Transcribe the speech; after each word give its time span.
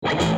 Não, 0.00 0.37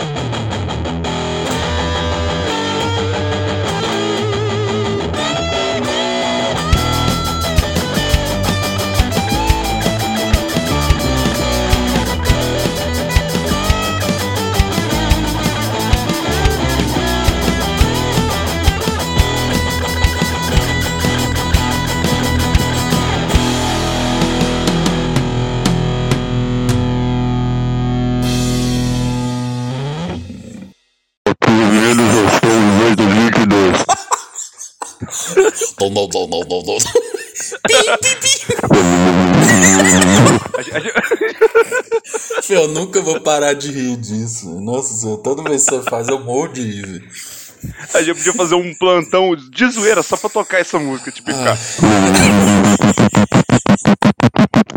eu 42.48 42.68
nunca 42.68 43.00
vou 43.00 43.20
parar 43.20 43.54
de 43.54 43.70
rir 43.70 43.96
disso. 43.96 44.48
Nossa 44.60 44.94
senhora, 44.94 45.22
toda 45.22 45.42
vez 45.42 45.64
que 45.64 45.70
você 45.70 45.82
faz, 45.88 46.08
eu 46.08 46.20
morro 46.20 46.48
de 46.48 46.62
rir. 46.62 46.86
velho. 46.86 47.08
A 47.94 48.02
gente 48.02 48.16
podia 48.16 48.32
fazer 48.32 48.54
um 48.54 48.74
plantão 48.74 49.36
de 49.36 49.70
zoeira 49.70 50.02
só 50.02 50.16
pra 50.16 50.30
tocar 50.30 50.60
essa 50.60 50.78
música, 50.78 51.12
tipo, 51.12 51.30
ficar 51.30 51.58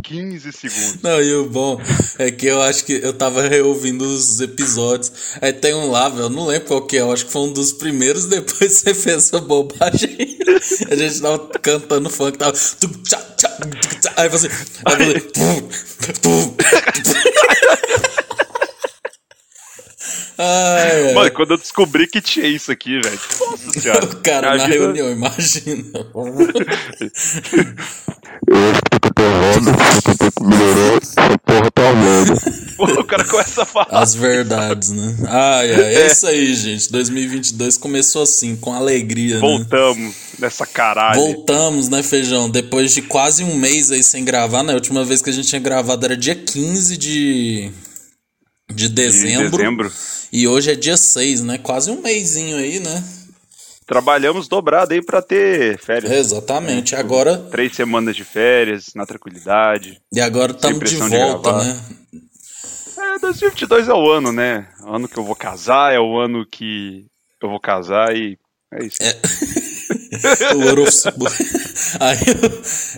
15 0.04 0.52
segundos. 0.52 1.02
Não, 1.02 1.22
e 1.22 1.34
o 1.34 1.50
bom 1.50 1.80
é 2.20 2.30
que 2.30 2.46
eu 2.46 2.62
acho 2.62 2.86
que 2.86 2.94
eu 2.94 3.14
tava 3.14 3.48
reouvindo 3.48 4.06
os 4.06 4.40
episódios. 4.42 5.12
Aí 5.42 5.54
tem 5.54 5.74
um 5.74 5.90
lá, 5.90 6.10
velho, 6.10 6.24
eu 6.24 6.30
não 6.30 6.46
lembro 6.46 6.68
qual 6.68 6.86
que 6.86 6.98
é, 6.98 7.02
eu 7.02 7.12
acho 7.12 7.26
que 7.26 7.32
foi 7.32 7.42
um 7.44 7.54
dos 7.54 7.74
primeiros, 7.74 8.26
depois 8.30 8.74
você 8.74 8.94
fez 8.94 9.16
essa 9.16 9.40
bobagem. 9.40 10.38
A 10.90 10.96
gente 10.96 11.22
tava 11.22 11.40
cantando 11.62 12.10
funk, 12.10 12.38
tava. 12.38 12.54
Aí 14.18 14.30
você. 14.30 14.50
Aí 14.86 14.96
você. 14.98 15.24
Ai. 20.46 21.14
Mano, 21.14 21.32
quando 21.32 21.52
eu 21.52 21.58
descobri 21.58 22.08
que 22.08 22.20
tinha 22.22 22.48
isso 22.48 22.72
aqui, 22.72 23.00
velho. 23.02 23.20
Nossa 23.40 23.80
senhora. 23.80 24.06
O 24.06 24.16
cara 24.22 24.58
na 24.58 24.66
vida- 24.66 24.80
reunião, 24.80 25.12
imagina. 25.12 25.84
Pô, 32.76 32.86
o 32.86 33.04
cara 33.04 33.24
começa 33.26 33.64
a 33.64 33.66
falar. 33.66 33.88
As 33.92 34.16
verdades, 34.16 34.90
né? 34.92 35.16
Ai, 35.28 35.74
ai, 35.74 35.96
é 35.96 36.08
isso 36.08 36.26
aí, 36.28 36.54
gente. 36.54 36.92
2022 36.92 37.78
começou 37.78 38.24
assim, 38.24 38.56
com 38.56 38.74
alegria, 38.74 39.36
né? 39.36 39.42
Voltamos 39.42 40.16
nessa 40.40 40.66
caralho. 40.66 41.20
Voltamos, 41.20 41.90
né, 41.90 42.02
Feijão? 42.04 42.50
Depois 42.50 42.94
de 42.94 43.02
quase 43.04 43.44
um 43.44 43.56
mês 43.56 43.92
aí 43.92 44.04
sem 44.04 44.26
gravar, 44.26 44.64
né? 44.64 44.74
A 44.74 44.76
última 44.76 45.04
vez 45.06 45.22
que 45.22 45.30
a 45.30 45.34
gente 45.34 45.48
tinha 45.48 45.62
gravado 45.62 46.04
era 46.06 46.18
dia 46.18 46.36
15 46.36 46.98
de, 46.98 47.72
de 48.72 48.86
Em 48.88 48.90
dezembro. 48.90 49.50
dezembro. 49.58 49.92
E 50.32 50.48
hoje 50.48 50.72
é 50.72 50.76
dia 50.76 50.98
6, 50.98 51.42
né? 51.44 51.58
Quase 51.58 51.92
um 51.92 52.02
mêsinho 52.02 52.58
aí, 52.58 52.80
né? 52.80 53.04
Trabalhamos 53.86 54.48
dobrado 54.48 54.94
aí 54.94 55.02
pra 55.02 55.22
ter 55.22 55.78
férias. 55.78 56.12
Exatamente. 56.12 56.96
Agora, 56.96 57.38
Três 57.38 57.76
semanas 57.76 58.16
de 58.16 58.24
férias, 58.24 58.86
na 58.96 59.06
tranquilidade. 59.06 60.00
e 60.12 60.22
agora 60.22 60.54
estamos 60.54 60.80
de 60.90 60.96
de 60.96 61.02
volta, 61.02 61.52
gravar. 61.52 61.64
né? 61.66 61.82
É, 63.16 63.20
2022 63.20 63.90
é 63.90 63.94
o 63.94 64.10
ano, 64.10 64.32
né? 64.32 64.68
O 64.82 64.96
ano 64.96 65.08
que 65.10 65.18
eu 65.18 65.24
vou 65.26 65.36
casar, 65.36 65.94
é 65.94 66.00
o 66.00 66.18
ano 66.18 66.46
que 66.50 67.06
eu 67.42 67.50
vou 67.50 67.60
casar 67.60 68.16
e 68.16 68.38
é 68.74 68.86
isso. 68.86 68.98
o. 70.56 71.28
Aí, 72.00 72.18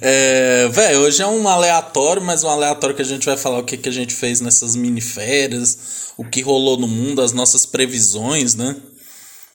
é, 0.01 0.67
velho, 0.71 0.99
hoje 1.01 1.21
é 1.21 1.27
um 1.27 1.47
aleatório, 1.47 2.21
mas 2.21 2.43
um 2.43 2.49
aleatório 2.49 2.95
que 2.95 3.01
a 3.01 3.05
gente 3.05 3.25
vai 3.25 3.37
falar 3.37 3.59
o 3.59 3.63
que, 3.63 3.77
que 3.77 3.89
a 3.89 3.91
gente 3.91 4.13
fez 4.13 4.41
nessas 4.41 4.75
mini 4.75 5.01
férias, 5.01 6.13
o 6.17 6.25
que 6.25 6.41
rolou 6.41 6.77
no 6.77 6.87
mundo, 6.87 7.21
as 7.21 7.31
nossas 7.31 7.65
previsões, 7.65 8.55
né? 8.55 8.75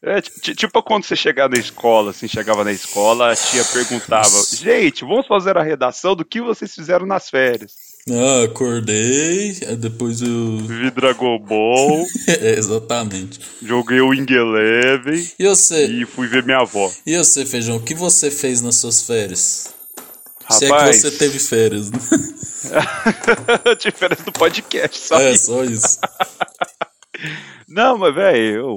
É, 0.03 0.21
ti- 0.23 0.55
tipo 0.55 0.83
quando 0.83 1.05
você 1.05 1.15
chegava 1.15 1.55
na 1.55 1.61
escola, 1.61 2.11
assim, 2.11 2.27
chegava 2.27 2.65
na 2.65 2.73
escola, 2.73 3.33
a 3.33 3.37
tia 3.37 3.63
perguntava, 3.67 4.29
gente, 4.53 5.05
vamos 5.05 5.27
fazer 5.27 5.59
a 5.59 5.63
redação 5.63 6.17
do 6.17 6.25
que 6.25 6.41
vocês 6.41 6.75
fizeram 6.75 7.05
nas 7.07 7.29
férias. 7.29 7.90
Ah, 8.13 8.45
acordei, 8.45 9.53
depois 9.79 10.21
eu. 10.23 10.59
Vi 10.59 10.91
Dragon 10.91 11.39
Ball, 11.39 12.05
É, 12.27 12.59
exatamente. 12.59 13.39
joguei 13.63 14.01
o 14.01 14.09
Wing 14.09 14.27
Eleven 14.33 15.29
E 15.39 15.47
você? 15.47 15.87
e 15.87 16.05
fui 16.07 16.27
ver 16.27 16.43
minha 16.45 16.59
avó. 16.59 16.91
E 17.07 17.17
você, 17.17 17.45
Feijão, 17.47 17.77
o 17.77 17.81
que 17.83 17.95
você 17.95 18.31
fez 18.31 18.61
nas 18.61 18.77
suas 18.77 19.03
férias? 19.03 19.73
Se 20.51 20.65
é 20.65 20.69
que 20.69 20.73
Rapaz, 20.75 20.97
você 20.97 21.11
teve 21.13 21.39
férias, 21.39 21.91
né? 21.93 21.99
diferença 23.81 24.25
do 24.25 24.33
podcast, 24.33 24.99
só 24.99 25.21
É, 25.21 25.37
só 25.37 25.65
isso. 25.65 25.99
Não, 27.69 27.97
mas, 27.99 28.15
velho, 28.15 28.55
eu... 28.57 28.75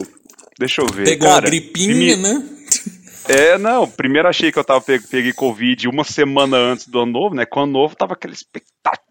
deixa 0.60 0.82
eu 0.82 0.88
ver. 0.88 1.06
Pegou 1.06 1.28
Cara, 1.28 1.46
uma 1.46 1.50
gripinha, 1.50 2.16
prime- 2.16 2.16
né? 2.18 2.50
É, 3.28 3.58
não, 3.58 3.88
primeiro 3.90 4.28
achei 4.28 4.52
que 4.52 4.60
eu 4.60 4.64
tava 4.66 4.82
pe- 4.82 5.00
peguei 5.00 5.32
Covid 5.32 5.88
uma 5.88 6.04
semana 6.04 6.58
antes 6.58 6.88
do 6.90 7.00
ano 7.00 7.12
novo, 7.14 7.34
né? 7.34 7.46
Com 7.46 7.62
o 7.62 7.64
ano 7.64 7.72
novo 7.72 7.96
tava 7.96 8.14
aquela 8.14 8.34
expectativa, 8.34 9.02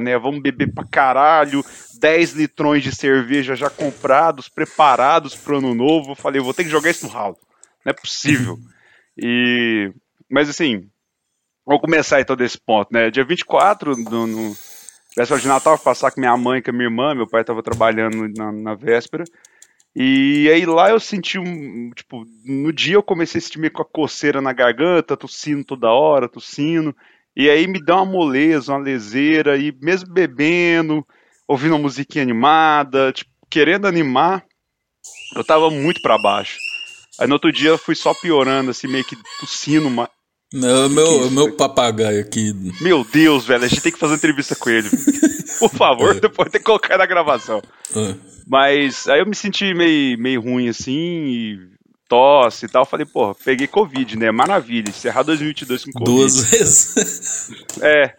né? 0.00 0.18
Vamos 0.18 0.42
beber 0.42 0.72
pra 0.72 0.84
caralho, 0.84 1.64
10 1.98 2.32
litrões 2.32 2.82
de 2.82 2.94
cerveja 2.94 3.54
já 3.54 3.70
comprados, 3.70 4.48
preparados 4.48 5.34
pro 5.34 5.58
ano 5.58 5.74
novo. 5.74 6.12
Eu 6.12 6.16
falei, 6.16 6.40
vou 6.40 6.54
ter 6.54 6.64
que 6.64 6.70
jogar 6.70 6.90
isso 6.90 7.06
no 7.06 7.12
ralo. 7.12 7.36
Não 7.84 7.90
é 7.90 7.92
possível. 7.92 8.58
E. 9.16 9.92
Mas 10.28 10.48
assim, 10.48 10.88
vamos 11.64 11.80
começar 11.80 12.20
então 12.20 12.34
desse 12.34 12.58
ponto, 12.58 12.88
né? 12.92 13.10
Dia 13.10 13.24
24, 13.24 13.96
no, 13.96 14.26
no 14.26 14.56
véspera 15.16 15.40
de 15.40 15.46
Natal, 15.46 15.78
passar 15.78 16.10
com 16.10 16.20
minha 16.20 16.36
mãe 16.36 16.60
com 16.60 16.70
a 16.70 16.72
minha 16.72 16.86
irmã, 16.86 17.14
meu 17.14 17.28
pai 17.28 17.44
tava 17.44 17.62
trabalhando 17.62 18.28
na, 18.36 18.50
na 18.50 18.74
véspera. 18.74 19.24
E 19.96 20.50
aí 20.52 20.66
lá 20.66 20.90
eu 20.90 20.98
senti 20.98 21.38
um. 21.38 21.90
Tipo, 21.90 22.24
no 22.44 22.72
dia 22.72 22.96
eu 22.96 23.02
comecei 23.02 23.38
a 23.38 23.42
sentir 23.42 23.60
meio 23.60 23.72
com 23.72 23.82
a 23.82 23.84
coceira 23.84 24.40
na 24.40 24.52
garganta, 24.52 25.16
tossindo 25.16 25.64
toda 25.64 25.92
hora, 25.92 26.28
tossindo. 26.28 26.94
E 27.36 27.50
aí 27.50 27.66
me 27.66 27.82
deu 27.84 27.96
uma 27.96 28.04
moleza, 28.06 28.72
uma 28.72 28.78
leseira, 28.78 29.56
e 29.56 29.72
mesmo 29.82 30.12
bebendo, 30.12 31.04
ouvindo 31.48 31.72
uma 31.72 31.82
musiquinha 31.82 32.22
animada, 32.22 33.12
tipo, 33.12 33.30
querendo 33.50 33.86
animar, 33.86 34.44
eu 35.34 35.42
tava 35.44 35.68
muito 35.70 36.00
pra 36.00 36.16
baixo. 36.18 36.58
Aí 37.18 37.26
no 37.26 37.34
outro 37.34 37.52
dia 37.52 37.70
eu 37.70 37.78
fui 37.78 37.94
só 37.94 38.12
piorando, 38.14 38.70
assim, 38.70 38.86
meio 38.86 39.04
que 39.04 39.16
tossindo. 39.40 39.90
ma- 39.90 40.08
Não, 40.52 40.86
o 40.86 40.90
meu, 40.90 41.30
meu 41.30 41.52
papagaio 41.56 42.20
aqui. 42.20 42.52
Meu 42.80 43.04
Deus, 43.04 43.46
velho, 43.46 43.64
a 43.64 43.68
gente 43.68 43.80
tem 43.82 43.92
que 43.92 43.98
fazer 43.98 44.12
uma 44.12 44.16
entrevista 44.18 44.54
com 44.54 44.70
ele. 44.70 44.88
Por 45.58 45.70
favor, 45.70 46.14
depois 46.20 46.50
tem 46.50 46.60
que 46.60 46.64
colocar 46.66 46.98
na 46.98 47.06
gravação. 47.06 47.60
Ah, 47.94 48.14
Mas 48.46 49.08
aí 49.08 49.20
eu 49.20 49.26
me 49.26 49.34
senti 49.34 49.72
meio, 49.74 50.18
meio 50.18 50.40
ruim 50.40 50.68
assim, 50.68 50.92
e 50.92 51.73
tosse 52.14 52.66
e 52.66 52.68
tal. 52.68 52.86
Falei, 52.86 53.04
porra, 53.04 53.34
peguei 53.44 53.66
Covid, 53.66 54.16
né? 54.16 54.30
Maravilha, 54.30 54.88
encerrar 54.88 55.22
2022 55.24 55.84
com 55.84 55.92
Covid. 55.92 56.04
duas 56.10 56.44
vezes. 56.44 57.64
É, 57.82 58.14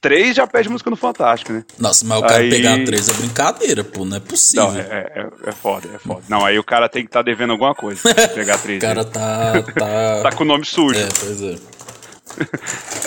três 0.00 0.36
já 0.36 0.46
pede 0.46 0.68
música 0.68 0.90
no 0.90 0.94
Fantástico, 0.96 1.52
né? 1.52 1.64
Nossa, 1.78 2.04
mas 2.04 2.18
o 2.18 2.22
cara 2.22 2.36
Aí- 2.36 2.50
pegar 2.50 2.84
três 2.84 3.08
é 3.08 3.12
brincadeira, 3.14 3.82
pô. 3.82 4.04
Não 4.04 4.18
é 4.18 4.20
possível. 4.20 4.70
Não, 4.70 4.78
é, 4.78 4.82
é, 5.14 5.28
é 5.46 5.52
foda, 5.52 5.88
é 5.94 5.98
foda. 5.98 6.22
Não, 6.28 6.44
aí 6.44 6.58
o 6.58 6.62
cara 6.64 6.88
tem 6.88 7.02
que 7.02 7.08
estar 7.08 7.22
devendo 7.22 7.52
alguma 7.52 7.74
coisa. 7.74 8.00
pra 8.14 8.28
Pegar 8.28 8.58
três. 8.62 8.78
O 8.78 8.80
cara 8.86 9.02
né? 9.04 9.10
tá. 9.10 9.62
Tá, 9.62 10.22
Tá 10.30 10.32
com 10.36 10.44
o 10.44 10.46
nome 10.46 10.64
sujo. 10.66 10.98
É, 11.00 11.08
pois 11.18 11.42
é. 11.42 11.56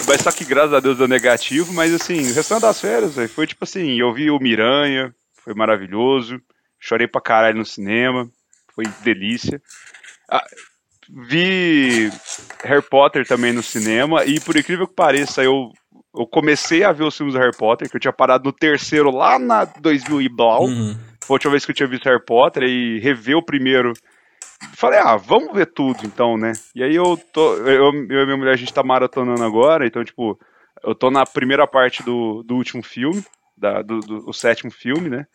Mas 0.07 0.21
só 0.21 0.31
que 0.31 0.43
graças 0.43 0.73
a 0.73 0.79
Deus 0.79 0.97
deu 0.97 1.07
negativo, 1.07 1.71
mas 1.73 1.93
assim, 1.93 2.29
o 2.31 2.33
restante 2.33 2.61
das 2.63 2.81
férias, 2.81 3.15
véio, 3.15 3.29
foi 3.29 3.47
tipo 3.47 3.63
assim, 3.63 3.99
eu 3.99 4.13
vi 4.13 4.29
o 4.29 4.39
Miranha, 4.39 5.13
foi 5.43 5.53
maravilhoso, 5.53 6.39
chorei 6.79 7.07
pra 7.07 7.21
caralho 7.21 7.57
no 7.59 7.65
cinema, 7.65 8.27
foi 8.75 8.85
delícia. 9.03 9.61
Ah, 10.29 10.43
vi 11.29 12.09
Harry 12.63 12.81
Potter 12.81 13.25
também 13.27 13.51
no 13.53 13.61
cinema, 13.63 14.23
e 14.25 14.39
por 14.39 14.55
incrível 14.57 14.87
que 14.87 14.95
pareça, 14.95 15.43
eu, 15.43 15.69
eu 16.17 16.25
comecei 16.25 16.83
a 16.83 16.91
ver 16.91 17.03
os 17.03 17.15
filmes 17.15 17.33
do 17.35 17.39
Harry 17.39 17.55
Potter, 17.55 17.89
que 17.89 17.95
eu 17.97 17.99
tinha 18.01 18.13
parado 18.13 18.45
no 18.45 18.53
terceiro 18.53 19.11
lá 19.11 19.37
na 19.37 19.65
2000 19.65 20.21
e 20.21 20.29
blau, 20.29 20.65
Uhum. 20.65 20.95
foi 21.25 21.33
a 21.33 21.35
última 21.35 21.51
vez 21.51 21.65
que 21.65 21.71
eu 21.71 21.75
tinha 21.75 21.87
visto 21.89 22.05
Harry 22.05 22.23
Potter, 22.25 22.63
e 22.63 22.99
rever 22.99 23.37
o 23.37 23.43
primeiro 23.45 23.93
Falei, 24.75 24.97
ah, 24.99 25.17
vamos 25.17 25.53
ver 25.53 25.65
tudo 25.65 26.05
então, 26.05 26.37
né? 26.37 26.53
E 26.73 26.81
aí 26.81 26.95
eu 26.95 27.17
tô. 27.33 27.55
Eu, 27.57 27.91
eu 28.09 28.21
e 28.21 28.25
minha 28.25 28.37
mulher, 28.37 28.53
a 28.53 28.57
gente 28.57 28.73
tá 28.73 28.81
maratonando 28.81 29.43
agora, 29.43 29.85
então, 29.85 30.03
tipo, 30.05 30.39
eu 30.83 30.95
tô 30.95 31.11
na 31.11 31.25
primeira 31.25 31.67
parte 31.67 32.01
do, 32.01 32.43
do 32.43 32.55
último 32.55 32.81
filme, 32.81 33.21
da, 33.57 33.81
do, 33.81 33.99
do- 33.99 34.23
o 34.29 34.33
sétimo 34.33 34.71
filme, 34.71 35.09
né? 35.09 35.25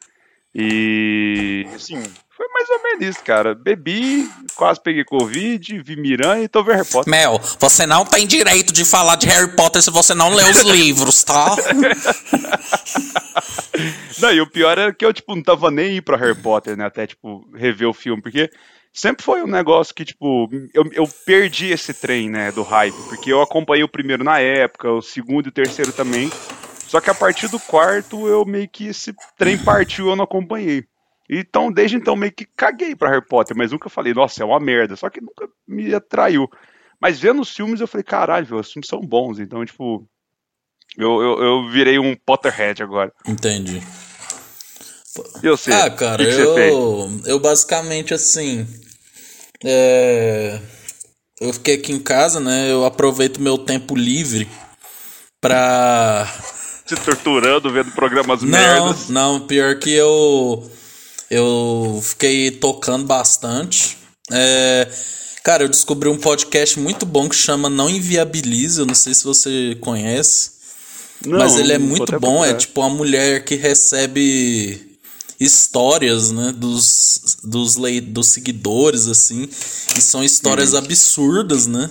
E 0.55 1.67
assim, 1.75 2.03
foi 2.39 2.47
mais 2.51 2.71
ou 2.71 2.83
menos 2.85 3.07
isso, 3.09 3.25
cara. 3.25 3.53
Bebi, 3.53 4.31
quase 4.55 4.81
peguei 4.81 5.05
Covid, 5.05 5.83
vi 5.83 5.97
Miranha 5.97 6.45
e 6.45 6.49
tô 6.49 6.63
vendo 6.63 6.77
Harry 6.77 6.89
Potter. 6.89 7.11
Mel, 7.11 7.41
você 7.59 7.85
não 7.85 8.05
tem 8.05 8.29
direito 8.29 8.73
de 8.73 8.85
falar 8.85 9.17
de 9.17 9.27
Harry 9.27 9.57
Potter 9.57 9.83
se 9.83 9.91
você 9.91 10.15
não 10.15 10.33
lê 10.33 10.45
os 10.45 10.63
livros, 10.71 11.25
tá? 11.25 11.57
Não, 14.21 14.33
e 14.33 14.41
o 14.41 14.51
pior 14.51 14.77
era 14.77 14.93
que 14.93 15.05
eu, 15.05 15.13
tipo, 15.13 15.37
não 15.37 15.43
tava 15.43 15.71
nem 15.71 15.91
aí 15.91 16.01
pra 16.01 16.17
Harry 16.17 16.35
Potter, 16.35 16.77
né? 16.77 16.85
Até, 16.87 17.07
tipo, 17.07 17.49
rever 17.55 17.89
o 17.89 17.93
filme, 17.93 18.21
porque 18.21 18.51
sempre 18.93 19.25
foi 19.25 19.41
um 19.43 19.47
negócio 19.47 19.95
que, 19.95 20.05
tipo, 20.05 20.49
eu, 20.75 20.85
eu 20.93 21.09
perdi 21.25 21.71
esse 21.71 21.95
trem, 21.95 22.29
né, 22.29 22.51
do 22.51 22.65
hype, 22.65 22.97
porque 23.09 23.33
eu 23.33 23.41
acompanhei 23.41 23.85
o 23.85 23.89
primeiro 23.89 24.25
na 24.25 24.41
época, 24.41 24.91
o 24.91 25.01
segundo 25.01 25.47
e 25.47 25.49
o 25.51 25.53
terceiro 25.53 25.93
também. 25.93 26.29
Só 26.89 27.01
que 27.01 27.11
a 27.11 27.15
partir 27.15 27.47
do 27.49 27.61
quarto, 27.61 28.27
eu 28.27 28.45
meio 28.45 28.69
que 28.69 28.89
esse 28.89 29.15
trem 29.37 29.57
partiu 29.57 30.09
eu 30.09 30.17
não 30.17 30.25
acompanhei. 30.25 30.85
Então, 31.29 31.71
desde 31.71 31.97
então, 31.97 32.17
meio 32.17 32.33
que 32.33 32.47
caguei 32.57 32.97
pra 32.97 33.11
Harry 33.11 33.25
Potter, 33.25 33.57
mas 33.57 33.71
nunca 33.71 33.91
falei, 33.91 34.15
nossa, 34.15 34.43
é 34.43 34.47
uma 34.47 34.59
merda. 34.59 34.97
Só 34.97 35.11
que 35.11 35.21
nunca 35.21 35.49
me 35.67 35.95
atraiu. 35.95 36.49
Mas 37.01 37.19
vendo 37.21 37.43
os 37.43 37.55
filmes, 37.55 37.81
eu 37.81 37.87
falei, 37.87 38.05
caralho, 38.05 38.57
os 38.57 38.73
filmes 38.73 38.89
são 38.89 39.01
bons. 39.01 39.39
Então, 39.39 39.65
tipo, 39.65 40.09
eu, 40.97 41.21
eu, 41.21 41.43
eu 41.43 41.71
virei 41.71 41.99
um 41.99 42.17
Potterhead 42.17 42.83
agora. 42.83 43.13
Entendi. 43.27 43.83
Eu 45.43 45.57
sei. 45.57 45.75
Ah, 45.75 45.91
cara, 45.91 46.25
que 46.25 46.31
que 46.31 46.41
eu, 46.41 47.11
eu 47.27 47.41
basicamente 47.41 48.15
assim. 48.15 48.67
É, 49.65 50.61
eu 51.41 51.53
fiquei 51.53 51.75
aqui 51.75 51.93
em 51.93 52.01
casa, 52.01 52.41
né? 52.41 52.71
Eu 52.71 52.85
aproveito 52.85 53.41
meu 53.41 53.59
tempo 53.59 53.95
livre 53.95 54.49
pra. 55.41 56.27
Se 56.87 56.97
torturando, 56.97 57.71
vendo 57.71 57.91
programas 57.93 58.43
não, 58.43 58.49
merdas. 58.49 59.09
Não, 59.09 59.47
pior 59.47 59.79
que 59.79 59.93
eu. 59.93 60.71
Eu 61.31 62.01
fiquei 62.03 62.51
tocando 62.51 63.07
bastante. 63.07 63.97
É, 64.31 64.89
cara, 65.43 65.65
eu 65.65 65.69
descobri 65.69 66.09
um 66.09 66.17
podcast 66.17 66.79
muito 66.79 67.05
bom 67.05 67.29
que 67.29 67.37
chama 67.37 67.69
Não 67.69 67.89
Inviabiliza. 67.89 68.83
Eu 68.83 68.87
não 68.87 68.95
sei 68.95 69.15
se 69.15 69.25
você 69.25 69.77
conhece. 69.81 70.59
Não, 71.25 71.39
mas 71.39 71.57
ele 71.57 71.73
é 71.73 71.79
muito 71.79 72.19
bom. 72.19 72.45
É 72.45 72.55
tipo 72.55 72.81
uma 72.81 72.91
mulher 72.91 73.45
que 73.45 73.57
recebe 73.57 74.89
histórias, 75.41 76.33
né, 76.33 76.53
dos, 76.57 77.39
dos, 77.45 77.77
lei, 77.77 78.01
dos 78.01 78.29
seguidores, 78.29 79.07
assim, 79.07 79.49
e 79.97 80.01
são 80.01 80.25
histórias 80.25 80.73
uhum. 80.73 80.79
absurdas, 80.79 81.67
né? 81.67 81.89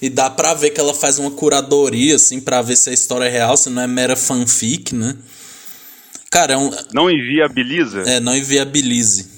E 0.00 0.08
dá 0.08 0.30
pra 0.30 0.54
ver 0.54 0.70
que 0.70 0.80
ela 0.80 0.94
faz 0.94 1.18
uma 1.18 1.30
curadoria, 1.30 2.16
assim, 2.16 2.40
pra 2.40 2.62
ver 2.62 2.76
se 2.76 2.88
a 2.88 2.92
história 2.92 3.26
é 3.26 3.28
real, 3.28 3.54
se 3.56 3.68
não 3.68 3.82
é 3.82 3.86
mera 3.86 4.16
fanfic, 4.16 4.94
né? 4.94 5.14
Cara, 6.30 6.54
é 6.54 6.56
um... 6.56 6.70
Não 6.92 7.10
inviabiliza? 7.10 8.02
É, 8.02 8.20
não 8.20 8.36
inviabilize. 8.36 9.28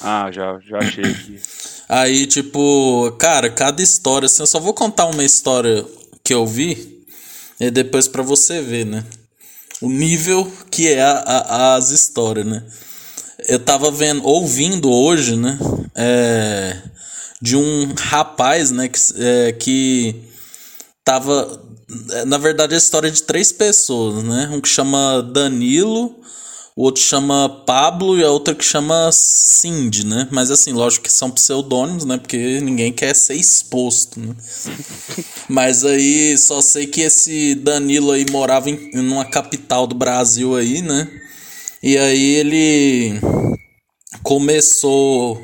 Ah, 0.00 0.30
já, 0.30 0.58
já 0.60 0.78
achei 0.78 1.04
aqui. 1.04 1.40
Aí, 1.88 2.26
tipo, 2.26 3.12
cara, 3.18 3.50
cada 3.50 3.82
história, 3.82 4.26
assim, 4.26 4.42
eu 4.42 4.46
só 4.46 4.58
vou 4.58 4.72
contar 4.72 5.06
uma 5.06 5.22
história 5.22 5.84
que 6.22 6.32
eu 6.32 6.46
vi, 6.46 7.04
e 7.60 7.70
depois 7.70 8.08
para 8.08 8.22
você 8.22 8.62
ver, 8.62 8.86
né? 8.86 9.04
o 9.84 9.88
nível 9.88 10.50
que 10.70 10.88
é 10.88 11.02
a, 11.02 11.12
a, 11.12 11.76
as 11.76 11.90
histórias, 11.90 12.46
né? 12.46 12.62
Eu 13.46 13.58
tava 13.58 13.90
vendo, 13.90 14.24
ouvindo 14.24 14.90
hoje, 14.90 15.36
né? 15.36 15.58
É, 15.94 16.76
de 17.40 17.56
um 17.56 17.92
rapaz, 17.94 18.70
né? 18.70 18.88
Que, 18.88 18.98
é, 19.18 19.52
que 19.52 20.22
tava. 21.04 21.62
Na 22.26 22.38
verdade, 22.38 22.74
a 22.74 22.78
história 22.78 23.10
de 23.10 23.22
três 23.22 23.52
pessoas, 23.52 24.22
né? 24.24 24.48
Um 24.52 24.60
que 24.60 24.68
chama 24.68 25.22
Danilo, 25.22 26.14
o 26.76 26.82
outro 26.82 27.00
chama 27.02 27.48
Pablo 27.64 28.18
e 28.18 28.24
a 28.24 28.30
outra 28.30 28.54
que 28.54 28.64
chama 28.64 29.10
Cindy, 29.12 30.04
né? 30.04 30.26
Mas 30.32 30.50
assim, 30.50 30.72
lógico 30.72 31.04
que 31.04 31.12
são 31.12 31.30
pseudônimos, 31.30 32.04
né? 32.04 32.18
Porque 32.18 32.60
ninguém 32.60 32.92
quer 32.92 33.14
ser 33.14 33.34
exposto, 33.34 34.18
né? 34.18 34.34
Mas 35.48 35.84
aí 35.84 36.36
só 36.36 36.60
sei 36.60 36.86
que 36.86 37.02
esse 37.02 37.54
Danilo 37.54 38.10
aí 38.10 38.26
morava 38.30 38.68
em 38.68 38.90
numa 38.92 39.24
capital 39.24 39.86
do 39.86 39.94
Brasil 39.94 40.56
aí, 40.56 40.82
né? 40.82 41.08
E 41.80 41.96
aí 41.96 42.34
ele 42.36 43.20
começou 44.22 45.40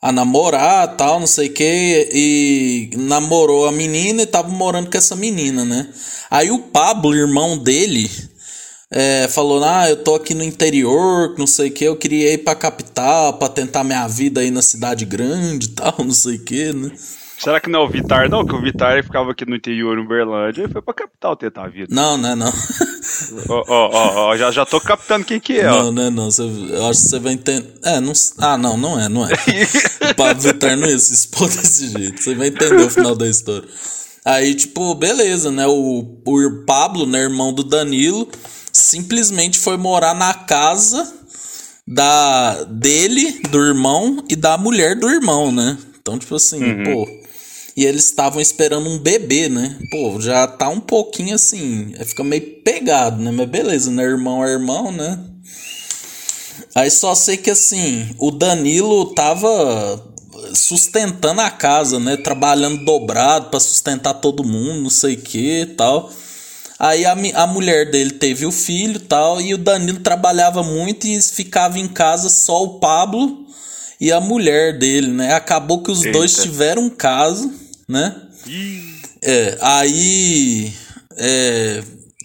a 0.00 0.12
namorar, 0.12 0.96
tal, 0.96 1.18
não 1.18 1.26
sei 1.26 1.48
o 1.48 1.52
que, 1.52 2.08
e 2.12 2.90
namorou 2.96 3.66
a 3.66 3.72
menina 3.72 4.22
e 4.22 4.26
tava 4.26 4.48
morando 4.48 4.90
com 4.90 4.96
essa 4.96 5.16
menina, 5.16 5.64
né? 5.64 5.88
Aí 6.30 6.50
o 6.50 6.60
Pablo, 6.60 7.14
irmão 7.14 7.58
dele, 7.58 8.08
é, 8.90 9.26
falou, 9.28 9.62
ah, 9.64 9.88
eu 9.88 10.02
tô 10.02 10.14
aqui 10.14 10.34
no 10.34 10.44
interior, 10.44 11.34
não 11.36 11.46
sei 11.46 11.68
o 11.68 11.72
que, 11.72 11.84
eu 11.84 11.96
queria 11.96 12.32
ir 12.32 12.38
pra 12.38 12.54
capital 12.54 13.38
pra 13.38 13.48
tentar 13.48 13.82
minha 13.82 14.06
vida 14.06 14.40
aí 14.40 14.50
na 14.50 14.62
cidade 14.62 15.04
grande 15.04 15.66
e 15.66 15.70
tal, 15.70 15.94
não 15.98 16.12
sei 16.12 16.36
o 16.36 16.44
que, 16.44 16.72
né? 16.72 16.92
Será 17.38 17.60
que 17.60 17.70
não 17.70 17.80
é 17.80 17.84
o 17.84 17.88
Vitar, 17.88 18.28
não? 18.28 18.44
Que 18.44 18.54
o 18.54 18.60
Vitar 18.60 19.02
ficava 19.04 19.30
aqui 19.30 19.48
no 19.48 19.54
interior, 19.54 19.96
em 19.96 20.02
Uberlândia, 20.02 20.64
e 20.64 20.68
foi 20.68 20.82
pra 20.82 20.92
capital 20.92 21.36
tentar 21.36 21.66
a 21.66 21.68
vida. 21.68 21.86
Não, 21.88 22.16
não 22.16 22.30
é 22.30 22.34
não. 22.34 22.52
Ó, 23.48 23.64
ó, 23.68 24.28
ó, 24.28 24.36
já, 24.36 24.50
já 24.50 24.66
tô 24.66 24.80
captando 24.80 25.24
quem 25.24 25.40
que 25.40 25.58
é, 25.58 25.64
Não, 25.64 25.88
ó. 25.88 25.92
não 25.92 26.02
é 26.02 26.10
não. 26.10 26.30
Você, 26.30 26.42
eu 26.42 26.86
acho 26.86 27.02
que 27.02 27.08
você 27.08 27.18
vai 27.18 27.32
entender. 27.32 27.74
É, 27.84 28.00
não. 28.00 28.12
Ah, 28.38 28.58
não, 28.58 28.76
não 28.76 29.00
é, 29.00 29.08
não 29.08 29.26
é. 29.26 29.32
o 30.10 30.14
Pablo 30.14 30.42
Vitar 30.42 30.76
não 30.76 30.88
ia 30.88 30.98
se 30.98 31.14
expor 31.14 31.48
desse 31.48 31.88
jeito. 31.88 32.22
Você 32.22 32.34
vai 32.34 32.48
entender 32.48 32.82
o 32.82 32.90
final 32.90 33.14
da 33.14 33.26
história. 33.26 33.68
Aí, 34.24 34.54
tipo, 34.54 34.94
beleza, 34.94 35.50
né? 35.50 35.66
O, 35.66 36.20
o 36.24 36.64
Pablo, 36.66 37.06
né, 37.06 37.20
irmão 37.20 37.52
do 37.52 37.64
Danilo, 37.64 38.28
simplesmente 38.72 39.58
foi 39.58 39.76
morar 39.76 40.14
na 40.14 40.34
casa 40.34 41.14
da 41.86 42.64
dele, 42.64 43.40
do 43.48 43.58
irmão 43.64 44.22
e 44.28 44.36
da 44.36 44.58
mulher 44.58 44.94
do 44.96 45.08
irmão, 45.08 45.50
né? 45.50 45.78
Então, 46.00 46.18
tipo 46.18 46.34
assim, 46.34 46.62
uhum. 46.62 46.84
pô. 46.84 47.17
E 47.78 47.86
eles 47.86 48.06
estavam 48.06 48.40
esperando 48.40 48.88
um 48.88 48.98
bebê, 48.98 49.48
né? 49.48 49.78
Pô, 49.88 50.20
já 50.20 50.48
tá 50.48 50.68
um 50.68 50.80
pouquinho 50.80 51.36
assim, 51.36 51.94
fica 52.04 52.24
meio 52.24 52.42
pegado, 52.64 53.22
né? 53.22 53.30
Mas 53.30 53.48
beleza, 53.48 53.88
né? 53.92 54.02
Irmão 54.02 54.44
é 54.44 54.50
irmão, 54.50 54.90
né? 54.90 55.16
Aí 56.74 56.90
só 56.90 57.14
sei 57.14 57.36
que 57.36 57.52
assim, 57.52 58.12
o 58.18 58.32
Danilo 58.32 59.14
tava 59.14 60.04
sustentando 60.54 61.40
a 61.40 61.52
casa, 61.52 62.00
né? 62.00 62.16
Trabalhando 62.16 62.84
dobrado 62.84 63.48
para 63.48 63.60
sustentar 63.60 64.14
todo 64.14 64.42
mundo, 64.42 64.82
não 64.82 64.90
sei 64.90 65.14
o 65.14 65.20
que 65.20 65.64
tal. 65.76 66.10
Aí 66.80 67.06
a, 67.06 67.12
a 67.12 67.46
mulher 67.46 67.92
dele 67.92 68.10
teve 68.10 68.44
o 68.44 68.50
filho 68.50 68.98
tal, 68.98 69.40
e 69.40 69.54
o 69.54 69.58
Danilo 69.58 70.00
trabalhava 70.00 70.64
muito 70.64 71.06
e 71.06 71.22
ficava 71.22 71.78
em 71.78 71.86
casa 71.86 72.28
só 72.28 72.60
o 72.60 72.80
Pablo 72.80 73.46
e 74.00 74.10
a 74.10 74.20
mulher 74.20 74.76
dele, 74.80 75.12
né? 75.12 75.32
Acabou 75.34 75.80
que 75.80 75.92
os 75.92 76.04
Eita. 76.04 76.18
dois 76.18 76.34
tiveram 76.34 76.82
um 76.82 76.90
caso, 76.90 77.67
né? 77.88 78.14
É, 79.22 79.58
aí 79.60 80.72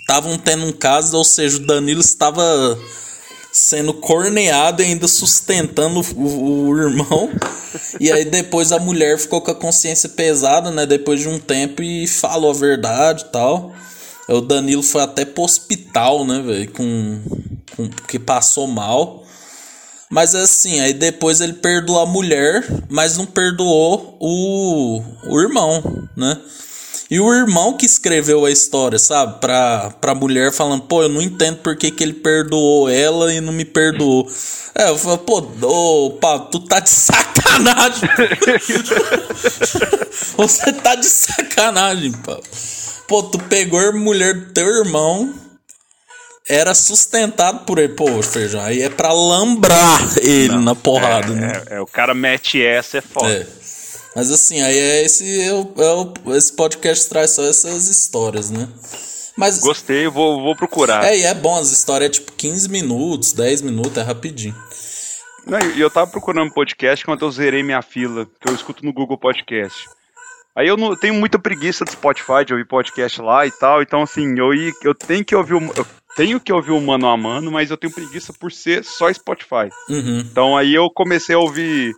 estavam 0.01 0.33
é, 0.33 0.37
tendo 0.43 0.65
um 0.65 0.73
caso, 0.73 1.17
ou 1.17 1.23
seja, 1.23 1.57
o 1.57 1.65
Danilo 1.65 2.01
estava 2.01 2.77
sendo 3.51 3.93
corneado 3.93 4.81
e 4.81 4.85
ainda 4.85 5.07
sustentando 5.07 6.01
o, 6.15 6.67
o, 6.67 6.77
irmão. 6.77 7.29
E 7.99 8.11
aí 8.11 8.25
depois 8.25 8.71
a 8.71 8.79
mulher 8.79 9.17
ficou 9.17 9.41
com 9.41 9.51
a 9.51 9.55
consciência 9.55 10.09
pesada, 10.09 10.71
né? 10.71 10.85
Depois 10.85 11.19
de 11.19 11.27
um 11.27 11.39
tempo 11.39 11.81
e 11.81 12.07
falou 12.07 12.51
a 12.51 12.53
verdade 12.53 13.25
e 13.27 13.31
tal. 13.31 13.73
O 14.27 14.41
Danilo 14.41 14.83
foi 14.83 15.01
até 15.01 15.25
pro 15.25 15.43
hospital, 15.43 16.25
né, 16.25 16.41
velho? 16.41 16.71
Com, 16.71 17.21
com. 17.75 17.89
que 18.07 18.17
passou 18.17 18.67
mal. 18.67 19.23
Mas 20.13 20.35
assim, 20.35 20.79
aí 20.79 20.93
depois 20.93 21.41
ele 21.41 21.53
perdoou 21.53 21.99
a 21.99 22.05
mulher, 22.05 22.63
mas 22.87 23.17
não 23.17 23.25
perdoou 23.25 24.15
o, 24.19 25.01
o 25.27 25.41
irmão, 25.41 26.07
né? 26.15 26.39
E 27.09 27.19
o 27.19 27.33
irmão 27.33 27.75
que 27.75 27.87
escreveu 27.87 28.45
a 28.45 28.51
história, 28.51 28.99
sabe? 28.99 29.39
Pra, 29.41 29.89
pra 29.99 30.13
mulher 30.13 30.53
falando, 30.53 30.83
pô, 30.83 31.01
eu 31.01 31.09
não 31.09 31.19
entendo 31.19 31.57
por 31.57 31.75
que, 31.75 31.91
ele 31.99 32.13
perdoou 32.13 32.87
ela 32.87 33.33
e 33.33 33.41
não 33.41 33.51
me 33.51 33.65
perdoou. 33.65 34.31
É, 34.75 34.89
eu 34.89 34.99
falei, 34.99 35.17
pô, 35.17 35.47
ô, 35.63 36.11
pá, 36.11 36.37
tu 36.37 36.59
tá 36.59 36.79
de 36.79 36.91
sacanagem. 36.91 38.07
Você 40.37 40.73
tá 40.73 40.93
de 40.93 41.07
sacanagem, 41.07 42.11
pá. 42.11 42.37
Pô, 43.07 43.23
tu 43.23 43.39
pegou 43.39 43.79
a 43.79 43.91
mulher 43.91 44.35
do 44.35 44.53
teu 44.53 44.67
irmão, 44.67 45.33
era 46.47 46.73
sustentado 46.73 47.65
por 47.65 47.79
ele. 47.79 47.93
Pô, 47.93 48.21
feijão, 48.21 48.61
aí 48.61 48.81
é 48.81 48.89
pra 48.89 49.13
lambrar 49.13 50.17
ele 50.21 50.53
Não, 50.55 50.61
na 50.61 50.75
porrada, 50.75 51.31
é, 51.31 51.35
né? 51.35 51.63
É, 51.69 51.75
é, 51.75 51.81
o 51.81 51.87
cara 51.87 52.13
mete 52.13 52.63
essa, 52.63 52.97
é 52.97 53.01
foda. 53.01 53.31
É. 53.31 53.47
Mas 54.15 54.31
assim, 54.31 54.61
aí 54.61 54.77
é 54.77 55.03
esse, 55.03 55.41
é 55.41 55.53
o, 55.53 55.73
é 55.77 55.93
o, 55.93 56.35
esse 56.35 56.53
podcast 56.53 57.09
traz 57.09 57.31
só 57.31 57.43
essas 57.43 57.87
histórias, 57.87 58.51
né? 58.51 58.67
Mas, 59.35 59.59
Gostei, 59.59 60.07
vou, 60.07 60.41
vou 60.43 60.55
procurar. 60.55 61.05
É, 61.05 61.17
e 61.17 61.23
é 61.23 61.33
bom, 61.33 61.57
as 61.57 61.71
histórias 61.71 62.09
é 62.09 62.11
tipo 62.11 62.31
15 62.33 62.69
minutos, 62.69 63.33
10 63.33 63.63
minutos, 63.63 63.97
é 63.97 64.01
rapidinho. 64.01 64.55
E 65.75 65.81
eu 65.81 65.89
tava 65.89 66.09
procurando 66.09 66.47
um 66.47 66.53
podcast 66.53 67.03
quando 67.03 67.25
eu 67.25 67.31
zerei 67.31 67.63
minha 67.63 67.81
fila, 67.81 68.27
que 68.39 68.47
eu 68.47 68.53
escuto 68.53 68.85
no 68.85 68.93
Google 68.93 69.17
Podcast. 69.17 69.89
Aí 70.55 70.67
eu 70.67 70.77
não 70.77 70.95
tenho 70.95 71.15
muita 71.15 71.39
preguiça 71.39 71.83
do 71.83 71.91
Spotify 71.91 72.45
de 72.45 72.53
ouvir 72.53 72.65
podcast 72.65 73.19
lá 73.19 73.45
e 73.47 73.51
tal, 73.51 73.81
então 73.81 74.03
assim, 74.03 74.37
eu, 74.37 74.53
eu 74.83 74.93
tenho 74.93 75.25
que 75.25 75.35
ouvir 75.35 75.55
o, 75.55 75.73
eu 75.75 75.85
tenho 76.15 76.39
que 76.39 76.51
ouvir 76.51 76.71
o 76.71 76.81
mano 76.81 77.07
a 77.07 77.17
mano, 77.17 77.51
mas 77.51 77.71
eu 77.71 77.77
tenho 77.77 77.93
preguiça 77.93 78.33
por 78.33 78.51
ser 78.51 78.83
só 78.83 79.11
Spotify. 79.11 79.69
Uhum. 79.89 80.19
Então 80.19 80.57
aí 80.57 80.73
eu 80.73 80.89
comecei 80.89 81.35
a 81.35 81.39
ouvir 81.39 81.91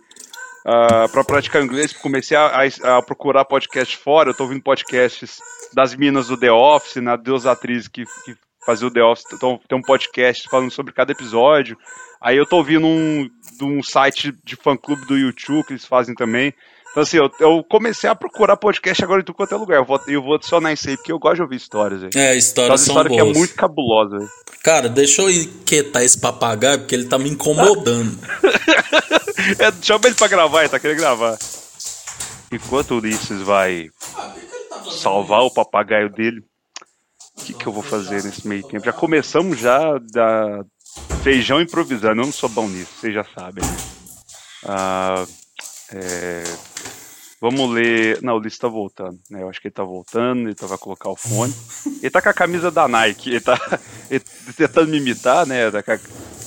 uh, 0.66 1.04
ah, 1.04 1.08
para 1.10 1.24
praticar 1.24 1.62
inglês, 1.62 1.92
comecei 1.92 2.36
a, 2.36 2.46
a, 2.46 2.98
a, 2.98 3.02
procurar 3.02 3.44
podcast 3.44 3.96
fora, 3.96 4.30
eu 4.30 4.34
tô 4.34 4.44
ouvindo 4.44 4.62
podcasts 4.62 5.38
das 5.72 5.94
minas 5.94 6.28
do 6.28 6.36
The 6.36 6.50
Office, 6.50 7.02
na 7.02 7.16
Deus 7.16 7.46
Atriz 7.46 7.88
que, 7.88 8.04
que 8.24 8.36
fazer 8.64 8.86
o 8.86 8.90
The 8.90 9.02
Office, 9.02 9.24
tem 9.68 9.78
um 9.78 9.82
podcast 9.82 10.48
falando 10.50 10.72
sobre 10.72 10.92
cada 10.92 11.12
episódio. 11.12 11.76
Aí 12.20 12.36
eu 12.36 12.46
tô 12.46 12.56
ouvindo 12.56 12.86
um, 12.86 13.30
de 13.56 13.64
um 13.64 13.82
site 13.82 14.32
de 14.44 14.56
fã-clube 14.56 15.06
do 15.06 15.16
YouTube 15.16 15.64
que 15.64 15.72
eles 15.74 15.84
fazem 15.84 16.14
também. 16.14 16.52
Então, 16.96 17.02
assim, 17.02 17.18
eu, 17.18 17.30
eu, 17.40 17.62
comecei 17.62 18.08
a 18.08 18.14
procurar 18.14 18.56
podcast 18.56 19.04
agora 19.04 19.20
em 19.20 19.22
tudo 19.22 19.36
quanto 19.36 19.54
é 19.54 19.58
lugar. 19.58 19.76
Eu 19.76 19.84
vou, 19.84 20.00
eu 20.08 20.22
vou 20.22 20.34
adicionar 20.36 20.72
isso 20.72 20.88
aí, 20.88 20.96
porque 20.96 21.12
eu 21.12 21.18
gosto 21.18 21.34
de 21.34 21.42
ouvir 21.42 21.56
histórias. 21.56 22.00
Véio. 22.00 22.12
É, 22.16 22.34
histórias 22.34 22.80
são 22.80 22.94
história 22.94 23.10
boas. 23.10 23.22
que 23.22 23.28
é 23.28 23.38
muito 23.38 23.54
cabulosa. 23.54 24.16
Véio. 24.16 24.30
Cara, 24.64 24.88
deixa 24.88 25.20
eu 25.20 25.28
ir 25.28 25.44
quietar 25.66 26.02
esse 26.02 26.18
papagaio, 26.18 26.78
porque 26.78 26.94
ele 26.94 27.04
tá 27.04 27.18
me 27.18 27.28
incomodando. 27.28 28.18
é, 29.60 29.70
chama 29.82 30.06
ele 30.06 30.14
pra 30.14 30.26
gravar, 30.26 30.60
ele 30.60 30.70
tá 30.70 30.80
querendo 30.80 30.96
gravar. 30.96 31.36
Enquanto 32.50 32.92
o 32.92 32.96
Ulisses 32.96 33.42
vai 33.42 33.90
salvar 34.90 35.42
o 35.42 35.52
papagaio 35.52 36.08
dele, 36.08 36.42
o 37.36 37.44
que, 37.44 37.52
que 37.52 37.66
eu 37.66 37.74
vou 37.74 37.82
fazer 37.82 38.24
nesse 38.24 38.48
meio 38.48 38.66
tempo? 38.66 38.86
Já 38.86 38.92
começamos 38.94 39.58
já 39.58 39.98
da 40.14 40.64
feijão 41.22 41.60
improvisando. 41.60 42.22
Eu 42.22 42.24
não 42.24 42.32
sou 42.32 42.48
bom 42.48 42.66
nisso, 42.66 42.92
vocês 42.98 43.12
já 43.12 43.24
sabem. 43.36 43.62
Ah, 44.64 45.26
é, 45.92 46.42
vamos 47.40 47.70
ler. 47.70 48.20
Não, 48.22 48.34
o 48.34 48.38
Ulisses 48.38 48.58
tá 48.58 48.68
voltando. 48.68 49.18
Né? 49.30 49.42
Eu 49.42 49.48
acho 49.48 49.60
que 49.60 49.68
ele 49.68 49.74
tá 49.74 49.84
voltando, 49.84 50.42
ele 50.42 50.54
tá, 50.54 50.66
vai 50.66 50.78
colocar 50.78 51.08
o 51.08 51.16
fone. 51.16 51.54
Ele 52.00 52.10
tá 52.10 52.20
com 52.22 52.28
a 52.28 52.34
camisa 52.34 52.70
da 52.70 52.88
Nike, 52.88 53.30
ele 53.30 53.40
tá, 53.40 53.58
ele 54.10 54.20
tá 54.20 54.52
tentando 54.56 54.90
me 54.90 54.98
imitar, 54.98 55.46
né? 55.46 55.70
Tá 55.70 55.82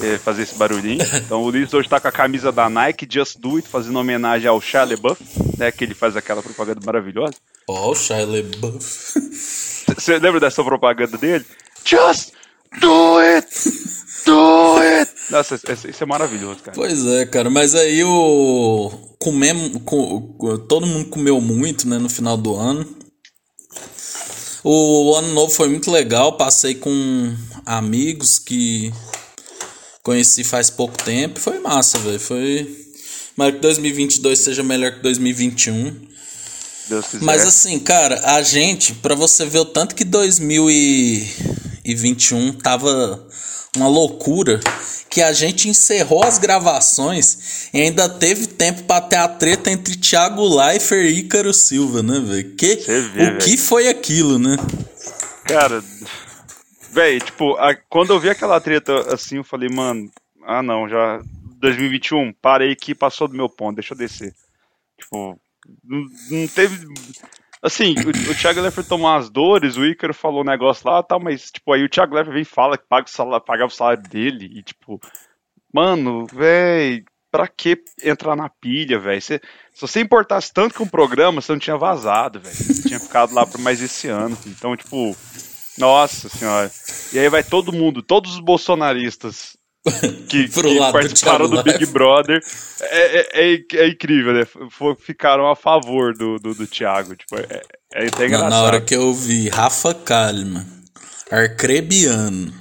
é, 0.01 0.17
fazer 0.17 0.43
esse 0.43 0.55
barulhinho. 0.55 1.03
Então 1.15 1.41
o 1.41 1.45
Ulisses 1.45 1.73
hoje 1.73 1.89
tá 1.89 1.99
com 1.99 2.07
a 2.07 2.11
camisa 2.11 2.51
da 2.51 2.69
Nike, 2.69 3.07
Just 3.09 3.39
Do 3.39 3.57
It, 3.57 3.67
fazendo 3.67 3.99
homenagem 3.99 4.47
ao 4.47 4.61
Shia 4.61 4.83
LaBeouf, 4.83 5.21
né? 5.57 5.71
Que 5.71 5.83
ele 5.83 5.93
faz 5.93 6.15
aquela 6.15 6.41
propaganda 6.41 6.81
maravilhosa. 6.85 7.35
Ó, 7.67 7.87
oh, 7.87 7.91
o 7.91 7.95
Shia 7.95 8.25
LaBeouf. 8.25 9.13
Você 9.95 10.19
lembra 10.19 10.39
dessa 10.39 10.63
propaganda 10.63 11.17
dele? 11.17 11.45
Just 11.85 12.33
do 12.79 13.17
it! 13.19 14.08
Do 14.25 14.77
it! 14.77 15.11
Nossa, 15.29 15.55
isso 15.55 16.03
é 16.03 16.05
maravilhoso, 16.05 16.59
cara. 16.59 16.75
Pois 16.75 17.05
é, 17.05 17.25
cara, 17.25 17.49
mas 17.49 17.75
aí 17.75 18.03
o. 18.03 18.91
Comemos. 19.19 19.81
Todo 20.67 20.87
mundo 20.87 21.09
comeu 21.09 21.39
muito, 21.39 21.87
né, 21.87 21.97
no 21.97 22.09
final 22.09 22.37
do 22.37 22.55
ano. 22.55 22.85
O 24.63 25.15
ano 25.15 25.33
novo 25.33 25.53
foi 25.53 25.69
muito 25.69 25.89
legal, 25.89 26.37
passei 26.37 26.75
com 26.75 27.33
amigos 27.65 28.39
que 28.39 28.91
conheci 30.03 30.43
faz 30.43 30.69
pouco 30.69 31.01
tempo. 31.03 31.39
Foi 31.39 31.59
massa, 31.59 31.97
velho. 31.99 32.19
Foi. 32.19 32.77
Mas 33.35 33.53
que 33.53 33.59
2022 33.59 34.39
seja 34.39 34.63
melhor 34.63 34.93
que 34.93 35.01
2021. 35.01 36.09
Deus 36.89 37.05
quiser. 37.05 37.23
Mas 37.23 37.45
assim, 37.45 37.79
cara, 37.79 38.19
a 38.35 38.41
gente, 38.41 38.95
para 38.95 39.15
você 39.15 39.45
ver 39.45 39.59
o 39.59 39.65
tanto 39.65 39.95
que 39.95 40.03
2021 40.03 42.51
tava 42.53 43.25
uma 43.79 43.89
loucura, 43.89 44.59
que 45.09 45.21
a 45.21 45.33
gente 45.33 45.67
encerrou 45.67 46.23
as 46.23 46.37
gravações 46.37 47.69
e 47.73 47.81
ainda 47.81 48.07
teve 48.07 48.47
tempo 48.47 48.83
para 48.83 49.01
ter 49.01 49.15
a 49.15 49.27
treta 49.27 49.71
entre 49.71 49.97
Thiago 49.97 50.43
Leifert 50.43 51.05
e 51.05 51.19
Ícaro 51.19 51.53
Silva, 51.53 52.03
né, 52.03 52.19
velho? 52.19 52.55
Que, 52.55 52.75
vê, 52.75 52.99
o 52.99 53.11
véio. 53.11 53.37
que 53.39 53.57
foi 53.57 53.87
aquilo, 53.87 54.37
né? 54.37 54.55
Cara, 55.45 55.83
velho, 56.91 57.19
tipo, 57.21 57.55
a, 57.55 57.75
quando 57.89 58.13
eu 58.13 58.19
vi 58.19 58.29
aquela 58.29 58.61
treta 58.61 59.13
assim, 59.13 59.37
eu 59.37 59.43
falei, 59.43 59.69
mano, 59.69 60.11
ah 60.45 60.61
não, 60.61 60.87
já 60.87 61.21
2021, 61.59 62.33
parei 62.41 62.71
aqui, 62.71 62.93
passou 62.93 63.27
do 63.27 63.35
meu 63.35 63.49
ponto, 63.49 63.75
deixa 63.75 63.93
eu 63.93 63.97
descer. 63.97 64.33
Tipo, 64.99 65.39
não, 65.83 66.05
não 66.29 66.47
teve. 66.47 66.87
Assim, 67.61 67.93
o, 67.93 68.31
o 68.31 68.35
Thiago 68.35 68.61
Leifert 68.61 68.87
tomou 68.87 69.09
as 69.09 69.29
dores, 69.29 69.75
o 69.75 69.85
Ícaro 69.85 70.13
falou 70.13 70.41
um 70.41 70.45
negócio 70.45 70.89
lá, 70.89 71.03
tá, 71.03 71.19
mas, 71.19 71.51
tipo, 71.51 71.73
aí 71.73 71.83
o 71.83 71.89
Thiago 71.89 72.15
Leifert 72.15 72.33
vem 72.33 72.43
e 72.43 72.45
fala 72.45 72.77
que 72.77 72.85
paga 72.87 73.07
o 73.07 73.11
salário, 73.11 73.45
pagava 73.45 73.71
o 73.71 73.75
salário 73.75 74.03
dele, 74.03 74.49
e, 74.53 74.63
tipo, 74.63 74.99
mano, 75.73 76.25
véi, 76.33 77.03
pra 77.31 77.47
que 77.47 77.77
entrar 78.03 78.35
na 78.35 78.49
pilha, 78.49 78.99
velho? 78.99 79.21
Se 79.21 79.39
você 79.79 80.01
importasse 80.01 80.53
tanto 80.53 80.75
com 80.75 80.83
o 80.83 80.89
programa, 80.89 81.41
você 81.41 81.51
não 81.51 81.59
tinha 81.59 81.77
vazado, 81.77 82.39
velho. 82.39 82.55
Você 82.55 82.87
tinha 82.87 82.99
ficado 82.99 83.33
lá 83.33 83.45
por 83.45 83.59
mais 83.59 83.81
esse 83.81 84.07
ano. 84.07 84.37
Então, 84.47 84.75
tipo, 84.75 85.15
nossa 85.77 86.27
senhora. 86.29 86.71
E 87.13 87.19
aí 87.19 87.29
vai 87.29 87.43
todo 87.43 87.71
mundo, 87.71 88.01
todos 88.01 88.33
os 88.33 88.39
bolsonaristas 88.39 89.55
que, 90.27 90.47
que 90.49 90.61
do 90.61 90.91
participaram 90.91 91.49
do, 91.49 91.63
Big. 91.63 91.85
Brother 91.87 92.41
é, 92.81 93.19
é, 93.19 93.53
é- 93.55 93.63
é 93.73 93.87
incrível, 93.87 94.33
né? 94.33 94.43
Ficaram 94.99 95.47
a 95.49 95.55
favor 95.55 96.13
do, 96.15 96.37
do, 96.37 96.53
do 96.53 96.67
Thiago. 96.67 97.15
Tipo, 97.15 97.37
é, 97.37 97.61
é 97.93 98.07
até 98.07 98.25
engraçado. 98.27 98.49
na 98.49 98.61
hora 98.61 98.81
que 98.81 98.95
eu 98.95 99.13
vi 99.13 99.49
Rafa 99.49 99.93
Kalimann, 99.93 100.65
Arcrebiano, 101.31 102.53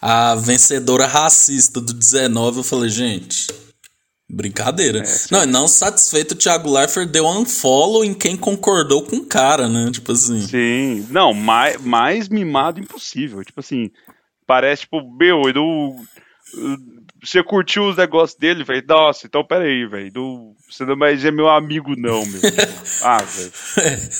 a 0.00 0.34
vencedora 0.34 1.06
racista 1.06 1.80
do 1.80 1.92
19, 1.92 2.58
eu 2.58 2.64
falei, 2.64 2.88
gente, 2.88 3.46
brincadeira. 4.28 5.02
não, 5.30 5.42
e 5.42 5.46
não 5.46 5.68
satisfeito, 5.68 6.32
o 6.32 6.36
Thiago 6.36 6.72
Leifert 6.72 7.08
deu 7.08 7.26
um 7.26 7.40
unfollow 7.40 8.04
em 8.04 8.14
quem 8.14 8.36
concordou 8.36 9.02
com 9.02 9.16
o 9.16 9.26
cara, 9.26 9.68
né? 9.68 9.90
Tipo 9.90 10.12
assim. 10.12 10.40
Sim, 10.40 11.06
não, 11.10 11.34
mais, 11.34 11.76
mais 11.82 12.28
mimado 12.28 12.80
impossível. 12.80 13.44
Tipo 13.44 13.60
assim, 13.60 13.90
parece, 14.50 14.82
tipo, 14.82 15.00
meu, 15.16 15.42
eu, 15.54 15.94
você 17.22 17.40
curtiu 17.42 17.84
os 17.88 17.96
negócios 17.96 18.36
dele, 18.36 18.64
velho? 18.64 18.82
Nossa, 18.88 19.26
então 19.28 19.44
peraí, 19.44 19.86
velho. 19.86 20.10
do- 20.12 20.56
Você 20.68 20.84
não 20.84 20.96
mais 20.96 21.24
é 21.24 21.30
meu 21.30 21.48
amigo, 21.48 21.94
não, 21.96 22.24
meu. 22.26 22.40
ah, 23.04 23.18
velho. 23.22 23.52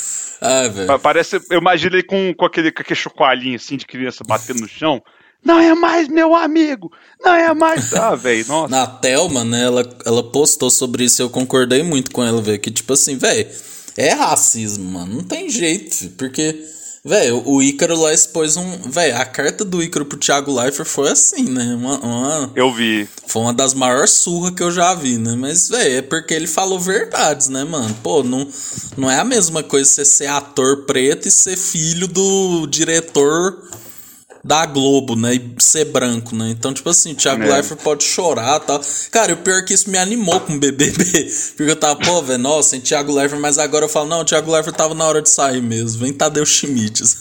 ah, 0.41 0.69
velho. 0.69 0.87
Pa- 0.87 0.99
Parece, 1.01 1.41
eu 1.51 1.59
imagino 1.59 1.97
ele 1.97 2.05
com, 2.05 2.33
com, 2.35 2.45
aquele, 2.45 2.71
com 2.71 2.83
aquele 2.83 2.99
chocoalinho 3.01 3.57
assim 3.57 3.77
de 3.77 3.87
criança 3.87 4.23
batendo 4.25 4.61
no 4.61 4.69
chão. 4.69 5.03
Não 5.43 5.59
é 5.59 5.75
mais 5.75 6.07
meu 6.07 6.35
amigo! 6.37 6.93
Não 7.25 7.35
é 7.35 7.53
mais. 7.55 7.93
Ah, 7.97 8.15
velho, 8.15 8.47
nossa. 8.47 8.69
Na 8.69 8.87
Thelma, 8.87 9.43
né, 9.45 9.65
ela, 9.65 9.83
ela 10.07 10.23
postou 10.31 10.71
sobre 10.71 11.05
isso 11.05 11.21
e 11.21 11.25
eu 11.25 11.31
concordei 11.31 11.83
muito 11.83 12.11
com 12.13 12.23
ela, 12.23 12.41
velho. 12.41 12.59
Que 12.61 12.71
tipo 12.71 12.93
assim, 12.93 13.17
velho, 13.17 13.49
é 13.97 14.13
racismo, 14.13 14.85
mano. 14.85 15.17
Não 15.17 15.25
tem 15.25 15.49
jeito, 15.49 16.11
porque, 16.19 16.63
velho, 17.05 17.43
o 17.47 17.63
Ícaro 17.63 17.99
lá 17.99 18.13
expôs 18.13 18.57
um. 18.57 18.79
Velho, 18.91 19.17
a 19.17 19.25
carta 19.25 19.65
do 19.65 19.83
Ícaro 19.83 20.05
pro 20.05 20.19
Thiago 20.19 20.53
Leifert 20.55 20.89
foi 20.89 21.11
assim, 21.11 21.45
né? 21.45 21.75
Uma, 21.75 21.99
uma- 21.99 22.53
Eu 22.55 22.73
vi. 22.73 23.09
foi 23.27 23.43
uma 23.43 23.53
das 23.55 23.75
maiores 23.75 24.11
surras 24.11 24.55
que 24.55 24.63
eu 24.63 24.71
já 24.71 24.95
vi, 24.95 25.17
né? 25.19 25.35
Mas, 25.37 25.69
velho, 25.69 25.99
é 25.99 26.03
porque 26.03 26.35
ele 26.35 26.47
falou 26.47 26.79
verdades, 26.79 27.49
né, 27.49 27.65
mano? 27.65 27.95
Pô, 28.03 28.23
não, 28.23 28.47
não 28.97 29.11
é 29.11 29.19
a 29.19 29.25
mesma 29.25 29.63
coisa 29.63 29.89
você 29.91 30.05
ser 30.05 30.27
ator 30.27 30.85
preto 30.85 31.27
e 31.29 31.31
ser 31.31 31.57
filho 31.57 32.07
do 32.07 32.67
diretor 32.67 33.59
da 34.43 34.65
Globo, 34.67 35.15
né? 35.17 35.35
E 35.35 35.55
ser 35.63 35.85
branco, 35.87 36.35
né? 36.35 36.49
Então, 36.51 36.73
tipo 36.73 36.89
assim, 36.89 37.13
o 37.13 37.15
Thiago 37.15 37.43
É. 37.43 37.53
Leifert 37.53 37.81
pode 37.83 38.05
chorar 38.05 38.61
e 38.63 38.67
tal. 38.67 38.81
Cara, 39.11 39.35
o 39.35 39.37
pior 39.37 39.59
é 39.59 39.63
que 39.63 39.75
isso 39.75 39.91
me 39.91 39.99
animou 39.99 40.41
com 40.41 40.55
o 40.55 40.59
BBB. 40.59 41.05
Porque 41.57 41.71
eu 41.71 41.77
tava, 41.77 41.97
pô, 42.01 42.23
velho, 42.23 42.39
nossa, 42.39 42.77
em 42.77 42.81
Thiago 42.81 43.13
Leifert, 43.15 43.41
mas 43.41 43.59
agora 43.59 43.85
eu 43.85 43.89
falo, 43.89 44.09
não, 44.09 44.21
o 44.21 44.25
Thiago 44.25 44.51
Leifert 44.51 44.77
tava 44.77 44.95
na 44.95 45.05
hora 45.05 45.21
de 45.23 45.29
sair 45.31 45.61
mesmo. 45.63 46.01
Vem 46.01 46.13
Tadeu 46.13 46.45
Schmidt. 46.47 47.03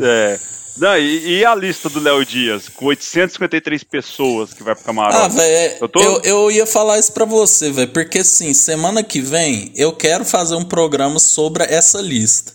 É. 0.00 0.38
Não, 0.78 0.96
e, 0.96 1.40
e 1.40 1.44
a 1.44 1.54
lista 1.54 1.90
do 1.90 2.00
Léo 2.00 2.24
Dias, 2.24 2.68
com 2.70 2.86
853 2.86 3.84
pessoas 3.84 4.54
que 4.54 4.62
vai 4.62 4.74
pro 4.74 4.84
camarote. 4.84 5.16
Ah, 5.18 5.28
velho, 5.28 5.76
Eu 5.82 5.88
tô- 5.88 6.00
eu, 6.00 6.20
eu 6.22 6.50
ia 6.50 6.64
falar 6.66 6.98
isso 6.98 7.12
pra 7.12 7.26
você, 7.26 7.70
velho, 7.70 7.88
porque 7.90 8.20
assim, 8.20 8.54
semana 8.54 9.02
que 9.02 9.20
vem 9.20 9.70
eu 9.76 9.92
quero 9.92 10.24
fazer 10.24 10.54
um 10.54 10.64
programa 10.64 11.18
sobre 11.18 11.64
essa 11.64 12.00
lista. 12.00 12.52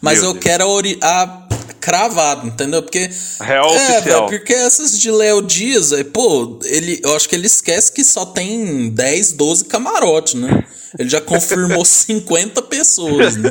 Mas 0.00 0.20
Meu 0.20 0.30
eu 0.30 0.32
Deus. 0.34 0.44
quero 0.44 0.64
a, 1.02 1.22
a 1.22 1.48
cravado, 1.80 2.46
entendeu? 2.46 2.82
Porque. 2.82 3.10
Real 3.40 3.70
é, 3.70 3.76
oficial. 3.76 4.02
velho, 4.02 4.26
porque 4.26 4.52
essas 4.52 4.98
de 4.98 5.10
Léo 5.10 5.42
Dias, 5.42 5.90
véio, 5.90 6.04
pô, 6.06 6.60
ele, 6.64 7.00
eu 7.02 7.16
acho 7.16 7.28
que 7.28 7.34
ele 7.34 7.46
esquece 7.46 7.90
que 7.90 8.04
só 8.04 8.26
tem 8.26 8.90
10, 8.90 9.32
12 9.32 9.64
camarotes, 9.64 10.34
né? 10.34 10.64
Ele 10.98 11.08
já 11.08 11.20
confirmou 11.20 11.84
50 11.84 12.62
pessoas, 12.62 13.36
né? 13.36 13.50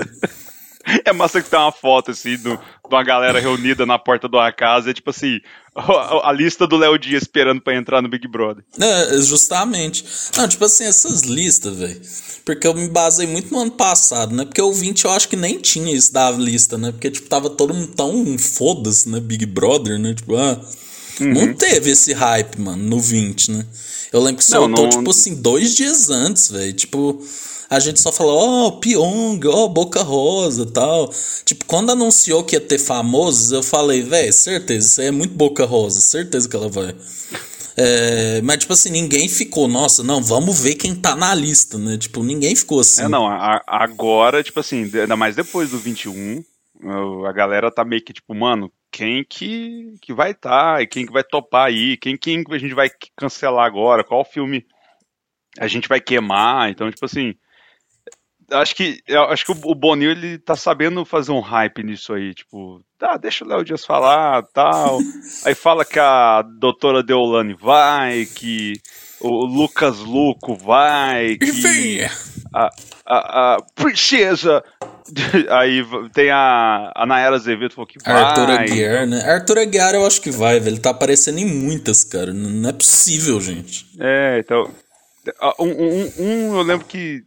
É 1.06 1.12
massa 1.12 1.42
que 1.42 1.50
tem 1.50 1.60
uma 1.60 1.72
foto, 1.72 2.12
assim, 2.12 2.36
do, 2.38 2.56
de 2.56 2.62
uma 2.96 3.04
galera 3.04 3.40
reunida 3.40 3.86
na 3.86 4.00
porta 4.00 4.28
de 4.28 4.36
uma 4.36 4.52
casa, 4.52 4.90
é 4.90 4.94
tipo 4.94 5.10
assim, 5.10 5.40
a, 5.80 6.30
a 6.30 6.32
lista 6.32 6.68
do 6.68 6.78
Léo 6.78 6.98
Dias 6.98 7.24
esperando 7.24 7.62
pra 7.62 7.76
entrar 7.76 8.02
no 8.02 8.10
Big 8.10 8.28
Brother. 8.28 8.64
É, 8.80 9.18
justamente. 9.22 10.06
Não, 10.38 10.48
tipo 10.48 10.64
assim, 10.66 10.84
essas 10.84 11.22
listas, 11.22 11.76
velho. 11.78 12.02
Porque 12.46 12.68
eu 12.68 12.74
me 12.74 12.88
basei 12.88 13.28
muito 13.28 13.52
no 13.54 13.60
ano 13.60 13.72
passado, 13.72 14.36
né? 14.36 14.46
Porque 14.46 14.62
o 14.62 14.74
20 14.74 15.06
eu 15.06 15.12
acho 15.12 15.30
que 15.30 15.36
nem 15.36 15.60
tinha 15.60 15.94
isso 15.96 16.12
da 16.12 16.32
lista, 16.32 16.78
né? 16.78 16.92
Porque, 16.92 17.12
tipo, 17.12 17.28
tava 17.30 17.50
todo 17.50 17.74
mundo 17.74 17.94
tão 17.96 18.38
foda-se, 18.38 19.08
né? 19.10 19.20
Big 19.20 19.46
Brother, 19.46 20.00
né? 20.00 20.14
Tipo, 20.14 20.36
ah. 20.36 20.60
Uhum. 21.20 21.34
Não 21.34 21.54
teve 21.54 21.92
esse 21.92 22.14
hype, 22.14 22.60
mano, 22.62 22.82
no 22.82 23.00
20, 23.00 23.52
né? 23.52 23.66
Eu 24.12 24.22
lembro 24.22 24.42
que 24.42 24.52
Não, 24.52 24.62
soltou, 24.62 24.84
não- 24.86 24.90
tipo 24.90 25.12
assim, 25.12 25.36
dois 25.36 25.76
dias 25.76 26.10
antes, 26.10 26.50
velho. 26.50 26.74
Tipo, 26.74 27.22
a 27.70 27.80
gente 27.80 28.00
só 28.00 28.12
falou, 28.12 28.38
ó, 28.38 28.68
oh, 28.68 28.72
Pyong, 28.80 29.40
ó, 29.46 29.68
Boca 29.68 30.02
Rosa 30.02 30.66
tal. 30.66 31.10
Tipo, 31.46 31.66
quando 31.66 31.92
anunciou 31.92 32.44
que 32.44 32.56
ia 32.56 32.62
ter 32.62 32.80
famosos, 32.80 33.52
eu 33.52 33.62
falei, 33.62 34.02
velho, 34.02 34.34
certeza, 34.34 34.88
isso 34.88 35.02
aí 35.02 35.08
é 35.08 35.12
muito 35.12 35.36
Boca 35.36 35.66
Rosa, 35.66 36.02
certeza 36.02 36.50
que 36.50 36.56
ela 36.56 36.68
vai. 36.70 36.96
É, 37.78 38.42
mas, 38.42 38.58
tipo 38.58 38.74
assim, 38.74 38.90
ninguém 38.90 39.30
ficou, 39.30 39.68
nossa, 39.68 40.04
não, 40.04 40.22
vamos 40.22 40.60
ver 40.60 40.76
quem 40.76 40.96
tá 40.96 41.16
na 41.16 41.34
lista, 41.36 41.78
né? 41.78 41.98
Tipo, 41.98 42.24
ninguém 42.24 42.56
ficou 42.56 42.80
assim. 42.80 43.04
É, 43.04 43.08
não, 43.08 43.28
a- 43.28 43.64
agora, 43.68 44.44
tipo 44.44 44.60
assim, 44.60 44.84
ainda 44.94 45.16
mais 45.16 45.36
depois 45.36 45.70
do 45.70 45.78
21, 45.78 46.44
o- 46.84 47.26
a 47.26 47.32
galera 47.32 47.72
tá 47.72 47.86
meio 47.86 48.04
que 48.04 48.12
tipo, 48.12 48.34
mano, 48.34 48.72
quem 48.92 49.24
que, 49.24 49.94
que 50.02 50.12
vai 50.12 50.32
estar 50.32 50.76
tá, 50.76 50.82
e 50.82 50.88
quem 50.88 51.06
que 51.06 51.14
vai 51.14 51.24
topar 51.24 51.68
aí, 51.68 51.96
quem, 51.98 52.18
quem 52.18 52.44
a 52.50 52.58
gente 52.58 52.74
vai 52.74 52.90
cancelar 53.16 53.66
agora, 53.66 54.04
qual 54.04 54.26
filme 54.26 54.66
a 55.58 55.68
gente 55.68 55.88
vai 55.88 56.02
queimar. 56.02 56.70
Então, 56.70 56.92
tipo 56.92 57.06
assim, 57.06 57.36
acho 58.52 58.76
que 58.76 59.02
acho 59.30 59.46
que 59.46 59.52
o 59.52 59.76
Boninho 59.76 60.12
ele 60.12 60.38
tá 60.38 60.56
sabendo 60.56 61.06
fazer 61.06 61.32
um 61.32 61.40
hype 61.40 61.84
nisso 61.84 62.14
aí, 62.14 62.34
tipo, 62.34 62.82
tá, 62.98 63.18
deixa 63.18 63.44
o 63.44 63.48
Léo 63.48 63.64
Dias 63.64 63.86
falar, 63.86 64.44
tal. 64.54 65.00
aí 65.46 65.56
fala 65.56 65.86
que 65.86 66.00
a 66.00 66.42
doutora 66.42 67.04
Deolane 67.04 67.54
vai, 67.54 68.26
que 68.26 68.74
o 69.20 69.46
Lucas 69.46 70.00
Luco 70.00 70.56
vai, 70.56 71.38
que 71.38 72.02
a, 72.54 72.70
a, 73.06 73.56
a 73.56 73.58
princesa 73.76 74.64
aí 75.50 75.84
tem 76.14 76.30
a, 76.32 76.92
a 76.96 77.06
Nayara 77.06 77.36
Azevedo 77.36 77.74
falou 77.74 77.88
que 77.88 78.00
vai. 78.04 78.14
Arthur 78.14 78.50
Aguiar, 78.52 79.08
né? 79.08 79.22
Arthur 79.22 79.60
Aguiar 79.60 79.96
eu 79.96 80.06
acho 80.06 80.22
que 80.22 80.32
vai, 80.32 80.60
velho. 80.60 80.76
Ele 80.76 80.82
tá 80.82 80.92
aparecendo 80.92 81.40
em 81.40 81.46
muitas, 81.46 82.04
cara. 82.04 82.34
Não 82.34 82.70
é 82.70 82.74
possível, 82.74 83.40
gente. 83.42 83.86
É, 84.00 84.40
então. 84.40 84.70
Um, 85.60 85.68
um, 85.68 86.14
um 86.18 86.58
eu 86.58 86.64
lembro 86.64 86.88
que 86.88 87.24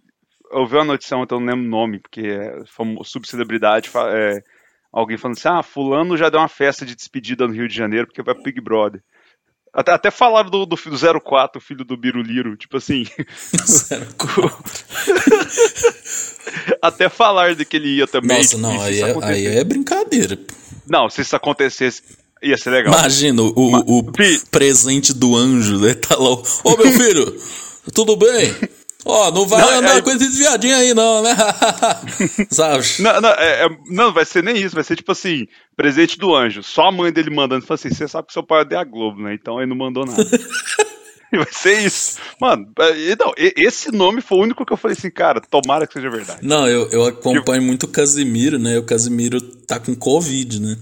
eu 0.53 0.67
vi 0.67 0.77
uma 0.77 0.85
notícia 0.85 1.17
então 1.17 1.39
eu 1.39 1.41
não 1.41 1.53
lembro 1.53 1.67
o 1.67 1.71
nome, 1.71 1.99
porque 1.99 2.21
é 2.21 2.63
subcelebridade, 3.05 3.91
é, 3.95 4.43
alguém 4.93 5.17
falando 5.17 5.39
assim, 5.39 5.49
ah, 5.49 5.63
fulano 5.63 6.17
já 6.17 6.29
deu 6.29 6.41
uma 6.41 6.49
festa 6.49 6.85
de 6.85 6.95
despedida 6.95 7.47
no 7.47 7.55
Rio 7.55 7.69
de 7.69 7.75
Janeiro 7.75 8.07
porque 8.07 8.23
vai 8.23 8.35
pro 8.35 8.45
Big 8.45 8.61
Brother. 8.61 9.03
Até, 9.75 9.93
até 9.93 10.11
falaram 10.11 10.51
do, 10.51 10.67
do, 10.67 10.77
do 10.77 11.21
04, 11.21 11.59
filho 11.59 11.83
do 11.83 11.97
Biruliro, 11.97 12.55
tipo 12.59 12.77
assim. 12.77 13.07
até 16.83 17.09
falar 17.09 17.55
de 17.55 17.65
que 17.65 17.79
ele 17.79 17.97
ia 17.97 18.07
também. 18.07 18.37
Nossa, 18.37 18.59
não, 18.59 18.83
aí 18.83 19.01
é, 19.01 19.25
aí 19.25 19.47
é 19.47 19.65
brincadeira. 19.65 20.39
Não, 20.87 21.09
se 21.09 21.23
isso 21.23 21.35
acontecesse, 21.35 22.03
ia 22.43 22.59
ser 22.59 22.69
legal. 22.69 22.93
Imagina 22.93 23.41
o, 23.41 23.71
Mas, 23.71 23.85
o 23.87 24.13
presente 24.51 25.15
do 25.15 25.35
anjo, 25.35 25.79
né? 25.79 25.95
Tá 25.95 26.17
lá, 26.17 26.31
ô 26.31 26.77
meu 26.77 26.93
filho, 26.93 27.35
tudo 27.95 28.15
bem? 28.15 28.55
Ó, 29.05 29.29
oh, 29.29 29.31
não 29.33 29.47
vai 29.47 29.61
não, 29.61 29.79
andar 29.79 29.99
é... 29.99 30.01
com 30.01 30.11
esse 30.11 30.29
viadinho 30.29 30.77
aí, 30.77 30.95
não, 30.95 31.23
né? 31.23 31.35
Sabe? 32.51 32.85
Não, 33.01 33.21
não, 33.21 33.31
é, 33.31 33.65
é, 33.65 33.69
não, 33.89 34.13
vai 34.13 34.25
ser 34.25 34.45
nem 34.45 34.57
isso, 34.57 34.75
vai 34.75 34.85
ser 34.85 34.97
tipo 34.97 35.11
assim, 35.11 35.47
presente 35.77 36.19
do 36.19 36.35
anjo. 36.35 36.63
Só 36.63 36.89
a 36.89 36.93
mãe 36.93 37.13
dele 37.13 37.31
mandando, 37.31 37.67
fala 37.67 37.75
assim, 37.75 37.91
você 37.91 38.07
sabe 38.07 38.29
que 38.29 38.33
seu 38.33 38.43
pai 38.43 38.65
é 38.71 38.77
a 38.77 38.85
Globo, 38.85 39.21
né? 39.21 39.35
Então 39.35 39.59
ele 39.59 39.69
não 39.69 39.77
mandou 39.77 40.07
nada. 40.07 40.23
vai 41.33 41.49
ser 41.51 41.85
isso. 41.85 42.19
Mano, 42.41 42.71
é, 42.79 43.17
não, 43.19 43.33
esse 43.37 43.91
nome 43.91 44.21
foi 44.21 44.39
o 44.39 44.43
único 44.43 44.65
que 44.65 44.73
eu 44.73 44.77
falei 44.77 44.97
assim, 44.97 45.11
cara, 45.11 45.41
tomara 45.41 45.87
que 45.87 45.95
seja 45.95 46.11
verdade. 46.11 46.47
Não, 46.47 46.69
eu, 46.69 46.89
eu 46.91 47.05
acompanho 47.05 47.43
tipo... 47.43 47.63
muito 47.63 47.85
o 47.85 47.89
Casimiro, 47.89 48.59
né? 48.59 48.79
O 48.79 48.85
Casimiro 48.85 49.41
tá 49.41 49.81
com 49.81 49.95
Covid, 49.95 50.61
né? 50.61 50.77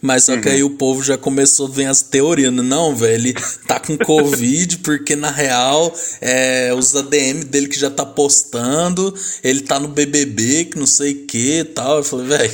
Mas 0.00 0.24
só 0.24 0.36
que 0.36 0.48
aí 0.48 0.62
uhum. 0.62 0.70
o 0.70 0.76
povo 0.76 1.02
já 1.02 1.18
começou 1.18 1.66
a 1.66 1.70
ver 1.70 1.86
as 1.86 2.02
teorias. 2.02 2.52
Né? 2.52 2.62
Não, 2.62 2.94
velho, 2.94 3.14
ele 3.14 3.34
tá 3.66 3.80
com 3.80 3.96
Covid 3.98 4.78
porque 4.78 5.16
na 5.16 5.30
real 5.30 5.94
é, 6.20 6.72
os 6.74 6.94
ADM 6.94 7.44
dele 7.46 7.68
que 7.68 7.78
já 7.78 7.90
tá 7.90 8.06
postando, 8.06 9.14
ele 9.42 9.60
tá 9.60 9.78
no 9.78 9.88
BBB, 9.88 10.66
que 10.66 10.78
não 10.78 10.86
sei 10.86 11.12
o 11.12 11.26
que 11.26 11.60
e 11.60 11.64
tal. 11.64 11.98
Eu 11.98 12.04
falei, 12.04 12.26
velho, 12.26 12.52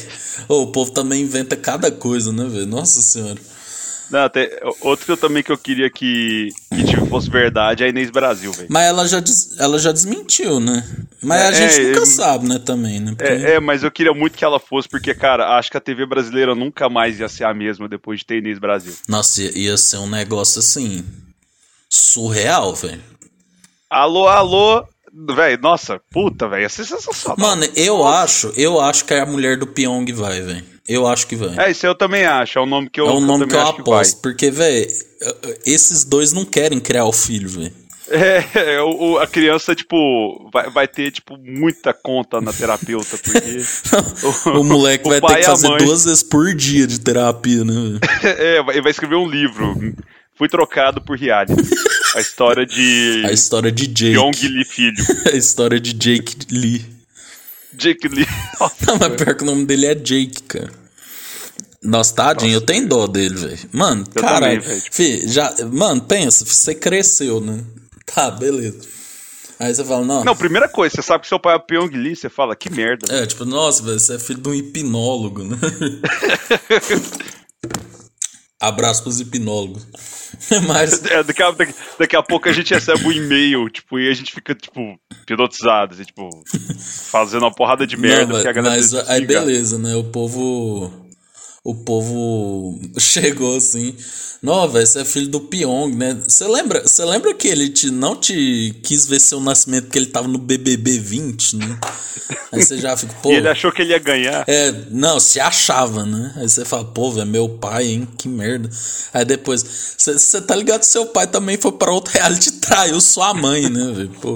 o 0.48 0.66
povo 0.68 0.90
também 0.90 1.22
inventa 1.22 1.56
cada 1.56 1.90
coisa, 1.90 2.32
né, 2.32 2.44
velho? 2.44 2.66
Nossa 2.66 3.02
senhora. 3.02 3.53
Não, 4.14 4.28
tem, 4.28 4.48
outro 4.80 5.04
que 5.04 5.10
eu 5.10 5.16
também 5.16 5.42
que 5.42 5.50
eu 5.50 5.58
queria 5.58 5.90
que, 5.90 6.50
que 6.72 6.84
tipo, 6.84 7.04
fosse 7.06 7.28
verdade 7.28 7.82
é 7.82 7.86
a 7.86 7.88
Inês 7.88 8.10
Brasil, 8.10 8.52
velho. 8.52 8.68
Mas 8.70 8.84
ela 8.84 9.08
já, 9.08 9.18
des, 9.18 9.58
ela 9.58 9.76
já 9.76 9.90
desmentiu, 9.90 10.60
né? 10.60 10.86
Mas 11.20 11.40
é, 11.40 11.48
a 11.48 11.50
gente 11.52 11.80
é, 11.80 11.88
nunca 11.88 12.02
é, 12.02 12.06
sabe, 12.06 12.46
né, 12.46 12.60
também, 12.60 13.00
né? 13.00 13.12
Porque... 13.18 13.32
É, 13.32 13.54
é, 13.54 13.60
mas 13.60 13.82
eu 13.82 13.90
queria 13.90 14.14
muito 14.14 14.38
que 14.38 14.44
ela 14.44 14.60
fosse, 14.60 14.88
porque, 14.88 15.12
cara, 15.16 15.58
acho 15.58 15.68
que 15.68 15.76
a 15.76 15.80
TV 15.80 16.06
brasileira 16.06 16.54
nunca 16.54 16.88
mais 16.88 17.18
ia 17.18 17.28
ser 17.28 17.42
a 17.42 17.52
mesma 17.52 17.88
depois 17.88 18.20
de 18.20 18.26
ter 18.26 18.38
Inês 18.38 18.60
Brasil. 18.60 18.94
Nossa, 19.08 19.42
ia, 19.42 19.50
ia 19.58 19.76
ser 19.76 19.96
um 19.96 20.08
negócio 20.08 20.60
assim. 20.60 21.04
surreal, 21.88 22.72
velho. 22.72 23.02
Alô, 23.90 24.28
alô, 24.28 24.86
Véi, 25.34 25.56
nossa, 25.56 26.00
puta, 26.10 26.48
velho, 26.48 26.62
ia 26.62 26.68
ser 26.68 26.84
sensacional. 26.84 27.36
Mano, 27.38 27.64
eu 27.76 28.04
acho, 28.06 28.52
eu 28.56 28.80
acho 28.80 29.04
que 29.04 29.14
a 29.14 29.24
mulher 29.24 29.56
do 29.56 29.66
Pyong 29.66 30.12
vai, 30.12 30.40
velho. 30.40 30.64
Eu 30.86 31.06
acho 31.06 31.26
que 31.26 31.36
vai. 31.36 31.66
É, 31.66 31.70
isso 31.70 31.86
eu 31.86 31.94
também 31.94 32.24
acho. 32.24 32.58
É 32.58 32.62
o 32.62 32.66
nome 32.66 32.90
que 32.90 33.00
eu 33.00 33.06
É 33.06 33.12
o 33.12 33.20
nome 33.20 33.46
que 33.46 33.54
eu, 33.54 33.58
que 33.74 33.80
eu 33.80 33.82
aposto. 33.82 34.20
Porque, 34.20 34.50
velho, 34.50 34.86
esses 35.64 36.04
dois 36.04 36.32
não 36.32 36.44
querem 36.44 36.80
criar 36.80 37.04
o 37.04 37.12
filho, 37.12 37.48
velho. 37.48 37.72
É, 38.10 38.44
é 38.74 38.82
o, 38.82 39.18
a 39.18 39.26
criança, 39.26 39.74
tipo, 39.74 40.50
vai, 40.52 40.68
vai 40.70 40.88
ter, 40.88 41.10
tipo, 41.10 41.36
muita 41.38 41.94
conta 41.94 42.40
na 42.40 42.52
terapeuta, 42.52 43.16
porque... 43.18 43.62
o, 44.52 44.58
o, 44.60 44.64
moleque 44.64 45.06
o 45.06 45.10
vai 45.10 45.20
ter 45.20 45.36
que 45.36 45.44
fazer 45.44 45.76
duas 45.78 46.04
vezes 46.04 46.22
por 46.22 46.54
dia 46.54 46.86
de 46.86 47.00
terapia, 47.00 47.64
né? 47.64 47.98
é, 48.22 48.58
ele 48.58 48.82
vai 48.82 48.90
escrever 48.90 49.16
um 49.16 49.28
livro. 49.28 49.74
Fui 50.36 50.48
trocado 50.48 51.00
por 51.00 51.16
reality. 51.16 51.54
A 52.14 52.20
história 52.20 52.66
de... 52.66 53.22
A 53.26 53.32
história 53.32 53.70
de 53.70 53.86
Jake. 53.86 54.16
Yong 54.16 54.48
Lee 54.48 54.64
Filho. 54.64 55.04
a 55.32 55.36
história 55.36 55.80
de 55.80 55.92
Jake 55.92 56.36
Lee. 56.50 56.84
Jake 57.72 58.08
Lee. 58.08 58.26
Não, 58.86 58.98
mas 58.98 59.16
pior 59.16 59.34
que 59.34 59.42
o 59.42 59.46
nome 59.46 59.64
dele 59.64 59.86
é 59.86 59.94
Jake, 59.94 60.42
cara. 60.42 60.72
Nossa, 61.82 62.14
tadinho, 62.14 62.52
Nossa, 62.52 62.62
eu 62.62 62.66
tenho 62.66 62.88
dó 62.88 63.06
dele, 63.06 63.34
velho. 63.34 63.58
Mano, 63.70 64.06
caralho. 64.14 64.62
já, 65.26 65.54
mano, 65.70 66.00
pensa, 66.00 66.44
você 66.44 66.74
cresceu, 66.74 67.40
né? 67.40 67.62
Tá, 68.06 68.30
beleza. 68.30 68.80
Aí 69.58 69.74
você 69.74 69.84
fala, 69.84 70.04
não. 70.04 70.24
Não, 70.24 70.34
primeira 70.34 70.68
coisa, 70.68 70.96
você 70.96 71.02
sabe 71.02 71.22
que 71.22 71.28
seu 71.28 71.38
pai 71.38 71.56
é 71.56 71.58
Pyong 71.58 71.90
Lee, 71.94 72.16
você 72.16 72.28
fala, 72.28 72.56
que 72.56 72.70
merda. 72.70 73.06
É, 73.14 73.26
tipo, 73.26 73.44
nossa, 73.44 73.82
velho, 73.82 74.00
você 74.00 74.14
é 74.14 74.18
filho 74.18 74.40
de 74.40 74.48
um 74.48 74.54
hipnólogo, 74.54 75.44
né? 75.44 75.56
Abraço 78.68 79.02
pros 79.02 79.20
hipnólogos. 79.20 79.86
Mas... 80.66 81.04
É, 81.04 81.22
daqui, 81.22 81.42
a, 81.42 81.50
daqui, 81.50 81.74
daqui, 81.98 82.16
a 82.16 82.22
pouco 82.22 82.48
a 82.48 82.52
gente 82.52 82.72
recebe 82.72 83.06
um 83.06 83.12
e-mail, 83.12 83.68
tipo, 83.68 83.98
e 83.98 84.08
a 84.08 84.12
gente 84.12 84.32
fica, 84.32 84.54
tipo, 84.54 84.98
hipnotizado, 85.22 85.94
assim, 85.94 86.04
tipo, 86.04 86.28
fazendo 87.10 87.42
uma 87.42 87.54
porrada 87.54 87.86
de 87.86 87.96
merda. 87.96 88.42
Não, 88.42 88.62
mas, 88.62 88.92
mas 88.92 89.08
aí 89.08 89.24
beleza, 89.24 89.78
né? 89.78 89.94
O 89.94 90.04
povo 90.04 91.03
o 91.64 91.74
povo 91.74 92.78
chegou 92.98 93.56
assim. 93.56 93.96
Não, 94.42 94.68
velho, 94.68 94.86
você 94.86 95.00
é 95.00 95.04
filho 95.06 95.28
do 95.28 95.40
Pyong, 95.40 95.96
né? 95.96 96.18
Você 96.28 96.46
lembra, 96.46 96.84
lembra 97.06 97.32
que 97.32 97.48
ele 97.48 97.70
te, 97.70 97.90
não 97.90 98.14
te 98.14 98.78
quis 98.82 99.06
ver 99.06 99.18
seu 99.18 99.40
nascimento 99.40 99.84
porque 99.84 99.98
ele 99.98 100.06
tava 100.06 100.28
no 100.28 100.36
BBB 100.36 100.98
20, 100.98 101.56
né? 101.56 101.78
Aí 102.52 102.62
você 102.62 102.76
já 102.76 102.94
fica, 102.94 103.14
pô. 103.22 103.32
e 103.32 103.36
ele 103.36 103.48
achou 103.48 103.72
que 103.72 103.80
ele 103.80 103.92
ia 103.92 103.98
ganhar. 103.98 104.44
É, 104.46 104.70
não, 104.90 105.18
se 105.18 105.40
achava, 105.40 106.04
né? 106.04 106.34
Aí 106.36 106.46
você 106.46 106.62
fala, 106.62 106.84
pô, 106.84 107.10
velho, 107.10 107.26
meu 107.26 107.48
pai, 107.48 107.86
hein? 107.86 108.06
Que 108.18 108.28
merda. 108.28 108.68
Aí 109.14 109.24
depois, 109.24 109.64
você 109.96 110.40
tá 110.42 110.54
ligado 110.54 110.80
que 110.80 110.86
seu 110.86 111.06
pai 111.06 111.26
também 111.26 111.56
foi 111.56 111.72
pra 111.72 111.90
outro 111.90 112.12
reality 112.14 112.52
traiu 112.52 113.00
sua 113.00 113.32
mãe, 113.32 113.70
né, 113.70 113.92
velho? 113.92 114.10
Pô. 114.20 114.34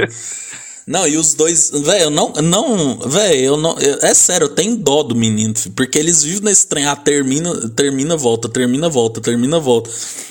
Não, 0.88 1.07
e 1.07 1.18
os 1.18 1.35
dois, 1.35 1.70
velho, 1.70 2.05
eu 2.05 2.11
não, 2.11 2.33
não, 2.33 2.98
velho, 3.01 3.40
eu 3.40 3.57
não, 3.59 3.79
eu, 3.79 3.98
é 4.01 4.14
sério, 4.14 4.46
eu 4.46 4.55
tenho 4.55 4.74
dó 4.74 5.03
do 5.03 5.14
menino, 5.14 5.53
porque 5.77 5.98
eles 5.98 6.22
vivem 6.22 6.44
nesse 6.44 6.66
trem, 6.66 6.87
ah, 6.87 6.96
termina, 6.96 7.68
termina, 7.68 8.16
volta, 8.16 8.48
termina, 8.48 8.88
volta, 8.88 9.20
termina, 9.20 9.61
volta. 9.61 9.90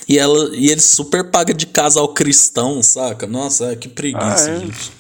E 0.10 0.18
ela, 0.18 0.50
e 0.56 0.72
ele 0.72 0.82
super 0.82 1.30
paga 1.30 1.54
de 1.54 1.68
casal 1.68 2.08
cristão, 2.08 2.82
saca? 2.82 3.28
Nossa, 3.28 3.74
é, 3.74 3.76
que 3.76 3.88
preguiça, 3.88 4.50
ah, 4.50 4.54
é. 4.56 4.60
gente. 4.62 4.92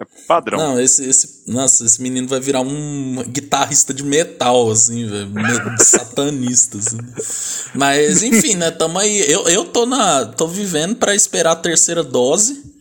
É 0.00 0.04
padrão. 0.26 0.58
Não, 0.58 0.80
esse, 0.80 1.04
esse, 1.04 1.42
nossa, 1.46 1.84
esse 1.84 2.00
menino 2.00 2.26
vai 2.26 2.40
virar 2.40 2.62
um 2.62 3.22
guitarrista 3.28 3.92
de 3.92 4.02
metal, 4.02 4.70
assim, 4.70 5.06
velho, 5.06 5.30
satanista, 5.78 6.78
assim. 6.78 6.98
Mas, 7.74 8.22
enfim, 8.22 8.54
né, 8.54 8.70
tamo 8.70 8.98
aí, 8.98 9.30
eu, 9.30 9.46
eu 9.46 9.66
tô 9.66 9.84
na, 9.84 10.24
tô 10.24 10.48
vivendo 10.48 10.96
para 10.96 11.14
esperar 11.14 11.52
a 11.52 11.56
terceira 11.56 12.02
dose, 12.02 12.73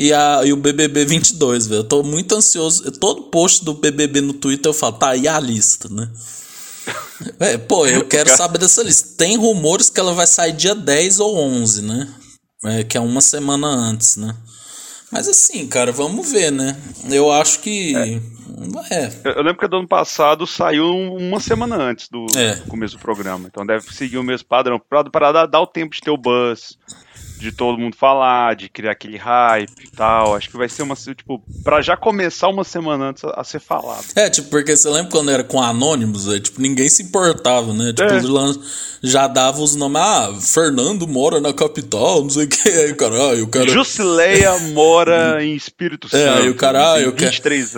e, 0.00 0.14
a, 0.14 0.40
e 0.46 0.50
o 0.50 0.56
BBB 0.56 1.04
22, 1.04 1.66
velho. 1.66 1.80
Eu 1.80 1.84
tô 1.84 2.02
muito 2.02 2.34
ansioso. 2.34 2.90
Todo 2.92 3.24
post 3.24 3.62
do 3.62 3.74
BBB 3.74 4.22
no 4.22 4.32
Twitter 4.32 4.70
eu 4.70 4.72
falo, 4.72 4.94
tá 4.94 5.10
aí 5.10 5.28
a 5.28 5.38
lista, 5.38 5.90
né? 5.90 6.08
É, 7.38 7.58
pô, 7.58 7.86
eu 7.86 8.06
quero 8.06 8.34
saber 8.34 8.56
dessa 8.56 8.82
lista. 8.82 9.18
Tem 9.18 9.36
rumores 9.36 9.90
que 9.90 10.00
ela 10.00 10.14
vai 10.14 10.26
sair 10.26 10.54
dia 10.54 10.74
10 10.74 11.20
ou 11.20 11.36
11, 11.36 11.82
né? 11.82 12.08
É, 12.64 12.82
que 12.82 12.96
é 12.96 13.00
uma 13.00 13.20
semana 13.20 13.66
antes, 13.66 14.16
né? 14.16 14.34
Mas 15.12 15.28
assim, 15.28 15.66
cara, 15.68 15.92
vamos 15.92 16.32
ver, 16.32 16.50
né? 16.50 16.74
Eu 17.10 17.30
acho 17.30 17.60
que. 17.60 17.94
É. 17.94 18.94
é. 18.94 19.12
Eu 19.22 19.42
lembro 19.42 19.58
que 19.58 19.68
do 19.68 19.76
ano 19.76 19.88
passado 19.88 20.46
saiu 20.46 20.86
uma 20.86 21.40
semana 21.40 21.76
antes 21.76 22.08
do 22.08 22.24
é. 22.34 22.56
começo 22.68 22.96
do 22.96 23.02
programa. 23.02 23.46
Então 23.46 23.66
deve 23.66 23.92
seguir 23.94 24.16
o 24.16 24.24
mesmo 24.24 24.48
padrão. 24.48 24.80
Para 24.80 25.30
dar, 25.30 25.46
dar 25.46 25.60
o 25.60 25.66
tempo 25.66 25.94
de 25.94 26.00
ter 26.00 26.10
o 26.10 26.16
buzz 26.16 26.78
de 27.40 27.52
todo 27.52 27.78
mundo 27.78 27.96
falar, 27.96 28.54
de 28.54 28.68
criar 28.68 28.92
aquele 28.92 29.16
hype 29.16 29.84
e 29.84 29.90
tal. 29.90 30.34
Acho 30.34 30.50
que 30.50 30.56
vai 30.56 30.68
ser 30.68 30.82
uma, 30.82 30.94
tipo, 30.94 31.42
pra 31.64 31.80
já 31.80 31.96
começar 31.96 32.48
uma 32.48 32.64
semana 32.64 33.06
antes 33.06 33.24
a, 33.24 33.30
a 33.40 33.44
ser 33.44 33.60
falado. 33.60 34.04
É, 34.14 34.28
tipo, 34.28 34.48
porque 34.50 34.76
você 34.76 34.88
lembra 34.88 35.10
quando 35.10 35.30
era 35.30 35.42
com 35.42 35.60
Anônimos, 35.60 36.26
véio? 36.26 36.40
tipo, 36.40 36.60
ninguém 36.60 36.88
se 36.88 37.02
importava, 37.02 37.72
né? 37.72 37.92
Tipo, 37.92 38.10
é. 38.10 38.52
já 39.02 39.26
dava 39.26 39.60
os 39.60 39.74
nomes, 39.74 40.00
ah, 40.00 40.32
Fernando 40.40 41.06
mora 41.06 41.40
na 41.40 41.52
capital, 41.52 42.22
não 42.22 42.30
sei 42.30 42.44
o 42.44 42.48
que, 42.48 42.68
aí 42.68 42.92
o 42.92 42.96
cara, 42.96 43.14
ah, 43.14 43.34
eu 43.34 43.48
quero... 43.48 43.70
Jusileia 43.70 44.58
mora 44.72 45.42
em 45.44 45.54
Espírito 45.54 46.08
Santo. 46.08 46.20
É, 46.20 46.28
aí 46.28 46.48
o 46.48 46.54
cara, 46.54 46.94
ah, 46.94 47.00
eu 47.00 47.12
quero, 47.12 47.32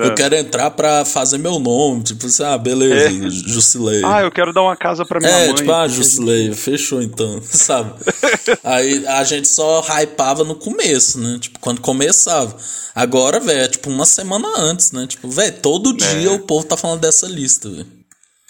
eu 0.05 0.15
quero 0.15 0.35
entrar 0.35 0.71
pra 0.71 1.05
fazer 1.05 1.39
meu 1.39 1.59
nome, 1.59 2.03
tipo 2.03 2.27
assim, 2.27 2.43
ah, 2.43 2.59
beleza, 2.59 3.09
é. 3.09 3.31
Jusileia. 3.31 4.03
Ah, 4.05 4.23
eu 4.23 4.31
quero 4.31 4.53
dar 4.53 4.63
uma 4.63 4.77
casa 4.77 5.05
pra 5.05 5.21
minha 5.21 5.31
é, 5.31 5.47
mãe. 5.47 5.51
É, 5.51 5.55
tipo, 5.55 5.73
ah, 5.73 5.89
Jusileia, 5.89 6.55
fechou 6.55 7.03
então, 7.03 7.41
sabe? 7.45 7.93
aí 8.65 9.07
a 9.07 9.25
gente 9.25 9.49
só 9.55 9.81
hypava 9.81 10.45
no 10.45 10.57
começo, 10.57 11.21
né? 11.21 11.39
Tipo, 11.41 11.59
quando 11.59 11.81
começava. 11.81 12.57
Agora, 12.95 13.41
velho, 13.41 13.63
é 13.63 13.69
tipo 13.69 13.91
uma 13.91 14.07
semana 14.07 14.49
antes, 14.57 14.93
né? 14.93 15.07
Tipo, 15.07 15.29
velho, 15.29 15.61
todo 15.61 15.91
é. 15.91 15.97
dia 15.97 16.33
o 16.33 16.41
povo 16.41 16.67
tá 16.67 16.77
falando 16.77 17.01
dessa 17.01 17.27
lista, 17.27 17.71
velho. 17.71 17.87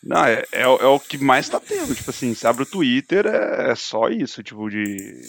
Não, 0.02 0.24
é, 0.24 0.42
é, 0.52 0.62
é, 0.62 0.66
o 0.66 0.98
que 0.98 1.16
mais 1.18 1.48
tá 1.48 1.60
tendo. 1.60 1.94
Tipo 1.94 2.10
assim, 2.10 2.34
você 2.34 2.46
abre 2.46 2.64
o 2.64 2.66
Twitter, 2.66 3.26
é, 3.26 3.70
é 3.70 3.74
só 3.74 4.08
isso, 4.08 4.42
tipo, 4.42 4.68
de. 4.68 5.20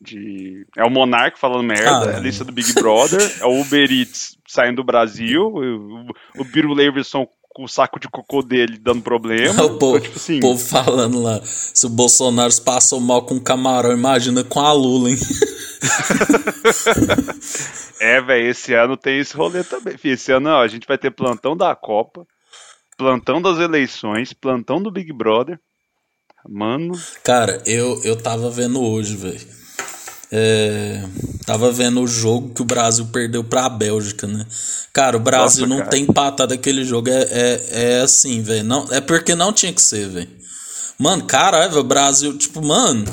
de 0.00 0.66
é 0.76 0.84
o 0.84 0.90
Monark 0.90 1.38
falando 1.38 1.62
merda, 1.62 2.10
ah, 2.10 2.12
é 2.12 2.16
a 2.16 2.20
lista 2.20 2.44
do 2.44 2.52
Big 2.52 2.72
Brother, 2.72 3.20
é 3.40 3.44
o 3.44 3.60
Uber 3.60 3.90
Eats 3.90 4.36
saindo 4.48 4.76
do 4.76 4.84
Brasil, 4.84 5.42
o, 5.42 6.40
o 6.40 6.44
Biro 6.44 6.74
Leverson 6.74 7.26
com 7.54 7.64
o 7.64 7.68
saco 7.68 7.98
de 7.98 8.08
cocô 8.08 8.42
dele 8.42 8.78
dando 8.78 9.02
problema. 9.02 9.62
o 9.64 9.78
povo, 9.78 10.00
tipo 10.00 10.16
assim... 10.16 10.40
povo 10.40 10.62
falando 10.62 11.22
lá, 11.22 11.40
se 11.44 11.86
o 11.86 11.90
Bolsonaro 11.90 12.52
passou 12.62 13.00
mal 13.00 13.22
com 13.22 13.36
o 13.36 13.40
camarão, 13.40 13.92
imagina 13.92 14.44
com 14.44 14.60
a 14.60 14.72
Lula, 14.72 15.10
hein? 15.10 15.18
é, 18.00 18.20
velho, 18.20 18.50
esse 18.50 18.74
ano 18.74 18.96
tem 18.96 19.18
esse 19.18 19.36
rolê 19.36 19.64
também. 19.64 19.96
Esse 20.02 20.32
ano 20.32 20.50
ó, 20.50 20.62
a 20.62 20.68
gente 20.68 20.86
vai 20.86 20.98
ter 20.98 21.10
plantão 21.10 21.56
da 21.56 21.74
Copa, 21.74 22.26
plantão 22.96 23.42
das 23.42 23.58
eleições, 23.58 24.32
plantão 24.32 24.82
do 24.82 24.90
Big 24.90 25.12
Brother. 25.12 25.58
Mano. 26.48 26.98
Cara, 27.22 27.62
eu, 27.66 28.00
eu 28.02 28.16
tava 28.16 28.50
vendo 28.50 28.80
hoje, 28.80 29.14
velho. 29.16 29.59
É, 30.32 31.02
tava 31.44 31.72
vendo 31.72 32.00
o 32.00 32.06
jogo 32.06 32.54
que 32.54 32.62
o 32.62 32.64
Brasil 32.64 33.06
perdeu 33.06 33.42
pra 33.42 33.68
Bélgica, 33.68 34.26
né? 34.26 34.46
Cara, 34.92 35.16
o 35.16 35.20
Brasil 35.20 35.66
Nossa, 35.66 35.68
não 35.68 35.78
cara. 35.78 35.90
tem 35.90 36.02
empatado 36.04 36.54
aquele 36.54 36.84
jogo. 36.84 37.08
É, 37.08 37.22
é, 37.22 37.62
é 37.70 38.00
assim, 38.00 38.42
velho. 38.42 38.86
É 38.90 39.00
porque 39.00 39.34
não 39.34 39.52
tinha 39.52 39.72
que 39.72 39.82
ser, 39.82 40.08
velho. 40.08 40.28
Mano, 40.98 41.24
caralho, 41.24 41.78
o 41.78 41.84
Brasil, 41.84 42.36
tipo, 42.36 42.62
mano. 42.62 43.04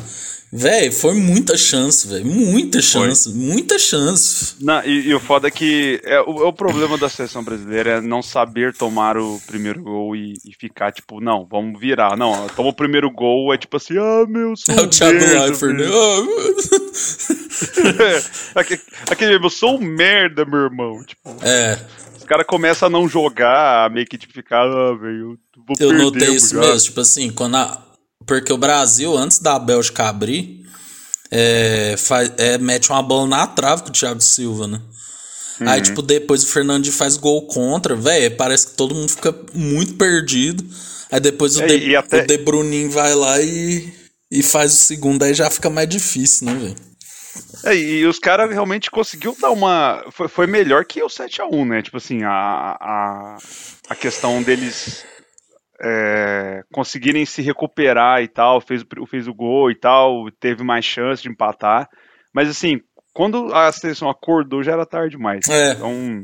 Velho, 0.51 0.93
foi 0.93 1.13
muita 1.13 1.57
chance, 1.57 2.07
velho. 2.07 2.25
Muita 2.25 2.81
chance, 2.81 3.29
foi. 3.29 3.33
muita 3.37 3.77
chance. 3.77 4.55
Não, 4.61 4.81
e, 4.85 5.09
e, 5.09 5.13
o 5.13 5.19
foda 5.19 5.49
é 5.49 5.51
que 5.51 5.99
é, 6.05 6.21
o, 6.21 6.43
é 6.43 6.45
o, 6.45 6.53
problema 6.53 6.97
da 6.97 7.09
seleção 7.09 7.43
brasileira 7.43 7.97
é 7.97 8.01
não 8.01 8.21
saber 8.21 8.73
tomar 8.73 9.17
o 9.17 9.41
primeiro 9.45 9.83
gol 9.83 10.15
e, 10.15 10.33
e, 10.45 10.53
ficar 10.57 10.93
tipo, 10.93 11.19
não, 11.19 11.45
vamos 11.45 11.77
virar. 11.77 12.15
Não, 12.15 12.47
toma 12.55 12.69
o 12.69 12.73
primeiro 12.73 13.11
gol, 13.11 13.53
é 13.53 13.57
tipo 13.57 13.75
assim, 13.75 13.97
ah, 13.97 14.25
meu, 14.25 14.55
sou 14.55 14.73
É 14.73 14.81
o 14.81 14.87
Thiago 14.87 15.19
Leifert, 15.19 15.75
né? 15.75 15.85
Ah, 18.55 18.61
aquele, 18.61 18.81
aquele, 19.11 19.35
eu 19.35 19.49
sou 19.49 19.75
um 19.75 19.81
merda, 19.81 20.45
meu 20.45 20.59
irmão. 20.59 21.03
Tipo, 21.03 21.35
é. 21.41 21.77
Os 22.17 22.23
caras 22.23 22.47
começam 22.47 22.87
a 22.87 22.89
não 22.89 23.07
jogar, 23.07 23.89
meio 23.89 24.07
que 24.07 24.17
tipo, 24.17 24.31
ficar, 24.31 24.63
ah, 24.63 24.93
velho, 24.93 25.37
vou 25.57 25.75
eu 25.77 25.89
perder. 25.89 25.93
Eu 25.93 26.05
notei 26.05 26.29
isso 26.35 26.55
já. 26.55 26.61
mesmo, 26.61 26.79
tipo 26.79 27.01
assim, 27.01 27.31
quando 27.31 27.57
a 27.57 27.86
porque 28.27 28.51
o 28.51 28.57
Brasil, 28.57 29.17
antes 29.17 29.39
da 29.39 29.57
Bélgica 29.57 30.09
abrir, 30.09 30.65
é, 31.31 31.95
faz, 31.97 32.31
é, 32.37 32.57
mete 32.57 32.89
uma 32.91 33.01
bola 33.01 33.25
na 33.25 33.47
trave 33.47 33.83
com 33.83 33.89
o 33.89 33.91
Thiago 33.91 34.21
Silva, 34.21 34.67
né? 34.67 34.81
Uhum. 35.59 35.69
Aí, 35.69 35.81
tipo, 35.81 36.01
depois 36.01 36.43
o 36.43 36.47
Fernandinho 36.47 36.93
faz 36.93 37.17
gol 37.17 37.47
contra, 37.47 37.95
velho. 37.95 38.35
Parece 38.35 38.67
que 38.67 38.73
todo 38.73 38.93
mundo 38.93 39.09
fica 39.09 39.33
muito 39.53 39.95
perdido. 39.95 40.63
Aí 41.11 41.19
depois 41.19 41.57
o, 41.57 41.63
é, 41.63 41.67
de, 41.67 41.95
até... 41.95 42.21
o 42.21 42.27
De 42.27 42.37
Bruninho 42.37 42.91
vai 42.91 43.15
lá 43.15 43.41
e, 43.41 43.91
e 44.29 44.43
faz 44.43 44.73
o 44.73 44.75
segundo, 44.77 45.23
aí 45.23 45.33
já 45.33 45.49
fica 45.49 45.69
mais 45.69 45.87
difícil, 45.87 46.47
né, 46.47 46.53
velho? 46.53 46.75
É, 47.63 47.75
e 47.75 48.05
os 48.05 48.19
caras 48.19 48.49
realmente 48.51 48.91
conseguiu 48.91 49.35
dar 49.39 49.51
uma. 49.51 50.03
Foi, 50.11 50.27
foi 50.27 50.47
melhor 50.47 50.85
que 50.85 51.01
o 51.01 51.07
7x1, 51.07 51.67
né? 51.67 51.81
Tipo 51.81 51.97
assim, 51.97 52.23
a, 52.23 52.31
a, 52.31 53.37
a 53.89 53.95
questão 53.95 54.41
deles 54.43 55.03
é, 55.81 56.63
conseguirem 56.71 57.25
se 57.25 57.41
recuperar 57.41 58.21
e 58.21 58.27
tal, 58.27 58.61
fez, 58.61 58.83
fez 59.09 59.27
o 59.27 59.33
gol 59.33 59.71
e 59.71 59.75
tal, 59.75 60.29
teve 60.39 60.63
mais 60.63 60.85
chance 60.85 61.21
de 61.21 61.29
empatar. 61.29 61.87
Mas 62.33 62.49
assim, 62.49 62.81
quando 63.17 63.51
a 63.51 63.71
seleção 63.71 64.09
acordou 64.09 64.63
já 64.63 64.73
era 64.73 64.85
tarde 64.85 65.17
demais. 65.17 65.41
É. 65.49 65.71
Então. 65.71 66.23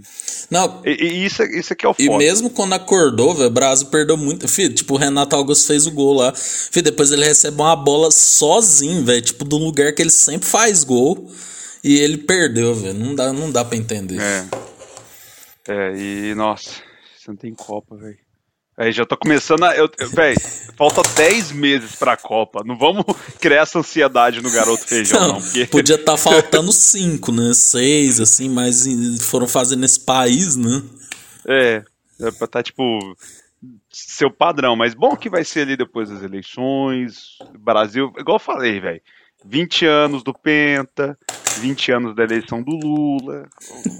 Não. 0.52 0.82
E, 0.86 0.92
e 0.92 1.26
isso, 1.26 1.42
isso 1.42 1.74
aqui 1.74 1.86
é 1.86 1.90
o 1.90 1.94
foda. 1.94 2.04
E 2.04 2.18
mesmo 2.18 2.52
quando 2.52 2.74
acordou, 2.74 3.34
velho, 3.34 3.50
o 3.50 3.52
Brasil 3.52 3.88
perdeu 3.88 4.16
muito. 4.16 4.48
Filho, 4.48 4.76
tipo, 4.76 4.94
o 4.94 4.98
Renato 4.98 5.36
Augusto 5.36 5.66
fez 5.66 5.88
o 5.88 5.92
gol 5.92 6.14
lá. 6.14 6.34
Filho, 6.36 6.84
depois 6.84 7.12
ele 7.12 7.26
recebe 7.26 7.60
uma 7.60 7.76
bola 7.76 8.12
sozinho, 8.12 9.04
velho. 9.04 9.24
Tipo, 9.24 9.44
do 9.44 9.58
lugar 9.58 9.94
que 9.94 10.04
ele 10.04 10.12
sempre 10.12 10.48
faz 10.48 10.84
gol. 10.84 11.32
E 11.84 12.00
ele 12.00 12.18
perdeu, 12.18 12.76
velho. 12.76 12.94
Não 12.94 13.16
dá, 13.16 13.34
não 13.34 13.52
dá 13.52 13.66
pra 13.66 13.76
entender. 13.76 14.22
É. 14.22 14.46
É, 15.68 15.98
e 15.98 16.36
nossa, 16.36 16.70
você 17.18 17.32
não 17.32 17.36
tem 17.36 17.54
Copa, 17.56 17.96
velho. 17.96 18.23
Aí 18.76 18.92
já 18.92 19.06
tô 19.06 19.16
começando 19.16 19.64
a. 19.64 19.76
Eu, 19.76 19.90
véi, 20.12 20.36
falta 20.76 21.04
10 21.16 21.52
meses 21.52 21.96
pra 21.96 22.18
Copa. 22.18 22.64
Não 22.66 22.76
vamos 22.76 23.06
criar 23.40 23.62
essa 23.62 23.80
ansiedade 23.80 24.42
no 24.42 24.52
garoto 24.52 24.88
feijão, 24.88 25.20
não. 25.20 25.34
não 25.34 25.42
porque... 25.42 25.66
Podia 25.68 25.96
estar 25.96 26.14
tá 26.14 26.18
faltando 26.18 26.72
5, 26.72 27.32
né? 27.32 27.54
6, 27.54 28.20
assim, 28.20 28.50
mas 28.50 28.86
foram 29.22 29.48
fazendo 29.48 29.82
nesse 29.82 30.00
país, 30.00 30.56
né? 30.56 30.82
É, 31.48 31.84
é 32.22 32.32
pra 32.32 32.48
tá 32.48 32.64
tipo. 32.64 33.16
Seu 33.90 34.30
padrão, 34.30 34.76
mas 34.76 34.94
bom 34.94 35.16
que 35.16 35.30
vai 35.30 35.46
ser 35.46 35.62
ali 35.62 35.78
depois 35.78 36.10
das 36.10 36.22
eleições. 36.22 37.38
Brasil, 37.58 38.12
igual 38.18 38.36
eu 38.36 38.40
falei, 38.40 38.80
velho. 38.80 39.02
20 39.46 39.86
anos 39.86 40.24
do 40.24 40.34
Penta, 40.34 41.18
20 41.60 41.92
anos 41.92 42.16
da 42.16 42.24
eleição 42.24 42.62
do 42.62 42.72
Lula. 42.72 43.48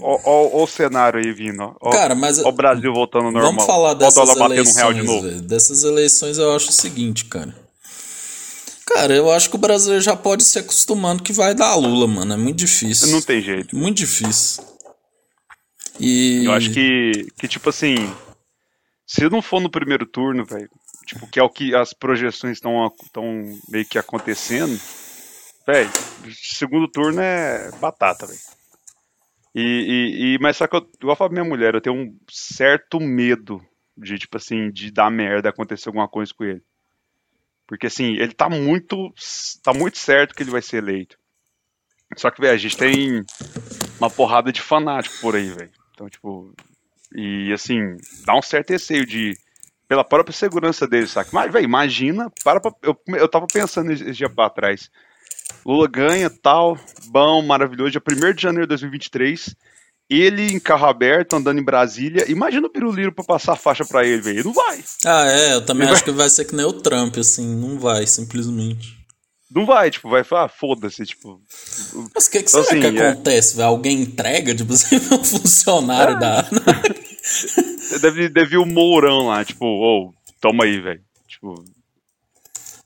Olha 0.00 0.62
o 0.62 0.66
cenário 0.66 1.20
aí 1.20 1.32
vindo. 1.32 1.74
Ó, 1.80 1.90
Cara, 1.90 2.14
mas. 2.14 2.38
o 2.38 2.52
Brasil 2.52 2.92
voltando 2.92 3.26
ao 3.26 3.32
normal. 3.32 3.52
Vamos 3.52 3.66
falar 3.66 3.94
dessas 3.94 4.36
eleições. 4.36 4.74
Um 4.74 4.78
real 4.78 4.94
de 4.94 5.02
novo. 5.02 5.30
Dessas 5.42 5.84
eleições 5.84 6.38
eu 6.38 6.54
acho 6.54 6.70
o 6.70 6.72
seguinte, 6.72 7.26
cara. 7.26 7.54
Cara, 8.86 9.14
eu 9.14 9.30
acho 9.30 9.50
que 9.50 9.56
o 9.56 9.58
brasileiro 9.58 10.02
já 10.02 10.14
pode 10.14 10.44
se 10.44 10.58
acostumando 10.58 11.22
que 11.22 11.32
vai 11.32 11.54
dar 11.54 11.74
Lula, 11.74 12.06
mano. 12.06 12.34
É 12.34 12.36
muito 12.36 12.58
difícil. 12.58 13.08
Não 13.08 13.20
tem 13.20 13.40
jeito. 13.40 13.76
Muito 13.76 13.98
difícil. 13.98 14.62
E. 15.98 16.44
Eu 16.44 16.52
acho 16.52 16.70
que, 16.70 17.26
que 17.38 17.48
tipo 17.48 17.68
assim. 17.68 17.94
Se 19.06 19.28
não 19.28 19.42
for 19.42 19.60
no 19.60 19.70
primeiro 19.70 20.06
turno, 20.06 20.44
velho. 20.44 20.68
Tipo, 21.06 21.26
que 21.26 21.38
é 21.38 21.42
o 21.42 21.50
que 21.50 21.74
as 21.74 21.92
projeções 21.92 22.56
estão 22.56 22.90
meio 23.68 23.84
que 23.84 23.98
acontecendo 23.98 24.80
Velho, 25.66 25.90
segundo 26.32 26.88
turno 26.88 27.20
é 27.20 27.70
batata, 27.80 28.26
velho. 28.26 28.40
E, 29.54 29.62
e, 29.62 30.34
e, 30.34 30.38
mas 30.40 30.56
só 30.56 30.66
que 30.66 30.76
eu, 30.76 30.80
igual 30.96 31.12
eu 31.12 31.16
falo 31.16 31.30
pra 31.30 31.42
minha 31.42 31.48
mulher, 31.48 31.74
eu 31.74 31.80
tenho 31.80 31.96
um 31.96 32.18
certo 32.28 32.98
medo 32.98 33.64
de, 33.96 34.18
tipo 34.18 34.36
assim, 34.36 34.70
de 34.70 34.90
dar 34.90 35.10
merda, 35.10 35.48
acontecer 35.48 35.88
alguma 35.88 36.08
coisa 36.08 36.32
com 36.34 36.44
ele. 36.44 36.62
Porque 37.66 37.86
assim, 37.86 38.14
ele 38.14 38.32
tá 38.32 38.48
muito. 38.48 39.12
tá 39.62 39.72
muito 39.72 39.98
certo 39.98 40.34
que 40.34 40.42
ele 40.42 40.50
vai 40.50 40.60
ser 40.60 40.78
eleito. 40.78 41.16
Só 42.16 42.30
que, 42.30 42.40
velho, 42.40 42.52
a 42.52 42.58
gente 42.58 42.76
tem 42.76 43.24
uma 43.98 44.10
porrada 44.10 44.52
de 44.52 44.60
fanático 44.60 45.16
por 45.20 45.34
aí, 45.34 45.48
velho. 45.48 45.70
Então, 45.92 46.08
tipo. 46.08 46.52
E 47.14 47.52
assim, 47.52 47.96
dá 48.26 48.36
um 48.36 48.42
certo 48.42 48.70
receio 48.70 49.06
de. 49.06 49.32
Pela 49.86 50.04
própria 50.04 50.32
segurança 50.32 50.86
dele, 50.86 51.06
saca? 51.06 51.30
Mas, 51.32 51.52
velho, 51.52 51.64
imagina. 51.64 52.30
Para 52.42 52.60
pra, 52.60 52.72
eu, 52.82 52.98
eu 53.08 53.28
tava 53.28 53.46
pensando 53.46 53.92
esse 53.92 54.10
dia 54.12 54.28
pra 54.28 54.50
trás. 54.50 54.90
Lula 55.64 55.88
ganha, 55.88 56.28
tal, 56.28 56.78
bom, 57.06 57.42
maravilhoso. 57.42 57.90
Dia 57.90 58.02
1 58.02 58.34
de 58.34 58.42
janeiro 58.42 58.66
de 58.66 58.70
2023. 58.70 59.54
Ele 60.08 60.52
em 60.52 60.60
carro 60.60 60.86
aberto, 60.86 61.34
andando 61.34 61.58
em 61.58 61.64
Brasília. 61.64 62.30
Imagina 62.30 62.66
o 62.66 62.70
Piruliro 62.70 63.12
pra 63.12 63.24
passar 63.24 63.54
a 63.54 63.56
faixa 63.56 63.84
pra 63.84 64.06
ele, 64.06 64.20
velho. 64.20 64.44
Não 64.44 64.52
vai. 64.52 64.84
Ah, 65.06 65.24
é, 65.26 65.54
eu 65.54 65.64
também 65.64 65.86
ele 65.86 65.94
acho 65.94 66.04
vai... 66.04 66.12
que 66.12 66.18
vai 66.18 66.28
ser 66.28 66.44
que 66.44 66.54
nem 66.54 66.66
o 66.66 66.74
Trump, 66.74 67.16
assim. 67.16 67.56
Não 67.56 67.78
vai, 67.78 68.06
simplesmente. 68.06 69.04
Não 69.50 69.64
vai, 69.64 69.90
tipo, 69.90 70.10
vai 70.10 70.24
falar, 70.24 70.44
ah, 70.44 70.48
foda-se, 70.48 71.06
tipo. 71.06 71.40
Mas 72.14 72.26
o 72.26 72.30
que, 72.30 72.42
que 72.42 72.48
então, 72.48 72.64
será 72.64 72.80
assim, 72.80 72.92
que 72.92 72.98
é... 73.00 73.08
acontece? 73.08 73.62
Alguém 73.62 74.02
entrega, 74.02 74.54
tipo, 74.54 74.72
assim, 74.74 74.96
um 74.96 75.24
funcionário 75.24 76.16
é. 76.16 76.18
da. 76.18 76.42
deve, 78.02 78.28
deve 78.28 78.56
o 78.58 78.66
Mourão 78.66 79.28
lá, 79.28 79.44
tipo, 79.44 79.64
ô, 79.64 80.08
oh, 80.08 80.14
toma 80.40 80.64
aí, 80.64 80.80
velho. 80.80 81.00
Tipo. 81.28 81.64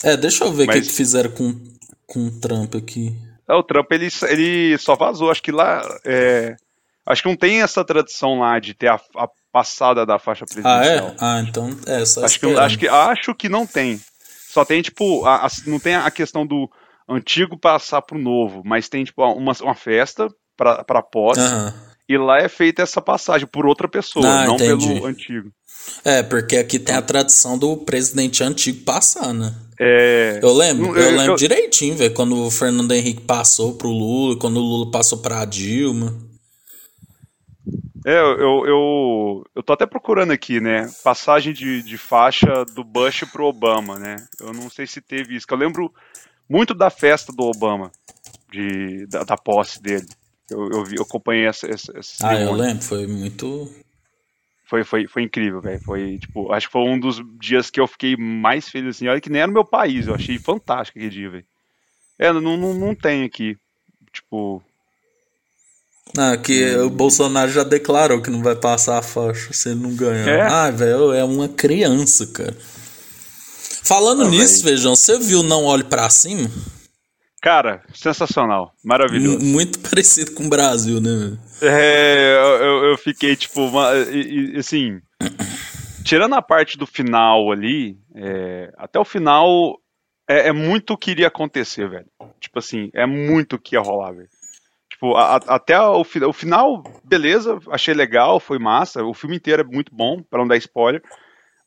É, 0.02 0.16
deixa 0.16 0.44
eu 0.44 0.52
ver 0.52 0.64
o 0.64 0.66
Mas... 0.66 0.80
que, 0.80 0.86
que 0.88 0.92
fizeram 0.92 1.30
com 1.30 1.77
com 2.06 2.26
o 2.26 2.30
Trump 2.40 2.74
aqui. 2.74 3.16
É, 3.48 3.54
o 3.54 3.62
Trump 3.62 3.90
ele, 3.92 4.08
ele 4.28 4.78
só 4.78 4.94
vazou. 4.96 5.30
Acho 5.30 5.42
que 5.42 5.52
lá. 5.52 5.82
É, 6.04 6.54
acho 7.06 7.22
que 7.22 7.28
não 7.28 7.36
tem 7.36 7.62
essa 7.62 7.84
tradição 7.84 8.40
lá 8.40 8.58
de 8.58 8.74
ter 8.74 8.88
a, 8.88 9.00
a 9.16 9.28
passada 9.52 10.04
da 10.04 10.18
faixa 10.18 10.44
presidencial. 10.44 11.14
Ah, 11.18 11.36
é? 11.36 11.38
Ah, 11.38 11.40
então 11.46 11.70
é 11.86 12.04
só 12.04 12.24
acho 12.24 12.38
que, 12.38 12.46
acho 12.54 12.78
que 12.78 12.88
Acho 12.88 13.34
que 13.34 13.48
não 13.48 13.66
tem. 13.66 14.00
Só 14.48 14.64
tem, 14.64 14.80
tipo, 14.82 15.24
a, 15.24 15.46
a, 15.46 15.48
não 15.66 15.78
tem 15.78 15.94
a 15.94 16.10
questão 16.10 16.46
do. 16.46 16.70
antigo 17.08 17.58
passar 17.58 18.02
pro 18.02 18.18
novo, 18.18 18.62
mas 18.64 18.88
tem 18.88 19.04
tipo 19.04 19.22
uma, 19.22 19.52
uma 19.62 19.74
festa 19.74 20.28
pra, 20.56 20.82
pra 20.84 21.02
posse, 21.02 21.40
Aham. 21.40 21.74
e 22.08 22.18
lá 22.18 22.38
é 22.38 22.48
feita 22.48 22.82
essa 22.82 23.00
passagem 23.00 23.46
por 23.46 23.64
outra 23.66 23.88
pessoa, 23.88 24.26
Ah, 24.26 24.44
não 24.46 24.56
entendi. 24.56 24.86
pelo 24.94 25.06
antigo. 25.06 25.50
É, 26.04 26.22
porque 26.22 26.56
aqui 26.56 26.78
tem 26.78 26.94
a 26.96 27.00
tradição 27.02 27.56
do 27.56 27.76
presidente 27.78 28.42
antigo 28.42 28.84
passar, 28.84 29.32
né? 29.32 29.54
É, 29.80 30.40
Eu 30.42 30.52
lembro, 30.52 30.86
eu, 30.96 31.02
eu- 31.02 31.16
lembro 31.16 31.32
eu- 31.32 31.36
direitinho, 31.36 31.96
velho, 31.96 32.12
quando 32.12 32.36
o 32.36 32.50
Fernando 32.50 32.92
Henrique 32.92 33.20
passou 33.20 33.76
pro 33.76 33.88
Lula, 33.90 34.36
quando 34.36 34.56
o 34.56 34.62
Lula 34.62 34.90
passou 34.90 35.18
pra 35.18 35.44
Dilma. 35.44 36.16
é, 38.04 38.18
eu, 38.20 38.66
eu, 38.66 39.44
eu 39.54 39.62
tô 39.62 39.72
até 39.72 39.86
procurando 39.86 40.32
aqui, 40.32 40.60
né? 40.60 40.90
Passagem 41.04 41.52
de, 41.52 41.82
de 41.82 41.96
faixa 41.98 42.64
do 42.74 42.82
Bush 42.82 43.24
pro 43.30 43.46
Obama, 43.46 43.98
né? 43.98 44.16
Eu 44.40 44.52
não 44.52 44.68
sei 44.70 44.86
se 44.86 45.00
teve 45.00 45.36
isso, 45.36 45.46
que 45.46 45.54
eu 45.54 45.58
lembro 45.58 45.92
muito 46.48 46.74
da 46.74 46.90
festa 46.90 47.32
do 47.32 47.44
Obama, 47.44 47.92
de, 48.50 49.06
da, 49.06 49.22
da 49.24 49.36
posse 49.36 49.80
dele. 49.82 50.06
Eu, 50.50 50.70
eu, 50.70 50.84
vi, 50.84 50.96
eu 50.96 51.02
acompanhei 51.02 51.46
essa, 51.46 51.66
essa, 51.70 51.92
essa 51.96 52.14
Ah, 52.22 52.40
eu 52.40 52.52
lembro, 52.52 52.82
foi 52.82 53.06
muito. 53.06 53.70
Foi, 54.68 54.84
foi, 54.84 55.06
foi 55.06 55.22
incrível, 55.22 55.60
velho. 55.62 55.80
Foi, 55.80 56.18
tipo, 56.18 56.52
acho 56.52 56.66
que 56.66 56.72
foi 56.72 56.82
um 56.82 57.00
dos 57.00 57.22
dias 57.40 57.70
que 57.70 57.80
eu 57.80 57.86
fiquei 57.86 58.16
mais 58.16 58.68
feliz, 58.68 58.96
assim. 58.96 59.08
Olha 59.08 59.20
que 59.20 59.30
nem 59.30 59.40
era 59.40 59.50
o 59.50 59.54
meu 59.54 59.64
país, 59.64 60.06
eu 60.06 60.14
achei 60.14 60.38
fantástico 60.38 60.98
aquele 60.98 61.10
dia, 61.10 61.30
velho. 61.30 61.46
É, 62.18 62.32
não, 62.32 62.56
não, 62.56 62.74
não 62.74 62.94
tem 62.94 63.24
aqui, 63.24 63.56
tipo... 64.12 64.62
Ah, 66.16 66.36
que 66.36 66.74
Hum. 66.76 66.86
o 66.86 66.90
Bolsonaro 66.90 67.50
já 67.50 67.62
declarou 67.62 68.20
que 68.22 68.30
não 68.30 68.42
vai 68.42 68.56
passar 68.56 68.98
a 68.98 69.02
faixa 69.02 69.52
se 69.52 69.70
ele 69.70 69.80
não 69.80 69.94
ganhar. 69.94 70.28
É? 70.28 70.42
Ah, 70.48 70.70
velho, 70.70 71.12
é 71.12 71.22
uma 71.24 71.48
criança, 71.48 72.26
cara. 72.26 72.56
Falando 73.84 74.24
Ah, 74.24 74.28
nisso, 74.28 74.62
velho. 74.64 74.76
Feijão, 74.76 74.96
você 74.96 75.18
viu 75.18 75.42
Não 75.42 75.64
Olhe 75.64 75.84
Pra 75.84 76.08
Cima? 76.10 76.50
Cara, 77.40 77.82
sensacional, 77.94 78.74
maravilhoso. 78.84 79.38
M- 79.38 79.52
Muito 79.52 79.78
parecido 79.88 80.32
com 80.32 80.46
o 80.46 80.48
Brasil, 80.48 81.00
né? 81.00 81.10
velho? 81.10 81.38
É, 81.62 82.34
eu, 82.60 82.84
eu- 82.90 82.98
fiquei, 82.98 83.34
tipo, 83.36 83.62
uma- 83.62 83.94
e- 83.94 84.54
e- 84.54 84.58
assim... 84.58 85.00
Tirando 86.04 86.34
a 86.36 86.42
parte 86.42 86.78
do 86.78 86.86
final 86.86 87.52
ali, 87.52 87.98
é, 88.14 88.72
até 88.78 88.98
o 88.98 89.04
final 89.04 89.78
é, 90.28 90.48
é 90.48 90.52
muito 90.52 90.94
o 90.94 90.96
que 90.96 91.10
iria 91.10 91.26
acontecer, 91.28 91.88
velho. 91.88 92.06
Tipo 92.40 92.58
assim, 92.60 92.88
é 92.94 93.04
muito 93.04 93.56
o 93.56 93.58
que 93.58 93.74
ia 93.76 93.80
rolar, 93.80 94.12
velho. 94.12 94.28
Tipo, 94.90 95.14
a- 95.16 95.36
a- 95.36 95.54
até 95.56 95.78
o, 95.78 96.00
o 96.00 96.32
final, 96.32 96.82
beleza, 97.04 97.58
achei 97.70 97.92
legal, 97.92 98.40
foi 98.40 98.58
massa. 98.58 99.04
O 99.04 99.12
filme 99.12 99.36
inteiro 99.36 99.60
é 99.62 99.64
muito 99.64 99.94
bom, 99.94 100.22
pra 100.22 100.38
não 100.38 100.48
dar 100.48 100.56
spoiler. 100.56 101.02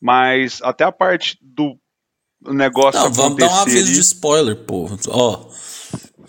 Mas 0.01 0.59
até 0.63 0.83
a 0.85 0.91
parte 0.91 1.37
do 1.39 1.77
negócio 2.43 2.99
Não, 2.99 3.11
vamos 3.11 3.37
dar 3.37 3.45
um 3.45 3.47
acontecer 3.47 3.69
aviso 3.77 3.85
ali- 3.85 3.93
de 3.93 3.99
spoiler, 4.01 4.55
pô. 4.55 4.87
Ó. 5.09 5.45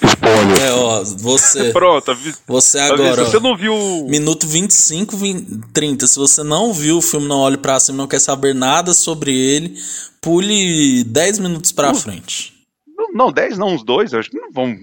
É, 0.01 0.73
ó, 0.73 1.03
você, 1.05 1.71
Pronto, 1.75 2.11
avi- 2.11 2.35
você 2.47 2.79
agora, 2.79 3.15
se 3.15 3.21
ó, 3.21 3.25
você 3.25 3.41
não 3.41 3.57
viu. 3.57 3.75
minuto 4.09 4.47
25, 4.47 5.17
20, 5.17 5.61
30. 5.73 6.07
Se 6.07 6.19
você 6.19 6.43
não 6.43 6.73
viu 6.73 6.99
o 6.99 7.03
filme 7.03 7.27
Não 7.27 7.39
Olhe 7.41 7.57
Pra 7.57 7.79
Cima, 7.81 7.99
não 7.99 8.07
quer 8.07 8.21
saber 8.21 8.55
nada 8.55 8.93
sobre 8.95 9.33
ele, 9.35 9.75
pule 10.21 11.05
10 11.05 11.39
minutos 11.39 11.73
pra 11.73 11.95
frente. 11.95 12.53
Não, 12.97 13.09
não, 13.13 13.33
10 13.33 13.59
não, 13.59 13.69
uns 13.75 13.85
dois, 13.85 14.15
acho 14.15 14.31
que 14.31 14.39
não 14.39 14.53
vão 14.53 14.77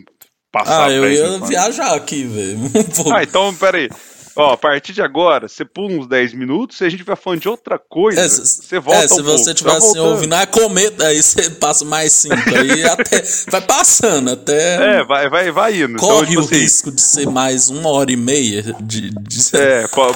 passar. 0.52 0.86
Ah, 0.88 0.92
eu 0.92 1.04
10 1.04 1.20
ia 1.20 1.40
viajar 1.40 1.94
aqui, 1.96 2.24
velho. 2.24 2.60
Ah, 3.14 3.24
então, 3.24 3.54
peraí. 3.56 3.90
Ó, 4.36 4.54
a 4.54 4.58
partir 4.58 4.94
de 4.94 5.02
agora, 5.02 5.48
você 5.48 5.66
pula 5.66 5.94
uns 5.94 6.08
10 6.08 6.34
minutos 6.34 6.80
e 6.82 6.86
a 6.86 6.90
gente 6.90 7.04
vai 7.04 7.16
falando 7.16 7.42
de 7.42 7.50
outra 7.50 7.78
coisa. 7.78 8.22
É, 8.22 8.30
se- 8.30 8.64
você 8.64 8.80
volta 8.80 9.04
é, 9.04 9.08
se 9.08 9.14
um 9.14 9.24
você 9.24 9.36
pouco, 9.36 9.50
estiver 9.50 9.72
tá 9.72 9.78
assim 9.78 10.00
ouvindo, 10.00 10.34
ah, 10.34 10.48
cometa, 10.48 11.08
aí 11.08 11.22
você 11.22 11.50
passa 11.52 11.86
mais 11.86 12.12
5. 12.14 12.36
Aí 12.36 12.84
até. 12.88 13.24
Vai 13.50 13.62
passando, 13.62 14.32
até. 14.32 14.98
É, 15.00 15.04
vai, 15.04 15.30
vai, 15.30 15.52
vai 15.52 15.82
indo. 15.82 15.98
corre 15.98 16.24
então, 16.24 16.26
tipo 16.28 16.42
o 16.42 16.46
assim, 16.46 16.56
risco 16.56 16.92
de 16.92 17.02
ser 17.02 17.28
mais 17.28 17.70
uma 17.70 17.90
hora 17.90 18.12
e 18.12 18.18
meia 18.18 18.64
de. 18.82 19.10
de... 19.10 19.56
É, 19.56 19.88
pô, 19.88 20.08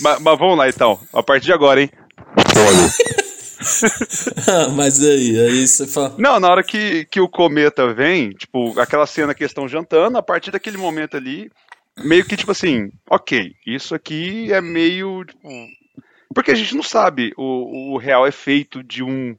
mas, 0.00 0.20
mas 0.20 0.38
vamos 0.38 0.58
lá 0.58 0.68
então. 0.68 0.98
A 1.12 1.22
partir 1.22 1.46
de 1.46 1.52
agora, 1.52 1.80
hein? 1.80 1.90
Mas 4.74 5.02
aí, 5.02 5.38
aí 5.38 5.66
você 5.66 5.86
fala. 5.86 6.14
Não, 6.18 6.40
na 6.40 6.48
hora 6.48 6.62
que, 6.62 7.04
que 7.10 7.20
o 7.20 7.28
cometa 7.28 7.92
vem, 7.92 8.30
tipo, 8.30 8.78
aquela 8.80 9.06
cena 9.06 9.34
que 9.34 9.42
eles 9.42 9.50
estão 9.50 9.68
jantando, 9.68 10.16
a 10.18 10.22
partir 10.22 10.50
daquele 10.50 10.76
momento 10.76 11.16
ali, 11.16 11.50
meio 11.98 12.24
que 12.24 12.36
tipo 12.36 12.50
assim, 12.50 12.90
ok, 13.08 13.54
isso 13.66 13.94
aqui 13.94 14.52
é 14.52 14.60
meio. 14.60 15.24
Tipo, 15.24 15.48
porque 16.34 16.50
a 16.50 16.54
gente 16.54 16.74
não 16.74 16.82
sabe 16.82 17.32
o, 17.36 17.94
o 17.94 17.96
real 17.98 18.26
efeito 18.26 18.82
de 18.82 19.02
um. 19.02 19.36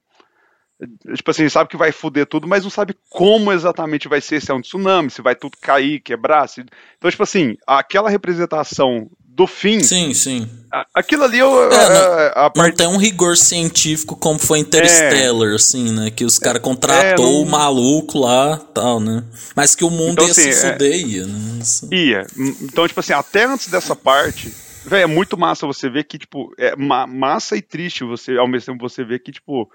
Tipo 1.16 1.30
assim, 1.30 1.48
sabe 1.48 1.70
que 1.70 1.78
vai 1.78 1.92
foder 1.92 2.26
tudo, 2.26 2.48
mas 2.48 2.64
não 2.64 2.72
sabe 2.72 2.96
como 3.10 3.52
exatamente 3.52 4.08
vai 4.08 4.20
ser, 4.20 4.42
se 4.42 4.50
é 4.50 4.54
um 4.54 4.62
tsunami, 4.62 5.12
se 5.12 5.22
vai 5.22 5.36
tudo 5.36 5.56
cair, 5.62 6.00
quebrar. 6.00 6.48
Se... 6.48 6.66
Então, 6.98 7.12
tipo 7.12 7.22
assim, 7.22 7.56
aquela 7.68 8.10
representação 8.10 9.08
do 9.20 9.46
fim, 9.46 9.80
Sim, 9.82 10.14
sim. 10.14 10.50
Aquilo 10.94 11.24
ali 11.24 11.40
eu, 11.40 11.72
É, 11.72 11.76
a- 11.86 11.90
não- 11.90 11.96
a, 12.14 12.28
a 12.28 12.44
Não 12.44 12.52
parte. 12.52 12.78
tem 12.78 12.88
um 12.88 12.98
rigor 12.98 13.36
científico 13.38 14.16
como 14.16 14.40
foi 14.40 14.60
Interstellar, 14.60 15.54
assim, 15.56 15.92
né? 15.92 16.10
Que 16.12 16.24
os 16.26 16.38
caras 16.40 16.62
contratou 16.62 17.26
É, 17.26 17.32
não- 17.36 17.42
o 17.42 17.46
maluco 17.46 18.20
lá 18.20 18.58
tal, 18.74 19.00
né? 19.00 19.24
Mas 19.56 19.76
que 19.76 19.84
o 19.84 19.90
mundo 19.90 20.14
Então, 20.14 20.26
ia 20.26 20.32
assim, 20.32 20.52
se 20.52 20.66
é- 20.68 20.72
fuder, 20.72 21.08
ia, 21.08 21.26
né? 21.26 21.60
Isso- 21.62 21.90
Ia. 21.94 22.28
Então, 22.62 22.88
tipo 22.88 23.00
assim, 23.00 23.14
até 23.14 23.46
antes 23.46 23.68
dessa 23.68 23.96
parte, 23.96 24.54
velho, 24.86 25.04
é 25.04 25.08
muito 25.08 25.38
massa 25.38 25.68
você 25.68 25.90
ver 25.90 26.04
que, 26.06 26.18
tipo, 26.18 26.54
é 26.58 26.76
ma- 26.76 27.08
massa 27.08 27.56
e 27.58 27.62
triste 27.62 28.04
você, 28.04 28.38
ao 28.38 28.48
mesmo 28.48 28.74
tempo 28.74 28.90
você 28.90 29.04
ver 29.04 29.20
que, 29.20 29.32
tipo, 29.32 29.70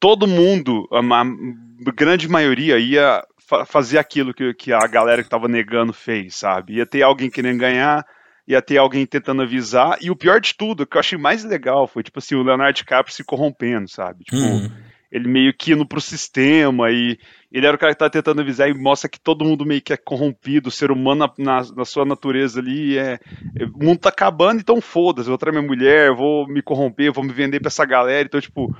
todo 0.00 0.26
mundo, 0.26 0.86
a 0.92 1.02
ma- 1.02 1.24
grande 1.94 2.28
maioria, 2.28 2.78
ia 2.78 3.22
fa- 3.48 3.64
fazer 3.64 3.98
aquilo 3.98 4.34
que, 4.34 4.52
que 4.54 4.72
a 4.72 4.86
galera 4.86 5.22
que 5.22 5.28
tava 5.30 5.48
negando 5.48 5.92
fez, 5.92 6.36
sabe? 6.36 6.74
Ia 6.74 6.86
ter 6.86 7.02
alguém 7.02 7.30
querendo 7.30 7.58
ganhar, 7.58 8.04
ia 8.46 8.62
ter 8.62 8.78
alguém 8.78 9.04
tentando 9.06 9.42
avisar, 9.42 9.98
e 10.00 10.10
o 10.10 10.16
pior 10.16 10.40
de 10.40 10.54
tudo, 10.54 10.82
o 10.82 10.86
que 10.86 10.96
eu 10.96 11.00
achei 11.00 11.18
mais 11.18 11.42
legal 11.44 11.86
foi, 11.88 12.02
tipo 12.02 12.18
assim, 12.18 12.34
o 12.34 12.42
Leonardo 12.42 12.76
DiCaprio 12.76 13.14
se 13.14 13.24
corrompendo, 13.24 13.88
sabe? 13.88 14.24
Tipo, 14.24 14.36
Uhum. 14.38 14.70
ele 15.10 15.28
meio 15.28 15.52
que 15.56 15.72
indo 15.72 15.86
pro 15.86 16.00
sistema 16.00 16.90
e 16.90 17.18
ele 17.50 17.66
era 17.66 17.76
o 17.76 17.78
cara 17.78 17.92
que 17.92 17.98
tá 17.98 18.10
tentando 18.10 18.40
avisar 18.40 18.68
e 18.68 18.74
mostra 18.74 19.08
que 19.08 19.18
todo 19.20 19.44
mundo 19.44 19.64
meio 19.64 19.80
que 19.82 19.92
é 19.92 19.96
corrompido, 19.96 20.68
o 20.68 20.72
ser 20.72 20.90
humano 20.90 21.32
na, 21.38 21.60
na- 21.62 21.68
na 21.76 21.84
sua 21.84 22.04
natureza 22.04 22.60
ali 22.60 22.98
é, 22.98 23.18
é- 23.58 23.64
o 23.64 23.84
mundo 23.84 23.98
tá 24.00 24.10
acabando, 24.10 24.60
então 24.60 24.80
foda-se, 24.80 25.26
eu 25.28 25.32
vou 25.32 25.38
trair 25.38 25.52
minha 25.52 25.66
mulher, 25.66 26.12
vou 26.12 26.46
me 26.46 26.60
corromper, 26.62 27.12
vou 27.12 27.24
me 27.24 27.32
vender 27.32 27.60
pra 27.60 27.68
essa 27.68 27.84
galera, 27.84 28.26
então 28.26 28.40
tipo, 28.40 28.72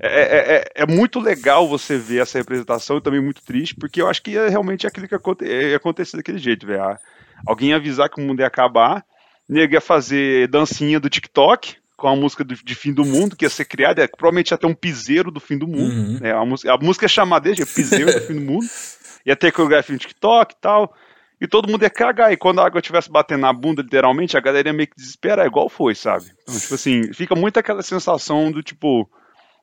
é, 0.00 0.08
é, 0.08 0.56
é- 0.56 0.82
é 0.82 0.86
muito 0.86 1.20
legal 1.20 1.66
você 1.68 1.96
ver 1.96 2.22
essa 2.22 2.36
representação 2.38 2.96
e 2.98 3.00
também 3.00 3.22
muito 3.22 3.42
triste, 3.42 3.74
porque 3.74 4.02
eu 4.02 4.08
acho 4.08 4.22
que 4.22 4.36
é 4.36 4.48
realmente 4.48 4.86
aquilo 4.86 5.08
que 5.08 5.14
aconte, 5.14 5.44
ia 5.44 5.76
acontecer 5.76 6.16
daquele 6.16 6.38
jeito, 6.38 6.66
velho, 6.66 6.82
Ah, 6.82 6.98
alguém 7.46 7.72
avisar 7.74 8.08
que 8.08 8.20
o 8.20 8.24
mundo 8.24 8.40
ia 8.40 8.46
acabar, 8.46 9.04
nego 9.48 9.74
ia 9.74 9.80
fazer 9.80 10.48
dancinha 10.48 10.98
do 11.00 11.08
TikTok, 11.10 11.76
com 11.96 12.08
a 12.08 12.16
música 12.16 12.42
do- 12.44 12.54
de 12.56 12.74
fim 12.74 12.92
do 12.92 13.04
mundo, 13.04 13.36
que 13.36 13.44
ia 13.44 13.50
ser 13.50 13.64
criada, 13.64 14.02
é, 14.02 14.08
provavelmente 14.08 14.50
ia 14.50 14.58
ter 14.58 14.66
um 14.66 14.74
piseiro 14.74 15.30
do 15.30 15.40
fim 15.40 15.56
do 15.56 15.66
mundo. 15.66 15.94
Uhum. 15.94 16.18
né, 16.20 16.32
a, 16.32 16.44
música, 16.44 16.72
a 16.72 16.78
música 16.78 17.06
é 17.06 17.08
chamada 17.08 17.44
desde 17.44 17.64
piseiro 17.66 18.12
do 18.12 18.20
fim 18.26 18.34
do 18.34 18.40
mundo. 18.40 18.66
Ia 19.26 19.34
ter 19.34 19.50
coreografia 19.52 19.94
no 19.94 19.98
TikTok 19.98 20.54
e 20.54 20.60
tal. 20.60 20.94
E 21.40 21.48
todo 21.48 21.66
mundo 21.70 21.82
ia 21.82 21.88
cagar. 21.88 22.30
E 22.30 22.36
quando 22.36 22.60
a 22.60 22.66
água 22.66 22.78
estivesse 22.78 23.10
batendo 23.10 23.40
na 23.40 23.52
bunda, 23.54 23.80
literalmente, 23.80 24.36
a 24.36 24.40
galera 24.40 24.68
ia 24.68 24.72
meio 24.74 24.86
que 24.86 24.96
desesperar, 24.96 25.46
igual 25.46 25.66
foi, 25.70 25.94
sabe? 25.94 26.26
Então, 26.42 26.58
tipo 26.60 26.74
assim, 26.74 27.10
fica 27.14 27.34
muito 27.34 27.58
aquela 27.58 27.82
sensação 27.82 28.52
do 28.52 28.62
tipo, 28.62 29.10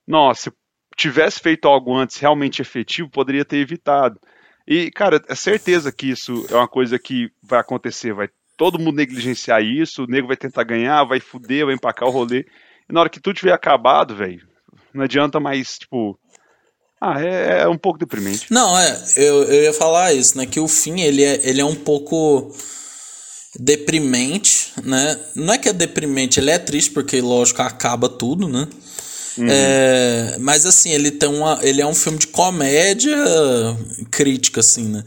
nossa, 0.08 0.50
se 0.50 0.52
tivesse 0.98 1.40
feito 1.40 1.68
algo 1.68 1.96
antes 1.96 2.18
realmente 2.18 2.60
efetivo, 2.60 3.08
poderia 3.08 3.46
ter 3.46 3.58
evitado. 3.58 4.20
E, 4.68 4.90
cara, 4.90 5.22
é 5.28 5.36
certeza 5.36 5.92
que 5.92 6.10
isso 6.10 6.44
é 6.50 6.56
uma 6.56 6.68
coisa 6.68 6.98
que 6.98 7.30
vai 7.44 7.60
acontecer. 7.60 8.14
Vai 8.14 8.30
todo 8.58 8.80
mundo 8.80 8.98
negligenciar 8.98 9.62
isso, 9.64 10.04
o 10.04 10.08
nego 10.08 10.28
vai 10.28 10.38
tentar 10.38 10.64
ganhar, 10.64 11.04
vai 11.04 11.20
fuder, 11.20 11.66
vai 11.66 11.76
empacar 11.76 12.08
o 12.08 12.12
rolê. 12.12 12.46
E 12.90 12.94
na 12.94 13.00
hora 13.00 13.10
que 13.10 13.20
tudo 13.20 13.36
tiver 13.36 13.54
acabado, 13.54 14.16
velho, 14.16 14.46
não 14.94 15.04
adianta 15.04 15.40
mais, 15.40 15.80
tipo. 15.80 16.18
Ah, 17.00 17.20
é, 17.20 17.62
é 17.62 17.68
um 17.68 17.78
pouco 17.78 17.98
deprimente. 17.98 18.46
Não, 18.52 18.78
é, 18.78 19.04
eu, 19.18 19.44
eu 19.46 19.64
ia 19.64 19.74
falar 19.74 20.14
isso, 20.14 20.38
né? 20.38 20.46
Que 20.46 20.60
o 20.60 20.68
fim, 20.68 21.02
ele 21.02 21.24
é, 21.24 21.50
ele 21.50 21.60
é 21.60 21.66
um 21.66 21.74
pouco 21.76 22.54
deprimente, 23.60 24.72
né? 24.84 25.20
Não 25.36 25.54
é 25.54 25.58
que 25.58 25.68
é 25.68 25.74
deprimente, 25.74 26.40
ele 26.40 26.52
é 26.52 26.60
triste 26.60 26.92
porque, 26.92 27.20
lógico, 27.20 27.62
acaba 27.62 28.08
tudo, 28.08 28.48
né? 28.48 28.68
É, 29.40 30.36
mas 30.40 30.66
assim, 30.66 30.90
ele 30.92 31.12
tem 31.12 31.30
uma. 31.30 31.60
Ele 31.62 31.82
é 31.82 31.86
um 31.88 31.94
filme 31.96 32.18
de 32.18 32.28
comédia 32.28 33.16
crítica, 34.10 34.60
assim, 34.60 34.84
né? 34.90 35.04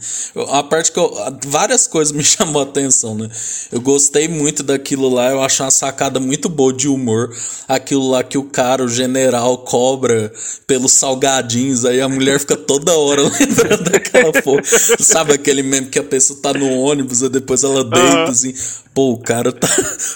A 0.49 0.63
parte 0.63 0.91
que 0.91 0.99
eu. 0.99 1.13
Várias 1.45 1.87
coisas 1.87 2.11
me 2.11 2.23
chamou 2.25 2.61
a 2.61 2.65
atenção, 2.65 3.15
né? 3.15 3.29
Eu 3.71 3.79
gostei 3.81 4.27
muito 4.27 4.63
daquilo 4.63 5.09
lá, 5.09 5.29
eu 5.29 5.41
achei 5.41 5.63
uma 5.65 5.71
sacada 5.71 6.19
muito 6.19 6.49
boa 6.49 6.73
de 6.73 6.87
humor. 6.87 7.35
Aquilo 7.67 8.09
lá 8.09 8.23
que 8.23 8.37
o 8.37 8.43
cara, 8.43 8.83
o 8.83 8.87
general, 8.87 9.59
cobra 9.59 10.31
pelos 10.67 10.93
salgadinhos, 10.93 11.85
aí 11.85 12.01
a 12.01 12.09
mulher 12.09 12.39
fica 12.39 12.55
toda 12.55 12.97
hora 12.97 13.21
lembrando 13.39 13.89
daquela 13.91 14.31
porra. 14.41 14.61
Sabe 14.99 15.33
aquele 15.33 15.63
meme 15.63 15.87
que 15.87 15.99
a 15.99 16.03
pessoa 16.03 16.39
tá 16.41 16.53
no 16.53 16.69
ônibus 16.79 17.21
e 17.21 17.29
depois 17.29 17.63
ela 17.63 17.83
deita 17.83 18.07
Aham. 18.07 18.31
assim. 18.31 18.53
Pô, 18.93 19.11
o 19.11 19.17
cara 19.19 19.51
tá. 19.51 19.67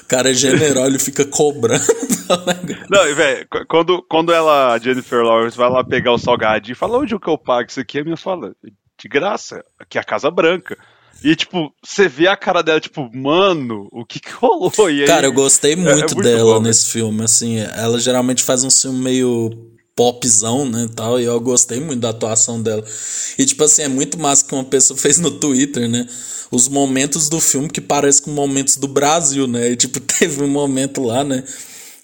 O 0.03 0.05
cara 0.07 0.31
é 0.31 0.33
general, 0.33 0.85
ele 0.87 0.99
fica 0.99 1.25
cobrando. 1.25 1.83
Não, 2.89 3.15
velho, 3.15 3.45
qu- 3.49 3.65
quando, 3.99 4.01
quando 4.07 4.33
ela, 4.33 4.73
a 4.73 4.79
Jennifer 4.79 5.23
Lawrence, 5.23 5.57
vai 5.57 5.69
lá 5.69 5.83
pegar 5.83 6.11
o 6.11 6.17
salgadinho 6.17 6.73
e 6.73 6.75
fala, 6.75 6.97
onde 6.97 7.17
que 7.17 7.27
eu 7.27 7.37
pago 7.37 7.69
isso 7.69 7.79
aqui? 7.79 7.99
A 7.99 8.03
minha 8.03 8.17
fala, 8.17 8.55
de 8.63 9.07
graça, 9.07 9.63
que 9.87 9.97
é 9.97 10.01
a 10.01 10.03
Casa 10.03 10.29
Branca. 10.29 10.77
E, 11.23 11.35
tipo, 11.35 11.73
você 11.83 12.07
vê 12.07 12.27
a 12.27 12.37
cara 12.37 12.61
dela, 12.61 12.79
tipo, 12.79 13.09
mano, 13.13 13.87
o 13.91 14.05
que 14.05 14.19
que 14.19 14.31
rolou? 14.31 14.71
Aí, 14.87 15.05
cara, 15.05 15.27
eu 15.27 15.33
gostei 15.33 15.75
muito, 15.75 15.89
é, 15.89 15.93
é 15.93 15.95
muito 15.97 16.21
dela 16.21 16.55
bom, 16.55 16.61
nesse 16.61 16.91
filme, 16.91 17.23
assim, 17.23 17.57
ela 17.57 17.99
geralmente 17.99 18.41
faz 18.43 18.63
um 18.63 18.71
filme 18.71 19.03
meio 19.03 19.49
popzão, 19.95 20.65
né, 20.65 20.87
tal, 20.95 21.19
e 21.19 21.25
eu 21.25 21.37
gostei 21.41 21.81
muito 21.81 21.99
da 21.99 22.11
atuação 22.11 22.61
dela. 22.61 22.83
E, 23.37 23.45
tipo 23.45 23.61
assim, 23.65 23.81
é 23.81 23.87
muito 23.89 24.17
massa 24.17 24.45
que 24.45 24.53
uma 24.53 24.63
pessoa 24.63 24.95
fez 24.99 25.19
no 25.19 25.31
Twitter, 25.31 25.89
né, 25.89 26.07
os 26.49 26.69
momentos 26.69 27.27
do 27.27 27.39
filme 27.41 27.69
que 27.69 27.81
parecem 27.81 28.23
com 28.23 28.31
momentos 28.31 28.77
do 28.77 28.87
Brasil, 28.87 29.45
né, 29.45 29.71
e, 29.71 29.75
tipo, 29.75 29.99
teve 30.19 30.41
um 30.41 30.47
momento 30.47 31.01
lá, 31.01 31.23
né, 31.23 31.43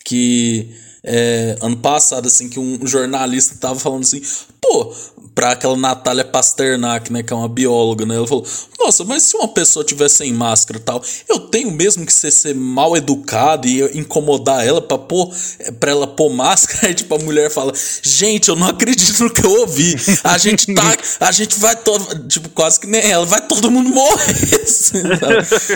que... 0.03 0.83
É, 1.07 1.55
ano 1.61 1.77
passado, 1.77 2.27
assim, 2.27 2.49
que 2.49 2.59
um 2.59 2.85
jornalista 2.85 3.55
tava 3.59 3.79
falando 3.79 4.01
assim, 4.01 4.21
pô, 4.59 4.93
pra 5.35 5.51
aquela 5.51 5.75
Natália 5.75 6.23
Pasternak, 6.23 7.11
né, 7.11 7.21
que 7.21 7.33
é 7.33 7.35
uma 7.35 7.49
bióloga, 7.49 8.05
né? 8.05 8.15
Ela 8.15 8.25
falou: 8.25 8.45
"Nossa, 8.79 9.03
mas 9.03 9.23
se 9.23 9.35
uma 9.35 9.49
pessoa 9.49 9.83
tiver 9.83 10.07
sem 10.07 10.33
máscara 10.33 10.79
e 10.79 10.81
tal, 10.81 11.03
eu 11.27 11.39
tenho 11.39 11.69
mesmo 11.71 12.05
que 12.05 12.13
ser, 12.13 12.31
ser 12.31 12.55
mal 12.55 12.95
educado 12.95 13.67
e 13.67 13.81
incomodar 13.97 14.65
ela 14.65 14.81
para 14.81 14.97
pôr 14.97 15.29
para 15.77 15.91
ela 15.91 16.07
pôr 16.07 16.29
máscara". 16.29 16.87
Aí 16.87 16.93
tipo 16.93 17.13
a 17.13 17.19
mulher 17.19 17.51
fala: 17.51 17.73
"Gente, 18.01 18.47
eu 18.47 18.55
não 18.55 18.67
acredito 18.67 19.21
no 19.23 19.29
que 19.29 19.45
eu 19.45 19.51
ouvi. 19.61 19.93
A 20.23 20.37
gente 20.37 20.73
tá, 20.73 20.95
a 21.19 21.31
gente 21.33 21.59
vai 21.59 21.75
todo, 21.75 22.27
tipo, 22.27 22.47
quase 22.49 22.79
que 22.79 22.87
nem 22.87 23.01
ela, 23.01 23.25
vai 23.25 23.45
todo 23.45 23.69
mundo 23.69 23.89
morrer". 23.89 24.55
Assim, 24.65 25.03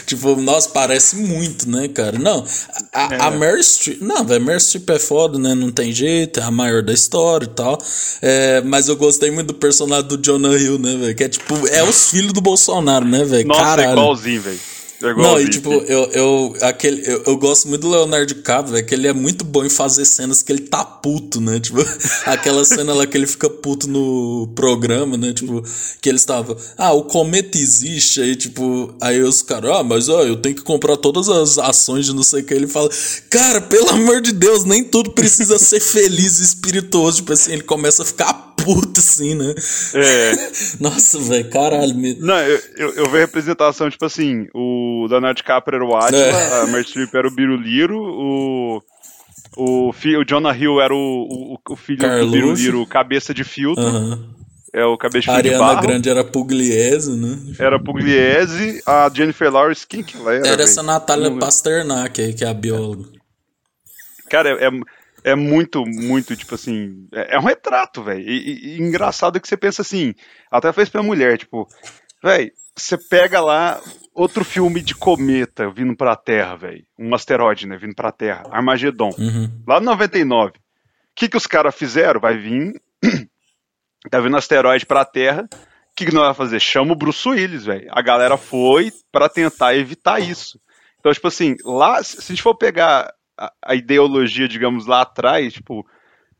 tipo, 0.06 0.36
nossa, 0.38 0.69
parece 0.69 1.17
muito, 1.17 1.69
né, 1.69 1.88
cara? 1.89 2.17
Não, 2.17 2.45
a, 2.93 3.13
é. 3.13 3.22
a 3.22 3.32
Mary 3.32 3.63
Streep, 3.63 4.02
não, 4.02 4.24
velho, 4.24 4.43
Mary 4.43 4.60
Streep 4.60 4.89
é 4.89 5.00
foda, 5.00 5.38
né? 5.38 5.54
Não 5.54 5.72
tem 5.72 5.91
jeito, 5.91 6.39
é 6.39 6.43
a 6.43 6.52
maior 6.52 6.82
da 6.82 6.93
história 6.93 7.45
e 7.45 7.50
tal. 7.50 7.78
É, 8.22 8.62
mas 8.62 8.88
eu 8.88 8.95
gostei 8.95 9.30
muito 9.30 9.48
do 9.49 9.53
personagem 9.55 10.07
do 10.07 10.17
Jonah 10.17 10.55
Hill, 10.55 10.77
né, 10.77 10.95
velho? 10.95 11.15
Que 11.15 11.23
é 11.23 11.29
tipo, 11.29 11.67
é 11.67 11.83
os 11.83 12.09
filhos 12.09 12.31
do 12.33 12.41
Bolsonaro, 12.41 13.05
né, 13.05 13.23
velho? 13.23 13.47
Nossa, 13.47 13.62
é 13.62 13.63
Caralho. 13.63 13.89
é 13.89 13.93
igualzinho, 13.93 14.41
velho. 14.41 14.59
É 15.01 15.13
não, 15.13 15.39
e 15.39 15.49
tipo, 15.49 15.71
eu, 15.71 16.12
eu, 16.12 16.55
aquele, 16.62 17.01
eu, 17.09 17.23
eu 17.25 17.38
gosto 17.38 17.69
muito 17.69 17.83
do 17.83 17.89
Leonardo 17.89 18.25
DiCaprio, 18.33 18.73
velho, 18.73 18.85
que 18.85 18.93
ele 18.93 19.07
é 19.07 19.13
muito 19.13 19.45
bom 19.45 19.63
em 19.63 19.69
fazer 19.69 20.03
cenas 20.03 20.43
que 20.43 20.51
ele 20.51 20.63
tá 20.63 20.83
puto, 20.83 21.39
né? 21.39 21.57
Tipo, 21.69 21.79
aquela 22.25 22.65
cena 22.65 22.93
lá 22.93 23.07
que 23.07 23.15
ele 23.15 23.25
fica 23.25 23.49
puto 23.49 23.88
no 23.88 24.49
programa, 24.55 25.15
né? 25.15 25.31
Tipo, 25.31 25.63
que 26.01 26.09
ele 26.09 26.17
estava, 26.17 26.57
ah, 26.77 26.91
o 26.91 27.03
cometa 27.03 27.57
existe, 27.57 28.19
aí 28.21 28.35
tipo, 28.35 28.93
aí 28.99 29.21
os 29.21 29.41
caras, 29.41 29.71
ah, 29.71 29.83
mas 29.83 30.09
ó, 30.09 30.23
eu 30.23 30.35
tenho 30.35 30.55
que 30.55 30.63
comprar 30.63 30.97
todas 30.97 31.29
as 31.29 31.57
ações 31.57 32.05
de 32.05 32.13
não 32.13 32.23
sei 32.23 32.41
o 32.41 32.43
que. 32.43 32.53
Ele 32.53 32.67
fala, 32.67 32.89
cara, 33.29 33.62
pelo 33.62 33.89
amor 33.91 34.19
de 34.19 34.33
Deus, 34.33 34.65
nem 34.65 34.83
tudo 34.83 35.12
precisa 35.12 35.57
ser 35.57 35.79
feliz 35.79 36.39
e 36.39 36.43
espirituoso. 36.43 37.17
Tipo 37.17 37.31
assim, 37.31 37.53
ele 37.53 37.63
começa 37.63 38.03
a 38.03 38.05
ficar 38.05 38.48
puto, 38.63 39.00
assim, 39.00 39.36
né? 39.36 39.54
É. 39.95 40.32
Nossa, 40.80 41.19
velho, 41.19 41.50
caralho. 41.50 41.95
Me... 41.95 42.15
Não, 42.15 42.38
eu, 42.39 42.62
eu, 42.78 42.93
eu, 42.95 43.10
vi 43.10 43.17
a 43.17 43.22
representação, 43.22 43.89
tipo 43.89 44.06
assim, 44.06 44.48
o 44.54 45.08
Leonardo 45.10 45.38
DiCaprio 45.38 45.78
era 45.78 45.86
o 45.86 45.95
Atila, 45.95 46.22
é. 46.22 46.62
a 46.62 46.65
Meryl 46.67 46.84
Streep 46.84 47.13
era 47.13 47.28
o 47.28 47.32
Biruliro, 47.32 47.98
o... 47.98 48.82
O, 49.58 49.89
o 49.89 50.26
Jonah 50.26 50.56
Hill 50.56 50.80
era 50.80 50.93
o, 50.93 51.58
o, 51.58 51.74
o 51.74 51.76
filho 51.76 52.00
Carluxo. 52.00 52.28
do 52.28 52.32
Biruliro, 52.32 52.86
cabeça 52.86 53.34
de 53.34 53.43
filtro. 53.43 53.84
Uhum. 53.84 54.30
É 54.72 54.86
o 54.86 54.95
cabeça 54.95 55.19
de 55.19 55.50
filtro 55.50 55.63
A 55.63 55.67
Ariana 55.67 55.82
Grande 55.82 56.10
era 56.10 56.24
Pugliese, 56.24 57.12
né? 57.17 57.38
Era 57.58 57.80
Pugliese, 57.80 58.82
a 58.86 59.10
Jennifer 59.13 59.52
Lawrence, 59.52 59.86
quem 59.88 60.04
que 60.04 60.15
ela 60.15 60.36
era? 60.36 60.48
Era 60.48 60.63
essa 60.63 60.84
Natália 60.84 61.32
Pasternak 61.32 62.22
aí, 62.22 62.34
que 62.34 62.45
é 62.45 62.48
a 62.48 62.54
bióloga. 62.54 63.10
Cara, 64.30 64.50
é, 64.50 64.67
é 64.67 64.69
é 65.23 65.36
muito, 65.36 65.86
muito, 65.86 66.36
tipo 66.36 66.55
assim, 66.55 67.08
é, 67.13 67.36
é 67.36 67.39
um 67.39 67.43
retrato, 67.43 68.03
velho. 68.03 68.21
E, 68.21 68.77
e, 68.77 68.82
engraçado 68.82 69.38
é 69.38 69.39
que 69.39 69.47
você 69.47 69.58
pensa 69.58 69.82
assim, 69.82 70.13
até 70.51 70.71
fez 70.71 70.89
pra 70.89 71.03
mulher, 71.03 71.38
tipo, 71.38 71.67
velho, 72.23 72.51
você 72.75 72.97
pega 72.97 73.41
lá 73.41 73.82
outro 74.13 74.43
filme 74.43 74.82
de 74.82 74.95
cometa 74.95 75.69
vindo 75.69 75.95
pra 75.95 76.15
Terra, 76.15 76.55
velho. 76.55 76.86
Um 76.97 77.13
asteroide, 77.13 77.67
né, 77.67 77.77
vindo 77.77 77.95
pra 77.95 78.12
Terra, 78.12 78.43
Armagedon. 78.51 79.12
Uhum. 79.17 79.63
Lá 79.67 79.79
no 79.79 79.88
99. 79.88 80.51
O 80.51 80.53
que 81.15 81.27
que 81.27 81.38
os 81.38 81.47
caras 81.47 81.75
fizeram? 81.75 82.19
Vai 82.19 82.38
vir, 82.38 82.82
tá 84.10 84.19
vindo 84.19 84.38
asteroide 84.38 84.86
pra 84.86 85.05
Terra, 85.05 85.47
o 85.51 85.95
que 85.95 86.05
que 86.05 86.13
nós 86.13 86.23
vamos 86.23 86.38
fazer? 86.38 86.60
Chama 86.60 86.93
o 86.93 86.95
Bruce 86.95 87.27
Willis, 87.27 87.65
velho. 87.65 87.88
A 87.91 88.01
galera 88.01 88.38
foi 88.38 88.91
para 89.12 89.27
tentar 89.27 89.75
evitar 89.75 90.19
isso. 90.19 90.60
Então, 90.99 91.12
tipo 91.12 91.27
assim, 91.27 91.55
lá, 91.63 92.01
se 92.03 92.17
a 92.17 92.21
gente 92.21 92.41
for 92.41 92.55
pegar 92.55 93.12
a, 93.62 93.75
ideologia, 93.75 94.47
digamos, 94.47 94.86
lá 94.86 95.02
atrás, 95.02 95.54
tipo, 95.54 95.86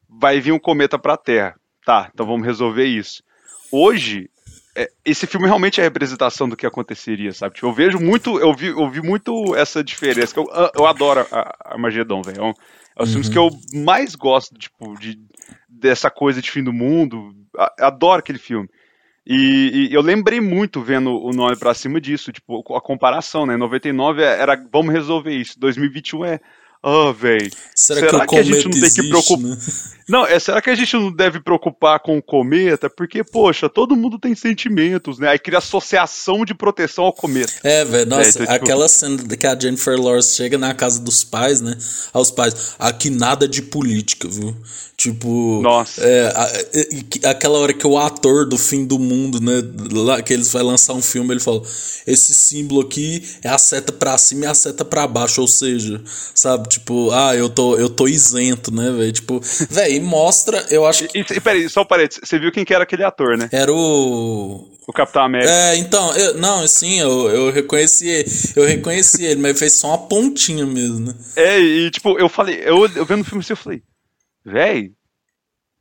vai 0.08 0.40
vir 0.42 0.52
um 0.52 0.60
cometa 0.60 1.00
para 1.00 1.14
a 1.14 1.18
Terra. 1.18 1.56
Tá, 1.86 2.10
então 2.14 2.26
vamos 2.26 2.46
resolver 2.46 2.86
isso. 2.86 3.24
Hoje, 3.72 4.30
é, 4.76 4.90
esse 5.06 5.26
filme 5.26 5.48
realmente 5.48 5.80
é 5.80 5.84
a 5.84 5.88
representação 5.88 6.50
do 6.50 6.58
que 6.58 6.66
aconteceria, 6.66 7.32
sabe? 7.32 7.56
Tipo, 7.56 7.68
eu 7.68 7.74
vejo 7.74 8.00
muito, 8.00 8.38
eu 8.40 8.54
vi, 8.54 8.68
eu 8.68 8.90
vi 8.90 9.02
muito 9.02 9.56
essa 9.56 9.84
diferença. 9.84 10.38
Eu, 10.38 10.48
eu 10.76 10.86
adoro 10.86 11.26
a, 11.32 11.56
Armagedon, 11.74 12.22
velho. 12.22 12.42
É 12.42 12.44
um, 12.44 12.50
é 12.50 13.04
os 13.04 13.10
uhum. 13.10 13.24
filmes 13.24 13.30
que 13.30 13.38
eu 13.38 13.50
mais 13.74 14.16
gosto, 14.16 14.58
tipo, 14.58 14.98
de, 15.00 15.20
dessa 15.68 16.12
coisa 16.12 16.42
de 16.42 16.52
fim 16.52 16.64
do 16.64 16.74
mundo. 16.74 17.34
adoro 17.80 18.20
aquele 18.20 18.40
filme. 18.40 18.70
E, 19.26 19.90
e, 19.92 19.94
eu 19.94 20.02
lembrei 20.02 20.42
muito 20.42 20.82
vendo 20.82 21.12
o 21.12 21.32
nome 21.32 21.56
pra 21.56 21.74
cima 21.74 22.02
disso, 22.02 22.32
tipo, 22.32 22.64
a 22.76 22.82
comparação, 22.82 23.46
né? 23.46 23.56
99 23.58 24.24
era 24.24 24.56
vamos 24.72 24.92
resolver 24.92 25.32
isso, 25.32 25.60
2021 25.60 26.26
é 26.26 26.40
ah, 26.82 27.10
oh, 27.10 27.14
velho. 27.14 27.52
Será, 27.76 28.00
será, 28.00 28.26
que, 28.26 28.28
que 28.28 28.36
a 28.38 28.44
gente 28.44 28.64
não 28.66 28.72
tem 28.72 28.94
que 28.94 29.10
preocupar? 29.10 29.40
Né? 29.40 29.58
Não, 30.08 30.26
é, 30.26 30.40
será 30.40 30.62
que 30.62 30.70
a 30.72 30.76
gente 30.76 30.96
não 30.96 31.12
deve 31.12 31.40
preocupar 31.40 32.00
com 32.00 32.18
o 32.18 32.22
cometa? 32.22 32.90
Porque, 32.90 33.24
poxa, 33.24 33.70
todo 33.70 33.96
mundo 33.96 34.18
tem 34.18 34.34
sentimentos, 34.34 35.20
né? 35.20 35.30
Aí 35.30 35.38
cria 35.38 35.60
associação 35.60 36.44
de 36.44 36.56
proteção 36.56 37.04
ao 37.04 37.14
cometa. 37.14 37.52
É, 37.64 37.86
velho, 37.86 38.10
nossa, 38.10 38.28
é, 38.28 38.30
então, 38.30 38.46
tipo... 38.46 38.66
aquela 38.66 38.88
cena 38.88 39.18
que 39.38 39.46
a 39.46 39.60
Jennifer 39.60 40.02
Lawrence 40.02 40.36
chega 40.36 40.58
na 40.58 40.74
casa 40.74 41.00
dos 41.00 41.24
pais, 41.24 41.62
né? 41.62 41.78
Aos 42.12 42.32
pais, 42.32 42.76
aqui 42.80 43.10
nada 43.10 43.48
de 43.48 43.62
política, 43.62 44.28
viu? 44.28 44.56
Tipo. 45.00 45.62
Nossa. 45.62 46.02
É, 46.04 46.34
aquela 47.30 47.58
hora 47.60 47.74
que 47.74 47.88
o 47.88 47.98
ator 47.98 48.46
do 48.46 48.58
fim 48.58 48.86
do 48.86 49.00
mundo, 49.00 49.40
né? 49.40 49.64
Lá, 49.94 50.22
que 50.22 50.34
eles 50.34 50.52
vai 50.52 50.62
lançar 50.62 50.94
um 50.94 51.02
filme, 51.02 51.34
ele 51.34 51.40
fala: 51.40 51.62
esse 52.06 52.34
símbolo 52.34 52.82
aqui 52.82 53.24
é 53.42 53.48
a 53.48 53.58
seta 53.58 53.94
pra 53.94 54.18
cima 54.18 54.44
e 54.44 54.48
a 54.48 54.54
seta 54.54 54.84
pra 54.84 55.08
baixo. 55.08 55.40
Ou 55.40 55.48
seja, 55.48 56.02
sabe? 56.36 56.68
Tipo, 56.70 57.12
ah, 57.12 57.36
eu 57.36 57.50
tô, 57.50 57.76
eu 57.78 57.90
tô 57.90 58.08
isento, 58.08 58.74
né, 58.74 58.92
velho? 58.92 59.12
Tipo, 59.12 59.42
velho, 59.70 59.94
e 59.94 60.00
mostra, 60.00 60.66
eu 60.70 60.86
acho 60.86 61.08
que. 61.08 61.20
E, 61.20 61.22
e, 61.22 61.40
peraí, 61.42 61.68
só 61.70 61.82
um 61.82 61.86
parênteses. 61.86 62.22
Você 62.24 62.40
viu 62.40 62.52
quem 62.52 62.64
que 62.64 62.74
era 62.74 62.84
aquele 62.84 63.04
ator, 63.04 63.38
né? 63.38 63.50
Era 63.52 63.74
o. 63.74 64.70
O 64.88 64.94
Capitão 64.94 65.24
América. 65.24 65.52
É, 65.52 65.76
então, 65.76 66.16
eu, 66.16 66.34
não, 66.40 66.68
sim, 66.68 67.00
eu, 67.00 67.30
eu 67.30 67.52
reconheci 67.52 68.26
eu 68.56 68.66
reconheci 68.66 69.24
ele, 69.24 69.40
mas 69.40 69.60
fez 69.60 69.74
só 69.74 69.90
uma 69.90 70.08
pontinha 70.08 70.66
mesmo, 70.66 71.00
né? 71.00 71.16
É, 71.36 71.60
e 71.60 71.92
tipo, 71.92 72.18
eu 72.18 72.28
falei, 72.28 72.60
eu, 72.64 72.88
eu 72.96 73.06
vendo 73.06 73.22
o 73.22 73.24
filme 73.24 73.42
assim, 73.42 73.54
eu 73.54 73.58
falei, 73.58 73.84
véi, 74.44 74.92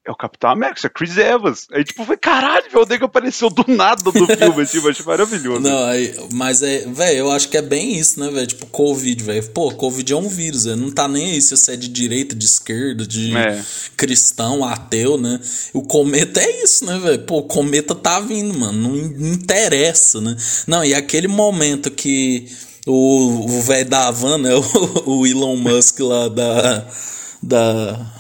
é 0.09 0.11
o 0.11 0.17
Capitão 0.17 0.49
América, 0.49 0.87
é 0.87 0.91
Chris 0.91 1.19
Evans. 1.19 1.67
Aí, 1.71 1.85
tipo, 1.85 2.03
foi 2.05 2.17
caralho, 2.17 2.65
o 2.75 2.87
que 2.87 3.05
apareceu 3.05 3.51
do 3.51 3.65
nada 3.69 4.03
no 4.05 4.13
filme, 4.13 4.67
tipo, 4.67 4.89
achei 4.89 5.05
maravilhoso. 5.05 5.61
Não, 5.61 5.85
aí, 5.85 6.15
mas 6.33 6.63
é, 6.63 6.87
velho, 6.87 7.19
eu 7.19 7.31
acho 7.31 7.49
que 7.51 7.59
é 7.59 7.63
bem 7.63 7.95
isso, 7.95 8.19
né, 8.19 8.31
velho? 8.31 8.47
Tipo, 8.47 8.65
Covid, 8.67 9.23
velho. 9.23 9.49
Pô, 9.51 9.71
Covid 9.73 10.11
é 10.11 10.17
um 10.17 10.29
vírus, 10.29 10.65
véio. 10.65 10.77
não 10.79 10.91
tá 10.91 11.07
nem 11.07 11.33
aí 11.33 11.43
se 11.43 11.55
você 11.55 11.75
é 11.75 11.77
de 11.77 11.89
direita, 11.89 12.35
de 12.35 12.47
esquerda, 12.47 13.07
de 13.07 13.37
é. 13.37 13.63
cristão, 13.97 14.65
ateu, 14.65 15.19
né? 15.19 15.39
O 15.75 15.83
cometa 15.83 16.41
é 16.41 16.63
isso, 16.65 16.87
né, 16.87 16.99
velho? 16.99 17.19
Pô, 17.25 17.39
o 17.39 17.43
cometa 17.43 17.95
tá 17.95 18.19
vindo, 18.19 18.59
mano, 18.59 18.89
não, 18.89 18.97
interessa, 18.97 20.23
né? 20.23 20.35
Não, 20.67 20.83
e 20.83 20.95
aquele 20.95 21.29
momento 21.29 21.91
que 21.91 22.49
o 22.87 23.61
velho 23.61 23.91
da 23.91 24.09
Havana, 24.09 24.57
o, 25.05 25.19
o 25.19 25.27
Elon 25.27 25.57
Musk 25.57 26.01
lá 26.01 26.29
da. 26.29 26.87
da 27.43 28.18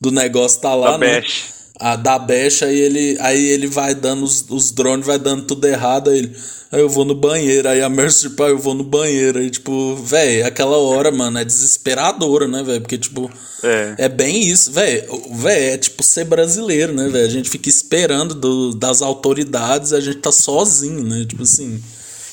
do 0.00 0.10
negócio 0.10 0.60
tá 0.60 0.74
lá, 0.74 0.92
da 0.92 0.98
né? 0.98 1.20
Bash. 1.20 1.58
A 1.80 1.94
da 1.94 2.18
Bash, 2.18 2.62
aí 2.62 2.76
ele, 2.76 3.16
aí 3.20 3.44
ele 3.50 3.68
vai 3.68 3.94
dando 3.94 4.24
os, 4.24 4.44
os 4.48 4.72
drones, 4.72 5.06
vai 5.06 5.18
dando 5.18 5.44
tudo 5.44 5.64
errado, 5.66 6.10
aí 6.10 6.18
ele. 6.18 6.36
Aí 6.70 6.80
eu 6.80 6.88
vou 6.88 7.04
no 7.04 7.14
banheiro, 7.14 7.66
aí 7.66 7.80
a 7.80 7.88
Mercy 7.88 8.30
pai, 8.30 8.50
eu 8.50 8.58
vou 8.58 8.74
no 8.74 8.84
banheiro. 8.84 9.38
Aí, 9.38 9.48
tipo, 9.48 9.96
velho, 9.96 10.46
aquela 10.46 10.76
hora, 10.76 11.10
mano, 11.10 11.38
é 11.38 11.44
desesperadora, 11.44 12.46
né, 12.46 12.62
velho? 12.62 12.82
Porque, 12.82 12.98
tipo, 12.98 13.30
é, 13.62 13.94
é 13.98 14.08
bem 14.08 14.42
isso, 14.42 14.70
velho. 14.70 15.04
Velho, 15.32 15.74
é 15.74 15.78
tipo 15.78 16.02
ser 16.02 16.24
brasileiro, 16.24 16.92
né, 16.92 17.08
velho? 17.08 17.26
A 17.26 17.30
gente 17.30 17.48
fica 17.48 17.68
esperando 17.68 18.34
do, 18.34 18.74
das 18.74 19.00
autoridades 19.00 19.92
a 19.92 20.00
gente 20.00 20.18
tá 20.18 20.30
sozinho, 20.30 21.02
né? 21.02 21.24
Tipo 21.26 21.42
assim, 21.42 21.82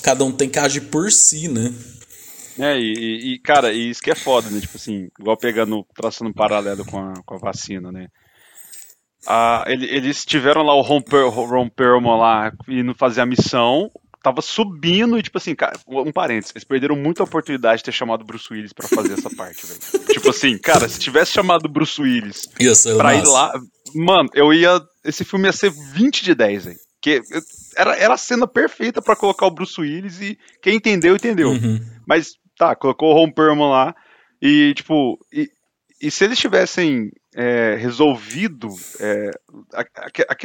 cada 0.01 0.25
um 0.25 0.31
tem 0.31 0.49
que 0.49 0.59
agir 0.59 0.81
por 0.81 1.11
si, 1.11 1.47
né? 1.47 1.73
É, 2.57 2.77
e, 2.79 3.33
e, 3.33 3.39
cara, 3.39 3.73
e 3.73 3.89
isso 3.89 4.01
que 4.01 4.11
é 4.11 4.15
foda, 4.15 4.49
né? 4.49 4.59
Tipo 4.59 4.77
assim, 4.77 5.09
igual 5.19 5.37
pegando, 5.37 5.85
traçando 5.93 6.29
um 6.29 6.33
paralelo 6.33 6.85
com 6.85 6.99
a, 6.99 7.13
com 7.25 7.35
a 7.35 7.37
vacina, 7.37 7.91
né? 7.91 8.07
Ah, 9.27 9.63
ele, 9.67 9.85
eles 9.85 10.23
tiveram 10.23 10.61
lá 10.61 10.73
o 10.75 10.81
Ron, 10.81 11.01
per, 11.01 11.27
Ron 11.27 11.69
Perlman 11.69 12.17
lá 12.17 12.51
indo 12.67 12.93
fazer 12.93 13.21
a 13.21 13.25
missão, 13.25 13.91
tava 14.21 14.41
subindo 14.41 15.17
e, 15.17 15.23
tipo 15.23 15.37
assim, 15.37 15.55
cara, 15.55 15.77
um 15.87 16.11
parênteses, 16.11 16.51
eles 16.55 16.63
perderam 16.63 16.95
muita 16.95 17.23
oportunidade 17.23 17.79
de 17.79 17.85
ter 17.85 17.91
chamado 17.91 18.21
o 18.21 18.25
Bruce 18.25 18.51
Willis 18.51 18.73
pra 18.73 18.87
fazer 18.87 19.13
essa 19.13 19.29
parte, 19.29 19.65
velho. 19.65 20.05
tipo 20.07 20.29
assim, 20.29 20.57
cara, 20.57 20.87
se 20.87 20.99
tivesse 20.99 21.31
chamado 21.31 21.65
o 21.65 21.69
Bruce 21.69 22.01
Willis 22.01 22.49
ia 22.59 22.73
ser 22.75 22.95
pra 22.97 23.15
ir 23.15 23.25
lá, 23.25 23.53
mano, 23.93 24.29
eu 24.33 24.53
ia. 24.53 24.81
Esse 25.03 25.23
filme 25.23 25.47
ia 25.47 25.53
ser 25.53 25.71
20 25.93 26.23
de 26.23 26.33
10, 26.33 26.65
velho. 26.65 26.77
Que 27.01 27.21
era, 27.77 27.95
era 27.97 28.13
a 28.15 28.17
cena 28.17 28.47
perfeita 28.47 28.99
para 28.99 29.15
colocar 29.15 29.45
o 29.45 29.51
Bruce 29.51 29.79
Willis 29.79 30.19
e 30.19 30.37
quem 30.59 30.75
entendeu, 30.75 31.15
entendeu. 31.15 31.49
Uhum. 31.49 31.79
Mas 32.07 32.33
tá, 32.57 32.75
colocou 32.75 33.11
o 33.11 33.13
Ron 33.13 33.31
Perlman 33.31 33.69
lá 33.69 33.95
e, 34.41 34.73
tipo, 34.75 35.17
e, 35.31 35.49
e 36.01 36.11
se 36.11 36.23
eles 36.23 36.39
tivessem 36.39 37.11
é, 37.35 37.75
resolvido 37.75 38.69
é, 38.99 39.31
a, 39.73 39.81
a, 39.81 40.07
a, 40.29 40.35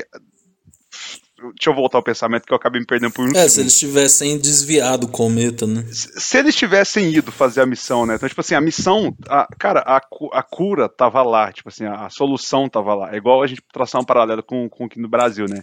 Deixa 1.57 1.71
eu 1.71 1.75
voltar 1.75 1.97
ao 1.97 2.03
pensamento 2.03 2.45
que 2.45 2.53
eu 2.53 2.57
acabei 2.57 2.81
me 2.81 2.87
perdendo 2.87 3.13
por 3.13 3.25
um 3.25 3.29
É, 3.29 3.33
segundo. 3.33 3.49
se 3.49 3.61
eles 3.61 3.79
tivessem 3.79 4.39
desviado 4.39 5.07
o 5.07 5.11
cometa, 5.11 5.67
né? 5.67 5.87
Se, 5.91 6.21
se, 6.21 6.37
eles 6.39 6.55
tivessem 6.55 7.11
ido 7.15 7.33
fazer 7.33 7.63
a 7.63 7.67
missão, 7.67 8.05
né? 8.05 8.17
Então, 8.17 8.29
tipo 8.29 8.43
assim, 8.43 8.55
a 8.55 8.61
missão. 8.61 9.17
A, 9.27 9.49
cara, 9.59 9.81
a, 9.87 9.97
a 10.33 10.43
cura 10.43 10.87
tava 10.87 11.23
lá, 11.23 11.51
tipo 11.51 11.71
assim, 11.71 11.87
a, 11.87 12.07
a 12.07 12.11
solução 12.11 12.69
tava 12.69 12.95
lá. 12.95 13.15
É 13.15 13.17
igual 13.17 13.43
a 13.43 13.47
gente 13.47 13.63
traçar 13.73 14.03
um 14.03 14.05
paralelo 14.05 14.43
com, 14.43 14.69
com 14.69 14.85
aqui 14.85 15.01
no 15.01 15.09
Brasil, 15.09 15.47
né? 15.49 15.63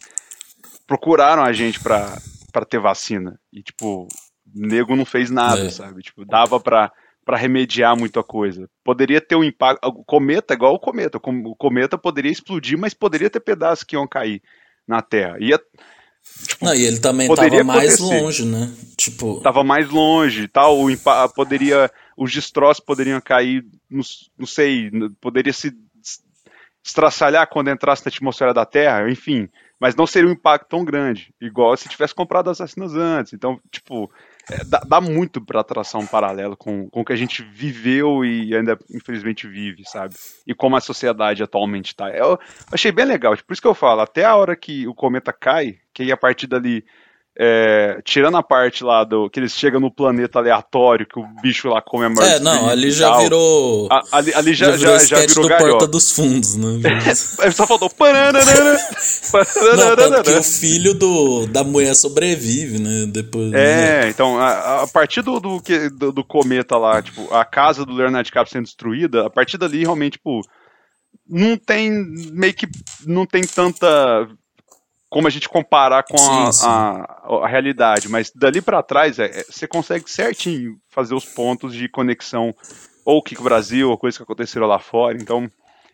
Procuraram 0.88 1.44
a 1.44 1.54
gente 1.54 1.80
pra, 1.80 2.18
pra 2.52 2.66
ter 2.66 2.80
vacina. 2.80 3.40
E, 3.54 3.62
tipo, 3.62 4.08
nego 4.58 4.96
não 4.96 5.06
fez 5.06 5.30
nada, 5.30 5.66
é. 5.66 5.70
sabe? 5.70 6.02
Tipo, 6.02 6.26
dava 6.26 6.60
pra 6.60 6.92
para 7.28 7.36
remediar 7.36 7.94
muita 7.98 8.24
coisa. 8.24 8.70
Poderia 8.86 9.20
ter 9.20 9.36
um 9.36 9.44
impacto. 9.44 9.86
O 9.86 10.02
cometa, 10.06 10.54
igual 10.54 10.74
o 10.74 10.80
cometa. 10.80 11.18
O 11.22 11.56
cometa 11.58 11.98
poderia 11.98 12.32
explodir, 12.32 12.78
mas 12.78 12.94
poderia 12.94 13.30
ter 13.30 13.42
pedaços 13.42 13.84
que 13.84 13.98
iam 13.98 14.08
cair 14.08 14.42
na 14.88 15.02
Terra. 15.02 15.36
Ia, 15.38 15.60
tipo, 16.48 16.64
não, 16.64 16.74
e 16.74 16.84
ele 16.84 17.00
também 17.00 17.30
estava 17.30 17.64
mais 17.66 18.00
longe, 18.00 18.46
né? 18.46 18.72
Tipo, 18.96 19.42
tava 19.42 19.62
mais 19.62 19.90
longe, 19.90 20.48
tal. 20.48 20.80
O 20.80 20.88
poderia, 21.36 21.92
os 22.16 22.32
destroços 22.32 22.82
poderiam 22.82 23.20
cair, 23.20 23.62
não, 23.90 24.02
não 24.40 24.48
sei, 24.48 24.90
poderia 25.20 25.52
se 25.52 25.74
estraçalhar 26.82 27.50
quando 27.50 27.70
entrasse 27.70 28.06
na 28.06 28.10
atmosfera 28.10 28.54
da 28.54 28.66
Terra, 28.66 29.12
enfim. 29.12 29.50
Mas 29.78 29.96
não 29.96 30.08
seria 30.08 30.30
um 30.30 30.34
impacto 30.34 30.70
tão 30.70 30.86
grande, 30.86 31.34
igual 31.42 31.76
se 31.76 31.90
tivesse 31.90 32.16
comprado 32.16 32.50
as 32.50 32.60
vacinas 32.60 32.96
antes. 32.96 33.34
Então, 33.34 33.60
tipo, 33.70 34.10
é, 34.50 34.64
dá, 34.64 34.80
dá, 34.80 35.02
muito 35.02 35.42
para 35.42 35.64
traçar 35.64 36.02
um 36.02 36.08
paralelo 36.08 36.56
com, 36.56 36.90
com 36.90 37.02
o 37.02 37.06
que 37.06 37.14
a 37.14 37.18
gente 37.18 37.44
viveu 37.44 38.24
e 38.24 38.56
ainda 38.56 38.78
infelizmente 38.90 39.48
vive, 39.48 39.84
sabe? 39.86 40.16
E 40.46 40.54
como 40.54 40.76
a 40.76 40.82
sociedade 40.82 41.44
atualmente 41.44 41.88
está. 41.88 42.10
Eu 42.10 42.40
achei 42.72 42.92
bem 42.92 43.06
legal, 43.06 43.36
por 43.46 43.54
isso 43.54 43.62
que 43.62 43.68
eu 43.68 43.74
falo, 43.74 44.02
até 44.02 44.24
a 44.24 44.36
hora 44.36 44.56
que 44.56 44.88
o 44.88 44.94
cometa 44.94 45.34
cai, 45.34 45.80
que 45.94 46.04
aí 46.04 46.12
a 46.12 46.18
partir 46.18 46.48
dali 46.48 46.86
é, 47.40 48.02
tirando 48.04 48.36
a 48.36 48.42
parte 48.42 48.84
lá 48.84 49.04
do 49.04 49.30
que 49.30 49.40
eles 49.40 49.52
chegam 49.54 49.80
no 49.80 49.92
planeta 49.92 50.40
aleatório, 50.40 51.06
que 51.06 51.20
o 51.20 51.28
bicho 51.42 51.70
lá 51.70 51.82
come 51.82 52.06
a 52.06 52.10
morte. 52.10 52.34
É, 52.34 52.40
não, 52.40 52.68
ali 52.68 52.90
já 52.90 53.16
virou. 53.18 53.88
A, 53.92 54.02
ali, 54.18 54.34
ali 54.34 54.54
já, 54.56 54.72
já, 54.72 54.78
virou, 54.78 55.00
já, 55.00 55.06
já 55.06 55.28
virou 55.28 55.44
do 55.44 55.58
Porta 55.58 55.88
dos 55.88 56.12
Fundos, 56.12 56.56
né? 56.56 56.68
É, 57.42 57.52
só 57.52 57.68
faltou. 57.68 57.92
não, 57.98 59.96
tanto 59.96 60.24
que 60.24 60.32
o 60.32 60.44
filho 60.44 60.94
do, 60.94 61.46
da 61.48 61.64
mulher 61.64 61.94
sobrevive, 61.96 62.80
né? 62.80 63.06
Depois, 63.08 63.54
é, 63.54 64.02
né? 64.02 64.10
então, 64.10 64.40
a, 64.40 64.84
a 64.84 64.88
partir 64.88 65.22
do, 65.22 65.40
do, 65.40 65.62
do, 65.94 66.12
do 66.12 66.24
cometa 66.24 66.78
lá, 66.78 67.02
tipo, 67.02 67.32
a 67.34 67.46
casa 67.46 67.86
do 67.86 67.94
Leonardo 67.94 68.26
DiCaprio 68.26 68.52
sendo 68.52 68.66
destruída, 68.66 69.28
a 69.28 69.30
partir 69.30 69.58
dali 69.58 69.82
realmente, 69.82 70.14
tipo 70.14 70.42
não 71.30 71.58
tem 71.58 71.92
meio 72.32 72.54
que 72.54 72.68
não 73.06 73.26
tem 73.26 73.44
tanta 73.44 74.28
como 75.18 75.28
a 75.28 75.32
gente 75.32 75.50
comparar 75.50 76.04
com 76.04 76.16
sim, 76.16 76.30
a, 76.30 76.52
sim. 76.52 76.68
A, 76.68 77.26
a, 77.42 77.48
realidade, 77.48 78.08
mas 78.08 78.30
dali 78.30 78.62
para 78.62 78.84
trás 78.84 79.18
é, 79.18 79.26
é, 79.26 79.46
você 79.50 79.68
consegue 79.68 80.08
certinho 80.08 80.78
fazer 80.92 81.16
os 81.16 81.26
pontos 81.26 81.74
de 81.74 81.90
conexão 81.90 82.54
ou 83.04 83.20
que 83.24 83.36
o 83.36 83.42
Brasil, 83.42 83.90
ou 83.90 83.98
coisas 83.98 84.16
que 84.16 84.22
aconteceram 84.22 84.68
lá 84.68 84.78
fora, 84.78 85.18
então 85.20 85.50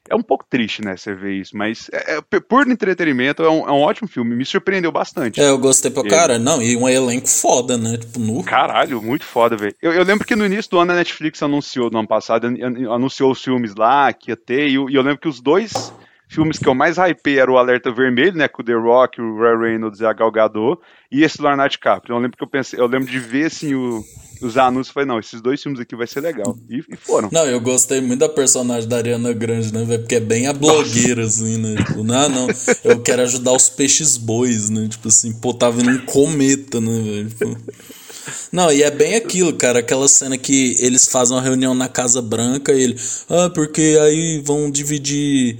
é 0.09 0.13
um 0.13 0.21
pouco 0.21 0.45
triste, 0.49 0.83
né, 0.83 0.97
você 0.97 1.15
ver 1.15 1.35
isso, 1.35 1.55
mas 1.55 1.89
é, 1.93 2.17
é, 2.17 2.39
por 2.41 2.67
entretenimento 2.69 3.41
é 3.43 3.49
um, 3.49 3.65
é 3.65 3.71
um, 3.71 3.79
ótimo 3.83 4.09
filme, 4.09 4.35
me 4.35 4.43
surpreendeu 4.43 4.91
bastante. 4.91 5.39
É, 5.39 5.47
eu 5.47 5.57
gostei 5.57 5.89
pra 5.89 6.03
cara, 6.03 6.37
não, 6.37 6.61
e 6.61 6.75
um 6.75 6.89
elenco 6.89 7.29
foda, 7.29 7.77
né, 7.77 7.95
tipo, 7.95 8.19
no... 8.19 8.43
Caralho, 8.43 9.01
muito 9.01 9.23
foda, 9.23 9.55
velho. 9.55 9.73
Eu, 9.81 9.93
eu, 9.93 10.03
lembro 10.03 10.27
que 10.27 10.35
no 10.35 10.45
início 10.45 10.69
do 10.69 10.79
ano 10.79 10.91
a 10.91 10.95
Netflix 10.95 11.41
anunciou, 11.41 11.89
no 11.89 11.99
ano 11.99 12.07
passado, 12.09 12.45
anunciou 12.91 13.31
os 13.31 13.41
filmes 13.41 13.73
lá, 13.73 14.11
que 14.11 14.31
ia 14.31 14.35
ter, 14.35 14.67
e 14.67 14.73
eu, 14.73 14.89
e 14.89 14.95
eu 14.95 15.01
lembro 15.01 15.19
que 15.19 15.29
os 15.29 15.39
dois 15.39 15.93
filmes 16.33 16.57
que 16.57 16.67
eu 16.67 16.73
mais 16.73 16.97
hypei 16.97 17.39
era 17.39 17.51
o 17.51 17.57
Alerta 17.57 17.91
Vermelho, 17.91 18.35
né, 18.35 18.47
com 18.47 18.61
o 18.61 18.65
The 18.65 18.73
Rock, 18.73 19.21
o 19.21 19.39
Ray 19.39 19.71
Reynolds 19.71 19.99
e 19.99 20.05
a 20.05 20.13
Gal 20.13 20.31
Gadot, 20.31 20.81
e 21.11 21.23
esse 21.23 21.41
Leonardo 21.41 21.71
DiCaprio. 21.71 22.15
Eu 22.15 22.19
lembro 22.19 22.37
que 22.37 22.43
eu 22.43 22.47
pensei, 22.47 22.79
eu 22.79 22.87
lembro 22.87 23.09
de 23.09 23.19
ver 23.19 23.45
assim 23.45 23.75
o, 23.75 24.03
os 24.41 24.57
anúncios 24.57 24.89
e 24.89 24.93
falei, 24.93 25.07
não, 25.07 25.19
esses 25.19 25.41
dois 25.41 25.61
filmes 25.61 25.79
aqui 25.79 25.95
vai 25.95 26.07
ser 26.07 26.21
legal. 26.21 26.57
E, 26.69 26.79
e, 26.79 26.95
foram. 26.97 27.29
Não, 27.31 27.45
eu 27.45 27.61
gostei 27.61 28.01
muito 28.01 28.19
da 28.19 28.29
personagem 28.29 28.89
da 28.89 28.97
Ariana 28.97 29.31
Grande, 29.31 29.73
né, 29.73 29.83
velho? 29.85 29.99
Porque 30.01 30.15
é 30.15 30.19
bem 30.19 30.47
a 30.47 30.53
blogueira, 30.53 31.23
Nossa. 31.23 31.43
assim, 31.43 31.57
né? 31.57 31.75
Tipo, 31.83 32.03
não, 32.03 32.29
não, 32.29 32.47
eu 32.83 33.01
quero 33.01 33.21
ajudar 33.21 33.53
os 33.53 33.69
peixes 33.69 34.17
bois, 34.17 34.69
né? 34.69 34.87
Tipo 34.89 35.07
assim, 35.07 35.33
pô, 35.39 35.53
tá 35.53 35.69
vindo 35.69 35.91
um 35.91 36.05
cometa, 36.05 36.81
né, 36.81 37.01
velho? 37.01 37.29
Tipo... 37.29 37.57
Não, 38.51 38.71
e 38.71 38.83
é 38.83 38.91
bem 38.91 39.15
aquilo, 39.15 39.53
cara, 39.53 39.79
aquela 39.79 40.07
cena 40.07 40.37
que 40.37 40.77
eles 40.79 41.07
fazem 41.07 41.35
uma 41.35 41.41
reunião 41.41 41.73
na 41.73 41.87
Casa 41.87 42.21
Branca 42.21 42.71
e 42.71 42.83
ele, 42.83 42.99
ah, 43.29 43.49
porque 43.49 43.97
aí 44.01 44.41
vão 44.43 44.69
dividir 44.69 45.57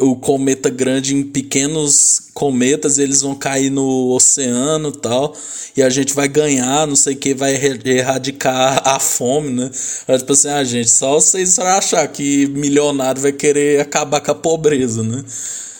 o 0.00 0.16
cometa 0.16 0.68
grande 0.68 1.14
em 1.14 1.22
pequenos 1.22 2.30
cometas, 2.34 2.98
e 2.98 3.02
eles 3.02 3.22
vão 3.22 3.34
cair 3.34 3.70
no 3.70 4.10
oceano 4.14 4.88
e 4.88 5.00
tal, 5.00 5.34
e 5.76 5.82
a 5.82 5.88
gente 5.88 6.14
vai 6.14 6.28
ganhar, 6.28 6.86
não 6.86 6.96
sei 6.96 7.14
o 7.14 7.16
que, 7.16 7.34
vai 7.34 7.54
erradicar 7.84 8.82
a 8.84 8.98
fome, 8.98 9.50
né? 9.50 9.70
Aí, 10.08 10.18
tipo 10.18 10.32
assim, 10.32 10.48
ah, 10.48 10.64
gente, 10.64 10.90
só 10.90 11.14
vocês 11.14 11.58
achar 11.58 12.06
que 12.08 12.46
milionário 12.48 13.20
vai 13.20 13.32
querer 13.32 13.80
acabar 13.80 14.20
com 14.20 14.30
a 14.30 14.34
pobreza, 14.34 15.02
né? 15.02 15.24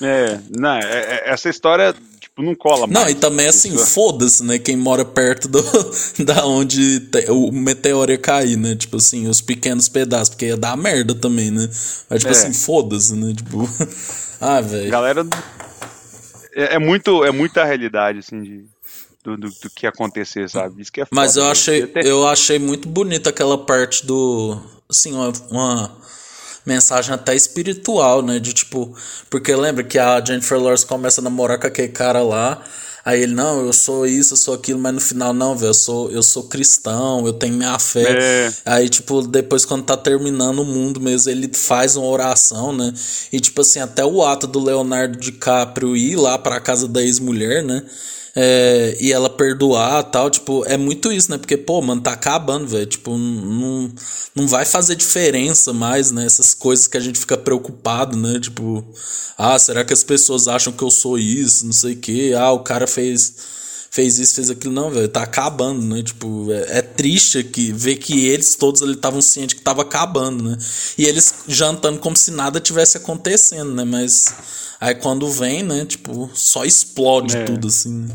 É, 0.00 0.38
não, 0.50 0.76
é, 0.76 0.82
é, 0.82 1.30
essa 1.32 1.48
história 1.48 1.94
tipo, 2.32 2.42
não 2.42 2.54
cola 2.54 2.86
mais. 2.86 2.92
Não, 2.92 3.10
e 3.10 3.14
também 3.14 3.46
assim, 3.46 3.76
foda-se, 3.76 4.42
né? 4.42 4.58
Quem 4.58 4.76
mora 4.76 5.04
perto 5.04 5.48
do, 5.48 5.62
da 6.24 6.46
onde 6.46 7.00
te, 7.00 7.30
o 7.30 7.52
meteoro 7.52 8.10
ia 8.10 8.18
cair, 8.18 8.56
né? 8.56 8.74
Tipo 8.74 8.96
assim, 8.96 9.28
os 9.28 9.40
pequenos 9.40 9.88
pedaços, 9.88 10.30
porque 10.30 10.46
ia 10.46 10.56
dar 10.56 10.76
merda 10.76 11.14
também, 11.14 11.50
né? 11.50 11.68
Mas, 12.08 12.20
tipo 12.20 12.28
é. 12.28 12.36
assim, 12.36 12.52
foda-se, 12.52 13.14
né? 13.14 13.34
Tipo, 13.34 13.68
ah, 14.40 14.60
velho. 14.60 14.90
Galera. 14.90 15.26
É, 16.54 16.74
é, 16.74 16.78
muito, 16.78 17.24
é 17.24 17.30
muita 17.30 17.64
realidade, 17.64 18.18
assim, 18.18 18.42
de. 18.42 18.72
Do, 19.24 19.36
do, 19.36 19.48
do, 19.50 19.70
que 19.70 19.86
acontecer, 19.86 20.50
sabe? 20.50 20.82
Isso 20.82 20.90
que 20.90 21.00
é 21.00 21.04
foda, 21.04 21.14
Mas 21.14 21.36
eu 21.36 21.48
achei, 21.48 21.92
eu 21.94 22.26
achei 22.26 22.58
muito 22.58 22.88
bonita 22.88 23.30
aquela 23.30 23.56
parte 23.56 24.04
do. 24.04 24.60
Assim, 24.90 25.12
uma, 25.12 25.32
uma 25.48 25.96
mensagem 26.64 27.14
até 27.14 27.34
espiritual, 27.34 28.22
né? 28.22 28.38
De 28.38 28.52
tipo, 28.52 28.94
porque 29.28 29.54
lembra 29.54 29.82
que 29.84 29.98
a 29.98 30.22
Jennifer 30.24 30.58
Lawrence 30.58 30.86
começa 30.86 31.20
a 31.20 31.24
namorar 31.24 31.58
com 31.58 31.66
aquele 31.66 31.88
cara 31.88 32.22
lá. 32.22 32.62
Aí 33.04 33.20
ele, 33.20 33.34
não, 33.34 33.66
eu 33.66 33.72
sou 33.72 34.06
isso, 34.06 34.34
eu 34.34 34.36
sou 34.36 34.54
aquilo, 34.54 34.78
mas 34.78 34.94
no 34.94 35.00
final, 35.00 35.32
não, 35.32 35.56
velho, 35.56 35.70
eu 35.70 35.74
sou, 35.74 36.10
eu 36.12 36.22
sou 36.22 36.44
cristão, 36.44 37.26
eu 37.26 37.32
tenho 37.32 37.54
minha 37.54 37.76
fé. 37.78 38.06
É. 38.06 38.52
Aí, 38.64 38.88
tipo, 38.88 39.22
depois, 39.22 39.64
quando 39.64 39.84
tá 39.84 39.96
terminando 39.96 40.60
o 40.60 40.64
mundo 40.64 41.00
mesmo, 41.00 41.28
ele 41.30 41.50
faz 41.52 41.96
uma 41.96 42.06
oração, 42.06 42.72
né? 42.72 42.92
E, 43.32 43.40
tipo 43.40 43.60
assim, 43.60 43.80
até 43.80 44.04
o 44.04 44.24
ato 44.24 44.46
do 44.46 44.62
Leonardo 44.62 45.18
DiCaprio 45.18 45.96
ir 45.96 46.14
lá 46.14 46.38
pra 46.38 46.60
casa 46.60 46.86
da 46.86 47.02
ex-mulher, 47.02 47.64
né? 47.64 47.82
É, 48.34 48.96
e 48.98 49.12
ela 49.12 49.28
perdoar 49.28 50.02
tal, 50.04 50.30
tipo, 50.30 50.64
é 50.66 50.76
muito 50.76 51.12
isso, 51.12 51.30
né? 51.30 51.36
Porque, 51.36 51.56
pô, 51.56 51.82
mano, 51.82 52.00
tá 52.00 52.12
acabando, 52.12 52.66
velho. 52.66 52.86
Tipo, 52.86 53.16
não, 53.16 53.92
não 54.34 54.46
vai 54.48 54.64
fazer 54.64 54.96
diferença 54.96 55.72
mais, 55.72 56.10
né? 56.10 56.24
Essas 56.24 56.54
coisas 56.54 56.86
que 56.86 56.96
a 56.96 57.00
gente 57.00 57.18
fica 57.18 57.36
preocupado, 57.36 58.16
né? 58.16 58.40
Tipo, 58.40 58.84
ah, 59.36 59.58
será 59.58 59.84
que 59.84 59.92
as 59.92 60.02
pessoas 60.02 60.48
acham 60.48 60.72
que 60.72 60.82
eu 60.82 60.90
sou 60.90 61.18
isso? 61.18 61.66
Não 61.66 61.72
sei 61.72 61.92
o 61.94 61.98
quê. 61.98 62.32
Ah, 62.36 62.52
o 62.52 62.60
cara 62.60 62.86
fez 62.86 63.34
fez 63.92 64.18
isso, 64.18 64.34
fez 64.34 64.50
aquilo. 64.50 64.72
Não, 64.72 64.90
velho, 64.90 65.08
tá 65.08 65.22
acabando, 65.22 65.82
né? 65.94 66.02
Tipo, 66.02 66.50
é, 66.50 66.78
é 66.78 66.82
triste 66.82 67.44
que, 67.44 67.72
ver 67.72 67.96
que 67.96 68.26
eles 68.26 68.56
todos 68.56 68.82
ali 68.82 68.94
estavam 68.94 69.22
cientes 69.22 69.54
que 69.54 69.62
tava 69.62 69.82
acabando, 69.82 70.42
né? 70.42 70.58
E 70.98 71.04
eles 71.04 71.44
jantando 71.46 72.00
como 72.00 72.16
se 72.16 72.30
nada 72.30 72.58
tivesse 72.58 72.96
acontecendo, 72.96 73.74
né? 73.74 73.84
Mas 73.84 74.34
Aí 74.82 74.96
quando 74.96 75.30
vem, 75.30 75.62
né, 75.62 75.86
tipo, 75.86 76.28
só 76.34 76.64
explode 76.64 77.36
é. 77.36 77.44
tudo 77.44 77.68
assim. 77.68 78.08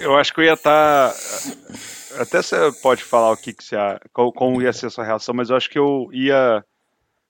Eu 0.00 0.16
acho 0.16 0.34
que 0.34 0.40
eu 0.40 0.44
ia 0.44 0.54
estar. 0.54 1.12
Tá... 1.12 2.20
Até 2.20 2.42
você 2.42 2.56
pode 2.82 3.04
falar 3.04 3.30
o 3.30 3.36
que, 3.36 3.52
que 3.52 3.62
você. 3.62 3.76
Como 4.12 4.60
ia 4.60 4.72
ser 4.72 4.86
a 4.86 4.90
sua 4.90 5.04
reação, 5.04 5.32
mas 5.32 5.48
eu 5.48 5.54
acho 5.54 5.70
que 5.70 5.78
eu 5.78 6.08
ia 6.12 6.64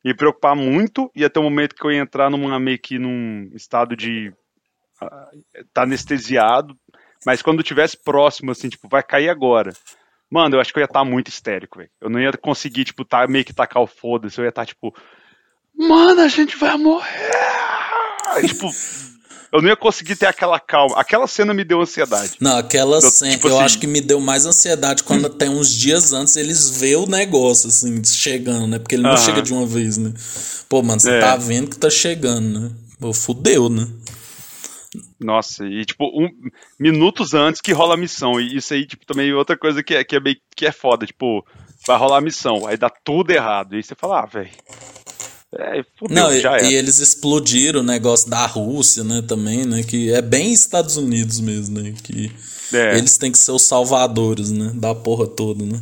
me 0.03 0.17
preocupar 0.17 0.57
muito. 0.57 1.11
Ia 1.15 1.29
ter 1.29 1.39
um 1.39 1.43
momento 1.43 1.75
que 1.75 1.85
eu 1.85 1.93
ia 1.93 2.01
entrar 2.01 2.31
numa 2.31 2.59
meio 2.59 2.79
que 2.79 2.99
num 2.99 3.51
estado 3.55 3.95
de. 3.95 4.33
Tá 5.75 5.83
anestesiado. 5.83 6.75
Mas 7.25 7.43
quando 7.43 7.63
tivesse 7.63 7.97
próximo, 7.97 8.51
assim, 8.51 8.69
tipo, 8.69 8.89
vai 8.89 9.03
cair 9.03 9.29
agora. 9.29 9.73
Mano, 10.31 10.57
eu 10.57 10.61
acho 10.61 10.73
que 10.73 10.79
eu 10.79 10.83
ia 10.83 10.87
estar 10.87 11.01
tá 11.01 11.05
muito 11.05 11.29
histérico, 11.29 11.79
velho. 11.79 11.91
Eu 12.01 12.09
não 12.09 12.21
ia 12.21 12.33
conseguir, 12.33 12.85
tipo, 12.85 13.05
tá, 13.05 13.27
meio 13.27 13.45
que 13.45 13.53
tacar 13.53 13.83
o 13.83 13.87
foda-se. 13.87 14.39
Eu 14.39 14.45
ia 14.45 14.49
estar, 14.49 14.63
tá, 14.63 14.67
tipo. 14.67 14.95
Mano, 15.77 16.21
a 16.21 16.29
gente 16.29 16.57
vai 16.57 16.77
morrer! 16.77 17.31
tipo, 18.47 18.71
eu 19.53 19.61
não 19.61 19.69
ia 19.69 19.77
conseguir 19.77 20.17
ter 20.17 20.25
aquela 20.25 20.59
calma. 20.59 20.99
Aquela 20.99 21.27
cena 21.27 21.53
me 21.53 21.63
deu 21.63 21.83
ansiedade. 21.83 22.33
Não, 22.41 22.57
aquela 22.57 22.97
eu, 22.97 23.03
cena, 23.03 23.33
tipo 23.33 23.49
eu 23.49 23.57
assim, 23.57 23.65
acho 23.65 23.79
que 23.79 23.87
me 23.87 24.01
deu 24.01 24.19
mais 24.19 24.47
ansiedade 24.47 25.03
quando 25.03 25.29
tem 25.29 25.51
uns 25.51 25.71
dias 25.71 26.15
antes 26.15 26.37
eles 26.37 26.71
vê 26.79 26.97
o 26.97 27.05
negócio, 27.05 27.69
assim, 27.69 28.03
chegando, 28.03 28.67
né? 28.67 28.79
Porque 28.79 28.95
ele 28.95 29.03
não 29.03 29.11
uh 29.11 29.15
-huh. 29.15 29.25
chega 29.25 29.43
de 29.43 29.53
uma 29.53 29.67
vez, 29.67 29.99
né? 29.99 30.15
Pô, 30.69 30.83
mano, 30.83 30.99
você 30.99 31.11
é. 31.11 31.21
tá 31.21 31.37
vendo 31.37 31.69
que 31.69 31.77
tá 31.77 31.91
chegando, 31.91 32.61
né? 32.61 32.71
Pô, 32.99 33.13
fudeu, 33.13 33.69
né? 33.69 33.87
Nossa, 35.19 35.67
e 35.67 35.85
tipo, 35.85 36.05
um, 36.07 36.29
minutos 36.79 37.33
antes 37.35 37.61
que 37.61 37.73
rola 37.73 37.95
a 37.95 37.97
missão. 37.97 38.41
E 38.41 38.57
isso 38.57 38.75
aí, 38.75 38.87
tipo, 38.87 39.07
também 39.07 39.31
é 39.31 39.35
outra 39.35 39.57
coisa 39.57 39.83
que 39.83 39.95
é, 39.95 40.05
que 40.05 40.17
é, 40.17 40.21
bem, 40.21 40.37
que 40.55 40.67
é 40.67 40.73
foda. 40.73 41.07
Tipo, 41.07 41.45
vai 41.87 41.97
rolar 41.97 42.19
a 42.19 42.23
missão, 42.23 42.67
aí 42.67 42.77
dá 42.77 42.91
tudo 42.91 43.31
errado. 43.31 43.73
E 43.73 43.77
aí 43.77 43.83
você 43.83 43.95
fala, 43.95 44.21
ah, 44.21 44.27
velho. 44.27 44.51
É, 45.55 45.85
fudeu, 45.99 46.17
Não, 46.17 46.33
e, 46.33 46.43
e, 46.43 46.75
eles 46.75 46.99
explodiram 46.99 47.81
o 47.81 47.85
negócio 47.85 48.31
da 48.31 48.47
Rússia, 48.47 49.05
né, 49.05 49.21
também, 49.21 49.67
né, 49.67 49.83
que 49.83 50.11
é 50.11 50.23
bem 50.23 50.51
Estados 50.51 50.97
Unidos 50.97 51.41
mesmo, 51.41 51.79
né, 51.79 51.93
que 52.03 52.33
é. 52.73 52.97
eles 52.97 53.19
têm 53.19 53.31
que 53.31 53.37
ser 53.37 53.53
os 53.53 53.61
salvadores, 53.61 54.51
né, 54.51 54.73
da 54.75 54.95
porra 54.95 55.27
toda, 55.27 55.63
né. 55.63 55.79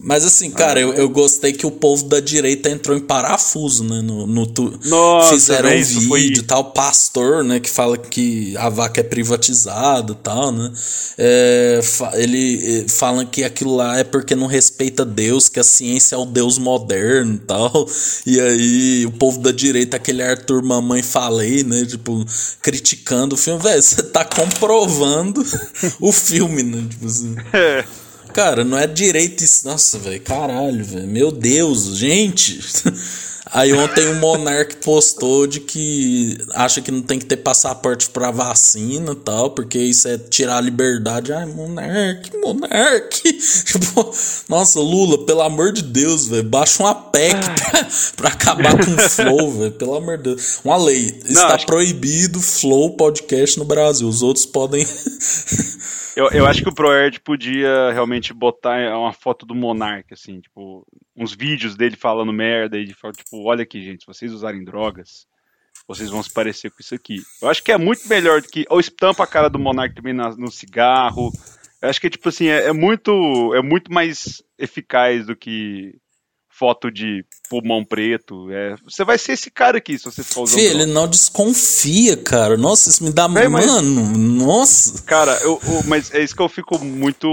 Mas 0.00 0.24
assim, 0.24 0.50
cara, 0.50 0.78
ah, 0.78 0.82
eu, 0.82 0.94
eu 0.94 1.08
gostei 1.08 1.52
que 1.52 1.66
o 1.66 1.70
povo 1.70 2.04
da 2.04 2.20
direita 2.20 2.70
entrou 2.70 2.96
em 2.96 3.00
parafuso, 3.00 3.82
né? 3.82 4.00
No, 4.00 4.26
no 4.26 4.46
tu... 4.46 4.78
Nossa, 4.84 5.34
Fizeram 5.34 5.70
um 5.70 5.82
vídeo 5.82 6.38
foi... 6.38 6.46
tal, 6.46 6.72
pastor, 6.72 7.42
né? 7.42 7.58
Que 7.58 7.68
fala 7.68 7.98
que 7.98 8.56
a 8.56 8.68
vaca 8.68 9.00
é 9.00 9.02
privatizada 9.02 10.12
e 10.12 10.16
tal, 10.16 10.52
né? 10.52 10.72
É, 11.18 11.80
ele 12.14 12.82
eh, 12.82 12.84
fala 12.88 13.24
que 13.24 13.42
aquilo 13.42 13.74
lá 13.74 13.98
é 13.98 14.04
porque 14.04 14.36
não 14.36 14.46
respeita 14.46 15.04
Deus, 15.04 15.48
que 15.48 15.58
a 15.58 15.64
ciência 15.64 16.14
é 16.14 16.18
o 16.18 16.24
Deus 16.24 16.58
moderno 16.58 17.34
e 17.34 17.38
tal. 17.38 17.88
E 18.24 18.40
aí 18.40 19.06
o 19.06 19.10
povo 19.10 19.40
da 19.40 19.50
direita, 19.50 19.96
aquele 19.96 20.22
Arthur 20.22 20.62
Mamãe 20.62 21.02
Falei, 21.02 21.64
né? 21.64 21.84
Tipo, 21.84 22.24
criticando 22.62 23.34
o 23.34 23.38
filme. 23.38 23.60
Velho, 23.60 23.82
você 23.82 24.02
tá 24.02 24.24
comprovando 24.24 25.44
o 26.00 26.12
filme, 26.12 26.62
né? 26.62 26.86
Tipo 26.88 27.06
assim. 27.06 27.34
Cara, 28.38 28.62
não 28.62 28.78
é 28.78 28.86
direito 28.86 29.42
isso. 29.42 29.66
Nossa, 29.66 29.98
velho, 29.98 30.20
caralho, 30.20 30.84
velho. 30.84 31.08
Meu 31.08 31.32
Deus, 31.32 31.98
gente. 31.98 32.60
Aí 33.52 33.72
ontem 33.72 34.06
o 34.08 34.16
Monark 34.16 34.76
postou 34.76 35.46
de 35.46 35.60
que 35.60 36.36
acha 36.54 36.80
que 36.80 36.90
não 36.90 37.02
tem 37.02 37.18
que 37.18 37.24
ter 37.24 37.38
passaporte 37.38 38.10
pra 38.10 38.30
vacina 38.30 39.12
e 39.12 39.16
tal, 39.16 39.50
porque 39.50 39.78
isso 39.78 40.06
é 40.08 40.18
tirar 40.18 40.58
a 40.58 40.60
liberdade. 40.60 41.32
Ai, 41.32 41.46
Monark, 41.46 42.36
Monark. 42.38 43.38
Tipo, 43.68 44.10
nossa, 44.48 44.80
Lula, 44.80 45.24
pelo 45.24 45.42
amor 45.42 45.72
de 45.72 45.82
Deus, 45.82 46.26
velho, 46.26 46.42
baixa 46.42 46.82
uma 46.82 46.94
PEC 46.94 47.34
pra, 47.36 47.88
pra, 48.16 48.28
acabar 48.28 48.76
com 48.76 48.94
o 48.94 49.08
Flow, 49.08 49.50
velho, 49.52 49.72
pelo 49.72 49.94
amor 49.94 50.16
de 50.16 50.24
Deus. 50.24 50.60
Uma 50.64 50.76
lei, 50.76 51.20
não, 51.28 51.42
está 51.42 51.58
proibido 51.66 52.40
Flow 52.40 52.96
podcast 52.96 53.58
no 53.58 53.64
Brasil, 53.64 54.08
os 54.08 54.22
outros 54.22 54.46
podem... 54.46 54.86
Eu, 56.16 56.28
eu 56.32 56.46
acho 56.46 56.64
que 56.64 56.68
o 56.68 56.74
ProErd 56.74 57.20
podia 57.20 57.92
realmente 57.92 58.34
botar 58.34 58.76
uma 58.98 59.12
foto 59.12 59.46
do 59.46 59.54
Monark, 59.54 60.12
assim, 60.12 60.40
tipo, 60.40 60.84
uns 61.18 61.34
vídeos 61.34 61.74
dele 61.74 61.96
falando 61.96 62.32
merda 62.32 62.78
e 62.78 62.84
de 62.84 62.94
tipo, 62.94 63.42
olha 63.44 63.62
aqui, 63.62 63.82
gente, 63.82 64.00
se 64.00 64.06
vocês 64.06 64.32
usarem 64.32 64.64
drogas, 64.64 65.26
vocês 65.86 66.10
vão 66.10 66.22
se 66.22 66.32
parecer 66.32 66.70
com 66.70 66.76
isso 66.80 66.94
aqui. 66.94 67.22
Eu 67.42 67.48
acho 67.48 67.62
que 67.62 67.72
é 67.72 67.78
muito 67.78 68.08
melhor 68.08 68.40
do 68.40 68.48
que. 68.48 68.64
Ou 68.68 68.78
estampa 68.78 69.24
a 69.24 69.26
cara 69.26 69.48
do 69.48 69.58
Monark 69.58 69.94
também 69.94 70.12
na, 70.12 70.30
no 70.36 70.50
cigarro. 70.50 71.32
Eu 71.80 71.88
acho 71.88 72.00
que, 72.00 72.10
tipo 72.10 72.28
assim, 72.28 72.46
é, 72.46 72.66
é, 72.66 72.72
muito, 72.72 73.54
é 73.54 73.62
muito 73.62 73.92
mais 73.92 74.42
eficaz 74.58 75.26
do 75.26 75.34
que 75.34 75.96
foto 76.58 76.90
de 76.90 77.24
pulmão 77.48 77.84
preto. 77.84 78.50
É, 78.50 78.74
você 78.84 79.04
vai 79.04 79.16
ser 79.16 79.32
esse 79.32 79.50
cara 79.50 79.78
aqui 79.78 79.96
se 79.96 80.04
você 80.04 80.24
for 80.24 80.42
usar. 80.42 80.60
ele 80.60 80.86
não 80.86 81.08
desconfia, 81.08 82.16
cara. 82.16 82.56
Nossa, 82.56 82.90
isso 82.90 83.04
me 83.04 83.12
dá. 83.12 83.24
É, 83.24 83.48
mano, 83.48 83.92
mas, 83.92 84.18
nossa. 84.18 85.02
Cara, 85.04 85.38
eu, 85.42 85.60
eu, 85.62 85.84
mas 85.86 86.12
é 86.12 86.20
isso 86.20 86.34
que 86.34 86.42
eu 86.42 86.48
fico 86.48 86.78
muito. 86.84 87.28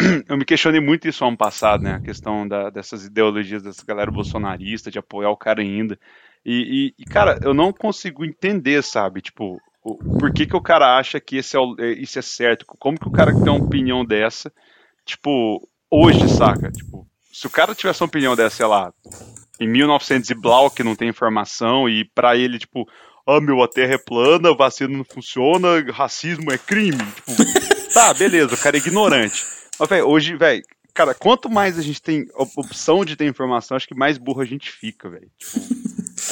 Eu 0.26 0.38
me 0.38 0.46
questionei 0.46 0.80
muito 0.80 1.06
isso 1.06 1.22
ano 1.26 1.36
passado, 1.36 1.82
né? 1.82 1.96
A 1.96 2.00
questão 2.00 2.48
da, 2.48 2.70
dessas 2.70 3.04
ideologias 3.04 3.62
dessa 3.62 3.84
galera 3.84 4.10
bolsonarista, 4.10 4.90
de 4.90 4.98
apoiar 4.98 5.28
o 5.28 5.36
cara 5.36 5.60
ainda. 5.60 5.98
E, 6.42 6.94
e, 6.96 7.02
e, 7.02 7.04
cara, 7.04 7.38
eu 7.42 7.52
não 7.52 7.70
consigo 7.70 8.24
entender, 8.24 8.82
sabe? 8.82 9.20
Tipo, 9.20 9.60
o, 9.84 9.96
por 10.18 10.32
que, 10.32 10.46
que 10.46 10.56
o 10.56 10.62
cara 10.62 10.96
acha 10.96 11.20
que 11.20 11.36
esse 11.36 11.54
é 11.54 11.60
o, 11.60 11.76
é, 11.78 11.92
isso 11.92 12.18
é 12.18 12.22
certo? 12.22 12.64
Como 12.66 12.98
que 12.98 13.08
o 13.08 13.12
cara 13.12 13.30
tem 13.30 13.52
uma 13.52 13.62
opinião 13.62 14.02
dessa, 14.02 14.50
tipo, 15.04 15.68
hoje, 15.90 16.26
saca? 16.30 16.72
Tipo, 16.72 17.06
se 17.40 17.46
o 17.46 17.50
cara 17.50 17.74
tivesse 17.74 18.02
uma 18.02 18.06
opinião 18.06 18.36
dessa, 18.36 18.56
sei 18.56 18.66
lá, 18.66 18.92
em 19.58 19.66
1900 19.66 20.28
e 20.28 20.34
blau, 20.34 20.70
que 20.70 20.84
não 20.84 20.94
tem 20.94 21.08
informação, 21.08 21.88
e 21.88 22.04
para 22.04 22.36
ele, 22.36 22.58
tipo, 22.58 22.86
ah, 23.26 23.40
meu, 23.40 23.62
a 23.62 23.68
terra 23.68 23.94
é 23.94 23.98
plana, 23.98 24.54
vacina 24.54 24.94
não 24.94 25.04
funciona, 25.04 25.82
racismo 25.90 26.52
é 26.52 26.58
crime. 26.58 26.98
Tipo, 26.98 27.32
tá, 27.94 28.12
beleza, 28.12 28.54
o 28.54 28.58
cara 28.58 28.76
é 28.76 28.80
ignorante. 28.80 29.42
Mas, 29.78 29.88
velho, 29.88 30.06
hoje, 30.06 30.36
velho, 30.36 30.62
cara, 30.92 31.14
quanto 31.14 31.48
mais 31.48 31.78
a 31.78 31.82
gente 31.82 32.02
tem 32.02 32.26
opção 32.34 33.06
de 33.06 33.16
ter 33.16 33.24
informação, 33.24 33.74
acho 33.74 33.88
que 33.88 33.94
mais 33.94 34.18
burro 34.18 34.42
a 34.42 34.46
gente 34.46 34.70
fica, 34.70 35.08
velho. 35.08 35.30
Tipo, 35.38 35.60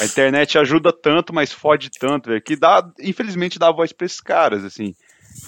a 0.01 0.05
internet 0.05 0.59
ajuda 0.59 0.93
tanto, 0.93 1.33
mas 1.33 1.51
fode 1.51 1.89
tanto, 1.89 2.29
velho, 2.29 2.41
que 2.43 2.55
dá, 2.55 2.87
infelizmente, 2.99 3.57
dá 3.57 3.71
voz 3.71 3.91
pra 3.91 4.05
esses 4.05 4.21
caras, 4.21 4.63
assim 4.63 4.93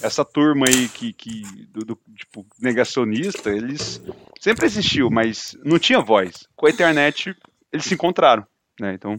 essa 0.02 0.24
turma 0.24 0.66
aí 0.68 0.88
que, 0.88 1.12
que 1.12 1.42
do, 1.70 1.84
do, 1.84 1.98
tipo, 2.16 2.46
negacionista, 2.60 3.50
eles 3.50 4.00
sempre 4.40 4.66
existiu, 4.66 5.10
mas 5.10 5.56
não 5.64 5.78
tinha 5.78 6.00
voz. 6.00 6.46
Com 6.56 6.66
a 6.66 6.70
internet, 6.70 7.34
eles 7.72 7.86
se 7.86 7.94
encontraram, 7.94 8.46
né? 8.80 8.94
Então, 8.94 9.18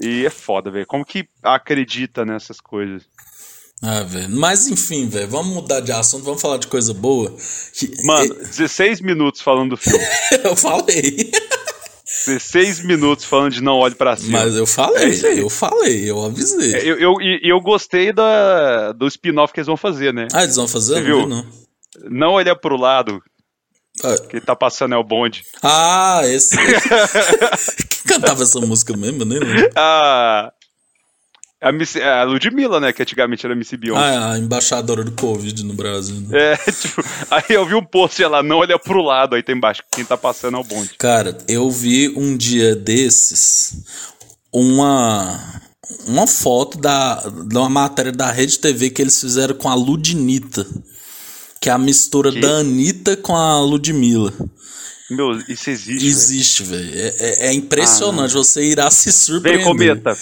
e 0.00 0.24
é 0.24 0.30
foda, 0.30 0.70
velho. 0.70 0.86
Como 0.86 1.04
que 1.04 1.28
acredita 1.42 2.24
nessas 2.24 2.60
coisas? 2.60 3.02
Ah, 3.82 4.02
velho. 4.04 4.30
Mas 4.30 4.68
enfim, 4.68 5.08
velho, 5.08 5.28
vamos 5.28 5.52
mudar 5.52 5.80
de 5.80 5.90
assunto, 5.90 6.24
vamos 6.24 6.40
falar 6.40 6.58
de 6.58 6.68
coisa 6.68 6.94
boa. 6.94 7.34
Mano, 8.04 8.34
16 8.34 9.00
minutos 9.00 9.40
falando 9.40 9.70
do 9.70 9.76
filme. 9.76 10.04
Eu 10.44 10.54
falei. 10.54 11.32
16 12.26 12.84
minutos 12.84 13.24
falando 13.24 13.52
de 13.52 13.62
não 13.62 13.78
olhe 13.78 13.94
para 13.94 14.16
cima. 14.16 14.38
Mas 14.38 14.54
eu 14.54 14.66
falei, 14.66 15.20
é 15.24 15.40
eu 15.40 15.48
falei, 15.48 16.10
eu 16.10 16.24
avisei. 16.24 16.74
É, 16.74 16.84
eu, 16.84 16.98
eu, 16.98 17.16
eu 17.42 17.60
gostei 17.60 18.12
da, 18.12 18.92
do 18.92 19.06
spin-off 19.08 19.52
que 19.52 19.60
eles 19.60 19.66
vão 19.66 19.76
fazer, 19.76 20.12
né? 20.12 20.28
Ah, 20.32 20.42
eles 20.42 20.56
vão 20.56 20.68
fazer? 20.68 20.94
Você 20.94 21.02
viu? 21.02 21.26
Não, 21.26 21.44
não 22.04 22.32
olhar 22.32 22.54
pro 22.56 22.76
lado. 22.76 23.22
Ah. 24.04 24.16
Que 24.28 24.40
tá 24.40 24.56
passando 24.56 24.94
é 24.94 24.98
o 24.98 25.04
bonde. 25.04 25.42
Ah, 25.62 26.22
esse. 26.24 26.56
Quem 27.88 28.02
cantava 28.06 28.42
essa 28.42 28.60
música 28.60 28.96
mesmo, 28.96 29.24
né? 29.24 29.36
Ah, 29.76 30.52
a, 31.62 31.72
Miss, 31.72 31.96
a 31.96 32.24
Ludmilla, 32.24 32.80
né? 32.80 32.92
Que 32.92 33.02
antigamente 33.02 33.46
era 33.46 33.54
Miss 33.54 33.72
Beyoncé. 33.72 34.00
Ah, 34.00 34.32
a 34.32 34.38
embaixadora 34.38 35.04
do 35.04 35.12
Covid 35.12 35.64
no 35.64 35.74
Brasil. 35.74 36.16
Né? 36.16 36.54
É, 36.54 36.56
tipo, 36.72 37.02
aí 37.30 37.44
eu 37.50 37.64
vi 37.64 37.74
um 37.74 37.84
post 37.84 38.22
ela 38.22 38.42
não 38.42 38.58
olha 38.58 38.78
pro 38.78 39.00
lado, 39.00 39.36
aí 39.36 39.42
tem 39.42 39.56
embaixo, 39.56 39.82
quem 39.90 40.04
tá 40.04 40.16
passando 40.16 40.56
é 40.56 40.60
o 40.60 40.64
bonde. 40.64 40.90
Cara, 40.98 41.38
eu 41.48 41.70
vi 41.70 42.12
um 42.16 42.36
dia 42.36 42.74
desses 42.74 43.84
uma 44.52 45.62
uma 46.06 46.26
foto 46.26 46.78
da, 46.78 47.22
de 47.46 47.56
uma 47.56 47.68
matéria 47.68 48.12
da 48.12 48.30
Rede 48.30 48.58
TV 48.58 48.90
que 48.90 49.02
eles 49.02 49.20
fizeram 49.20 49.54
com 49.54 49.68
a 49.68 49.74
Ludinita. 49.74 50.66
Que 51.60 51.70
é 51.70 51.72
a 51.72 51.78
mistura 51.78 52.32
que? 52.32 52.40
da 52.40 52.56
Anitta 52.58 53.16
com 53.16 53.36
a 53.36 53.60
Ludmilla. 53.60 54.32
Meu, 55.14 55.32
isso 55.48 55.70
existe. 55.70 56.06
Existe, 56.06 56.62
velho. 56.62 56.90
É, 56.94 57.14
é, 57.18 57.46
é, 57.48 57.52
impressionante. 57.52 58.32
Ah, 58.32 58.38
você 58.38 58.64
irá 58.64 58.90
se 58.90 59.12
surpreender. 59.12 59.64
Vem, 59.64 59.66
cometa. 59.66 60.18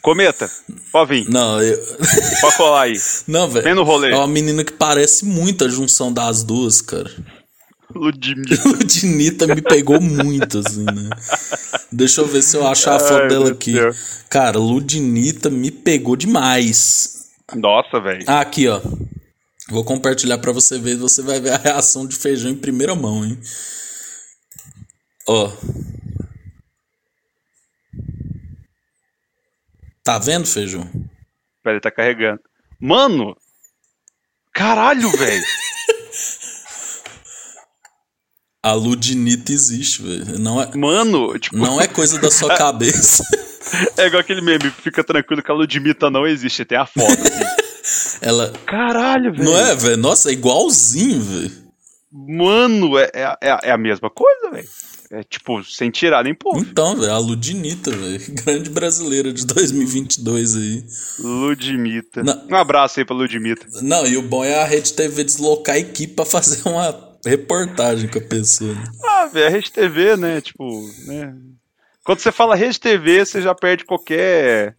Cometa. 0.00 0.50
Pode 0.90 1.10
vir. 1.10 1.30
Não, 1.30 1.62
eu. 1.62 1.78
Pode 2.40 2.56
colar 2.56 2.82
aí. 2.82 2.94
Não, 3.28 3.48
velho. 3.48 3.64
Vem 3.64 3.74
no 3.74 3.84
rolê. 3.84 4.10
É 4.10 4.16
uma 4.16 4.26
menina 4.26 4.64
que 4.64 4.72
parece 4.72 5.24
muito 5.24 5.64
a 5.64 5.68
junção 5.68 6.12
das 6.12 6.42
duas, 6.42 6.80
cara. 6.80 7.10
Ludinita. 7.94 8.62
Ludinita 8.68 9.46
me 9.46 9.62
pegou 9.62 10.00
muito, 10.00 10.58
assim, 10.58 10.84
né? 10.84 11.10
Deixa 11.90 12.20
eu 12.20 12.26
ver 12.26 12.42
se 12.42 12.56
eu 12.56 12.66
achar 12.66 12.96
a 12.96 12.98
foto 12.98 13.22
Ai, 13.22 13.28
dela 13.28 13.50
aqui. 13.50 13.72
Deus. 13.72 14.24
Cara, 14.28 14.58
Ludinita 14.58 15.50
me 15.50 15.70
pegou 15.70 16.16
demais. 16.16 17.28
Nossa, 17.54 18.00
velho. 18.00 18.24
Ah, 18.26 18.40
aqui, 18.40 18.66
ó. 18.66 18.80
Vou 19.68 19.84
compartilhar 19.84 20.38
para 20.38 20.52
você 20.52 20.78
ver. 20.78 20.96
Você 20.96 21.22
vai 21.22 21.40
ver 21.40 21.52
a 21.52 21.58
reação 21.58 22.06
de 22.06 22.16
feijão 22.16 22.50
em 22.50 22.56
primeira 22.56 22.94
mão, 22.94 23.24
hein? 23.24 23.38
Ó. 25.28 25.50
Tá 30.04 30.18
vendo, 30.18 30.46
feijão? 30.46 30.88
Peraí, 31.62 31.80
tá 31.80 31.90
carregando. 31.90 32.40
Mano! 32.80 33.36
Caralho, 34.52 35.10
velho! 35.16 35.44
A 38.64 38.72
ludinita 38.72 39.52
existe, 39.52 40.02
velho. 40.02 40.38
Não 40.38 40.60
é, 40.60 40.70
Mano, 40.76 41.38
tipo... 41.38 41.56
não 41.56 41.80
é 41.80 41.86
coisa 41.86 42.20
da 42.20 42.30
sua 42.30 42.54
cabeça. 42.58 43.24
é 43.96 44.06
igual 44.06 44.20
aquele 44.20 44.40
meme, 44.40 44.70
fica 44.70 45.02
tranquilo 45.02 45.42
que 45.42 45.50
a 45.50 45.54
ludimita 45.54 46.10
não 46.10 46.26
existe, 46.26 46.64
tem 46.64 46.78
a 46.78 46.86
foto. 46.86 47.10
Assim. 47.10 48.18
Ela. 48.22 48.52
Caralho, 48.66 49.32
velho. 49.32 49.44
Não 49.44 49.56
é, 49.58 49.74
velho? 49.74 49.96
Nossa, 49.96 50.30
é 50.30 50.32
igualzinho, 50.32 51.20
velho. 51.20 51.62
Mano, 52.12 52.98
é, 52.98 53.10
é, 53.14 53.36
é 53.40 53.70
a 53.70 53.78
mesma 53.78 54.10
coisa, 54.10 54.50
velho. 54.50 54.68
É 55.12 55.22
tipo, 55.22 55.62
sem 55.62 55.90
tirar 55.90 56.24
nem 56.24 56.34
pôr. 56.34 56.56
Então, 56.56 56.96
velho, 56.96 57.12
a 57.12 57.18
Ludinita, 57.18 57.90
velho. 57.90 58.18
Grande 58.42 58.70
brasileira 58.70 59.30
de 59.30 59.44
2022 59.44 60.56
aí. 60.56 60.84
Ludimita. 61.18 62.22
Não. 62.22 62.46
Um 62.50 62.56
abraço 62.56 62.98
aí 62.98 63.04
pra 63.04 63.14
Ludimita. 63.14 63.66
Não, 63.82 64.06
e 64.06 64.16
o 64.16 64.22
bom 64.22 64.42
é 64.42 64.62
a 64.62 64.64
Rede 64.64 64.94
TV 64.94 65.22
deslocar 65.22 65.74
a 65.74 65.78
equipe 65.78 66.14
pra 66.14 66.24
fazer 66.24 66.62
uma 66.66 67.18
reportagem 67.26 68.08
com 68.08 68.18
a 68.18 68.22
pessoa. 68.22 68.72
Né? 68.72 68.84
Ah, 69.04 69.26
velho, 69.26 69.46
a 69.48 69.50
Rede 69.50 69.70
TV, 69.70 70.16
né? 70.16 70.40
Tipo, 70.40 70.66
né? 71.06 71.36
Quando 72.02 72.20
você 72.20 72.32
fala 72.32 72.56
Rede 72.56 72.80
TV, 72.80 73.26
você 73.26 73.42
já 73.42 73.54
perde 73.54 73.84
qualquer 73.84 74.74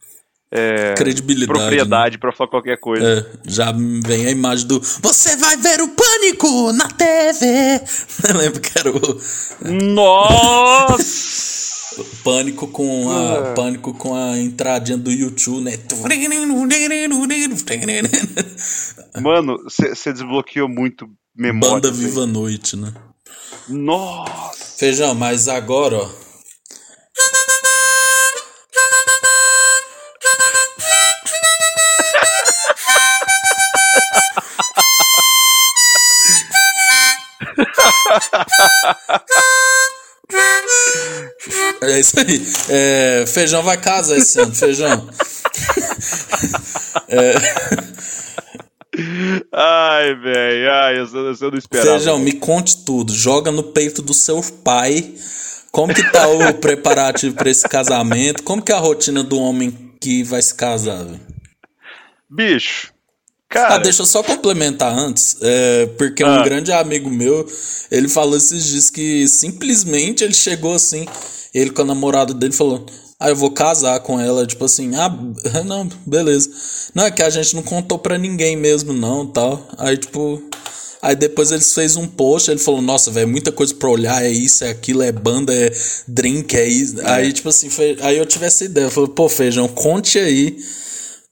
é, 0.56 0.94
Credibilidade, 0.96 1.60
propriedade 1.60 2.18
pra 2.20 2.32
falar 2.32 2.50
qualquer 2.50 2.78
coisa. 2.78 3.04
É, 3.04 3.26
já 3.50 3.72
vem 3.72 4.28
a 4.28 4.30
imagem 4.30 4.68
do 4.68 4.80
Você 5.02 5.36
vai 5.38 5.58
ver 5.58 5.82
o 5.82 5.88
pânico 5.90 6.72
na 6.74 6.88
TV! 6.90 7.82
Eu 8.30 8.38
lembro 8.38 8.62
que 8.62 8.78
era 8.78 8.92
o, 8.92 9.20
Nossa! 9.94 11.64
pânico 12.24 12.68
com 12.68 13.12
a 13.12 13.52
Ah. 13.52 13.54
pânico 13.54 13.94
com 13.94 14.16
a 14.16 14.38
entradinha 14.40 14.98
do 14.98 15.12
YouTube, 15.12 15.64
né? 15.64 15.78
Mano, 19.22 19.58
você 19.64 20.12
desbloqueou 20.14 20.68
muito 20.70 21.08
memória. 21.36 21.76
Banda 21.76 21.92
velho. 21.92 22.08
Viva 22.10 22.24
a 22.24 22.28
Noite, 22.28 22.76
né? 22.76 22.94
Nossa! 23.70 24.78
Feijão, 24.78 25.14
mas 25.16 25.48
agora, 25.48 25.98
ó. 25.98 26.10
É 41.94 42.00
isso 42.00 42.20
aí. 42.20 42.42
É, 42.70 43.26
feijão 43.28 43.62
vai 43.62 43.78
casar 43.78 44.18
esse 44.18 44.40
ano, 44.40 44.54
feijão. 44.54 45.08
Ai, 49.52 50.16
velho. 50.16 50.72
Ai, 50.72 51.00
eu, 51.00 51.06
eu, 51.06 51.36
eu 51.40 51.52
não 51.52 51.58
esperava. 51.58 51.90
Feijão, 51.92 52.20
me 52.20 52.34
conte 52.34 52.84
tudo. 52.84 53.14
Joga 53.14 53.52
no 53.52 53.64
peito 53.64 54.02
do 54.02 54.14
seu 54.14 54.42
pai. 54.64 55.14
Como 55.72 55.94
que 55.94 56.04
tá 56.12 56.28
o 56.28 56.54
preparativo 56.62 57.36
para 57.36 57.50
esse 57.50 57.68
casamento? 57.68 58.44
Como 58.44 58.62
que 58.62 58.72
é 58.72 58.76
a 58.76 58.80
rotina 58.80 59.24
do 59.24 59.40
homem 59.40 59.94
que 60.00 60.24
vai 60.24 60.42
se 60.42 60.54
casar? 60.54 61.04
velho? 61.04 61.20
Bicho. 62.30 62.93
Ah, 63.60 63.68
Cara, 63.68 63.78
deixa 63.80 64.02
eu 64.02 64.06
só 64.06 64.24
complementar 64.24 64.98
antes, 64.98 65.38
é, 65.42 65.86
porque 65.98 66.24
um 66.24 66.28
Ah. 66.28 66.44
grande 66.44 66.72
amigo 66.72 67.10
meu, 67.10 67.46
ele 67.92 68.08
falou 68.08 68.36
esses 68.36 68.66
dias 68.66 68.90
que 68.90 69.28
simplesmente 69.28 70.24
ele 70.24 70.34
chegou 70.34 70.74
assim, 70.74 71.06
ele 71.54 71.70
com 71.70 71.84
a 71.84 71.86
namorada 71.86 72.34
dele 72.34 72.52
falou, 72.54 72.86
ah, 73.20 73.30
eu 73.30 73.36
vou 73.36 73.52
casar 73.52 74.00
com 74.02 74.20
ela, 74.20 74.46
tipo 74.46 74.66
assim, 74.66 74.96
ah, 74.96 75.10
não, 75.66 75.88
beleza. 76.06 76.50
Não, 76.96 77.06
é 77.06 77.12
que 77.12 77.22
a 77.22 77.30
gente 77.30 77.56
não 77.56 77.62
contou 77.64 77.98
pra 78.00 78.18
ninguém 78.18 78.58
mesmo 78.58 78.92
não, 78.92 79.26
tal. 79.26 79.66
Aí, 79.78 79.98
tipo, 79.98 80.42
aí 81.02 81.16
depois 81.16 81.52
eles 81.52 81.74
fez 81.74 81.96
um 81.96 82.08
post, 82.08 82.50
ele 82.52 82.60
falou, 82.60 82.82
nossa, 82.82 83.12
velho, 83.12 83.28
muita 83.28 83.52
coisa 83.52 83.74
pra 83.76 83.90
olhar, 83.90 84.24
é 84.26 84.30
isso, 84.30 84.64
é 84.64 84.70
aquilo, 84.72 85.04
é 85.04 85.12
banda, 85.12 85.54
é 85.54 85.72
drink, 86.08 86.56
é 86.58 86.68
isso. 86.68 86.96
Aí, 87.06 87.32
tipo 87.32 87.50
assim, 87.50 87.70
foi, 87.70 87.98
aí 88.02 88.18
eu 88.18 88.26
tive 88.26 88.46
essa 88.46 88.66
ideia, 88.66 88.86
eu 88.88 88.92
falei, 88.92 89.10
pô, 89.12 89.30
Feijão, 89.30 89.68
conte 89.68 90.18
aí 90.20 90.58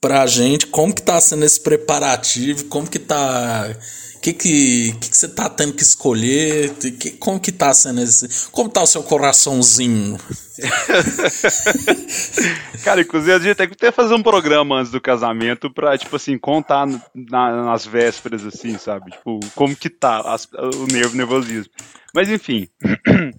pra 0.02 0.26
gente 0.26 0.66
como 0.66 0.92
que 0.94 1.00
tá 1.00 1.18
sendo 1.20 1.44
esse 1.44 1.60
preparativo, 1.60 2.64
como 2.66 2.86
que 2.90 2.98
tá. 2.98 3.74
Que 4.20 4.32
que, 4.32 4.92
que 5.00 5.10
que 5.10 5.16
você 5.16 5.28
tá 5.28 5.48
tendo 5.50 5.72
que 5.72 5.82
escolher? 5.82 6.70
Que, 6.74 7.10
como 7.12 7.40
que 7.40 7.50
tá 7.50 7.72
sendo 7.74 8.00
esse. 8.02 8.50
Como 8.52 8.68
tá 8.68 8.80
o 8.82 8.86
seu 8.86 9.02
coraçãozinho? 9.02 10.16
cara, 12.84 13.00
inclusive 13.00 13.32
a 13.32 13.38
gente 13.40 13.56
tem 13.56 13.68
que 13.68 13.90
fazer 13.92 14.14
um 14.14 14.22
programa 14.22 14.76
antes 14.76 14.92
do 14.92 15.00
casamento 15.00 15.68
pra, 15.72 15.98
tipo 15.98 16.14
assim, 16.14 16.38
contar 16.38 16.86
na- 17.14 17.64
nas 17.64 17.84
vésperas, 17.84 18.44
assim, 18.46 18.78
sabe? 18.78 19.10
Tipo, 19.10 19.40
como 19.56 19.74
que 19.74 19.90
tá 19.90 20.20
as- 20.32 20.48
o 20.52 20.86
nervo, 20.92 21.14
o 21.14 21.16
nervosismo. 21.16 21.72
Mas 22.14 22.28
enfim. 22.28 22.68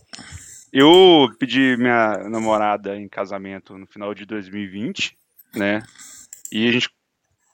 Eu 0.76 1.30
pedi 1.40 1.78
minha 1.78 2.28
namorada 2.30 2.98
em 2.98 3.08
casamento 3.08 3.78
no 3.78 3.86
final 3.86 4.12
de 4.16 4.26
2020, 4.26 5.16
né? 5.56 5.84
E 6.54 6.70
a 6.70 6.72
gente. 6.72 6.90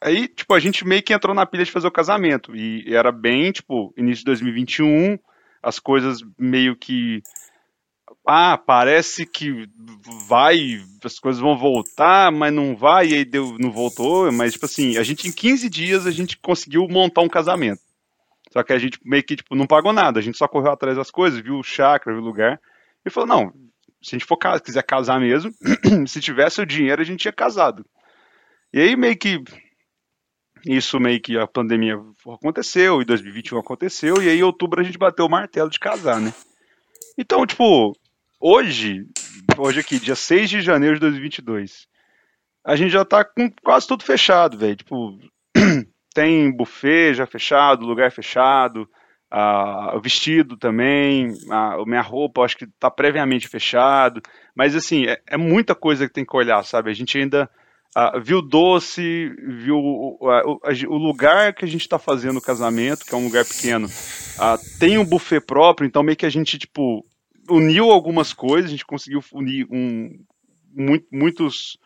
Aí, 0.02 0.28
tipo, 0.28 0.54
a 0.54 0.60
gente 0.60 0.86
meio 0.86 1.02
que 1.02 1.14
entrou 1.14 1.34
na 1.34 1.46
pilha 1.46 1.64
de 1.64 1.72
fazer 1.72 1.88
o 1.88 1.92
casamento. 1.92 2.54
E 2.54 2.94
era 2.94 3.12
bem, 3.12 3.52
tipo, 3.52 3.94
início 3.98 4.20
de 4.20 4.26
2021, 4.26 5.18
as 5.64 5.80
coisas 5.80 6.20
meio 6.38 6.76
que. 6.76 7.22
Ah, 8.28 8.58
parece 8.58 9.26
que 9.26 9.68
vai, 10.28 10.82
as 11.04 11.18
coisas 11.18 11.42
vão 11.42 11.58
voltar, 11.58 12.32
mas 12.32 12.54
não 12.54 12.76
vai, 12.76 13.08
e 13.08 13.14
aí 13.16 13.26
deu, 13.26 13.56
não 13.58 13.72
voltou. 13.72 14.30
Mas, 14.32 14.54
tipo 14.54 14.66
assim, 14.66 14.98
a 14.98 15.04
gente 15.04 15.28
em 15.28 15.32
15 15.32 15.70
dias 15.70 16.06
a 16.06 16.12
gente 16.12 16.38
conseguiu 16.38 16.86
montar 16.88 17.22
um 17.22 17.30
casamento. 17.30 17.82
Só 18.52 18.62
que 18.64 18.74
a 18.74 18.80
gente 18.80 19.00
meio 19.04 19.24
que, 19.24 19.38
tipo, 19.38 19.56
não 19.56 19.66
pagou 19.66 19.94
nada, 19.94 20.20
a 20.20 20.22
gente 20.22 20.38
só 20.38 20.48
correu 20.48 20.72
atrás 20.72 20.98
das 20.98 21.10
coisas, 21.10 21.40
viu 21.40 21.56
o 21.56 21.64
chácara, 21.64 22.16
viu 22.16 22.24
o 22.24 22.28
lugar. 22.28 22.60
E 23.06 23.10
falou, 23.10 23.30
não, 23.30 23.54
se 24.02 24.16
a 24.16 24.20
gente 24.20 24.26
for 24.26 24.38
quiser 24.38 24.84
casar 24.84 25.20
mesmo, 25.20 25.52
se 26.06 26.20
tivesse 26.20 26.62
o 26.62 26.66
dinheiro, 26.66 27.02
a 27.02 27.06
gente 27.06 27.22
tinha 27.22 27.32
casado. 27.32 27.86
E 28.74 28.80
aí 28.80 28.96
meio 28.96 29.18
que 29.18 29.44
isso 30.66 31.00
meio 31.00 31.22
que 31.22 31.38
a 31.38 31.48
pandemia 31.48 31.96
aconteceu, 32.28 33.02
e 33.02 33.06
2021 33.06 33.60
aconteceu, 33.60 34.22
e 34.22 34.30
aí 34.30 34.40
em 34.40 34.44
outubro 34.44 34.82
a 34.82 34.84
gente 34.84 34.98
bateu 34.98 35.26
o 35.26 35.30
martelo 35.30 35.70
de 35.70 35.80
casar, 35.80 36.20
né? 36.20 36.34
Então, 37.18 37.46
tipo, 37.46 37.94
hoje, 38.40 39.06
hoje 39.58 39.80
aqui, 39.80 40.00
dia 40.00 40.16
6 40.16 40.50
de 40.50 40.62
janeiro 40.62 40.96
de 40.96 41.02
2022, 41.02 41.88
a 42.66 42.76
gente 42.76 42.92
já 42.92 43.06
tá 43.06 43.24
com 43.24 43.50
quase 43.64 43.88
tudo 43.88 44.04
fechado, 44.04 44.58
velho. 44.58 44.76
Tipo, 44.76 45.18
tem 46.14 46.56
buffet 46.56 47.14
já 47.14 47.26
fechado, 47.26 47.86
lugar 47.86 48.12
fechado, 48.12 48.90
ah, 49.32 49.94
o 49.96 50.02
vestido 50.02 50.58
também, 50.58 51.34
a, 51.50 51.76
a 51.76 51.86
minha 51.86 52.02
roupa 52.02 52.42
acho 52.42 52.58
que 52.58 52.68
tá 52.80 52.90
previamente 52.90 53.48
fechado, 53.48 54.22
mas 54.56 54.76
assim, 54.76 55.06
é, 55.06 55.22
é 55.28 55.38
muita 55.38 55.76
coisa 55.76 56.08
que 56.08 56.14
tem 56.14 56.26
que 56.26 56.36
olhar, 56.36 56.64
sabe? 56.64 56.90
A 56.90 56.94
gente 56.94 57.18
ainda 57.18 57.50
ah, 57.96 58.20
viu 58.20 58.42
doce, 58.42 59.34
viu 59.46 59.78
o, 59.78 60.18
o 60.88 60.98
lugar 60.98 61.54
que 61.54 61.66
a 61.66 61.68
gente 61.68 61.82
está 61.82 61.98
fazendo 62.00 62.38
o 62.38 62.42
casamento, 62.42 63.06
que 63.06 63.14
é 63.14 63.18
um 63.18 63.26
lugar 63.26 63.46
pequeno, 63.46 63.90
ah, 64.38 64.58
tem 64.80 64.98
um 64.98 65.06
buffet 65.06 65.42
próprio, 65.42 65.88
então 65.88 66.04
meio 66.04 66.16
que 66.18 66.26
a 66.26 66.30
gente, 66.30 66.58
tipo, 66.58 67.06
uniu 67.50 67.90
algumas 67.92 68.32
coisas, 68.34 68.70
a 68.70 68.72
gente 68.72 68.86
conseguiu 68.86 69.24
unir 69.34 69.68
um, 69.72 70.20
muito- 70.74 71.08
muitos, 71.12 71.78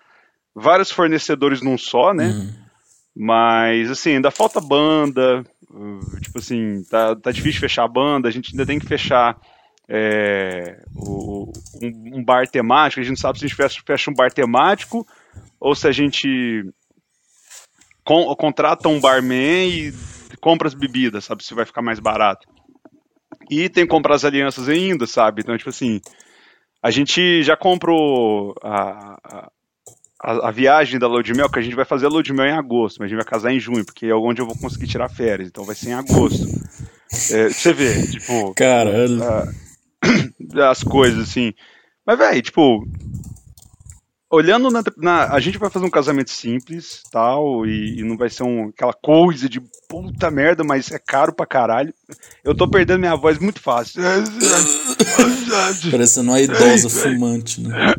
vários 0.54 0.92
fornecedores 0.92 1.62
num 1.62 1.78
só, 1.78 2.14
né? 2.14 2.28
Uhum. 2.28 2.54
Mas, 3.16 3.92
assim, 3.92 4.16
ainda 4.16 4.32
falta 4.32 4.60
banda, 4.60 5.44
uh, 5.70 6.20
tipo 6.20 6.40
assim, 6.40 6.84
tá, 6.90 7.16
tá 7.16 7.32
difícil 7.32 7.62
fechar 7.62 7.84
a 7.84 7.88
banda, 7.88 8.28
a 8.28 8.32
gente 8.32 8.52
ainda 8.54 8.66
tem 8.66 8.80
que 8.80 8.86
fechar 8.88 9.38
é, 9.88 10.82
o- 10.96 11.52
um, 11.82 12.18
um 12.20 12.24
bar 12.24 12.48
temático, 12.48 13.00
a 13.02 13.04
gente 13.04 13.12
não 13.12 13.18
sabe 13.18 13.38
se 13.38 13.46
a 13.46 13.48
gente 13.48 13.56
fecha, 13.58 13.82
fecha 13.86 14.10
um 14.10 14.14
bar 14.14 14.32
temático 14.32 15.06
ou 15.64 15.74
se 15.74 15.88
a 15.88 15.92
gente 15.94 16.66
con- 18.04 18.36
contrata 18.36 18.90
um 18.90 19.00
barman 19.00 19.70
e 19.70 19.94
compra 20.42 20.68
as 20.68 20.74
bebidas, 20.74 21.24
sabe, 21.24 21.42
se 21.42 21.54
vai 21.54 21.66
ficar 21.66 21.82
mais 21.82 22.00
barato. 22.00 22.46
E 23.50 23.70
tem 23.70 23.86
que 23.86 23.90
comprar 23.90 24.16
as 24.16 24.26
alianças 24.26 24.68
ainda, 24.68 25.08
sabe, 25.08 25.42
então, 25.42 25.58
tipo 25.58 25.70
assim, 25.70 26.02
a 26.82 26.92
gente 26.92 27.42
já 27.44 27.56
comprou 27.56 28.54
a, 28.62 29.18
a, 29.24 29.52
a, 30.22 30.50
a 30.50 30.52
viagem 30.52 31.00
da 31.00 31.08
Lua 31.08 31.24
de 31.24 31.34
Mel, 31.34 31.50
que 31.50 31.60
a 31.60 31.62
gente 31.62 31.78
vai 31.78 31.86
fazer 31.86 32.08
a 32.08 32.10
Lua 32.10 32.22
de 32.22 32.34
Mel 32.34 32.46
em 32.46 32.58
agosto, 32.58 32.98
mas 33.00 33.06
a 33.06 33.10
gente 33.10 33.24
vai 33.24 33.26
casar 33.26 33.54
em 33.54 33.60
junho, 33.60 33.86
porque 33.86 34.08
é 34.08 34.16
onde 34.16 34.42
eu 34.42 34.46
vou 34.46 34.58
conseguir 34.58 34.88
tirar 34.88 35.08
férias, 35.08 35.48
então 35.48 35.64
vai 35.64 35.76
ser 35.76 35.92
em 35.92 35.94
agosto. 35.94 36.46
É, 37.32 37.48
você 37.48 37.72
vê, 37.72 38.06
tipo, 38.06 38.54
Caralho. 38.54 39.18
as 40.70 40.84
coisas 40.84 41.30
assim. 41.30 41.54
Mas, 42.06 42.18
velho, 42.18 42.42
tipo, 42.42 42.86
olhando 44.34 44.72
na, 44.72 44.82
na- 44.98 45.28
A 45.32 45.40
gente 45.40 45.60
vai 45.60 45.70
fazer 45.70 45.86
um 45.86 45.90
casamento 45.92 46.32
simples, 46.32 47.04
tal, 47.12 47.66
e, 47.68 48.00
e 48.00 48.04
não 48.04 48.18
vai 48.18 48.30
ser 48.32 48.42
um, 48.44 48.70
aquela 48.70 48.94
coisa 48.94 49.48
de 49.48 49.62
puta 49.88 50.32
merda, 50.32 50.64
mas 50.64 50.92
é 50.92 50.98
caro 50.98 51.32
pra 51.34 51.46
caralho. 51.46 51.94
Eu 52.44 52.56
tô 52.56 52.68
perdendo 52.68 53.00
minha 53.02 53.16
voz 53.16 53.38
muito 53.38 53.62
fácil. 53.62 54.02
Parecendo 55.92 56.32
uma 56.32 56.42
idosa 56.42 56.90
fumante, 56.90 57.62
né? 57.62 57.94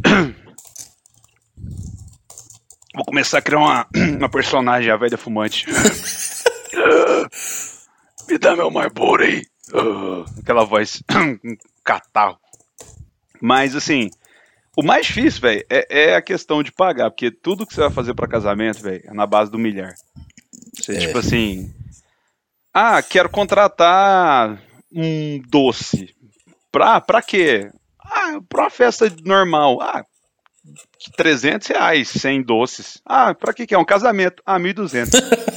Vou 2.94 3.04
começar 3.04 3.38
a 3.38 3.42
criar 3.42 3.58
uma, 3.58 3.86
uma 4.18 4.28
personagem, 4.28 4.90
a 4.90 4.96
velha 4.96 5.16
fumante. 5.16 5.66
Me 8.28 8.38
dá 8.38 8.56
meu 8.56 8.70
Marlboro 8.70 9.22
aí. 9.22 9.42
Aquela 10.40 10.64
voz, 10.64 11.00
um 11.14 11.56
catarro. 11.84 12.38
Mas, 13.40 13.76
assim, 13.76 14.10
o 14.76 14.82
mais 14.82 15.06
difícil, 15.06 15.40
velho, 15.40 15.64
é, 15.70 15.86
é 16.10 16.14
a 16.16 16.22
questão 16.22 16.62
de 16.62 16.72
pagar. 16.72 17.10
Porque 17.10 17.30
tudo 17.30 17.66
que 17.66 17.74
você 17.74 17.80
vai 17.82 17.90
fazer 17.90 18.14
pra 18.14 18.26
casamento, 18.28 18.82
velho, 18.82 19.02
é 19.06 19.12
na 19.14 19.26
base 19.26 19.50
do 19.50 19.58
milhar. 19.58 19.94
Você, 20.74 20.96
É. 20.96 20.98
tipo 21.00 21.18
assim... 21.18 21.72
Ah, 22.72 23.00
quero 23.02 23.28
contratar 23.28 24.60
um 24.92 25.40
doce. 25.48 26.12
Pra, 26.72 27.00
pra 27.00 27.22
quê? 27.22 27.70
Ah, 28.04 28.40
pra 28.48 28.62
uma 28.64 28.70
festa 28.70 29.10
normal. 29.24 29.80
Ah, 29.80 30.04
300 31.16 31.68
reais, 31.68 32.08
100 32.08 32.42
doces. 32.42 33.00
Ah, 33.06 33.32
pra 33.32 33.52
que 33.54 33.66
que 33.66 33.74
é? 33.74 33.78
Um 33.78 33.84
casamento. 33.84 34.42
Ah, 34.44 34.58
1.200. 34.58 35.10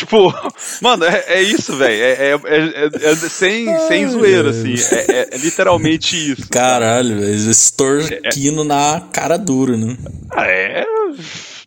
tipo, 0.00 0.32
mano, 0.82 1.04
é, 1.04 1.24
é 1.26 1.42
isso, 1.42 1.76
velho. 1.76 2.02
É, 2.02 2.12
é, 2.12 2.32
é, 2.32 3.10
é, 3.10 3.14
sem, 3.16 3.78
sem 3.80 4.08
zoeira, 4.08 4.50
assim. 4.50 4.74
É, 5.08 5.36
literalmente 5.36 6.16
isso. 6.16 6.48
Caralho, 6.48 7.20
velho. 7.20 7.50
Extorquindo 7.50 8.64
na 8.64 9.00
cara 9.12 9.36
dura, 9.36 9.76
né? 9.76 9.96
Ah, 10.30 10.46
é. 10.46 10.84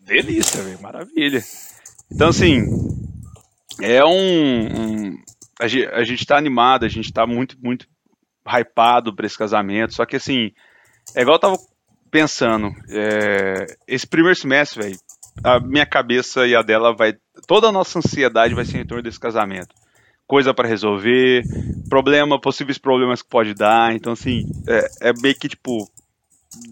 Delícia, 0.01 0.61
velho. 0.61 0.81
Maravilha. 0.81 1.43
Então, 2.11 2.29
assim. 2.29 2.65
É 3.81 4.03
um. 4.03 4.11
um 4.11 5.17
a, 5.59 5.67
gente, 5.67 5.87
a 5.87 6.03
gente 6.03 6.25
tá 6.25 6.37
animado, 6.37 6.85
a 6.85 6.89
gente 6.89 7.11
tá 7.11 7.25
muito, 7.25 7.57
muito 7.61 7.87
hypado 8.45 9.15
pra 9.15 9.25
esse 9.25 9.37
casamento. 9.37 9.93
Só 9.93 10.05
que, 10.05 10.15
assim. 10.15 10.51
É 11.15 11.21
igual 11.21 11.35
eu 11.35 11.41
tava 11.41 11.57
pensando. 12.09 12.71
esse 13.87 14.07
primeiro 14.07 14.37
semestre, 14.37 14.81
velho 14.81 14.97
a 15.41 15.59
minha 15.59 15.85
cabeça 15.85 16.45
e 16.45 16.55
a 16.55 16.61
dela 16.61 16.93
vai. 16.95 17.15
Toda 17.47 17.67
a 17.67 17.71
nossa 17.71 17.99
ansiedade 17.99 18.53
vai 18.53 18.65
ser 18.65 18.79
em 18.79 18.85
torno 18.85 19.03
desse 19.03 19.19
casamento. 19.19 19.75
Coisa 20.25 20.53
para 20.53 20.67
resolver, 20.67 21.43
problema, 21.89 22.39
possíveis 22.39 22.77
problemas 22.77 23.21
que 23.21 23.29
pode 23.29 23.53
dar. 23.53 23.93
Então, 23.93 24.13
assim, 24.13 24.45
é, 24.67 25.09
é 25.09 25.13
meio 25.21 25.35
que 25.35 25.49
tipo. 25.49 25.89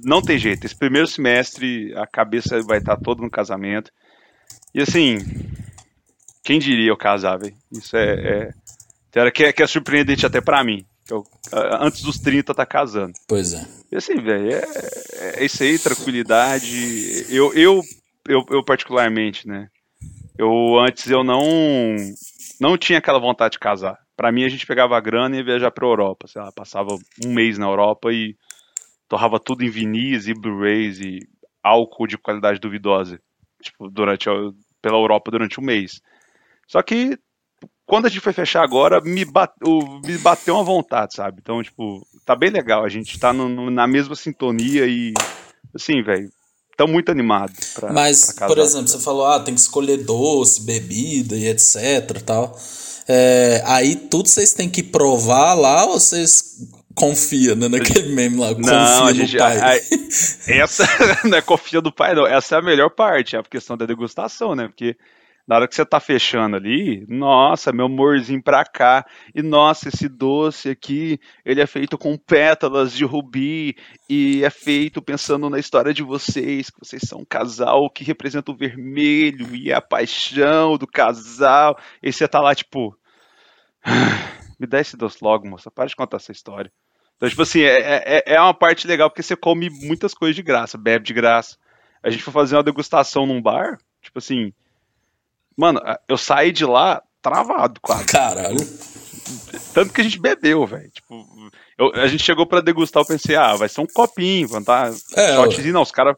Não 0.04 0.22
tem 0.22 0.38
jeito. 0.38 0.66
Esse 0.66 0.76
primeiro 0.76 1.08
semestre 1.08 1.94
a 1.96 2.06
cabeça 2.06 2.62
vai 2.62 2.78
estar 2.78 2.98
toda 2.98 3.22
no 3.22 3.30
casamento. 3.30 3.92
E 4.74 4.82
assim. 4.82 5.18
Quem 6.44 6.60
diria 6.60 6.90
eu 6.90 6.98
casar, 6.98 7.38
velho? 7.38 7.56
Isso 7.72 7.96
é. 7.96 8.52
é... 9.14 9.32
Que 9.32 9.44
é, 9.44 9.54
que 9.54 9.62
é 9.62 9.68
surpreendente 9.68 10.26
até 10.26 10.40
para 10.40 10.64
mim. 10.64 10.86
Eu, 11.10 11.24
antes 11.82 12.02
dos 12.02 12.18
30 12.18 12.54
tá 12.54 12.66
casando. 12.66 13.12
Pois 13.28 13.54
é. 13.54 13.68
E 13.92 13.98
assim, 13.98 14.16
velho, 14.16 14.54
é, 14.54 14.64
é, 15.36 15.46
isso 15.46 15.62
aí, 15.62 15.78
tranquilidade. 15.78 17.26
Eu, 17.30 17.54
eu 17.54 17.84
eu, 18.28 18.46
eu 18.50 18.64
particularmente, 18.64 19.48
né? 19.48 19.68
Eu 20.42 20.80
antes 20.80 21.08
eu 21.08 21.24
não 21.24 21.96
não 22.60 22.76
tinha 22.76 22.98
aquela 22.98 23.20
vontade 23.20 23.54
de 23.54 23.60
casar. 23.60 24.00
Para 24.18 24.32
mim 24.32 24.44
a 24.44 24.50
gente 24.50 24.66
pegava 24.66 24.98
a 24.98 25.00
grana 25.00 25.36
e 25.36 25.38
ia 25.38 25.46
viajar 25.46 25.70
para 25.70 25.86
Europa, 25.86 26.28
sei 26.28 26.42
lá, 26.42 26.52
passava 26.52 26.98
um 27.24 27.32
mês 27.32 27.60
na 27.60 27.68
Europa 27.68 28.12
e 28.12 28.36
torrava 29.08 29.40
tudo 29.40 29.64
em 29.64 29.70
vinis 29.70 30.28
e 30.28 30.34
Blu-rays 30.34 31.00
e 31.00 31.20
álcool 31.62 32.08
de 32.08 32.18
qualidade 32.18 32.60
duvidosa, 32.60 33.22
tipo, 33.62 33.88
durante 33.88 34.26
pela 34.82 34.98
Europa 34.98 35.30
durante 35.30 35.60
um 35.60 35.64
mês. 35.64 36.02
Só 36.68 36.82
que 36.82 37.20
quando 37.86 38.08
a 38.08 38.10
gente 38.10 38.22
foi 38.22 38.34
fechar 38.34 38.64
agora, 38.64 39.00
me, 39.00 39.24
bateu, 39.24 40.02
me 40.04 40.18
bateu 40.18 40.56
uma 40.56 40.64
vontade, 40.64 41.14
sabe? 41.14 41.38
Então, 41.40 41.62
tipo, 41.62 42.02
tá 42.26 42.36
bem 42.36 42.50
legal, 42.50 42.84
a 42.84 42.90
gente 42.90 43.20
tá 43.20 43.32
no, 43.32 43.48
no, 43.48 43.70
na 43.70 43.86
mesma 43.86 44.16
sintonia 44.16 44.88
e 44.88 45.14
assim, 45.76 46.02
velho, 46.02 46.32
estão 46.82 46.88
muito 46.88 47.12
animados. 47.12 47.74
Pra, 47.74 47.94
Mas, 47.94 48.32
pra 48.32 48.48
por 48.48 48.58
exemplo, 48.58 48.88
você 48.88 49.00
falou, 49.00 49.26
ah, 49.26 49.40
tem 49.40 49.54
que 49.54 49.62
escolher 49.62 49.98
doce, 49.98 50.62
bebida 50.62 51.36
e 51.36 51.48
etc 51.48 52.22
tal. 52.26 52.58
É, 53.08 53.62
aí 53.66 53.96
tudo 53.96 54.28
vocês 54.28 54.54
têm 54.54 54.70
que 54.70 54.84
provar 54.84 55.54
lá 55.54 55.86
ou 55.86 56.00
vocês 56.00 56.68
confiam 56.96 57.56
né, 57.56 57.68
naquele 57.68 58.10
meme 58.14 58.38
lá? 58.38 58.54
Confia 58.54 58.72
não, 58.72 59.06
a 59.08 59.14
gente, 59.14 59.38
pai. 59.38 59.58
A, 59.58 59.72
a, 59.72 59.80
essa 60.48 60.88
não 61.26 61.38
é 61.38 61.42
confia 61.42 61.82
do 61.82 61.92
pai, 61.92 62.14
não. 62.14 62.26
Essa 62.26 62.56
é 62.56 62.60
a 62.60 62.62
melhor 62.62 62.90
parte, 62.90 63.36
a 63.36 63.44
questão 63.44 63.78
da 63.78 63.86
degustação, 63.86 64.56
né? 64.56 64.68
Porque 64.68 64.96
na 65.52 65.58
hora 65.58 65.68
que 65.68 65.76
você 65.76 65.86
tá 65.86 66.00
fechando 66.00 66.56
ali, 66.56 67.06
nossa, 67.10 67.74
meu 67.74 67.88
amorzinho 67.88 68.42
pra 68.42 68.64
cá, 68.64 69.06
e 69.36 69.42
nossa, 69.42 69.90
esse 69.90 70.08
doce 70.08 70.70
aqui, 70.70 71.20
ele 71.44 71.60
é 71.60 71.68
feito 71.68 71.98
com 71.98 72.18
pétalas 72.18 72.94
de 72.94 73.04
rubi, 73.04 73.76
e 74.10 74.46
é 74.46 74.50
feito 74.50 75.02
pensando 75.02 75.50
na 75.50 75.60
história 75.60 75.94
de 75.94 76.04
vocês, 76.04 76.70
que 76.70 76.80
vocês 76.80 77.02
são 77.06 77.20
um 77.20 77.26
casal 77.26 77.90
que 77.90 78.02
representa 78.02 78.50
o 78.50 78.56
vermelho, 78.56 79.54
e 79.54 79.74
a 79.74 79.82
paixão 79.82 80.78
do 80.78 80.88
casal, 80.88 81.78
e 82.02 82.14
você 82.14 82.30
tá 82.30 82.40
lá, 82.40 82.56
tipo, 82.56 82.98
me 84.58 84.66
dá 84.66 84.80
esse 84.80 84.96
doce 84.96 85.18
logo, 85.22 85.50
moça, 85.50 85.70
para 85.70 85.90
de 85.90 85.98
contar 85.98 86.16
essa 86.16 86.32
história. 86.32 86.72
Então, 87.18 87.28
tipo 87.28 87.42
assim, 87.42 87.60
é, 87.60 88.04
é, 88.06 88.24
é 88.36 88.40
uma 88.40 88.54
parte 88.54 88.88
legal, 88.88 89.10
porque 89.10 89.22
você 89.22 89.36
come 89.36 89.70
muitas 89.70 90.14
coisas 90.14 90.34
de 90.34 90.44
graça, 90.44 90.78
bebe 90.78 91.04
de 91.04 91.14
graça. 91.14 91.58
A 92.02 92.10
gente 92.10 92.24
foi 92.24 92.32
fazer 92.32 92.56
uma 92.56 92.64
degustação 92.64 93.26
num 93.26 93.42
bar, 93.42 93.78
tipo 94.02 94.18
assim, 94.18 94.54
Mano, 95.58 95.82
eu 96.08 96.18
saí 96.18 96.52
de 96.52 96.66
lá 96.66 97.02
travado 97.22 97.80
quase. 97.82 98.06
Caralho. 98.06 98.58
Tanto 99.74 99.94
que 99.94 100.02
a 100.02 100.04
gente 100.04 100.20
bebeu, 100.20 100.66
velho. 100.66 100.90
Tipo, 100.90 101.26
eu, 101.78 101.92
a 101.96 102.08
gente 102.08 102.24
chegou 102.24 102.46
para 102.46 102.62
degustar, 102.62 103.02
eu 103.02 103.08
pensei, 103.08 103.36
ah, 103.36 103.56
vai 103.56 103.70
ser 103.70 103.82
um 103.82 103.88
copinho, 103.88 104.48
vamos 104.48 104.66
tá? 104.66 104.92
É, 105.16 105.36
shotzinho. 105.36 105.74
Não, 105.74 105.82
os 105.82 105.92
caras 105.92 106.16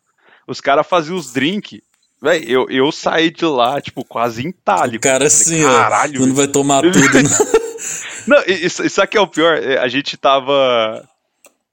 os 0.48 0.62
cara 0.62 0.84
faziam 0.84 1.18
os 1.18 1.32
drinks. 1.32 1.82
Véi, 2.22 2.46
eu, 2.48 2.66
eu 2.70 2.92
saí 2.92 3.30
de 3.30 3.46
lá, 3.46 3.82
tipo, 3.82 4.06
quase 4.06 4.46
em 4.48 4.52
talho. 4.52 5.00
cara, 5.00 5.28
assim, 5.28 5.62
caralho. 5.62 6.26
Não 6.26 6.34
vai 6.34 6.48
tomar 6.48 6.82
tudo, 6.82 7.00
né? 7.00 7.22
não, 8.28 8.42
isso, 8.48 8.84
isso 8.86 9.02
aqui 9.02 9.18
é 9.18 9.22
o 9.22 9.28
pior. 9.28 9.58
É, 9.58 9.78
a 9.78 9.88
gente 9.88 10.16
tava. 10.16 11.08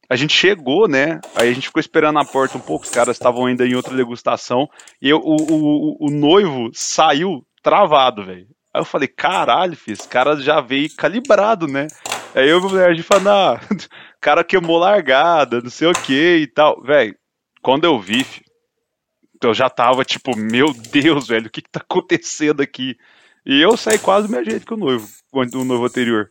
A 0.09 0.17
gente 0.17 0.35
chegou, 0.35 0.89
né? 0.89 1.21
Aí 1.37 1.49
a 1.49 1.53
gente 1.53 1.69
ficou 1.69 1.79
esperando 1.79 2.17
na 2.17 2.25
porta 2.25 2.59
um 2.59 2.61
pouco, 2.61 2.85
os 2.85 2.91
caras 2.91 3.17
estavam 3.17 3.47
ainda 3.47 3.65
em 3.65 3.77
outra 3.77 3.97
degustação. 3.97 4.69
E 5.01 5.09
eu, 5.09 5.19
o, 5.19 5.37
o, 5.37 6.09
o 6.09 6.11
noivo 6.11 6.69
saiu 6.73 7.45
travado, 7.63 8.25
velho. 8.25 8.49
Aí 8.73 8.81
eu 8.81 8.85
falei, 8.85 9.09
caralho, 9.09 9.77
filho, 9.77 9.95
esse 9.95 10.09
cara 10.09 10.37
já 10.37 10.61
veio 10.61 10.95
calibrado, 10.95 11.67
né? 11.67 11.89
Aí 12.35 12.49
eu 12.49 12.61
e 12.77 12.85
a 12.85 12.95
gente 12.95 13.03
falou, 13.03 13.33
ah, 13.33 13.61
cara 14.21 14.45
queimou 14.45 14.79
largada, 14.79 15.61
não 15.61 15.71
sei 15.71 15.89
o 15.89 15.93
que 15.93 16.37
e 16.37 16.47
tal. 16.47 16.81
Velho, 16.83 17.17
quando 17.63 17.85
eu 17.85 17.99
vi, 17.99 18.23
filho, 18.23 18.47
eu 19.43 19.55
já 19.55 19.69
tava 19.69 20.05
tipo, 20.05 20.37
meu 20.37 20.73
Deus, 20.73 21.29
velho, 21.29 21.47
o 21.47 21.51
que 21.51 21.63
que 21.63 21.71
tá 21.71 21.81
acontecendo 21.81 22.61
aqui? 22.61 22.97
E 23.45 23.61
eu 23.61 23.77
saí 23.77 23.99
quase 23.99 24.29
do 24.29 24.33
mesmo 24.33 24.51
jeito 24.51 24.67
que 24.67 24.75
o 24.75 24.77
noivo, 24.77 25.09
o 25.33 25.65
noivo 25.65 25.87
anterior, 25.87 26.31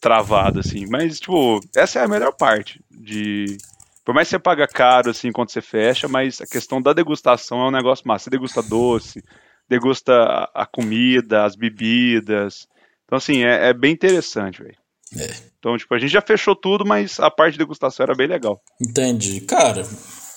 travado, 0.00 0.60
assim. 0.60 0.86
Mas, 0.88 1.20
tipo, 1.20 1.60
essa 1.76 2.00
é 2.00 2.04
a 2.04 2.08
melhor 2.08 2.32
parte 2.32 2.82
de... 2.90 3.56
Por 4.04 4.14
mais 4.14 4.26
que 4.26 4.30
você 4.30 4.38
paga 4.38 4.66
caro, 4.66 5.10
assim, 5.10 5.30
quando 5.30 5.50
você 5.50 5.60
fecha, 5.60 6.08
mas 6.08 6.40
a 6.40 6.46
questão 6.46 6.80
da 6.80 6.94
degustação 6.94 7.60
é 7.60 7.68
um 7.68 7.70
negócio 7.70 8.08
massa. 8.08 8.24
Você 8.24 8.30
degusta 8.30 8.62
doce, 8.62 9.22
degusta 9.68 10.48
a 10.54 10.66
comida, 10.66 11.44
as 11.44 11.54
bebidas. 11.54 12.66
Então, 13.04 13.16
assim, 13.18 13.44
é, 13.44 13.68
é 13.68 13.72
bem 13.72 13.92
interessante, 13.92 14.62
velho. 14.62 14.76
É. 15.16 15.34
Então, 15.58 15.76
tipo, 15.76 15.94
a 15.94 15.98
gente 15.98 16.12
já 16.12 16.20
fechou 16.20 16.54
tudo, 16.54 16.84
mas 16.84 17.18
a 17.18 17.30
parte 17.30 17.52
de 17.52 17.58
degustação 17.58 18.04
era 18.04 18.14
bem 18.14 18.26
legal. 18.26 18.60
Entendi. 18.80 19.40
Cara, 19.42 19.86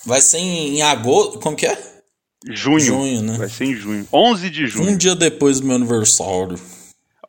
vai 0.06 0.20
ser 0.20 0.38
em 0.38 0.82
agosto. 0.82 1.38
Como 1.38 1.56
que 1.56 1.66
é? 1.66 1.92
Junho. 2.48 2.80
Junho, 2.80 3.22
né? 3.22 3.38
Vai 3.38 3.48
ser 3.48 3.64
em 3.66 3.74
junho. 3.74 4.06
11 4.12 4.50
de 4.50 4.66
junho. 4.66 4.90
Um 4.90 4.96
dia 4.96 5.14
depois 5.14 5.60
do 5.60 5.66
meu 5.66 5.76
aniversário. 5.76 6.58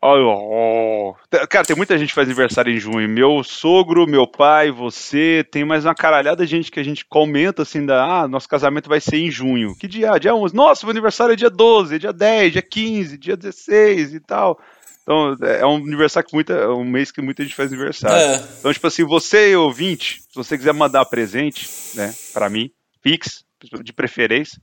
Oh, 0.05 1.15
oh. 1.15 1.47
Cara, 1.47 1.65
tem 1.65 1.77
muita 1.77 1.97
gente 1.97 2.09
que 2.09 2.15
faz 2.15 2.27
aniversário 2.27 2.73
em 2.73 2.77
junho. 2.77 3.07
Meu 3.07 3.41
sogro, 3.41 4.05
meu 4.05 4.27
pai, 4.27 4.69
você, 4.69 5.47
tem 5.49 5.63
mais 5.63 5.85
uma 5.85 5.95
caralhada 5.95 6.45
de 6.45 6.51
gente 6.51 6.69
que 6.69 6.79
a 6.79 6.83
gente 6.83 7.05
comenta 7.05 7.61
assim, 7.61 7.85
da, 7.85 8.03
ah, 8.03 8.27
nosso 8.27 8.49
casamento 8.49 8.89
vai 8.89 8.99
ser 8.99 9.15
em 9.15 9.31
junho. 9.31 9.73
Que 9.77 9.87
dia? 9.87 10.17
Dia 10.17 10.35
11. 10.35 10.53
Nossa, 10.53 10.85
o 10.85 10.89
aniversário 10.89 11.31
é 11.31 11.37
dia 11.37 11.49
12, 11.49 11.99
dia 11.99 12.11
10, 12.11 12.51
dia 12.51 12.61
15, 12.61 13.17
dia 13.17 13.37
16 13.37 14.13
e 14.13 14.19
tal. 14.19 14.59
Então, 15.03 15.37
é 15.41 15.65
um 15.65 15.77
aniversário 15.77 16.27
que 16.27 16.35
muita, 16.35 16.51
é 16.51 16.67
um 16.67 16.83
mês 16.83 17.09
que 17.09 17.21
muita 17.21 17.41
gente 17.41 17.55
faz 17.55 17.71
aniversário. 17.71 18.17
É. 18.17 18.45
Então, 18.59 18.73
tipo 18.73 18.87
assim, 18.87 19.05
você 19.05 19.55
ouvinte, 19.55 20.19
se 20.19 20.35
você 20.35 20.57
quiser 20.57 20.73
mandar 20.73 21.05
presente, 21.05 21.69
né, 21.95 22.13
para 22.33 22.49
mim, 22.49 22.69
Pix, 23.01 23.45
de 23.81 23.93
preferência, 23.93 24.61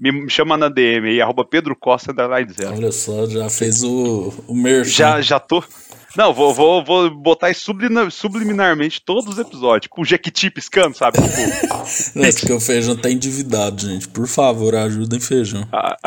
me 0.00 0.30
chama 0.30 0.56
na 0.56 0.68
DM 0.68 1.08
aí, 1.08 1.20
arroba 1.20 1.44
Pedro 1.44 1.76
Costa 1.76 2.12
da 2.12 2.26
Line 2.26 2.52
Zero. 2.52 2.74
Olha 2.74 2.90
só, 2.90 3.26
já 3.26 3.50
fez 3.50 3.82
o, 3.82 4.32
o 4.46 4.54
merchan. 4.54 4.90
Já, 4.90 5.20
já 5.20 5.38
tô. 5.38 5.62
Não, 6.16 6.34
vou, 6.34 6.52
vou, 6.52 6.84
vou 6.84 7.10
botar 7.10 7.52
subliminarmente 7.54 9.00
todos 9.00 9.32
os 9.32 9.38
episódios. 9.38 9.82
Tipo 9.82 10.02
o 10.02 10.04
Jequiti 10.04 10.50
piscando, 10.50 10.96
sabe? 10.96 11.18
Tipo... 11.18 11.36
Não, 12.18 12.24
é 12.24 12.32
porque 12.32 12.52
o 12.52 12.58
feijão 12.58 12.96
tá 12.96 13.10
endividado, 13.10 13.86
gente. 13.86 14.08
Por 14.08 14.26
favor, 14.26 14.74
ajudem 14.74 15.20
feijão. 15.20 15.68
A, 15.72 15.98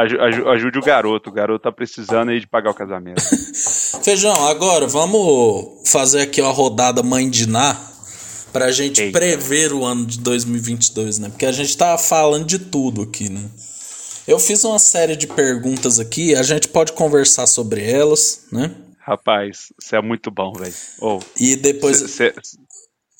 ajude 0.51 0.77
o 0.77 0.81
garoto. 0.81 1.29
O 1.29 1.33
garoto 1.33 1.63
tá 1.63 1.71
precisando 1.71 2.29
aí 2.29 2.39
de 2.39 2.47
pagar 2.47 2.71
o 2.71 2.73
casamento. 2.73 3.21
feijão, 4.03 4.33
agora 4.47 4.87
vamos 4.87 5.89
fazer 5.89 6.21
aqui 6.21 6.41
uma 6.41 6.51
rodada 6.51 7.01
mãe 7.01 7.29
de 7.29 7.47
Ná 7.47 7.77
pra 8.51 8.71
gente 8.71 9.01
Eita. 9.01 9.17
prever 9.17 9.71
o 9.71 9.85
ano 9.85 10.05
de 10.05 10.19
2022, 10.19 11.19
né? 11.19 11.29
Porque 11.29 11.45
a 11.45 11.51
gente 11.51 11.75
tá 11.77 11.97
falando 11.97 12.45
de 12.45 12.59
tudo 12.59 13.03
aqui, 13.03 13.29
né? 13.29 13.41
Eu 14.27 14.39
fiz 14.39 14.63
uma 14.63 14.79
série 14.79 15.15
de 15.15 15.27
perguntas 15.27 15.99
aqui, 15.99 16.33
a 16.33 16.43
gente 16.43 16.69
pode 16.69 16.93
conversar 16.93 17.45
sobre 17.45 17.83
elas, 17.83 18.45
né? 18.51 18.71
Rapaz, 18.99 19.73
você 19.77 19.97
é 19.97 20.01
muito 20.01 20.31
bom, 20.31 20.53
velho. 20.53 20.73
Oh, 21.01 21.19
e 21.37 21.57
depois. 21.57 21.97
Cê, 21.97 22.07
cê... 22.07 22.57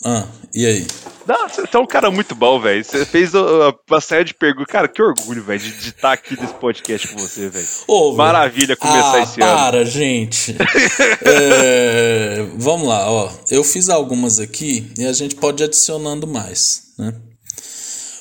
Ah, 0.06 0.26
e 0.54 0.66
aí? 0.66 0.88
Você 1.26 1.64
é 1.74 1.78
um 1.78 1.86
cara 1.86 2.10
muito 2.10 2.34
bom, 2.34 2.60
velho. 2.60 2.84
Você 2.84 3.06
fez 3.06 3.34
uma 3.34 4.02
série 4.02 4.26
de 4.26 4.34
perguntas. 4.34 4.72
Cara, 4.72 4.88
que 4.88 5.02
orgulho, 5.02 5.44
velho, 5.44 5.60
de 5.60 5.90
estar 5.90 6.02
tá 6.02 6.12
aqui 6.14 6.40
nesse 6.40 6.54
podcast 6.54 7.08
com 7.10 7.18
você, 7.18 7.50
velho. 7.50 7.68
Maravilha 8.16 8.76
começar 8.78 9.16
ah, 9.16 9.24
esse 9.24 9.40
para, 9.40 9.52
ano. 9.52 9.60
Para, 9.60 9.86
gente. 9.86 10.56
é, 11.26 12.48
vamos 12.56 12.88
lá, 12.88 13.10
ó. 13.10 13.30
Eu 13.50 13.64
fiz 13.64 13.90
algumas 13.90 14.40
aqui 14.40 14.90
e 14.98 15.06
a 15.06 15.14
gente 15.14 15.36
pode 15.36 15.64
ir 15.64 15.66
adicionando 15.66 16.28
mais, 16.28 16.94
né? 16.98 17.14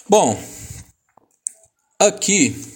Bom, 0.09 0.41
aqui 2.01 2.72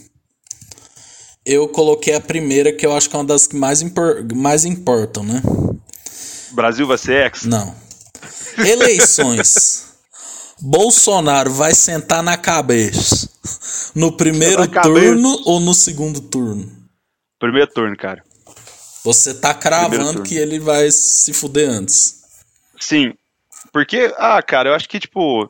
eu 1.46 1.68
coloquei 1.68 2.14
a 2.14 2.20
primeira, 2.20 2.72
que 2.72 2.84
eu 2.84 2.94
acho 2.94 3.08
que 3.08 3.14
é 3.14 3.18
uma 3.20 3.24
das 3.24 3.46
que 3.46 3.56
mais, 3.56 3.80
impor 3.80 4.26
mais 4.34 4.64
importam, 4.64 5.22
né? 5.22 5.40
Brasil 6.50 6.86
vai 6.86 6.98
ser 6.98 7.24
ex? 7.24 7.44
Não. 7.44 7.74
Eleições. 8.58 9.86
Bolsonaro 10.60 11.52
vai 11.52 11.74
sentar 11.74 12.22
na 12.22 12.36
cabeça 12.36 13.28
no 13.94 14.16
primeiro 14.16 14.66
turno 14.66 15.42
ou 15.44 15.60
no 15.60 15.74
segundo 15.74 16.20
turno? 16.20 16.70
Primeiro 17.38 17.70
turno, 17.70 17.96
cara. 17.96 18.24
Você 19.04 19.34
tá 19.34 19.54
cravando 19.54 20.22
que 20.22 20.34
ele 20.34 20.58
vai 20.58 20.90
se 20.90 21.32
fuder 21.32 21.68
antes. 21.68 22.22
Sim. 22.80 23.12
Porque, 23.72 24.12
ah, 24.16 24.42
cara, 24.42 24.70
eu 24.70 24.74
acho 24.74 24.88
que, 24.88 24.98
tipo. 24.98 25.48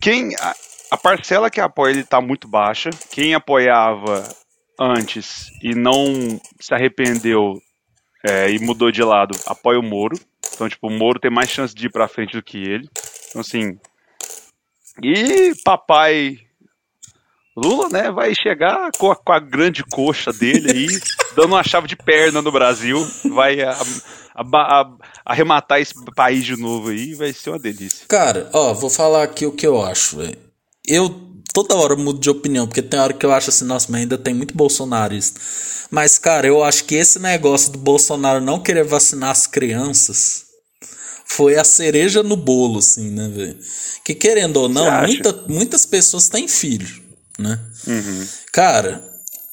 Quem. 0.00 0.34
A, 0.90 0.96
parcela 0.96 1.50
que 1.50 1.60
apoia 1.60 1.92
ele 1.92 2.04
tá 2.04 2.20
muito 2.20 2.48
baixa. 2.48 2.90
Quem 3.10 3.34
apoiava 3.34 4.22
antes 4.78 5.50
e 5.62 5.74
não 5.74 6.40
se 6.60 6.74
arrependeu 6.74 7.54
é, 8.24 8.50
e 8.50 8.58
mudou 8.58 8.90
de 8.90 9.02
lado, 9.02 9.38
apoia 9.46 9.78
o 9.78 9.82
Moro. 9.82 10.18
Então, 10.54 10.68
tipo, 10.68 10.88
o 10.88 10.90
Moro 10.90 11.20
tem 11.20 11.30
mais 11.30 11.50
chance 11.50 11.74
de 11.74 11.86
ir 11.86 11.90
pra 11.90 12.08
frente 12.08 12.32
do 12.32 12.42
que 12.42 12.58
ele. 12.58 12.88
Então, 13.28 13.40
assim. 13.40 13.78
E 15.02 15.52
papai 15.64 16.38
Lula, 17.56 17.88
né, 17.88 18.10
vai 18.10 18.34
chegar 18.34 18.90
com 18.98 19.10
a, 19.10 19.16
com 19.16 19.32
a 19.32 19.40
grande 19.40 19.82
coxa 19.82 20.30
dele 20.30 20.70
aí, 20.70 20.86
dando 21.34 21.54
uma 21.54 21.64
chave 21.64 21.88
de 21.88 21.96
perna 21.96 22.42
no 22.42 22.52
Brasil, 22.52 22.98
vai 23.30 23.62
a, 23.62 23.70
a, 24.34 24.42
a, 24.42 24.96
arrematar 25.24 25.80
esse 25.80 25.94
país 26.14 26.44
de 26.44 26.54
novo 26.54 26.90
aí, 26.90 27.14
vai 27.14 27.32
ser 27.32 27.50
uma 27.50 27.58
delícia. 27.58 28.06
Cara, 28.08 28.50
ó, 28.52 28.74
vou 28.74 28.90
falar 28.90 29.22
aqui 29.22 29.46
o 29.46 29.52
que 29.52 29.66
eu 29.66 29.82
acho, 29.82 30.18
velho. 30.18 30.45
Eu 30.86 31.22
toda 31.52 31.74
hora 31.74 31.96
mudo 31.96 32.20
de 32.20 32.28
opinião, 32.28 32.66
porque 32.66 32.82
tem 32.82 33.00
hora 33.00 33.12
que 33.12 33.24
eu 33.24 33.32
acho 33.32 33.50
assim, 33.50 33.64
nossa, 33.64 33.86
mas 33.90 34.02
ainda 34.02 34.18
tem 34.18 34.34
muito 34.34 34.54
bolsonarista. 34.54 35.40
Mas, 35.90 36.18
cara, 36.18 36.46
eu 36.46 36.62
acho 36.62 36.84
que 36.84 36.94
esse 36.94 37.18
negócio 37.18 37.72
do 37.72 37.78
Bolsonaro 37.78 38.40
não 38.40 38.60
querer 38.60 38.84
vacinar 38.84 39.30
as 39.30 39.46
crianças 39.46 40.44
foi 41.24 41.56
a 41.56 41.64
cereja 41.64 42.22
no 42.22 42.36
bolo, 42.36 42.78
assim, 42.78 43.10
né, 43.10 43.28
velho? 43.28 43.58
Que 44.04 44.14
querendo 44.14 44.56
ou 44.58 44.68
não, 44.68 45.02
muita, 45.02 45.32
muitas 45.48 45.86
pessoas 45.86 46.28
têm 46.28 46.46
filho 46.46 47.06
né? 47.38 47.58
Uhum. 47.86 48.26
Cara, 48.52 49.04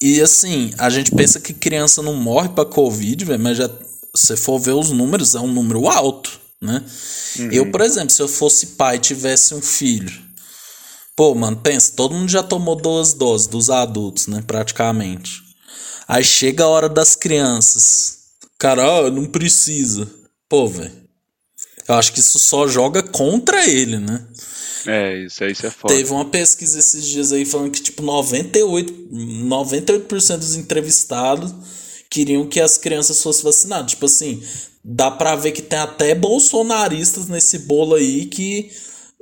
e 0.01 0.21
assim, 0.21 0.73
a 0.77 0.89
gente 0.89 1.11
pensa 1.11 1.39
que 1.39 1.53
criança 1.53 2.01
não 2.01 2.13
morre 2.13 2.49
pra 2.49 2.65
Covid, 2.65 3.25
véio, 3.25 3.39
mas 3.39 3.57
já 3.57 3.69
se 4.15 4.35
for 4.37 4.59
ver 4.59 4.73
os 4.73 4.91
números, 4.91 5.35
é 5.35 5.39
um 5.39 5.51
número 5.51 5.87
alto, 5.87 6.39
né? 6.61 6.83
Uhum. 7.39 7.51
Eu, 7.51 7.71
por 7.71 7.81
exemplo, 7.81 8.11
se 8.11 8.21
eu 8.21 8.27
fosse 8.27 8.67
pai 8.67 8.97
e 8.97 8.99
tivesse 8.99 9.53
um 9.53 9.61
filho, 9.61 10.13
pô, 11.15 11.33
mano, 11.35 11.57
pensa, 11.57 11.93
todo 11.95 12.15
mundo 12.15 12.29
já 12.29 12.43
tomou 12.43 12.75
duas 12.75 13.13
doses 13.13 13.47
dos 13.47 13.69
adultos, 13.69 14.27
né? 14.27 14.43
Praticamente. 14.45 15.41
Aí 16.07 16.23
chega 16.23 16.63
a 16.63 16.67
hora 16.67 16.89
das 16.89 17.15
crianças. 17.15 18.17
Cara, 18.59 19.09
não 19.09 19.25
precisa. 19.25 20.09
Pô, 20.49 20.67
velho. 20.67 21.03
Eu 21.87 21.95
acho 21.95 22.13
que 22.13 22.19
isso 22.19 22.39
só 22.39 22.67
joga 22.67 23.03
contra 23.03 23.67
ele, 23.67 23.99
né? 23.99 24.25
É, 24.85 25.17
isso 25.25 25.43
aí 25.43 25.51
isso 25.51 25.65
é 25.65 25.71
foda. 25.71 25.93
Teve 25.93 26.11
uma 26.11 26.25
pesquisa 26.25 26.79
esses 26.79 27.05
dias 27.05 27.31
aí 27.31 27.45
falando 27.45 27.71
que, 27.71 27.81
tipo, 27.81 28.03
98%, 28.03 29.07
98 29.11 30.37
dos 30.37 30.55
entrevistados 30.55 31.53
queriam 32.09 32.45
que 32.47 32.59
as 32.59 32.77
crianças 32.77 33.21
fossem 33.21 33.43
vacinadas. 33.43 33.91
Tipo 33.91 34.05
assim, 34.05 34.41
dá 34.83 35.09
pra 35.09 35.35
ver 35.35 35.51
que 35.51 35.61
tem 35.61 35.79
até 35.79 36.13
bolsonaristas 36.13 37.27
nesse 37.27 37.59
bolo 37.59 37.95
aí 37.95 38.25
que 38.25 38.71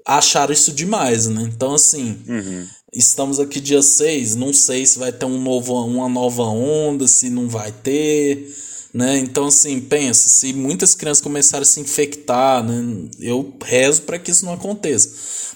acharam 0.05 0.53
isso 0.53 0.71
demais, 0.71 1.27
né? 1.27 1.43
Então, 1.43 1.75
assim, 1.75 2.17
uhum. 2.27 2.67
estamos 2.93 3.39
aqui 3.39 3.59
dia 3.59 3.81
6, 3.81 4.35
não 4.35 4.53
sei 4.53 4.85
se 4.85 4.99
vai 4.99 5.11
ter 5.11 5.25
um 5.25 5.41
novo, 5.41 5.73
uma 5.85 6.09
nova 6.09 6.43
onda, 6.43 7.07
se 7.07 7.29
não 7.29 7.47
vai 7.47 7.71
ter 7.71 8.47
né? 8.93 9.17
Então, 9.17 9.45
assim, 9.45 9.79
pensa, 9.79 10.27
se 10.29 10.53
muitas 10.53 10.93
crianças 10.93 11.23
começarem 11.23 11.63
a 11.63 11.65
se 11.65 11.79
infectar, 11.79 12.63
né? 12.63 13.09
Eu 13.19 13.53
rezo 13.63 14.01
para 14.03 14.19
que 14.19 14.31
isso 14.31 14.45
não 14.45 14.53
aconteça. 14.53 15.09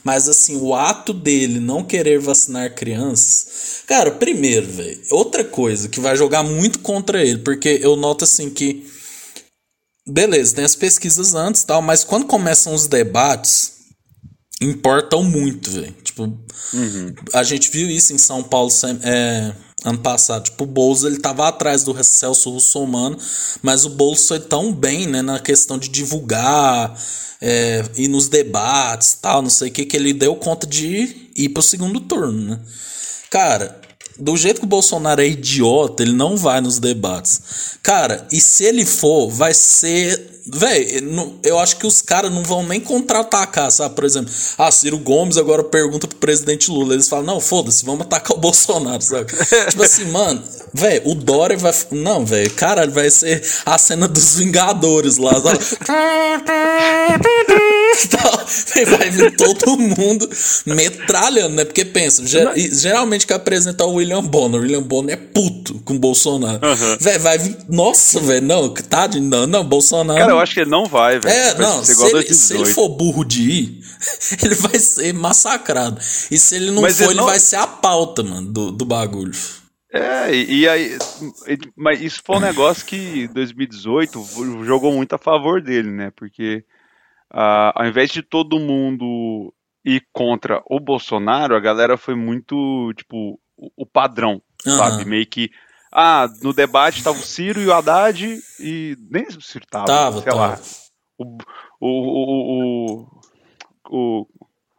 Mas, 0.03 0.29
assim, 0.29 0.57
o 0.57 0.73
ato 0.73 1.13
dele 1.13 1.59
não 1.59 1.83
querer 1.83 2.19
vacinar 2.19 2.73
crianças. 2.75 3.81
Cara, 3.87 4.11
primeiro, 4.11 4.67
velho, 4.67 5.01
outra 5.11 5.43
coisa 5.43 5.89
que 5.89 5.99
vai 5.99 6.15
jogar 6.15 6.43
muito 6.43 6.79
contra 6.79 7.23
ele, 7.23 7.39
porque 7.39 7.79
eu 7.81 7.95
noto, 7.95 8.23
assim, 8.23 8.49
que. 8.49 8.87
Beleza, 10.07 10.55
tem 10.55 10.63
as 10.63 10.75
pesquisas 10.75 11.33
antes 11.33 11.63
tal, 11.63 11.81
mas 11.81 12.03
quando 12.03 12.27
começam 12.27 12.75
os 12.75 12.85
debates, 12.85 13.71
importam 14.65 15.23
muito, 15.23 15.71
velho. 15.71 15.95
Tipo, 16.03 16.23
uhum. 16.73 17.13
a 17.33 17.43
gente 17.43 17.69
viu 17.69 17.89
isso 17.89 18.13
em 18.13 18.17
São 18.17 18.43
Paulo 18.43 18.71
é, 19.03 19.53
ano 19.83 19.99
passado. 19.99 20.45
Tipo, 20.45 20.63
o 20.63 20.67
Boulos 20.67 21.03
ele 21.03 21.17
tava 21.17 21.47
atrás 21.47 21.83
do 21.83 21.95
Celso 22.03 22.49
Russomano, 22.49 23.17
mas 23.61 23.85
o 23.85 23.89
Boulos 23.89 24.27
foi 24.27 24.39
tão 24.39 24.73
bem, 24.73 25.07
né, 25.07 25.21
na 25.21 25.39
questão 25.39 25.77
de 25.77 25.89
divulgar, 25.89 26.97
é, 27.41 27.83
ir 27.95 28.07
nos 28.07 28.27
debates 28.27 29.17
tal, 29.21 29.41
não 29.41 29.49
sei 29.49 29.69
o 29.69 29.71
que, 29.71 29.85
que 29.85 29.95
ele 29.95 30.13
deu 30.13 30.35
conta 30.35 30.65
de 30.65 31.29
ir 31.35 31.49
pro 31.49 31.61
segundo 31.61 31.99
turno, 31.99 32.55
né? 32.55 32.59
Cara, 33.29 33.81
do 34.19 34.37
jeito 34.37 34.59
que 34.59 34.65
o 34.65 34.69
Bolsonaro 34.69 35.21
é 35.21 35.27
idiota, 35.27 36.03
ele 36.03 36.13
não 36.13 36.37
vai 36.37 36.61
nos 36.61 36.79
debates. 36.79 37.41
Cara, 37.83 38.27
e 38.31 38.39
se 38.39 38.63
ele 38.63 38.85
for, 38.85 39.29
vai 39.29 39.53
ser 39.53 40.35
Véi, 40.47 41.01
eu 41.43 41.57
acho 41.57 41.77
que 41.77 41.87
os 41.87 42.03
caras 42.03 42.31
não 42.31 42.43
vão 42.43 42.61
nem 42.61 42.79
contra-atacar, 42.79 43.71
sabe? 43.71 43.95
Por 43.95 44.03
exemplo, 44.03 44.31
ah, 44.59 44.69
Ciro 44.71 44.99
Gomes 44.99 45.37
agora 45.37 45.63
pergunta 45.63 46.07
pro 46.07 46.19
presidente 46.19 46.69
Lula. 46.69 46.93
Eles 46.93 47.09
falam, 47.09 47.25
não, 47.25 47.41
foda-se, 47.41 47.83
vamos 47.83 48.01
atacar 48.01 48.37
o 48.37 48.39
Bolsonaro, 48.39 49.01
sabe? 49.01 49.33
tipo 49.69 49.81
assim, 49.81 50.05
mano, 50.05 50.43
velho, 50.71 51.01
o 51.05 51.15
Dória 51.15 51.57
vai. 51.57 51.73
Não, 51.89 52.23
velho, 52.23 52.51
cara, 52.51 52.85
vai 52.85 53.09
ser 53.09 53.43
a 53.65 53.75
cena 53.79 54.07
dos 54.07 54.35
Vingadores 54.35 55.17
lá. 55.17 55.33
Sabe? 55.41 55.59
vai 58.85 59.09
vir 59.09 59.35
todo 59.35 59.77
mundo 59.77 60.29
metralhando, 60.63 61.55
né? 61.55 61.65
Porque 61.65 61.83
pensa, 61.83 62.21
geralmente 62.71 63.25
que 63.25 63.33
apresenta 63.33 63.83
o 63.85 63.99
William 64.05 64.23
Bonner. 64.23 64.59
O 64.59 64.63
William 64.63 64.83
Bonner 64.83 65.13
é 65.13 65.17
puto 65.17 65.81
com 65.81 65.95
o 65.95 65.99
Bolsonaro. 65.99 66.65
Uhum. 66.65 66.97
Véi, 66.99 67.17
vai 67.17 67.37
vir. 67.37 67.57
Nossa, 67.67 68.19
velho, 68.19 68.45
não, 68.45 68.73
tá 68.73 69.07
de. 69.07 69.19
Não, 69.19 69.47
não, 69.47 69.63
Bolsonaro. 69.63 70.19
Cara, 70.19 70.31
eu 70.31 70.39
acho 70.39 70.53
que 70.53 70.61
ele 70.61 70.69
não 70.69 70.85
vai, 70.85 71.19
velho. 71.19 71.35
É, 71.35 71.57
não, 71.57 71.83
se 71.83 72.05
ele, 72.05 72.33
se 72.33 72.55
ele, 72.55 72.65
for 72.67 72.89
burro 72.89 73.25
de 73.25 73.41
ir, 73.41 73.79
ele 74.43 74.55
vai 74.55 74.79
ser 74.79 75.13
massacrado. 75.13 75.99
E 76.29 76.37
se 76.37 76.55
ele 76.55 76.71
não 76.71 76.83
Mas 76.83 76.97
for, 76.97 77.03
ele, 77.03 77.11
ele 77.13 77.19
não... 77.19 77.27
vai 77.27 77.39
ser 77.39 77.57
a 77.57 77.67
pauta, 77.67 78.23
mano, 78.23 78.51
do, 78.51 78.71
do 78.71 78.85
bagulho. 78.85 79.33
É, 79.91 80.33
e 80.33 80.67
aí. 80.67 80.97
Mas 81.75 82.01
isso 82.01 82.21
foi 82.23 82.37
um 82.37 82.41
negócio 82.41 82.85
que 82.85 83.27
2018 83.29 84.63
jogou 84.65 84.93
muito 84.93 85.13
a 85.13 85.17
favor 85.17 85.61
dele, 85.61 85.89
né? 85.89 86.11
Porque 86.15 86.63
uh, 87.33 87.71
ao 87.73 87.87
invés 87.87 88.11
de 88.11 88.21
todo 88.21 88.59
mundo 88.59 89.53
ir 89.85 90.03
contra 90.11 90.61
o 90.69 90.79
Bolsonaro, 90.79 91.55
a 91.55 91.59
galera 91.59 91.95
foi 91.95 92.15
muito, 92.15 92.91
tipo, 92.97 93.39
o, 93.57 93.69
o 93.77 93.85
padrão, 93.85 94.41
uhum. 94.65 94.77
sabe? 94.77 95.05
Meio 95.05 95.25
que 95.27 95.49
ah, 95.97 96.27
no 96.41 96.51
debate 96.51 97.01
tava 97.01 97.17
o 97.17 97.23
Ciro 97.23 97.61
e 97.61 97.67
o 97.67 97.73
Haddad 97.73 98.37
e. 98.59 98.97
Nem 99.09 99.23
o 99.27 99.41
Ciro 99.41 99.65
tava. 99.65 99.85
Tava, 99.85 100.21
sei 100.21 100.29
tava. 100.29 100.37
lá. 100.37 100.59
O, 101.17 101.37
o, 101.79 101.89
o, 101.89 103.07
o, 103.89 104.27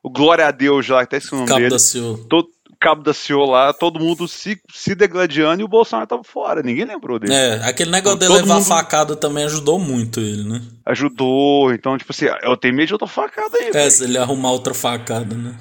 o, 0.02 0.10
Glória 0.10 0.46
a 0.46 0.50
Deus 0.50 0.86
lá, 0.86 1.00
até 1.00 1.16
esse 1.16 1.32
nome 1.32 1.46
Cabo 1.46 1.60
dele. 1.60 1.70
Da 1.70 1.78
Ciolo. 1.78 2.18
Todo, 2.28 2.48
Cabo 2.78 3.02
da 3.02 3.14
Ciolo 3.14 3.52
lá, 3.52 3.72
todo 3.72 3.98
mundo 3.98 4.28
se, 4.28 4.60
se 4.70 4.94
degladiando 4.94 5.62
e 5.62 5.64
o 5.64 5.68
Bolsonaro 5.68 6.06
tava 6.06 6.22
fora. 6.22 6.62
Ninguém 6.62 6.84
lembrou 6.84 7.18
dele. 7.18 7.32
É, 7.32 7.66
aquele 7.66 7.90
negócio 7.90 8.18
de 8.18 8.28
levar 8.28 8.56
mundo... 8.56 8.66
facada 8.66 9.16
também 9.16 9.44
ajudou 9.44 9.78
muito 9.78 10.20
ele, 10.20 10.46
né? 10.46 10.60
Ajudou. 10.84 11.72
Então, 11.72 11.96
tipo 11.96 12.12
assim, 12.12 12.26
eu 12.42 12.58
tenho 12.58 12.74
medo 12.74 12.88
de 12.88 12.92
outra 12.92 13.08
facada 13.08 13.56
aí. 13.56 13.68
É, 13.68 13.72
véio. 13.72 13.90
se 13.90 14.04
ele 14.04 14.18
arrumar 14.18 14.50
outra 14.50 14.74
facada, 14.74 15.34
né? 15.34 15.58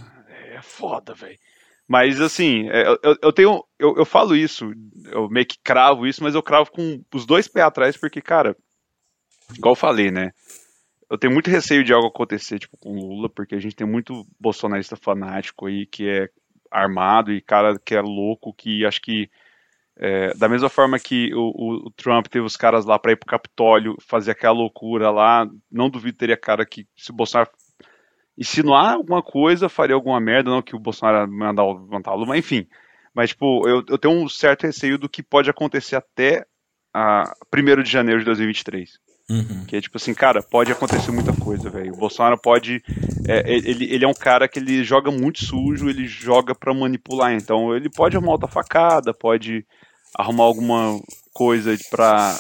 É 0.54 0.62
foda, 0.62 1.14
velho. 1.14 1.40
Mas 1.88 2.20
assim, 2.20 2.68
é, 2.70 2.88
eu, 3.04 3.18
eu 3.22 3.34
tenho. 3.34 3.64
Eu, 3.78 3.96
eu 3.98 4.06
falo 4.06 4.36
isso, 4.36 4.72
eu 5.12 5.30
meio 5.30 5.46
que 5.46 5.58
cravo 5.64 6.08
isso, 6.08 6.24
mas 6.24 6.34
eu 6.34 6.42
cravo 6.42 6.72
com 6.72 7.04
os 7.14 7.26
dois 7.26 7.48
pés 7.48 7.66
atrás, 7.66 7.96
porque, 7.96 8.22
cara, 8.22 8.56
igual 9.56 9.74
eu 9.74 9.76
falei, 9.76 10.10
né? 10.12 10.32
Eu 11.10 11.18
tenho 11.18 11.34
muito 11.34 11.50
receio 11.50 11.84
de 11.84 11.94
algo 11.94 12.08
acontecer, 12.08 12.58
tipo, 12.58 12.76
com 12.78 12.90
o 12.92 13.08
Lula, 13.08 13.30
porque 13.30 13.54
a 13.54 13.60
gente 13.60 13.76
tem 13.76 13.86
muito 13.86 14.26
bolsonarista 14.40 14.96
fanático 14.96 15.68
aí 15.68 15.86
que 15.86 16.10
é 16.10 16.30
armado 16.72 17.32
e 17.32 17.42
cara 17.42 17.78
que 17.80 17.96
é 17.96 18.02
louco, 18.02 18.54
que 18.54 18.86
acho 18.86 19.02
que. 19.02 19.30
É, 19.98 20.34
da 20.34 20.50
mesma 20.50 20.68
forma 20.68 21.00
que 21.00 21.34
o, 21.34 21.86
o, 21.86 21.92
Trump 21.92 22.28
teve 22.28 22.46
os 22.46 22.58
caras 22.58 22.84
lá 22.84 23.00
para 23.00 23.14
ir 23.14 23.16
pro 23.16 23.30
Capitólio 23.30 23.96
fazer 24.02 24.32
aquela 24.32 24.54
loucura 24.54 25.10
lá, 25.10 25.48
não 25.72 25.90
duvido 25.90 26.18
teria 26.18 26.36
cara 26.36 26.66
que 26.66 26.86
se 26.98 27.12
o 27.12 27.14
Bolsonaro 27.14 27.50
insinuar 28.38 28.94
alguma 28.94 29.22
coisa, 29.22 29.70
faria 29.70 29.96
alguma 29.96 30.20
merda, 30.20 30.50
não 30.50 30.62
que 30.62 30.76
o 30.76 30.80
Bolsonaro 30.80 31.30
mandar 31.32 31.66
levantar 31.66 32.12
a 32.12 32.16
Lula, 32.16 32.38
enfim. 32.38 32.68
Mas, 33.14 33.30
tipo, 33.30 33.68
eu, 33.68 33.84
eu 33.88 33.98
tenho 33.98 34.14
um 34.14 34.28
certo 34.28 34.64
receio 34.64 34.98
do 34.98 35.08
que 35.08 35.24
pode 35.24 35.50
acontecer 35.50 35.96
até 35.96 36.46
a 36.94 37.34
1 37.54 37.84
de 37.84 37.90
janeiro 37.90 38.20
de 38.20 38.26
2023. 38.26 39.00
Uhum. 39.30 39.66
Que 39.66 39.78
é 39.78 39.82
tipo 39.82 39.98
assim, 39.98 40.14
cara, 40.14 40.44
pode 40.44 40.72
acontecer 40.72 41.12
muita 41.12 41.34
coisa, 41.34 41.70
velho. 41.70 41.94
O 41.94 41.98
Bolsonaro 41.98 42.38
pode. 42.38 42.84
É, 43.28 43.52
ele, 43.52 43.92
ele 43.92 44.06
é 44.06 44.08
um 44.08 44.14
cara 44.14 44.48
que 44.48 44.60
ele 44.60 44.84
joga 44.84 45.10
muito 45.10 45.44
sujo, 45.44 45.90
ele 45.90 46.06
joga 46.06 46.54
pra 46.54 46.74
manipular. 46.74 47.34
Então 47.34 47.76
ele 47.76 47.90
pode 47.90 48.16
arrumar 48.16 48.34
outra 48.34 48.48
facada, 48.48 49.14
pode 49.14 49.66
arrumar 50.14 50.44
alguma 50.44 51.00
coisa 51.34 51.76
pra, 51.90 52.38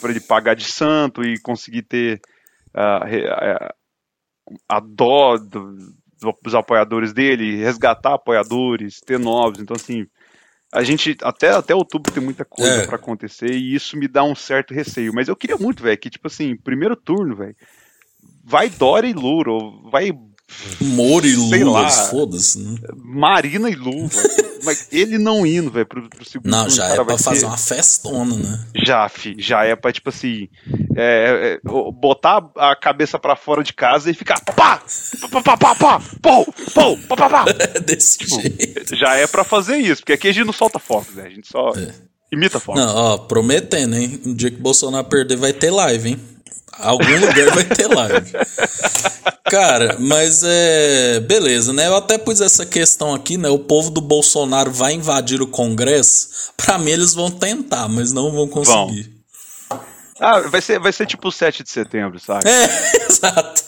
pra 0.00 0.10
ele 0.10 0.20
pagar 0.20 0.54
de 0.54 0.64
santo 0.64 1.22
e 1.22 1.38
conseguir 1.38 1.82
ter 1.82 2.20
uh, 2.74 3.72
a, 4.68 4.80
dó 4.80 5.36
do, 5.36 5.94
dos 6.42 6.54
apoiadores 6.54 7.12
dele, 7.12 7.56
resgatar 7.56 8.14
apoiadores, 8.14 9.00
ter 9.00 9.18
novos. 9.18 9.60
Então, 9.60 9.74
assim, 9.76 10.06
a 10.72 10.82
gente 10.82 11.16
até, 11.22 11.50
até 11.50 11.74
outubro 11.74 12.12
tem 12.12 12.22
muita 12.22 12.44
coisa 12.44 12.82
É. 12.82 12.86
pra 12.86 12.96
acontecer 12.96 13.50
e 13.52 13.74
isso 13.74 13.96
me 13.96 14.06
dá 14.06 14.22
um 14.22 14.34
certo 14.34 14.72
receio. 14.74 15.12
Mas 15.14 15.28
eu 15.28 15.36
queria 15.36 15.56
muito, 15.56 15.82
velho, 15.82 15.98
que, 15.98 16.10
tipo 16.10 16.26
assim, 16.26 16.56
primeiro 16.56 16.94
turno, 16.94 17.34
velho, 17.34 17.56
vai 18.44 18.68
Dória 18.68 19.08
e 19.08 19.12
Lula, 19.12 19.50
ou 19.50 19.90
vai 19.90 20.12
Moro 20.80 21.26
e 21.26 21.34
Sei 21.48 21.64
Lula, 21.64 21.82
lá. 21.82 21.88
foda-se, 21.90 22.58
né? 22.58 22.76
Marina 22.96 23.68
e 23.70 23.74
velho. 23.74 24.10
Mas 24.62 24.88
ele 24.92 25.16
não 25.16 25.46
indo, 25.46 25.70
velho, 25.70 25.86
pro, 25.86 26.06
pro 26.10 26.28
segundo 26.28 26.50
Não, 26.50 26.68
já 26.68 26.86
é 26.88 27.02
pra 27.02 27.16
fazer 27.16 27.46
uma 27.46 27.56
festona, 27.56 28.36
né? 28.36 28.60
Já, 28.84 29.08
fi, 29.08 29.34
já 29.38 29.64
é 29.64 29.74
pra, 29.74 29.90
tipo 29.90 30.10
assim, 30.10 30.48
é, 30.94 31.58
é, 31.64 31.68
o- 31.70 31.90
botar 31.90 32.46
a 32.58 32.76
cabeça 32.76 33.18
pra 33.18 33.34
fora 33.36 33.64
de 33.64 33.72
casa 33.72 34.10
e 34.10 34.14
ficar 34.14 34.38
pá, 34.44 34.52
pá, 34.52 35.42
pá, 35.42 35.56
pá, 35.56 35.74
pá, 35.74 36.02
pô, 36.20 36.44
pô, 36.74 36.96
pá, 37.08 37.16
pá, 37.16 37.28
pá. 37.30 37.44
É 37.74 37.80
desse 37.80 38.18
Tipo, 38.18 38.38
jeito. 38.42 38.94
Já 38.96 39.14
é 39.14 39.26
pra 39.26 39.44
fazer 39.44 39.78
isso, 39.78 40.02
porque 40.02 40.12
aqui 40.12 40.28
a 40.28 40.32
gente 40.32 40.44
não 40.46 40.52
solta 40.52 40.78
fogo, 40.78 41.06
né? 41.14 41.22
A 41.24 41.30
gente 41.30 41.48
só 41.48 41.72
imita 42.30 42.60
fogo. 42.60 42.78
É. 42.78 42.84
Não, 42.84 42.94
ó, 42.94 43.16
prometendo, 43.16 43.96
hein? 43.96 44.20
Um 44.26 44.34
dia 44.34 44.50
que 44.50 44.58
o 44.58 44.62
Bolsonaro 44.62 45.08
perder, 45.08 45.36
vai 45.36 45.54
ter 45.54 45.70
live, 45.70 46.10
hein? 46.10 46.20
Algum 46.78 47.20
lugar 47.20 47.50
vai 47.54 47.64
ter 47.64 47.86
live. 47.86 48.32
Cara, 49.44 49.96
mas 49.98 50.42
é. 50.44 51.20
Beleza, 51.20 51.72
né? 51.72 51.88
Eu 51.88 51.96
até 51.96 52.16
pus 52.16 52.40
essa 52.40 52.64
questão 52.64 53.14
aqui, 53.14 53.36
né? 53.36 53.48
O 53.48 53.58
povo 53.58 53.90
do 53.90 54.00
Bolsonaro 54.00 54.70
vai 54.70 54.94
invadir 54.94 55.42
o 55.42 55.46
Congresso. 55.46 56.52
Pra 56.56 56.78
mim, 56.78 56.92
eles 56.92 57.14
vão 57.14 57.30
tentar, 57.30 57.88
mas 57.88 58.12
não 58.12 58.30
vão 58.30 58.48
conseguir. 58.48 59.20
Ah, 60.20 60.40
vai 60.40 60.60
ser, 60.60 60.78
vai 60.78 60.92
ser 60.92 61.06
tipo 61.06 61.28
o 61.28 61.32
7 61.32 61.62
de 61.62 61.70
setembro, 61.70 62.20
sabe? 62.20 62.48
É, 62.48 63.06
exato. 63.08 63.64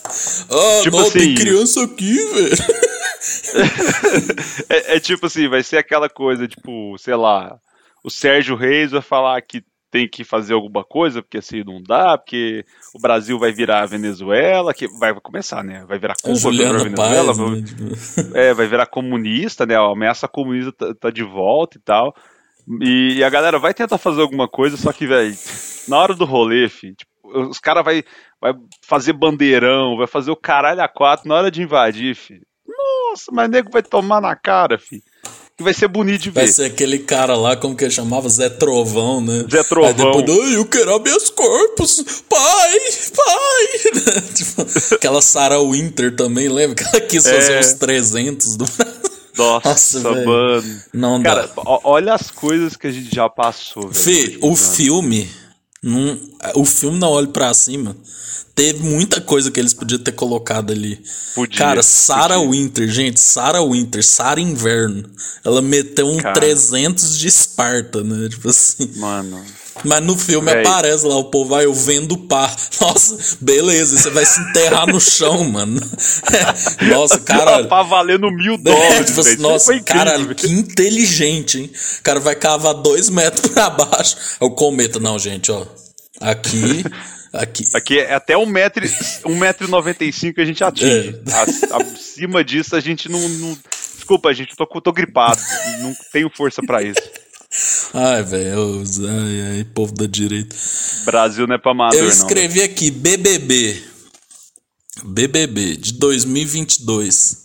Ó, 0.49 0.81
Tipo 0.83 0.97
não, 0.97 1.07
assim, 1.07 1.19
tem 1.19 1.35
criança 1.35 1.83
aqui, 1.83 2.15
velho. 2.33 2.57
É, 4.69 4.97
é 4.97 4.99
tipo 4.99 5.27
assim, 5.27 5.47
vai 5.47 5.63
ser 5.63 5.77
aquela 5.77 6.09
coisa, 6.09 6.45
tipo, 6.45 6.97
sei 6.97 7.15
lá, 7.15 7.57
o 8.03 8.09
Sérgio 8.09 8.55
Reis 8.55 8.91
vai 8.91 9.01
falar 9.01 9.41
que 9.41 9.63
tem 9.93 10.09
que 10.09 10.23
fazer 10.23 10.55
alguma 10.55 10.83
coisa, 10.83 11.21
porque 11.21 11.37
assim 11.37 11.63
não 11.63 11.79
dá, 11.79 12.17
porque 12.17 12.65
o 12.95 12.99
Brasil 12.99 13.37
vai 13.37 13.51
virar 13.51 13.83
a 13.83 13.85
Venezuela, 13.85 14.73
que 14.73 14.87
vai 14.87 15.13
começar, 15.21 15.63
né? 15.63 15.85
Vai 15.87 15.99
virar 15.99 16.15
Cuba, 16.19 16.39
vai 16.39 16.51
virar 16.51 16.83
Venezuela, 16.83 17.25
Paz, 17.27 17.37
vai- 17.37 17.49
né? 17.51 17.61
Tipo, 17.61 17.83
é, 18.35 18.53
vai 18.55 18.65
virar 18.65 18.87
comunista, 18.87 19.67
né? 19.67 19.75
A 19.75 19.81
ameaça 19.91 20.27
comunista 20.27 20.71
tá, 20.71 20.95
tá 20.95 21.09
de 21.11 21.21
volta 21.21 21.77
e 21.77 21.81
tal. 21.81 22.15
E, 22.81 23.17
e 23.17 23.23
a 23.23 23.29
galera 23.29 23.59
vai 23.59 23.71
tentar 23.71 23.99
fazer 23.99 24.21
alguma 24.21 24.47
coisa, 24.47 24.77
só 24.77 24.91
que, 24.91 25.05
velho, 25.05 25.35
na 25.87 25.99
hora 25.99 26.15
do 26.15 26.25
rolê, 26.25 26.67
tipo, 26.67 27.05
os 27.23 27.59
caras 27.59 27.85
vai, 27.85 28.03
vai 28.41 28.53
fazer 28.81 29.13
bandeirão, 29.13 29.95
vai 29.95 30.07
fazer 30.07 30.31
o 30.31 30.35
caralho 30.35 30.81
a 30.81 30.87
quatro 30.87 31.29
na 31.29 31.35
hora 31.35 31.51
de 31.51 31.61
invadir. 31.61 32.17
Nossa, 32.65 33.31
mas 33.31 33.47
nego 33.47 33.69
vai 33.69 33.83
tomar 33.83 34.19
na 34.19 34.35
cara, 34.35 34.79
fi. 34.79 35.03
Que 35.55 35.63
vai 35.63 35.73
ser 35.73 35.87
bonito 35.87 36.23
de 36.23 36.29
Vai 36.31 36.45
ver. 36.47 36.51
ser 36.51 36.65
aquele 36.65 36.97
cara 36.97 37.35
lá, 37.35 37.55
como 37.55 37.75
que 37.75 37.83
ele 37.83 37.91
chamava? 37.91 38.27
Zé 38.27 38.49
Trovão, 38.49 39.21
né? 39.21 39.45
Zé 39.51 39.63
Trovão. 39.63 39.87
Aí 39.89 39.93
depois, 39.93 40.47
"Ai, 40.47 40.55
eu 40.55 40.65
quero 40.65 40.95
habeas 40.95 41.29
corpus, 41.29 42.03
pai, 42.27 42.79
pai. 43.15 44.21
tipo, 44.33 44.65
aquela 44.95 45.21
Sarah 45.21 45.59
Winter 45.61 46.15
também, 46.15 46.49
lembra? 46.49 46.75
Que 46.75 46.83
ela 46.83 47.01
quis 47.01 47.23
fazer 47.23 47.53
É. 47.53 47.59
uns 47.59 47.73
300 47.73 48.55
do 48.57 48.65
Nossa, 49.37 49.99
Nossa, 49.99 50.13
velho. 50.13 50.25
mano. 50.27 50.81
Não 50.93 51.21
Cara, 51.23 51.47
dá. 51.47 51.53
olha 51.83 52.13
as 52.13 52.29
coisas 52.31 52.75
que 52.75 52.87
a 52.87 52.91
gente 52.91 53.13
já 53.15 53.27
passou, 53.29 53.89
velho. 53.89 53.93
Fê, 53.93 54.37
o 54.41 54.55
filme. 54.55 55.29
Não, 55.83 56.17
o 56.55 56.63
filme 56.63 56.97
não 56.97 57.09
olhe 57.09 57.27
pra 57.27 57.53
cima. 57.53 57.95
Teve 58.55 58.83
muita 58.83 59.19
coisa 59.19 59.49
que 59.49 59.59
eles 59.59 59.73
podiam 59.73 59.99
ter 59.99 60.11
colocado 60.11 60.71
ali. 60.71 61.01
Podia, 61.33 61.57
Cara, 61.57 61.83
Sarah 61.83 62.35
podia. 62.35 62.51
Winter, 62.51 62.87
gente, 62.87 63.19
Sarah 63.19 63.63
Winter, 63.63 64.05
Sarah 64.05 64.39
Inverno. 64.39 65.09
Ela 65.43 65.61
meteu 65.61 66.07
um 66.07 66.17
Cara. 66.17 66.35
300 66.35 67.17
de 67.17 67.27
Esparta, 67.27 68.03
né? 68.03 68.29
Tipo 68.29 68.49
assim. 68.49 68.91
Mano. 68.97 69.43
Mas 69.83 70.03
no 70.03 70.17
filme 70.17 70.51
Véi. 70.51 70.61
aparece 70.61 71.05
lá, 71.05 71.15
o 71.17 71.25
povo 71.25 71.49
vai, 71.51 71.65
eu 71.65 71.73
vendo 71.73 72.15
par. 72.17 72.55
Nossa, 72.79 73.37
beleza, 73.41 73.97
você 73.97 74.09
vai 74.11 74.25
se 74.25 74.39
enterrar 74.39 74.85
no 74.87 74.99
chão, 75.01 75.43
mano. 75.45 75.79
Nossa, 76.89 77.19
cara. 77.19 77.65
Tá 77.67 77.81
valendo 77.83 78.29
mil 78.31 78.53
É, 78.55 78.57
dólares, 78.57 79.07
tipo 79.07 79.19
assim, 79.21 79.37
nossa, 79.37 79.79
caralho, 79.81 80.35
que 80.35 80.47
inteligente, 80.47 81.59
hein? 81.59 81.71
O 81.99 82.03
cara 82.03 82.19
vai 82.19 82.35
cavar 82.35 82.73
dois 82.75 83.09
metros 83.09 83.51
pra 83.51 83.69
baixo. 83.69 84.15
É 84.39 84.45
o 84.45 84.51
cometa, 84.51 84.99
não, 84.99 85.17
gente, 85.17 85.51
ó. 85.51 85.65
Aqui, 86.21 86.83
aqui. 87.33 87.63
Aqui 87.73 87.99
é 87.99 88.13
até 88.13 88.35
1,95m 88.35 89.25
um 89.25 89.35
metro 89.37 89.67
e 89.67 89.69
95 89.69 90.39
a 90.39 90.45
gente 90.45 90.63
atinge. 90.63 91.19
É. 91.27 91.33
Ac- 91.33 91.73
Acima 91.95 92.43
disso 92.43 92.75
a 92.75 92.79
gente 92.79 93.09
não. 93.09 93.19
não- 93.27 93.57
Desculpa, 93.95 94.33
gente, 94.33 94.51
eu 94.57 94.65
tô, 94.67 94.81
tô 94.81 94.91
gripado. 94.91 95.39
Não 95.81 95.93
tenho 96.11 96.29
força 96.29 96.61
pra 96.65 96.83
isso. 96.83 96.99
Ai, 97.93 98.23
velho, 98.23 98.81
ai, 99.07 99.41
ai, 99.57 99.63
povo 99.63 99.93
da 99.93 100.05
direita. 100.07 100.55
Brasil 101.05 101.45
não 101.45 101.55
é 101.55 101.57
pra 101.59 101.71
amador, 101.71 101.97
Eu 101.99 102.03
não. 102.05 102.09
escrevi 102.09 102.61
aqui, 102.63 102.89
BBB. 102.89 103.83
BBB 105.05 105.75
de 105.77 105.93
2022. 105.93 107.43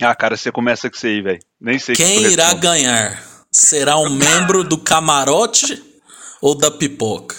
Ah, 0.00 0.14
cara, 0.14 0.36
você 0.36 0.50
começa 0.50 0.88
com 0.88 0.96
isso 0.96 1.06
aí, 1.06 1.20
velho. 1.20 1.38
Nem 1.60 1.78
sei 1.78 1.94
que 1.94 2.02
Quem 2.02 2.22
eu 2.24 2.30
irá 2.30 2.52
ganhar? 2.54 3.22
Será 3.52 3.98
um 3.98 4.08
membro 4.10 4.64
do 4.64 4.78
camarote 4.78 5.82
ou 6.40 6.54
da 6.56 6.70
pipoca? 6.70 7.36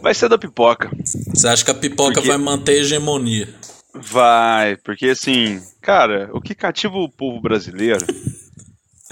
Vai 0.00 0.14
ser 0.14 0.28
da 0.28 0.38
pipoca. 0.38 0.90
Você 1.34 1.46
acha 1.46 1.64
que 1.64 1.70
a 1.70 1.74
pipoca 1.74 2.14
Porque- 2.14 2.28
vai 2.28 2.38
manter 2.38 2.72
a 2.72 2.80
hegemonia? 2.80 3.54
Vai, 3.94 4.76
porque 4.78 5.06
assim, 5.10 5.60
cara, 5.80 6.30
o 6.32 6.40
que 6.40 6.54
cativa 6.54 6.96
o 6.96 7.08
povo 7.10 7.40
brasileiro 7.40 8.04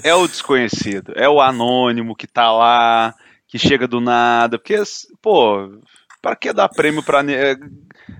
é 0.03 0.13
o 0.15 0.27
desconhecido, 0.27 1.13
é 1.15 1.27
o 1.29 1.41
anônimo 1.41 2.15
que 2.15 2.27
tá 2.27 2.51
lá, 2.51 3.13
que 3.47 3.57
chega 3.59 3.87
do 3.87 3.99
nada, 4.01 4.57
porque, 4.57 4.75
pô, 5.21 5.69
pra 6.21 6.35
que 6.35 6.51
dar 6.53 6.69
prêmio 6.69 7.03
pra. 7.03 7.21
é, 7.31 7.55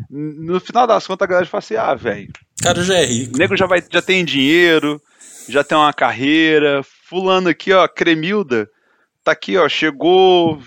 No 0.09 0.59
final 0.59 0.85
das 0.87 1.05
contas, 1.07 1.25
a 1.25 1.29
galera 1.29 1.45
fala 1.47 1.59
assim: 1.59 1.75
ah, 1.75 1.93
velho, 1.95 2.29
O 2.59 2.63
cara 2.63 2.83
já 2.83 2.95
é 2.97 3.05
rico. 3.05 3.35
o 3.35 3.37
nego 3.37 3.55
já, 3.55 3.65
vai, 3.65 3.83
já 3.89 4.01
tem 4.01 4.25
dinheiro, 4.25 5.01
já 5.47 5.63
tem 5.63 5.77
uma 5.77 5.93
carreira, 5.93 6.81
fulano 7.07 7.49
aqui, 7.49 7.71
ó, 7.73 7.87
Cremilda, 7.87 8.69
tá 9.23 9.31
aqui, 9.31 9.57
ó, 9.57 9.67
chegou, 9.69 10.61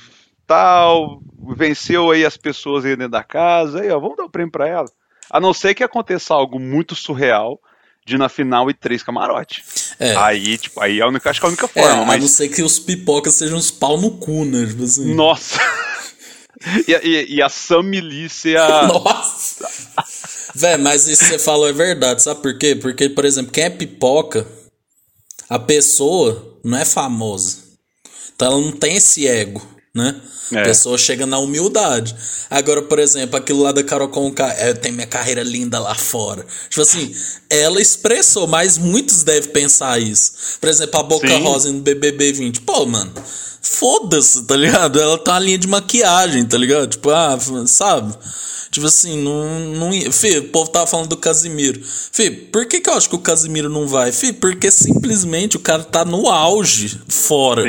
tal, 0.46 1.20
venceu 1.56 2.10
aí 2.10 2.24
as 2.24 2.36
pessoas 2.36 2.84
aí 2.84 2.96
dentro 2.96 3.12
da 3.12 3.22
casa, 3.24 3.80
aí, 3.82 3.90
ó, 3.90 3.98
vamos 3.98 4.16
dar 4.16 4.24
o 4.24 4.30
prêmio 4.30 4.52
pra 4.52 4.66
ela. 4.68 4.86
A 5.30 5.40
não 5.40 5.54
ser 5.54 5.74
que 5.74 5.82
aconteça 5.82 6.34
algo 6.34 6.58
muito 6.60 6.94
surreal 6.94 7.58
de 8.06 8.18
na 8.18 8.28
final 8.28 8.68
e 8.70 8.74
três 8.74 9.02
camarote. 9.02 9.64
É. 9.98 10.14
Aí, 10.16 10.58
tipo, 10.58 10.80
aí 10.80 10.98
é 10.98 11.02
a 11.02 11.08
única, 11.08 11.30
acho 11.30 11.40
que 11.40 11.46
é 11.46 11.48
a 11.48 11.52
única 11.52 11.66
É, 11.66 11.68
forma, 11.82 11.92
a 11.92 11.96
não 11.96 12.04
mas. 12.06 12.30
ser 12.30 12.48
que 12.48 12.62
os 12.62 12.78
pipocas 12.78 13.34
sejam 13.34 13.56
uns 13.58 13.70
pau 13.70 13.98
no 14.00 14.12
cu, 14.18 14.44
né? 14.44 14.66
Tipo 14.66 14.84
assim. 14.84 15.14
Nossa! 15.14 15.58
e, 16.86 16.94
a- 16.94 17.00
e, 17.02 17.34
e 17.36 17.42
a 17.42 17.48
Sam 17.48 17.84
Milícia. 17.84 18.60
Nossa! 18.88 19.66
Véi, 20.54 20.76
mas 20.76 21.06
isso 21.08 21.22
que 21.24 21.30
você 21.30 21.38
falou 21.38 21.68
é 21.68 21.72
verdade, 21.72 22.22
sabe 22.22 22.40
por 22.42 22.56
quê? 22.58 22.76
Porque, 22.76 23.08
por 23.08 23.24
exemplo, 23.24 23.50
quem 23.50 23.64
é 23.64 23.70
pipoca, 23.70 24.46
a 25.48 25.58
pessoa 25.58 26.58
não 26.64 26.78
é 26.78 26.84
famosa. 26.84 27.64
Então 28.36 28.52
ela 28.52 28.60
não 28.60 28.72
tem 28.72 28.96
esse 28.96 29.26
ego, 29.26 29.60
né? 29.94 30.20
É. 30.52 30.60
A 30.60 30.64
pessoa 30.64 30.98
chega 30.98 31.24
na 31.24 31.38
humildade. 31.38 32.14
Agora, 32.50 32.82
por 32.82 32.98
exemplo, 32.98 33.36
aquilo 33.36 33.62
lá 33.62 33.72
da 33.72 33.82
Carol 33.82 34.08
Conká, 34.08 34.52
é, 34.58 34.74
tenho 34.74 34.94
minha 34.94 35.06
carreira 35.06 35.42
linda 35.42 35.78
lá 35.78 35.94
fora. 35.94 36.44
Tipo 36.68 36.82
assim, 36.82 37.14
ela 37.48 37.80
expressou, 37.80 38.46
mas 38.46 38.76
muitos 38.76 39.22
devem 39.22 39.50
pensar 39.50 40.00
isso. 40.00 40.58
Por 40.60 40.68
exemplo, 40.68 41.00
a 41.00 41.02
Boca 41.02 41.28
Sim. 41.28 41.42
Rosa 41.42 41.72
no 41.72 41.80
BBB 41.80 42.32
20. 42.32 42.60
Pô, 42.62 42.84
mano, 42.84 43.12
foda-se, 43.62 44.42
tá 44.42 44.56
ligado? 44.56 45.00
Ela 45.00 45.16
tá 45.16 45.32
uma 45.34 45.40
linha 45.40 45.58
de 45.58 45.68
maquiagem, 45.68 46.44
tá 46.44 46.58
ligado? 46.58 46.88
Tipo, 46.88 47.10
ah, 47.10 47.38
sabe? 47.66 48.14
Tipo 48.74 48.88
assim, 48.88 49.22
não. 49.22 49.60
não 49.70 50.12
Fih, 50.12 50.38
o 50.38 50.48
povo 50.48 50.68
tava 50.68 50.84
falando 50.88 51.08
do 51.10 51.16
Casimiro. 51.16 51.80
Fih, 52.12 52.28
por 52.28 52.66
que, 52.66 52.80
que 52.80 52.90
eu 52.90 52.94
acho 52.94 53.08
que 53.08 53.14
o 53.14 53.20
Casimiro 53.20 53.68
não 53.68 53.86
vai? 53.86 54.10
Fih, 54.10 54.32
porque 54.32 54.68
simplesmente 54.68 55.56
o 55.56 55.60
cara 55.60 55.84
tá 55.84 56.04
no 56.04 56.28
auge 56.28 57.00
fora. 57.08 57.62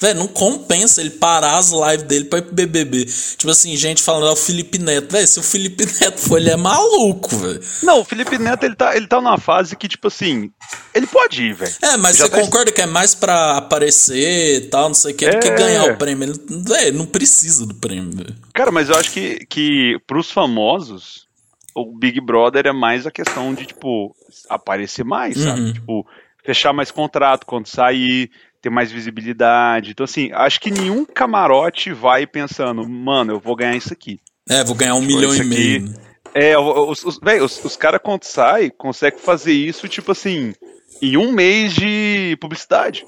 Velho, 0.00 0.18
não 0.18 0.26
compensa 0.26 1.02
ele 1.02 1.10
parar 1.10 1.58
as 1.58 1.70
lives 1.70 2.06
dele 2.06 2.24
pra 2.24 2.38
ir 2.38 2.42
pro 2.42 2.54
BBB. 2.54 3.04
Tipo 3.36 3.50
assim, 3.50 3.76
gente 3.76 4.00
falando, 4.02 4.28
ah, 4.28 4.32
o 4.32 4.36
Felipe 4.36 4.78
Neto. 4.78 5.12
Velho, 5.12 5.26
se 5.28 5.38
o 5.38 5.42
Felipe 5.42 5.84
Neto 6.00 6.18
for, 6.20 6.38
ele 6.38 6.48
é 6.48 6.56
maluco, 6.56 7.36
velho. 7.36 7.60
Não, 7.82 8.00
o 8.00 8.04
Felipe 8.04 8.38
Neto, 8.38 8.64
ele 8.64 8.74
tá, 8.76 8.96
ele 8.96 9.06
tá 9.06 9.20
numa 9.20 9.38
fase 9.38 9.76
que, 9.76 9.86
tipo 9.86 10.08
assim, 10.08 10.50
Ele 10.94 11.06
pode 11.06 11.42
ir, 11.42 11.52
velho. 11.54 11.74
É, 11.82 11.98
mas 11.98 12.16
Já 12.16 12.24
você 12.24 12.30
tá- 12.30 12.40
concorda 12.40 12.72
que 12.72 12.80
é 12.80 12.86
mais 12.86 13.14
pra 13.14 13.58
aparecer 13.58 14.56
e 14.56 14.60
tal, 14.68 14.88
não 14.88 14.94
sei 14.94 15.12
o 15.12 15.16
que, 15.16 15.28
do 15.28 15.38
que 15.38 15.48
É. 15.48 15.54
ganhar 15.54 15.84
o 15.92 15.96
prêmio. 15.98 16.24
Ele, 16.30 16.40
véi, 16.66 16.90
não 16.92 17.04
precisa 17.04 17.66
do 17.66 17.74
prêmio, 17.74 18.10
velho. 18.16 18.34
Cara, 18.54 18.70
mas 18.72 18.88
eu 18.88 18.96
acho 18.96 19.10
que, 19.10 19.44
que 19.50 19.98
pros 20.06 20.30
famosos, 20.46 21.26
o 21.74 21.84
Big 21.96 22.20
Brother 22.20 22.66
é 22.66 22.72
mais 22.72 23.06
a 23.06 23.10
questão 23.10 23.52
de, 23.52 23.66
tipo, 23.66 24.14
aparecer 24.48 25.04
mais, 25.04 25.36
sabe? 25.38 25.60
Uhum. 25.60 25.72
Tipo, 25.72 26.06
fechar 26.44 26.72
mais 26.72 26.90
contrato 26.90 27.44
quando 27.44 27.66
sair, 27.66 28.30
ter 28.62 28.70
mais 28.70 28.90
visibilidade. 28.90 29.90
Então, 29.90 30.04
assim, 30.04 30.30
acho 30.32 30.60
que 30.60 30.70
nenhum 30.70 31.04
camarote 31.04 31.92
vai 31.92 32.26
pensando, 32.26 32.88
mano, 32.88 33.32
eu 33.34 33.40
vou 33.40 33.54
ganhar 33.56 33.76
isso 33.76 33.92
aqui. 33.92 34.18
É, 34.48 34.62
vou 34.64 34.74
ganhar 34.76 34.94
um 34.94 35.00
Tipo, 35.00 35.12
milhão 35.16 35.34
e 35.34 35.44
meio. 35.44 35.84
aqui-? 35.84 35.94
É, 36.34 36.58
os, 36.58 37.04
os, 37.04 37.18
os, 37.42 37.64
os 37.64 37.76
caras 37.76 38.00
quando 38.02 38.24
saem, 38.24 38.70
conseguem 38.70 39.18
fazer 39.18 39.52
isso, 39.52 39.88
tipo 39.88 40.12
assim, 40.12 40.54
em 41.02 41.16
um 41.16 41.32
mês 41.32 41.74
de 41.74 42.36
publicidade. 42.40 43.04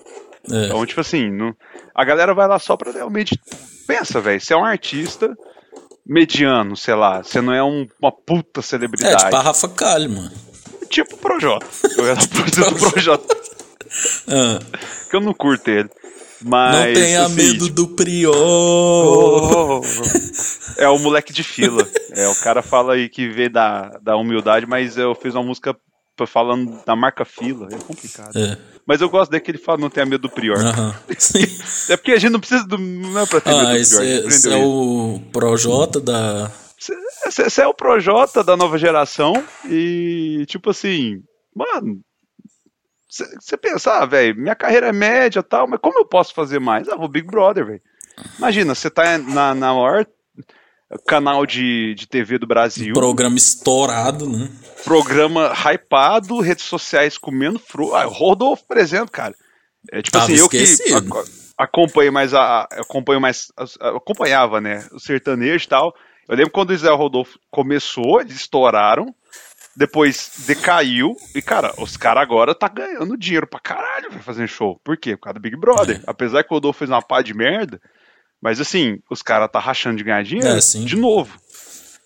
É. 0.51 0.66
Então, 0.66 0.84
tipo 0.86 1.01
assim, 1.01 1.30
não- 1.30 1.55
a 1.95 2.05
galera 2.05 2.32
vai 2.34 2.47
lá 2.49 2.59
só 2.59 2.76
pra 2.76 2.91
realmente. 2.93 3.39
Pensa, 3.86 4.20
velho, 4.20 4.41
você 4.41 4.53
é 4.53 4.57
um 4.57 4.64
artista 4.64 5.36
mediano, 6.09 6.76
sei 6.76 6.94
lá, 6.94 7.22
você 7.22 7.40
não 7.40 7.52
é 7.52 7.62
um- 7.62 7.86
uma 8.00 8.11
puta 8.11 8.61
É, 8.61 8.62
celebridade. 8.62 9.24
tipo 9.24 9.36
a 9.36 9.40
Rafa 9.42 9.68
Kalimann. 9.68 10.30
tipo 10.90 11.14
o 11.14 11.18
Projota. 11.18 11.66
Eu 11.96 12.14
dar 12.14 12.28
pro 12.28 12.44
do 12.50 12.76
Projota, 12.90 13.36
Ah, 14.28 14.59
que 15.11 15.16
eu 15.16 15.20
não 15.20 15.34
curto 15.34 15.68
ele. 15.70 15.90
Mas. 16.40 16.76
não 16.76 16.94
tenha 16.94 17.24
assim, 17.24 17.34
medo 17.34 17.68
do 17.68 17.88
Prior. 17.88 18.32
Oh, 18.36 19.80
é 20.76 20.88
o 20.88 20.98
moleque 20.98 21.32
de 21.32 21.42
fila. 21.42 21.86
É, 22.12 22.28
o 22.28 22.34
cara 22.36 22.62
fala 22.62 22.94
aí 22.94 23.09
que 23.09 23.28
vê 23.28 23.48
da, 23.48 23.98
da 24.00 24.16
humildade, 24.16 24.64
mas 24.66 24.96
eu 24.96 25.14
fiz 25.16 25.34
uma 25.34 25.42
música 25.42 25.76
falando 26.26 26.82
da 26.84 26.96
marca 26.96 27.24
fila. 27.24 27.68
É 27.70 27.76
complicado. 27.78 28.36
É, 28.36 28.56
Mas 28.86 29.00
eu 29.00 29.08
gosto 29.08 29.30
daquele 29.30 29.58
que 29.58 29.64
fala 29.64 29.78
não 29.78 29.90
tenha 29.90 30.06
medo 30.06 30.22
do 30.22 30.30
prior. 30.30 30.58
É 31.90 31.96
porque 31.96 32.12
a 32.12 32.18
gente 32.18 32.32
não 32.32 32.40
precisa 32.40 32.64
do. 32.66 32.76
Não 32.78 33.20
é 33.20 33.26
pra 33.26 33.40
ter 33.40 33.50
medo 33.50 33.66
Ah, 33.66 33.70
do 33.72 33.76
esse, 33.76 33.96
prior. 33.96 34.08
é- 34.08 34.26
esse 34.28 34.52
é 34.52 34.56
o 34.56 35.20
Projota 35.32 36.00
da. 36.00 36.50
Você 37.30 37.60
é 37.62 37.66
o 37.66 37.74
Projota 37.74 38.42
da 38.44 38.56
nova 38.56 38.78
geração 38.78 39.32
e, 39.68 40.44
tipo 40.46 40.70
assim, 40.70 41.22
mano, 41.54 42.00
você 43.08 43.56
pensa, 43.56 43.92
ah, 43.94 44.06
velho, 44.06 44.36
minha 44.38 44.54
carreira 44.54 44.88
é 44.88 44.92
média 44.92 45.40
e 45.40 45.42
tal, 45.42 45.66
mas 45.66 45.80
como 45.80 45.98
eu 45.98 46.04
posso 46.06 46.32
fazer 46.34 46.58
mais? 46.60 46.88
Ah, 46.88 46.96
vou 46.96 47.08
Big 47.08 47.26
Brother, 47.26 47.66
velho. 47.66 47.80
Imagina, 48.38 48.74
você 48.74 48.90
tá 48.90 49.16
na, 49.18 49.54
na 49.54 49.72
maior 49.74 50.06
canal 51.07 51.45
de, 51.45 51.95
de 51.95 52.07
TV 52.07 52.39
do 52.39 52.47
Brasil, 52.47 52.95
Programa 52.95 53.36
estourado, 53.36 54.28
né? 54.28 54.51
programa 54.84 55.53
hypado, 55.53 56.41
redes 56.41 56.64
sociais 56.64 57.18
comendo 57.18 57.59
fruta. 57.59 57.99
Ah, 57.99 58.07
o 58.07 58.11
Rodolfo, 58.12 58.64
por 58.66 58.76
exemplo, 58.78 59.11
cara. 59.11 59.34
É 59.93 60.01
tipo 60.03 60.12
Tava 60.18 60.24
assim, 60.32 60.36
eu 60.41 60.49
que 60.49 60.57
esquecido. 60.59 61.18
ac- 61.18 61.30
acompanho 61.59 62.12
mais 62.12 62.32
a, 62.34 62.62
acompanho 62.72 63.20
mais 63.20 63.53
acompanhava, 63.80 64.61
né, 64.61 64.86
o 64.93 64.99
sertanejo 64.99 65.64
e 65.64 65.68
tal. 65.68 65.95
Eu 66.28 66.36
lembro 66.36 66.53
quando 66.53 66.70
o 66.70 66.76
Zé 66.76 66.91
Rodolfo 66.91 67.39
começou, 67.51 68.20
eles 68.20 68.34
estouraram, 68.36 69.14
depois 69.76 70.30
decaiu 70.47 71.14
e 71.34 71.41
cara, 71.41 71.72
os 71.78 71.97
caras 71.97 72.22
agora 72.22 72.55
tá 72.55 72.68
ganhando 72.68 73.16
dinheiro 73.16 73.47
pra 73.47 73.61
caralho 73.61 74.11
véio, 74.11 74.22
fazendo 74.22 74.49
show. 74.49 74.80
Por 74.84 74.97
quê? 74.97 75.16
Por 75.16 75.22
causa 75.24 75.34
do 75.39 75.43
Big 75.43 75.57
Brother. 75.57 75.99
É. 75.99 76.03
Apesar 76.07 76.43
que 76.45 76.51
o 76.51 76.55
Rodolfo 76.55 76.78
fez 76.80 76.91
uma 76.91 77.01
pá 77.03 77.22
de 77.22 77.32
merda, 77.34 77.80
mas 78.43 78.61
assim, 78.61 78.99
os 79.11 79.22
caras 79.22 79.49
tá 79.53 79.59
rachando 79.59 79.97
de 79.97 80.05
ganhar 80.05 80.22
dinheiro 80.24 80.49
É, 80.59 80.59
de 80.84 80.97
novo. 80.97 81.30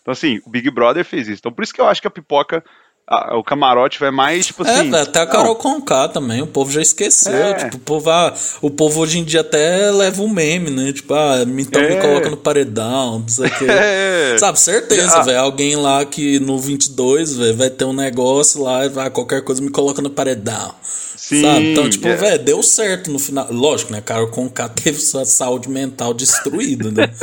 Então 0.00 0.12
assim, 0.12 0.40
o 0.44 0.50
Big 0.50 0.70
Brother 0.70 1.04
fez 1.04 1.28
isso. 1.28 1.38
Então 1.40 1.52
por 1.52 1.62
isso 1.62 1.72
que 1.74 1.80
eu 1.80 1.86
acho 1.86 2.00
que 2.00 2.08
a 2.08 2.10
pipoca 2.10 2.62
a- 3.06 3.36
o 3.36 3.42
camarote 3.42 3.98
vai 3.98 4.12
mais, 4.12 4.46
tipo 4.46 4.64
É, 4.64 4.70
assim. 4.70 4.90
velho, 4.90 5.02
até 5.02 5.20
a 5.20 5.26
Carol 5.26 5.56
Conká 5.56 6.08
também, 6.08 6.40
o 6.40 6.46
povo 6.46 6.70
já 6.70 6.80
esqueceu. 6.80 7.32
É. 7.34 7.54
Tipo, 7.54 7.76
o 7.76 7.80
povo, 7.80 8.08
ah, 8.10 8.32
o 8.62 8.70
povo 8.70 9.00
hoje 9.00 9.18
em 9.18 9.24
dia 9.24 9.40
até 9.40 9.90
leva 9.90 10.22
um 10.22 10.28
meme, 10.28 10.70
né? 10.70 10.92
Tipo, 10.92 11.12
ah, 11.14 11.42
então 11.58 11.82
me 11.82 11.94
É. 11.94 12.00
coloca 12.00 12.30
no 12.30 12.36
paredão, 12.36 13.18
não 13.18 13.28
sei 13.28 13.48
o 13.48 13.50
que. 13.58 13.64
É. 13.68 14.38
Sabe, 14.38 14.58
certeza, 14.58 15.08
Já- 15.16 15.22
velho. 15.22 15.40
Alguém 15.40 15.74
lá 15.76 16.04
que 16.04 16.38
no 16.40 16.58
22, 16.58 17.34
velho, 17.36 17.56
vai 17.56 17.70
ter 17.70 17.84
um 17.84 17.92
negócio 17.92 18.62
lá 18.62 18.84
e 18.86 18.88
vai, 18.88 19.10
qualquer 19.10 19.42
coisa 19.42 19.60
me 19.60 19.70
coloca 19.70 20.00
no 20.00 20.08
paredão. 20.10 20.72
Sim, 21.24 21.40
sabe? 21.40 21.70
Então, 21.70 21.88
tipo, 21.88 22.08
é. 22.08 22.16
velho, 22.16 22.42
deu 22.44 22.62
certo 22.64 23.10
no 23.10 23.18
final. 23.18 23.46
Lógico, 23.52 23.92
né? 23.92 24.00
Carol 24.00 24.28
Conká 24.28 24.66
teve 24.70 24.98
sua 25.00 25.24
saúde 25.24 25.68
mental 25.68 26.12
destruída, 26.12 26.90
né? 26.90 27.14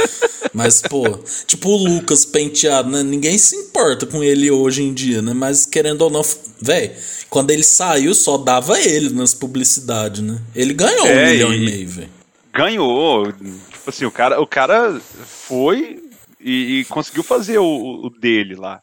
Mas, 0.54 0.82
pô, 0.82 1.20
tipo 1.46 1.70
o 1.70 1.76
Lucas 1.78 2.24
penteado, 2.24 2.90
né? 2.90 3.04
Ninguém 3.04 3.38
se 3.38 3.56
importa 3.58 4.06
com 4.06 4.24
ele 4.24 4.50
hoje 4.50 4.84
em 4.84 4.94
dia, 4.94 5.22
né? 5.22 5.34
Mas 5.34 5.66
querendo 5.66 6.02
ou 6.04 6.10
não, 6.10 6.22
velho, 6.62 6.92
quando 7.30 7.52
ele 7.52 7.62
saiu, 7.64 8.16
só 8.16 8.38
dava 8.38 8.80
ele 8.80 9.10
nas 9.10 9.34
publicidades, 9.34 10.22
né? 10.22 10.40
Ele 10.56 10.74
ganhou 10.74 11.04
um 11.06 11.10
É, 11.10 11.32
milhão 11.34 11.54
e, 11.54 11.58
e- 11.58 11.66
meio, 11.66 11.88
velho. 11.90 12.10
ganhou. 12.54 13.32
Tipo 13.34 13.90
assim, 13.90 14.06
o 14.06 14.12
cara, 14.12 14.40
o 14.42 14.48
cara 14.48 15.00
foi 15.26 16.02
e, 16.40 16.80
e 16.80 16.86
conseguiu 16.86 17.22
fazer 17.24 17.58
o, 17.60 18.06
o 18.06 18.10
dele 18.10 18.56
lá. 18.56 18.80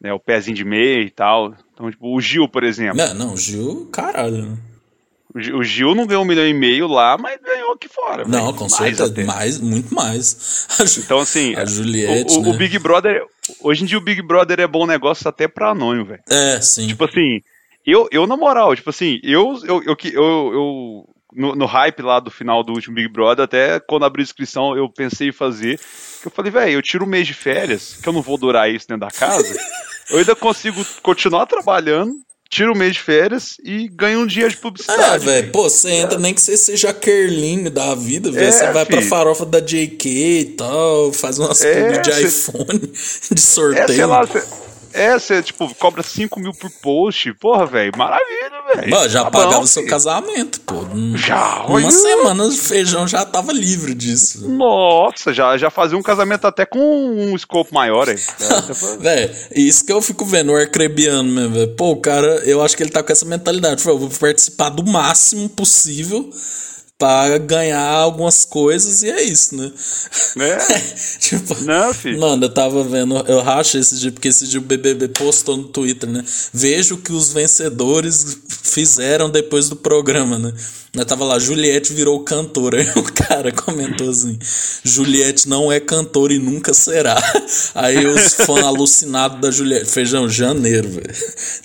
Né, 0.00 0.12
o 0.12 0.18
pezinho 0.20 0.56
de 0.56 0.64
meia 0.64 1.00
e 1.02 1.10
tal. 1.10 1.54
Então, 1.72 1.90
tipo, 1.90 2.14
o 2.14 2.20
Gil, 2.20 2.48
por 2.48 2.62
exemplo. 2.64 2.96
Não, 2.96 3.14
não, 3.14 3.36
Gil, 3.36 3.88
caralho? 3.92 4.58
O 5.34 5.40
Gil- 5.40 5.58
O 5.58 5.64
Gil 5.64 5.94
não 5.94 6.06
ganhou 6.06 6.22
um 6.22 6.26
milhão 6.26 6.46
e 6.46 6.52
meio 6.54 6.86
lá, 6.86 7.16
mas 7.18 7.40
ganhou 7.42 7.72
aqui 7.72 7.88
fora. 7.88 8.24
Não, 8.26 8.46
velho. 8.46 8.54
com 8.54 8.68
Mais 8.68 8.96
certeza, 8.96 9.26
mais, 9.26 9.58
muito 9.60 9.94
mais. 9.94 10.66
Ju- 10.86 11.00
Então, 11.00 11.18
assim, 11.20 11.54
A 11.56 11.64
Juliette, 11.64 12.34
o, 12.34 12.38
o- 12.38 12.48
o 12.48 12.52
né? 12.52 12.58
Big 12.58 12.78
Brother. 12.78 13.24
Hoje 13.60 13.82
em 13.82 13.86
dia 13.86 13.98
o 13.98 14.00
Big 14.02 14.20
Brother 14.22 14.60
é 14.60 14.66
bom 14.66 14.86
negócio 14.86 15.28
até 15.28 15.48
pra 15.48 15.70
anônimo, 15.70 16.04
velho. 16.06 16.22
É, 16.28 16.60
sim. 16.60 16.86
Tipo 16.86 17.04
assim, 17.04 17.40
eu, 17.86 18.06
eu 18.10 18.26
na 18.26 18.36
moral, 18.36 18.74
tipo 18.76 18.90
assim, 18.90 19.18
eu, 19.22 19.58
eu, 19.64 19.82
eu, 19.84 19.96
eu, 20.04 20.52
eu 20.52 21.08
no, 21.34 21.54
no 21.54 21.66
hype 21.66 22.00
lá 22.02 22.20
do 22.20 22.30
final 22.30 22.62
do 22.62 22.72
último 22.72 22.94
Big 22.94 23.08
Brother, 23.08 23.44
até 23.44 23.80
quando 23.80 24.04
abri 24.04 24.22
a 24.22 24.24
inscrição, 24.24 24.76
eu 24.76 24.88
pensei 24.88 25.28
em 25.28 25.32
fazer. 25.32 25.78
Que 26.22 26.28
eu 26.28 26.30
falei, 26.30 26.50
velho, 26.52 26.72
eu 26.72 26.82
tiro 26.82 27.04
um 27.04 27.08
mês 27.08 27.26
de 27.26 27.34
férias, 27.34 27.98
que 28.02 28.08
eu 28.08 28.12
não 28.12 28.22
vou 28.22 28.38
durar 28.38 28.70
isso 28.70 28.86
dentro 28.88 29.00
da 29.06 29.10
casa. 29.10 29.54
eu 30.10 30.18
ainda 30.18 30.34
consigo 30.36 30.84
continuar 31.02 31.46
trabalhando, 31.46 32.14
tiro 32.48 32.72
um 32.72 32.76
mês 32.76 32.94
de 32.94 33.00
férias 33.00 33.56
e 33.64 33.88
ganho 33.88 34.20
um 34.20 34.26
dia 34.26 34.48
de 34.48 34.54
É, 34.54 34.58
publicidade. 34.58 35.24
velho, 35.26 35.50
pô, 35.50 35.64
você 35.68 35.90
entra, 35.90 36.18
nem 36.18 36.32
que 36.32 36.40
você 36.40 36.56
seja 36.56 36.92
Kerline 36.94 37.68
da 37.68 37.94
vida, 37.94 38.30
velho. 38.30 38.46
É, 38.46 38.50
Você 38.52 38.70
vai 38.72 38.86
pra 38.86 38.98
filho. 38.98 39.08
farofa 39.08 39.44
da 39.44 39.58
JK 39.60 40.08
e 40.40 40.44
tal, 40.56 41.12
faz 41.12 41.38
umas 41.38 41.62
É, 41.64 41.82
publi 41.82 42.02
de 42.02 42.12
cê- 42.12 42.26
iPhone, 42.28 42.78
de 42.78 43.34
É, 43.34 43.36
sorteio. 43.36 43.88
sei 43.88 44.06
lá, 44.06 44.26
cê, 44.26 44.42
é, 44.94 45.18
você, 45.18 45.42
tipo, 45.42 45.74
cobra 45.74 46.02
5 46.02 46.40
mil 46.40 46.52
por 46.52 46.70
post. 46.82 47.32
Porra, 47.34 47.66
velho, 47.66 47.92
maravilha, 47.96 48.62
velho. 48.74 49.08
Já 49.10 49.24
Tá 49.24 49.30
pagava 49.30 49.60
bom, 49.60 49.66
seu 49.66 49.82
filho. 49.82 49.90
casamento, 49.90 50.60
pô. 50.60 50.76
Já, 51.16 51.64
Uma 51.66 51.74
olha. 51.74 51.90
semana 51.90 52.44
o 52.44 52.50
feijão 52.52 53.06
já 53.06 53.24
tava 53.24 53.52
livre 53.52 53.94
disso. 53.94 54.48
Nossa, 54.48 55.32
já, 55.32 55.56
já 55.58 55.70
fazia 55.70 55.98
um 55.98 56.02
casamento 56.02 56.46
até 56.46 56.64
com 56.64 56.78
um 56.78 57.34
escopo 57.36 57.74
maior, 57.74 58.08
aí. 58.08 58.16
Véi, 59.00 59.30
isso 59.54 59.84
que 59.84 59.92
eu 59.92 60.00
fico 60.00 60.24
vendo, 60.24 60.52
o 60.52 60.56
arcrebiano 60.56 61.28
mesmo, 61.30 61.54
velho. 61.54 61.74
Pô, 61.76 61.90
o 61.92 62.00
cara, 62.00 62.42
eu 62.46 62.62
acho 62.62 62.76
que 62.76 62.82
ele 62.82 62.90
tá 62.90 63.02
com 63.02 63.12
essa 63.12 63.24
mentalidade. 63.24 63.82
Falou, 63.82 64.00
eu 64.00 64.08
vou 64.08 64.18
participar 64.18 64.68
do 64.70 64.84
máximo 64.84 65.48
possível 65.48 66.30
pra 67.04 67.36
ganhar 67.36 67.86
algumas 67.86 68.46
coisas 68.46 69.02
e 69.02 69.10
é 69.10 69.22
isso, 69.22 69.54
né? 69.54 69.70
Né? 70.36 70.58
tipo, 71.20 71.62
Não, 71.62 71.92
filho. 71.92 72.18
Mano, 72.18 72.46
eu 72.46 72.48
tava 72.48 72.82
vendo, 72.82 73.14
eu 73.28 73.42
racho 73.42 73.76
esse 73.76 73.96
dia, 73.96 74.10
porque 74.10 74.28
esse 74.28 74.48
dia 74.48 74.58
o 74.58 74.62
BBB 74.62 75.08
postou 75.08 75.54
no 75.54 75.64
Twitter, 75.64 76.08
né? 76.08 76.24
Vejo 76.50 76.94
o 76.94 76.98
que 76.98 77.12
os 77.12 77.30
vencedores 77.30 78.38
fizeram 78.48 79.28
depois 79.28 79.68
do 79.68 79.76
programa, 79.76 80.38
né? 80.38 80.54
Eu 80.94 81.04
tava 81.04 81.24
lá, 81.24 81.38
Juliette 81.38 81.92
virou 81.92 82.20
cantora. 82.20 82.80
Aí 82.80 82.88
o 82.96 83.02
cara 83.02 83.50
comentou 83.52 84.08
assim: 84.08 84.38
Juliette 84.84 85.48
não 85.48 85.70
é 85.70 85.80
cantora 85.80 86.32
e 86.32 86.38
nunca 86.38 86.72
será. 86.72 87.20
Aí 87.74 88.06
os 88.06 88.34
fãs 88.34 88.64
alucinados 88.64 89.40
da 89.40 89.50
Juliette. 89.50 89.90
Feijão, 89.90 90.28
janeiro, 90.28 90.88
velho. 90.88 91.14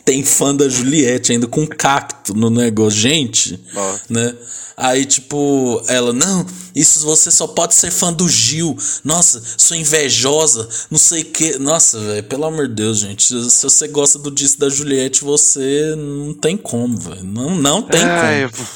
Tem 0.03 0.23
fã 0.23 0.53
da 0.53 0.67
Juliette 0.67 1.31
ainda 1.31 1.47
com 1.47 1.65
cacto 1.67 2.33
no 2.33 2.49
negócio. 2.49 2.99
Gente, 2.99 3.59
Nossa. 3.73 4.01
né? 4.09 4.33
Aí, 4.81 5.03
tipo, 5.05 5.83
ela, 5.89 6.13
não, 6.13 6.45
isso 6.73 7.05
você 7.05 7.29
só 7.29 7.45
pode 7.47 7.75
ser 7.75 7.91
fã 7.91 8.13
do 8.13 8.29
Gil. 8.29 8.77
Nossa, 9.03 9.43
sou 9.57 9.75
invejosa, 9.75 10.69
não 10.89 10.97
sei 10.97 11.23
o 11.23 11.25
que. 11.25 11.59
Nossa, 11.59 11.99
velho, 11.99 12.23
pelo 12.23 12.45
amor 12.45 12.69
de 12.69 12.75
Deus, 12.75 12.97
gente. 12.99 13.25
Se 13.51 13.63
você 13.63 13.89
gosta 13.89 14.17
do 14.17 14.31
disco 14.31 14.61
da 14.61 14.69
Juliette, 14.69 15.21
você 15.23 15.93
não 15.97 16.33
tem 16.33 16.55
como, 16.55 16.97
velho. 16.97 17.25
Não, 17.25 17.49
não 17.57 17.81
tem 17.81 18.01
Ai, 18.01 18.49
como. 18.49 18.61
eu- 18.63 18.67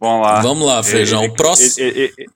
Vamos 0.00 0.22
lá. 0.26 0.40
Vamos 0.42 0.66
lá, 0.66 0.82
Feijão. 0.82 1.24
Ele, 1.24 1.32
O 1.32 1.34
próximo- 1.34 1.72
Ele, 1.78 2.00
ele- 2.16 2.28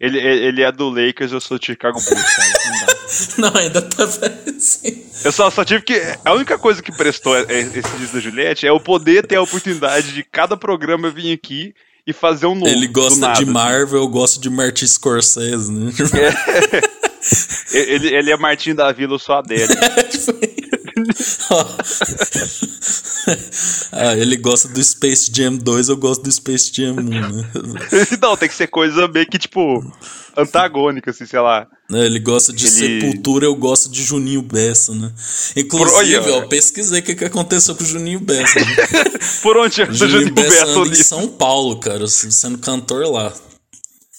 ele- 0.00 0.18
ele- 0.18 0.62
é 0.62 0.72
do 0.72 0.88
Lakers, 0.88 1.32
eu 1.32 1.40
sou 1.40 1.58
do 1.58 1.64
Chicago 1.64 1.98
Bulls. 2.00 3.36
Não 3.38 3.52
ainda 3.56 3.82
tá 3.82 4.04
assim. 4.04 5.04
Eu 5.24 5.32
só, 5.32 5.50
só 5.50 5.64
tive 5.64 5.82
que. 5.82 6.00
A 6.24 6.32
única 6.32 6.56
coisa 6.58 6.80
que 6.82 6.90
prestou 6.96 7.36
é- 7.36 7.44
é 7.48 7.60
esse 7.60 7.96
disco 7.98 8.14
da 8.14 8.20
Juliette 8.20 8.66
é 8.66 8.70
eu 8.70 8.80
poder 8.80 9.26
ter 9.26 9.36
a 9.36 9.42
oportunidade 9.42 10.12
de 10.12 10.22
cada 10.24 10.56
programa 10.56 11.10
vir 11.10 11.32
aqui 11.32 11.74
e 12.06 12.12
fazer 12.12 12.46
um 12.46 12.54
novo. 12.54 12.68
Ele 12.68 12.86
gosta 12.88 13.32
de. 13.34 13.44
Marvel, 13.44 14.00
eu 14.00 14.08
gosto 14.08 14.40
de 14.40 14.48
Martin 14.48 14.86
Scorsese, 14.86 15.70
né? 15.72 15.92
Ele, 17.72 18.08
ele 18.14 18.32
é 18.32 18.36
Martim 18.36 18.74
da 18.74 18.90
Vila, 18.92 19.14
eu 19.14 19.18
sou 19.18 19.34
a 19.34 19.38
Adele. 19.40 19.68
ah, 23.92 24.16
ele 24.16 24.36
gosta 24.36 24.68
do 24.68 24.82
Space 24.82 25.30
Jam 25.34 25.56
2, 25.56 25.88
eu 25.88 25.96
gosto 25.96 26.22
do 26.22 26.32
Space 26.32 26.70
Jam 26.72 26.92
1, 26.92 27.02
né? 27.02 27.50
Não, 28.22 28.36
tem 28.36 28.48
que 28.48 28.54
ser 28.54 28.68
coisa 28.68 29.08
meio 29.08 29.26
que, 29.26 29.38
tipo, 29.38 29.82
antagônica, 30.36 31.10
assim, 31.10 31.26
sei 31.26 31.40
lá. 31.40 31.66
Né, 31.90 32.06
ele 32.06 32.20
gosta 32.20 32.52
de 32.52 32.66
ele... 32.66 33.00
Sepultura, 33.00 33.46
eu 33.46 33.56
gosto 33.56 33.90
de 33.90 34.02
Juninho 34.02 34.42
Bessa, 34.42 34.94
né? 34.94 35.12
Inclusive, 35.56 36.20
Por... 36.20 36.28
eu 36.28 36.48
pesquisei 36.48 37.00
o 37.00 37.02
que, 37.02 37.14
que 37.14 37.24
aconteceu 37.24 37.74
com 37.74 37.82
o 37.82 37.86
Juninho 37.86 38.20
Bessa. 38.20 38.60
Né? 38.60 38.76
Por 39.42 39.56
onde 39.56 39.82
anda 39.82 39.92
o 39.92 39.94
Juninho 39.94 40.32
Bessa? 40.32 40.66
Bessa 40.66 40.80
em 40.80 40.94
São 40.94 41.28
Paulo, 41.28 41.80
cara, 41.80 42.06
sendo 42.06 42.58
cantor 42.58 43.10
lá. 43.10 43.32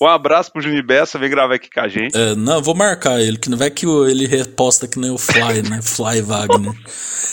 Um 0.02 0.08
abraço 0.08 0.52
pro 0.52 0.60
Juninho 0.64 0.84
Bessa, 0.84 1.20
vem 1.20 1.30
gravar 1.30 1.54
aqui 1.54 1.70
com 1.70 1.80
a 1.80 1.88
gente. 1.88 2.18
É, 2.18 2.34
não, 2.34 2.56
eu 2.56 2.62
vou 2.64 2.74
marcar 2.74 3.22
ele, 3.22 3.38
que 3.38 3.52
não 3.52 3.58
vai 3.58 3.70
que 3.70 3.86
ele 3.86 4.26
reposta 4.26 4.88
que 4.88 4.98
nem 4.98 5.12
o 5.12 5.18
Fly, 5.18 5.62
né? 5.70 5.80
Fly 5.80 6.24
Wagner. 6.24 6.74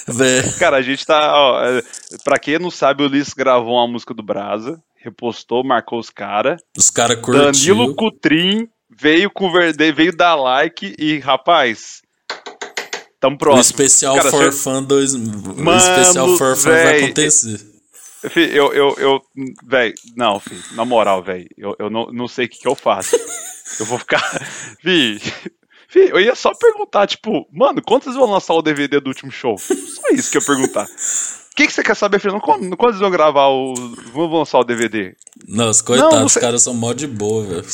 Vé. 0.07 0.43
Cara, 0.59 0.77
a 0.77 0.83
gente 0.83 1.07
tá, 1.07 1.33
ó, 1.35 1.65
é, 1.65 1.83
pra 2.23 2.39
quem 2.39 2.59
não 2.59 2.71
sabe, 2.71 3.03
o 3.03 3.07
Ulisses 3.07 3.33
gravou 3.33 3.73
uma 3.73 3.89
música 3.89 4.13
do 4.13 4.23
Brasa, 4.23 4.79
repostou, 5.03 5.65
marcou 5.65 5.99
os 5.99 6.11
caras. 6.11 6.61
Os 6.77 6.91
caras 6.91 7.19
curtiram. 7.23 7.53
Danilo 7.53 7.95
Cutrim 7.95 8.69
veio 8.91 9.31
converter, 9.31 9.95
veio 9.95 10.15
dar 10.15 10.35
like 10.35 10.95
e, 10.99 11.19
rapaz, 11.21 12.03
tamo 13.19 13.39
próximo. 13.39 13.61
O 13.61 13.63
especial 13.63 14.17
cara, 14.17 14.31
for 14.31 14.53
você... 14.53 14.59
fun 14.59 14.83
dois, 14.83 15.15
Mano, 15.15 15.73
o 15.73 15.77
especial 15.77 16.37
for 16.37 16.55
fun 16.55 16.69
vai 16.69 17.05
acontecer. 17.05 17.78
Filho, 18.31 18.53
eu, 18.53 18.73
eu, 18.73 18.95
eu, 18.99 19.23
velho, 19.65 19.95
não, 20.17 20.41
filho, 20.41 20.63
na 20.73 20.85
moral, 20.85 21.23
velho, 21.23 21.49
eu, 21.57 21.77
eu 21.79 21.89
não, 21.89 22.07
não 22.07 22.27
sei 22.27 22.47
o 22.47 22.49
que, 22.49 22.59
que 22.59 22.67
eu 22.67 22.75
faço. 22.75 23.15
eu 23.79 23.87
vou 23.87 23.99
ficar, 23.99 24.21
filho, 24.83 25.21
filho, 25.89 26.17
eu 26.17 26.21
ia 26.21 26.35
só 26.35 26.53
perguntar, 26.53 27.07
tipo, 27.07 27.47
mano, 27.53 27.81
quantos 27.81 28.17
vão 28.17 28.29
lançar 28.29 28.55
o 28.55 28.63
DVD 28.63 28.99
do 28.99 29.07
último 29.09 29.31
show? 29.31 29.57
Só 29.57 30.09
isso 30.13 30.33
que 30.33 30.39
eu 30.39 30.41
ia 30.41 30.47
perguntar. 30.47 30.85
O 30.85 31.57
que, 31.59 31.67
que 31.67 31.73
você 31.73 31.83
quer 31.83 31.95
saber, 31.97 32.21
filho? 32.21 32.41
Quando, 32.41 32.77
quando 32.77 32.91
eles 32.91 33.01
vão 33.01 33.11
gravar 33.11 33.49
o. 33.49 33.75
Vão 34.13 34.33
lançar 34.33 34.61
o 34.61 34.65
DVD? 34.65 35.17
Nossa, 35.49 35.83
coitados, 35.83 36.13
não, 36.13 36.21
não 36.21 36.27
os 36.27 36.35
caras 36.35 36.63
são 36.63 36.73
mó 36.73 36.93
de 36.93 37.09
boa, 37.09 37.45
velho. 37.45 37.67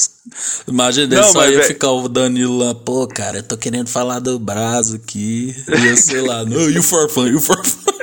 Imagina, 0.66 1.16
não, 1.16 1.32
só 1.32 1.44
ia 1.44 1.58
véio... 1.58 1.64
ficar 1.64 1.90
o 1.90 2.08
Danilo 2.08 2.56
lá, 2.56 2.74
pô, 2.74 3.06
cara, 3.06 3.38
eu 3.38 3.42
tô 3.42 3.58
querendo 3.58 3.88
falar 3.88 4.20
do 4.20 4.38
Brasil 4.38 4.96
aqui. 4.96 5.54
Ia, 5.68 5.96
sei 5.98 6.22
lá, 6.22 6.46
não, 6.46 6.70
e 6.70 6.78
o 6.78 6.82
Forfã, 6.82 7.28
e 7.28 7.34
o 7.34 7.40
Forfã. 7.40 7.94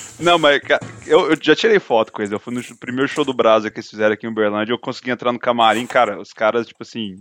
Não, 0.20 0.38
mas 0.38 0.60
eu, 1.06 1.30
eu, 1.30 1.36
já 1.40 1.54
tirei 1.56 1.78
foto 1.78 2.12
com 2.12 2.20
eles. 2.20 2.32
Eu 2.32 2.38
fui 2.38 2.52
no 2.54 2.62
primeiro 2.76 3.08
show 3.08 3.24
do 3.24 3.34
Brasa 3.34 3.70
que 3.70 3.78
eles 3.78 3.90
fizeram 3.90 4.14
aqui 4.14 4.26
em 4.26 4.30
Uberlândia. 4.30 4.72
Eu 4.72 4.78
consegui 4.78 5.10
entrar 5.10 5.32
no 5.32 5.38
camarim, 5.38 5.86
cara. 5.86 6.20
Os 6.20 6.32
caras, 6.32 6.66
tipo 6.66 6.82
assim. 6.82 7.16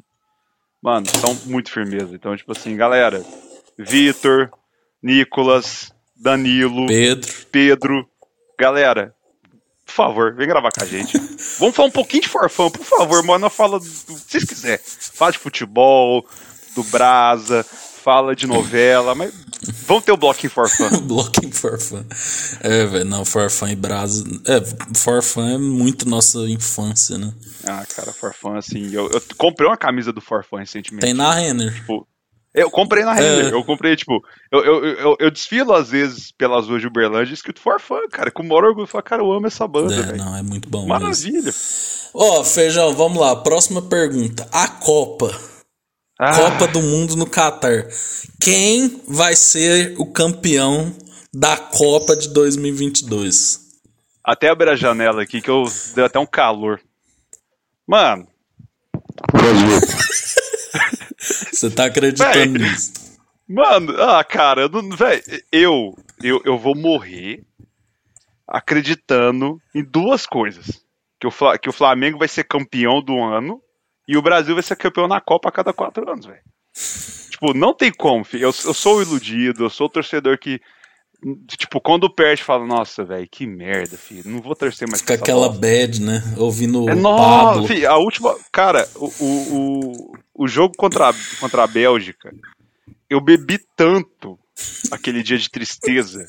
Mano, 0.82 1.06
são 1.08 1.34
muito 1.46 1.72
firmeza. 1.72 2.14
Então, 2.14 2.36
tipo 2.36 2.52
assim, 2.52 2.76
galera. 2.76 3.24
Vitor, 3.78 4.52
Nicolas, 5.02 5.94
Danilo, 6.16 6.88
Pedro. 6.88 7.32
Pedro. 7.52 8.10
Galera, 8.60 9.16
por 9.86 9.94
favor, 9.94 10.36
vem 10.36 10.48
gravar 10.48 10.70
com 10.72 10.84
a 10.84 10.88
gente. 10.88 11.18
Vamos 11.58 11.76
falar 11.76 11.88
um 11.88 11.92
pouquinho 11.92 12.24
de 12.24 12.30
forfã, 12.30 12.70
por 12.70 12.84
favor, 12.84 13.24
mano. 13.24 13.50
Fala 13.50 13.80
do 13.80 13.86
que 13.86 14.12
vocês 14.12 14.44
quiserem. 14.44 14.80
Fala 14.84 15.32
de 15.32 15.38
futebol, 15.38 16.26
do 16.76 16.84
Brasa, 16.84 17.66
fala 18.10 18.36
de 18.36 18.48
novela, 18.48 19.14
mas 19.14 19.32
vamos 19.86 20.04
ter 20.04 20.12
o 20.12 20.18
Blocking 20.18 20.50
for 20.50 20.68
Fun. 20.68 20.90
Blocking 21.06 21.52
for 21.52 21.80
Fun. 21.80 22.04
É, 22.60 22.86
velho, 22.88 23.06
não, 23.06 23.24
For 23.24 23.52
Fun 23.52 23.68
e 23.68 23.76
Brasa. 23.76 24.24
É, 24.48 24.60
For 24.98 25.22
Fun 25.22 25.48
é 25.48 25.58
muito 25.60 26.10
nossa 26.10 26.40
infância, 26.50 27.20
né? 27.20 27.32
Ah, 27.64 27.86
cara, 27.96 28.12
For 28.12 28.34
Fun, 28.34 28.56
assim, 28.56 28.92
eu, 28.92 29.12
eu 29.12 29.22
comprei 29.38 29.70
uma 29.70 29.78
camisa 29.78 30.12
do 30.12 30.22
For 30.22 30.44
Fun 30.44 30.58
recentemente. 30.58 31.06
Tem 31.06 31.14
na 31.14 31.32
Renner. 31.32 31.72
Tipo, 31.72 32.08
eu 32.52 32.72
comprei 32.72 33.06
na 33.06 33.14
Renner, 33.14 33.54
é. 33.54 33.54
eu 33.54 33.64
comprei, 33.64 33.96
tipo, 33.96 34.24
eu, 34.52 34.66
eu, 34.66 34.86
eu, 34.86 35.18
eu, 35.20 35.30
desfilo 35.30 35.72
às 35.74 35.92
vezes 35.92 36.32
pelas 36.32 36.68
ruas 36.68 36.82
de 36.82 36.88
Uberlândia 36.88 37.32
escrito 37.32 37.62
For 37.62 37.80
Fun, 37.80 38.08
cara, 38.12 38.32
com 38.32 38.42
o 38.42 38.48
maior 38.48 38.64
orgulho, 38.64 38.86
eu 38.86 38.88
falo, 38.88 39.04
cara, 39.04 39.22
eu 39.22 39.32
amo 39.32 39.46
essa 39.46 39.68
banda, 39.68 39.94
é, 39.94 40.18
Não, 40.18 40.36
é 40.36 40.42
muito 40.42 40.68
bom 40.68 40.88
Maravilha. 40.88 41.54
Ó, 42.12 42.40
oh, 42.40 42.44
Feijão, 42.44 42.92
vamos 42.96 43.22
lá, 43.22 43.36
próxima 43.36 43.84
pergunta. 43.84 44.50
A 44.52 44.68
Copa 44.68 45.49
ah. 46.20 46.36
Copa 46.36 46.68
do 46.68 46.82
Mundo 46.82 47.16
no 47.16 47.26
Catar. 47.26 47.88
Quem 48.42 49.02
vai 49.08 49.36
ser 49.38 49.96
o 49.98 50.06
campeão 50.06 50.94
da 51.34 51.56
Copa 51.56 52.14
de 52.14 52.34
2022? 52.34 53.62
Até 54.22 54.50
abrir 54.50 54.70
a 54.70 54.76
janela 54.76 55.24
aqui 55.24 55.42
que 55.42 55.50
eu 55.50 55.64
deu 55.96 56.04
até 56.04 56.20
um 56.20 56.26
calor. 56.26 56.82
Mano. 57.88 58.28
Você 61.18 61.70
tá 61.70 61.86
acreditando 61.86 62.60
véi, 62.60 62.70
nisso? 62.70 62.94
Mano, 63.48 63.96
ah, 64.02 64.24
cara, 64.24 64.70
véi, 64.98 65.24
eu, 65.52 65.98
eu, 66.22 66.42
eu 66.44 66.58
vou 66.58 66.76
morrer 66.76 67.44
acreditando 68.46 69.60
em 69.74 69.84
duas 69.84 70.26
coisas. 70.26 70.84
Que 71.20 71.28
o, 71.28 71.32
que 71.58 71.70
o 71.70 71.74
Flamengo 71.74 72.20
vai 72.20 72.28
ser 72.28 72.44
campeão 72.44 73.02
do 73.02 73.18
ano 73.18 73.62
e 74.10 74.18
o 74.18 74.24
Brasil 74.24 74.56
vai 74.56 74.64
ser 74.64 74.76
campeão 74.76 75.08
na 75.08 75.22
Copa 75.22 75.50
a 75.50 75.52
cada 75.52 75.72
quatro 75.72 76.12
anos, 76.12 76.26
velho. 76.26 76.42
Tipo, 77.30 77.54
não 77.54 77.76
tem 77.76 77.92
como, 77.92 78.24
filho. 78.24 78.46
Eu, 78.46 78.48
eu 78.48 78.74
sou 78.74 79.04
iludido, 79.04 79.66
eu 79.66 79.70
sou 79.70 79.86
o 79.86 79.90
torcedor 79.90 80.40
que. 80.40 80.60
Tipo, 81.46 81.80
quando 81.80 82.10
perde, 82.10 82.44
fala, 82.44 82.66
nossa, 82.66 83.06
velho, 83.06 83.28
que 83.32 83.46
merda, 83.46 83.96
filho. 83.98 84.24
Não 84.26 84.42
vou 84.42 84.56
torcer 84.56 84.88
mais 84.88 85.02
Fica 85.02 85.14
aquela 85.14 85.48
bosta. 85.50 85.62
bad, 85.62 86.02
né? 86.02 86.24
Ouvindo 86.38 86.90
é, 86.90 86.96
o 86.96 87.04
Pablo. 87.04 87.68
Filho, 87.68 87.88
a 87.88 87.98
última. 87.98 88.36
Cara, 88.52 88.90
o, 88.96 89.12
o, 89.20 90.14
o 90.34 90.48
jogo 90.48 90.74
contra 90.76 91.10
a, 91.10 91.14
contra 91.40 91.64
a 91.64 91.68
Bélgica, 91.68 92.34
eu 93.08 93.22
bebi 93.22 93.60
tanto 93.76 94.40
aquele 94.90 95.22
dia 95.22 95.38
de 95.38 95.52
tristeza 95.52 96.26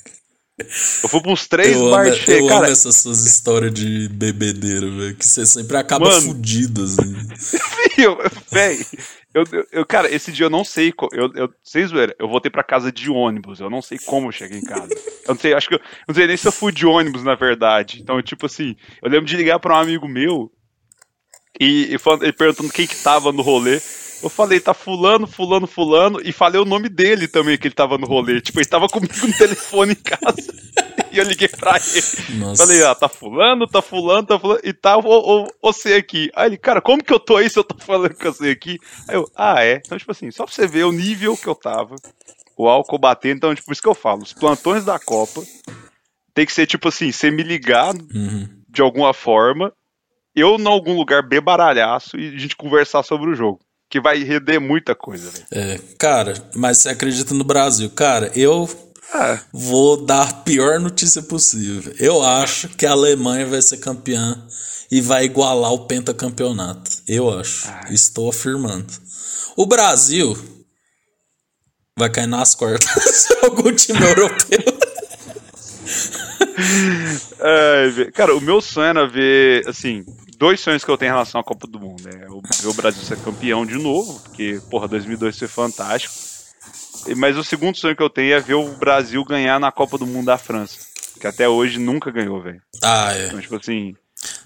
eu 0.60 1.08
fui 1.08 1.20
pra 1.20 1.32
uns 1.32 1.46
três 1.46 1.76
eu 1.76 1.90
bar 1.90 2.06
amo, 2.06 2.16
Eu 2.28 2.46
cara... 2.46 2.64
amo 2.64 2.72
essas 2.72 2.96
suas 2.96 3.24
histórias 3.24 3.72
de 3.72 4.08
bebedeira, 4.08 4.90
velho. 4.90 5.14
Que 5.14 5.26
você 5.26 5.44
sempre 5.46 5.76
acaba 5.76 6.08
Mano... 6.08 6.20
fudido, 6.20 6.84
assim. 6.84 7.14
Véi, 8.50 8.86
eu, 9.34 9.44
eu, 9.52 9.66
eu, 9.72 9.86
cara, 9.86 10.12
esse 10.12 10.32
dia 10.32 10.46
eu 10.46 10.50
não 10.50 10.64
sei. 10.64 10.92
Eu, 11.12 11.30
eu, 11.34 11.50
vocês 11.62 11.90
verem, 11.90 12.14
eu 12.18 12.28
voltei 12.28 12.50
pra 12.50 12.64
casa 12.64 12.90
de 12.90 13.10
ônibus. 13.10 13.60
Eu 13.60 13.70
não 13.70 13.82
sei 13.82 13.98
como 13.98 14.28
eu 14.28 14.32
cheguei 14.32 14.58
em 14.58 14.64
casa. 14.64 14.88
Eu 15.26 15.34
não 15.34 15.40
sei, 15.40 15.54
acho 15.54 15.68
que 15.68 15.74
eu 15.74 15.80
não 16.08 16.14
sei 16.14 16.26
nem 16.26 16.36
se 16.36 16.48
eu 16.48 16.52
fui 16.52 16.72
de 16.72 16.86
ônibus, 16.86 17.22
na 17.22 17.34
verdade. 17.34 18.00
Então, 18.00 18.20
tipo 18.22 18.46
assim, 18.46 18.74
eu 19.02 19.10
lembro 19.10 19.26
de 19.26 19.36
ligar 19.36 19.60
pra 19.60 19.74
um 19.74 19.80
amigo 19.80 20.08
meu 20.08 20.50
e, 21.58 21.94
e, 21.94 21.98
falando, 21.98 22.22
ele 22.22 22.32
perguntando 22.32 22.72
quem 22.72 22.86
que 22.86 22.96
tava 22.96 23.32
no 23.32 23.42
rolê. 23.42 23.80
Eu 24.22 24.28
falei, 24.28 24.60
tá 24.60 24.74
fulano, 24.74 25.26
fulano, 25.26 25.66
fulano, 25.66 26.20
e 26.22 26.30
falei 26.30 26.60
o 26.60 26.66
nome 26.66 26.88
dele 26.88 27.26
também, 27.26 27.56
que 27.56 27.66
ele 27.66 27.74
tava 27.74 27.96
no 27.96 28.06
rolê. 28.06 28.40
Tipo, 28.40 28.58
ele 28.58 28.68
tava 28.68 28.86
comigo 28.86 29.14
no 29.26 29.32
telefone 29.36 29.92
em 29.92 29.94
casa. 29.94 30.52
e 31.10 31.18
eu 31.18 31.24
liguei 31.24 31.48
pra 31.48 31.76
ele. 31.76 32.38
Nossa. 32.38 32.66
Falei, 32.66 32.84
ah, 32.84 32.94
tá 32.94 33.08
fulano, 33.08 33.66
tá 33.66 33.80
fulano, 33.80 34.26
tá 34.26 34.38
fulano, 34.38 34.60
e 34.62 34.72
tá 34.74 34.96
você 35.62 35.94
aqui. 35.94 36.30
Aí 36.34 36.50
ele, 36.50 36.58
cara, 36.58 36.82
como 36.82 37.02
que 37.02 37.12
eu 37.12 37.18
tô 37.18 37.36
aí 37.36 37.48
se 37.48 37.58
eu 37.58 37.64
tô 37.64 37.76
falando 37.78 38.14
com 38.14 38.30
você 38.30 38.50
aqui? 38.50 38.78
Aí 39.08 39.16
eu, 39.16 39.26
ah, 39.34 39.64
é. 39.64 39.80
Então, 39.84 39.96
tipo 39.96 40.12
assim, 40.12 40.30
só 40.30 40.44
pra 40.44 40.54
você 40.54 40.66
ver 40.66 40.84
o 40.84 40.92
nível 40.92 41.34
que 41.36 41.46
eu 41.46 41.54
tava, 41.54 41.96
o 42.58 42.68
álcool 42.68 42.98
batendo, 42.98 43.38
então, 43.38 43.54
tipo, 43.54 43.72
isso 43.72 43.82
que 43.82 43.88
eu 43.88 43.94
falo, 43.94 44.22
os 44.22 44.34
plantões 44.34 44.84
da 44.84 44.98
Copa 44.98 45.42
tem 46.34 46.44
que 46.44 46.52
ser, 46.52 46.66
tipo 46.66 46.88
assim, 46.88 47.10
você 47.10 47.30
me 47.30 47.42
ligar 47.42 47.94
uhum. 47.94 48.46
de 48.68 48.82
alguma 48.82 49.14
forma, 49.14 49.72
eu 50.34 50.56
em 50.56 50.66
algum 50.66 50.94
lugar 50.94 51.26
bebaralhaço 51.26 52.18
e 52.18 52.34
a 52.34 52.38
gente 52.38 52.54
conversar 52.54 53.02
sobre 53.02 53.30
o 53.30 53.34
jogo 53.34 53.60
que 53.90 54.00
vai 54.00 54.22
render 54.22 54.60
muita 54.60 54.94
coisa. 54.94 55.32
É, 55.50 55.80
cara, 55.98 56.34
mas 56.54 56.78
você 56.78 56.90
acredita 56.90 57.34
no 57.34 57.42
Brasil? 57.42 57.90
Cara, 57.90 58.30
eu 58.36 58.70
ah. 59.12 59.40
vou 59.52 60.06
dar 60.06 60.28
a 60.28 60.32
pior 60.32 60.78
notícia 60.78 61.20
possível. 61.20 61.92
Eu 61.98 62.22
acho 62.22 62.68
que 62.68 62.86
a 62.86 62.92
Alemanha 62.92 63.46
vai 63.46 63.60
ser 63.60 63.78
campeã 63.78 64.46
e 64.92 65.00
vai 65.00 65.24
igualar 65.24 65.72
o 65.72 65.86
pentacampeonato. 65.86 66.88
Eu 67.08 67.36
acho. 67.36 67.66
Ah. 67.68 67.86
Estou 67.90 68.30
afirmando. 68.30 68.92
O 69.56 69.66
Brasil 69.66 70.38
vai 71.98 72.08
cair 72.08 72.28
nas 72.28 72.54
quartas 72.54 73.28
algum 73.42 73.72
time 73.74 74.00
europeu. 74.00 74.60
é, 77.40 78.10
cara, 78.12 78.36
o 78.36 78.40
meu 78.40 78.60
sonho 78.60 78.86
era 78.86 79.08
ver, 79.08 79.68
assim, 79.68 80.04
dois 80.40 80.58
sonhos 80.58 80.82
que 80.82 80.90
eu 80.90 80.96
tenho 80.96 81.10
em 81.10 81.12
relação 81.12 81.38
à 81.38 81.44
Copa 81.44 81.66
do 81.66 81.78
Mundo. 81.78 82.08
É 82.08 82.16
ver 82.62 82.68
o 82.68 82.72
Brasil 82.72 83.02
ser 83.02 83.18
campeão 83.18 83.66
de 83.66 83.74
novo, 83.74 84.18
porque, 84.20 84.58
porra, 84.70 84.88
2002 84.88 85.38
foi 85.38 85.46
fantástico. 85.46 86.14
Mas 87.16 87.36
o 87.36 87.44
segundo 87.44 87.76
sonho 87.76 87.94
que 87.94 88.02
eu 88.02 88.08
tenho 88.08 88.32
é 88.32 88.40
ver 88.40 88.54
o 88.54 88.74
Brasil 88.76 89.22
ganhar 89.22 89.60
na 89.60 89.70
Copa 89.70 89.98
do 89.98 90.06
Mundo 90.06 90.26
da 90.26 90.38
França. 90.38 90.78
Que 91.20 91.26
até 91.26 91.46
hoje 91.46 91.78
nunca 91.78 92.10
ganhou, 92.10 92.40
velho. 92.40 92.62
Ah, 92.82 93.14
é. 93.14 93.26
Então, 93.26 93.40
tipo 93.40 93.56
assim. 93.56 93.94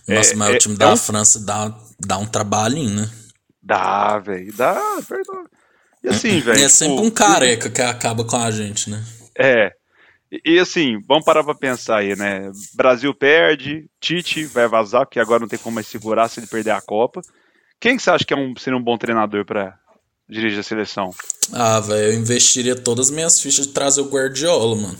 Nossa, 0.09 0.33
é, 0.33 0.37
mas 0.37 0.49
é, 0.49 0.57
o 0.57 0.59
time 0.59 0.75
é 0.75 0.79
da. 0.79 0.97
França 0.97 1.45
dá, 1.45 1.73
dá 2.01 2.19
um 2.19 2.27
trabalhinho, 2.27 2.91
né? 2.91 3.11
Dá, 3.63 4.19
velho. 4.19 4.53
Dá, 4.53 4.81
perdão. 5.09 5.45
E 6.03 6.09
assim, 6.09 6.41
velho. 6.43 6.61
é 6.61 6.69
sempre 6.69 6.97
tipo, 6.97 7.07
um 7.07 7.11
careca 7.11 7.71
que 7.71 7.81
acaba 7.81 8.25
com 8.25 8.37
a 8.37 8.51
gente, 8.51 8.91
né? 8.91 9.05
É. 9.39 9.73
E, 10.45 10.59
assim, 10.59 10.99
vamos 11.07 11.25
parar 11.25 11.45
pra 11.45 11.55
pensar 11.55 11.99
aí, 11.99 12.17
né? 12.17 12.51
Brasil 12.75 13.15
perde, 13.15 13.87
Tite 14.01 14.45
vai 14.47 14.67
vazar, 14.67 15.07
porque 15.07 15.21
agora 15.21 15.41
não 15.41 15.49
tem 15.49 15.59
como 15.59 15.75
mais 15.75 15.87
segurar 15.87 16.29
se 16.29 16.41
ele 16.41 16.47
perder 16.47 16.71
a 16.71 16.81
Copa. 16.81 17.21
Quem 17.81 17.97
que 17.97 18.03
você 18.03 18.11
acha 18.11 18.25
que 18.25 18.33
é 18.33 18.37
um, 18.37 18.55
seria 18.57 18.79
um 18.79 18.83
bom 18.83 18.97
treinador 18.97 19.45
para 19.45 19.75
dirige 20.29 20.59
a 20.59 20.63
seleção? 20.63 21.11
Ah, 21.53 21.81
velho, 21.81 22.13
eu 22.13 22.19
investiria 22.19 22.75
todas 22.75 23.09
as 23.09 23.15
minhas 23.15 23.41
fichas 23.41 23.67
de 23.67 23.73
trazer 23.73 24.01
o 24.01 24.09
Guardiola, 24.09 24.75
mano. 24.77 24.99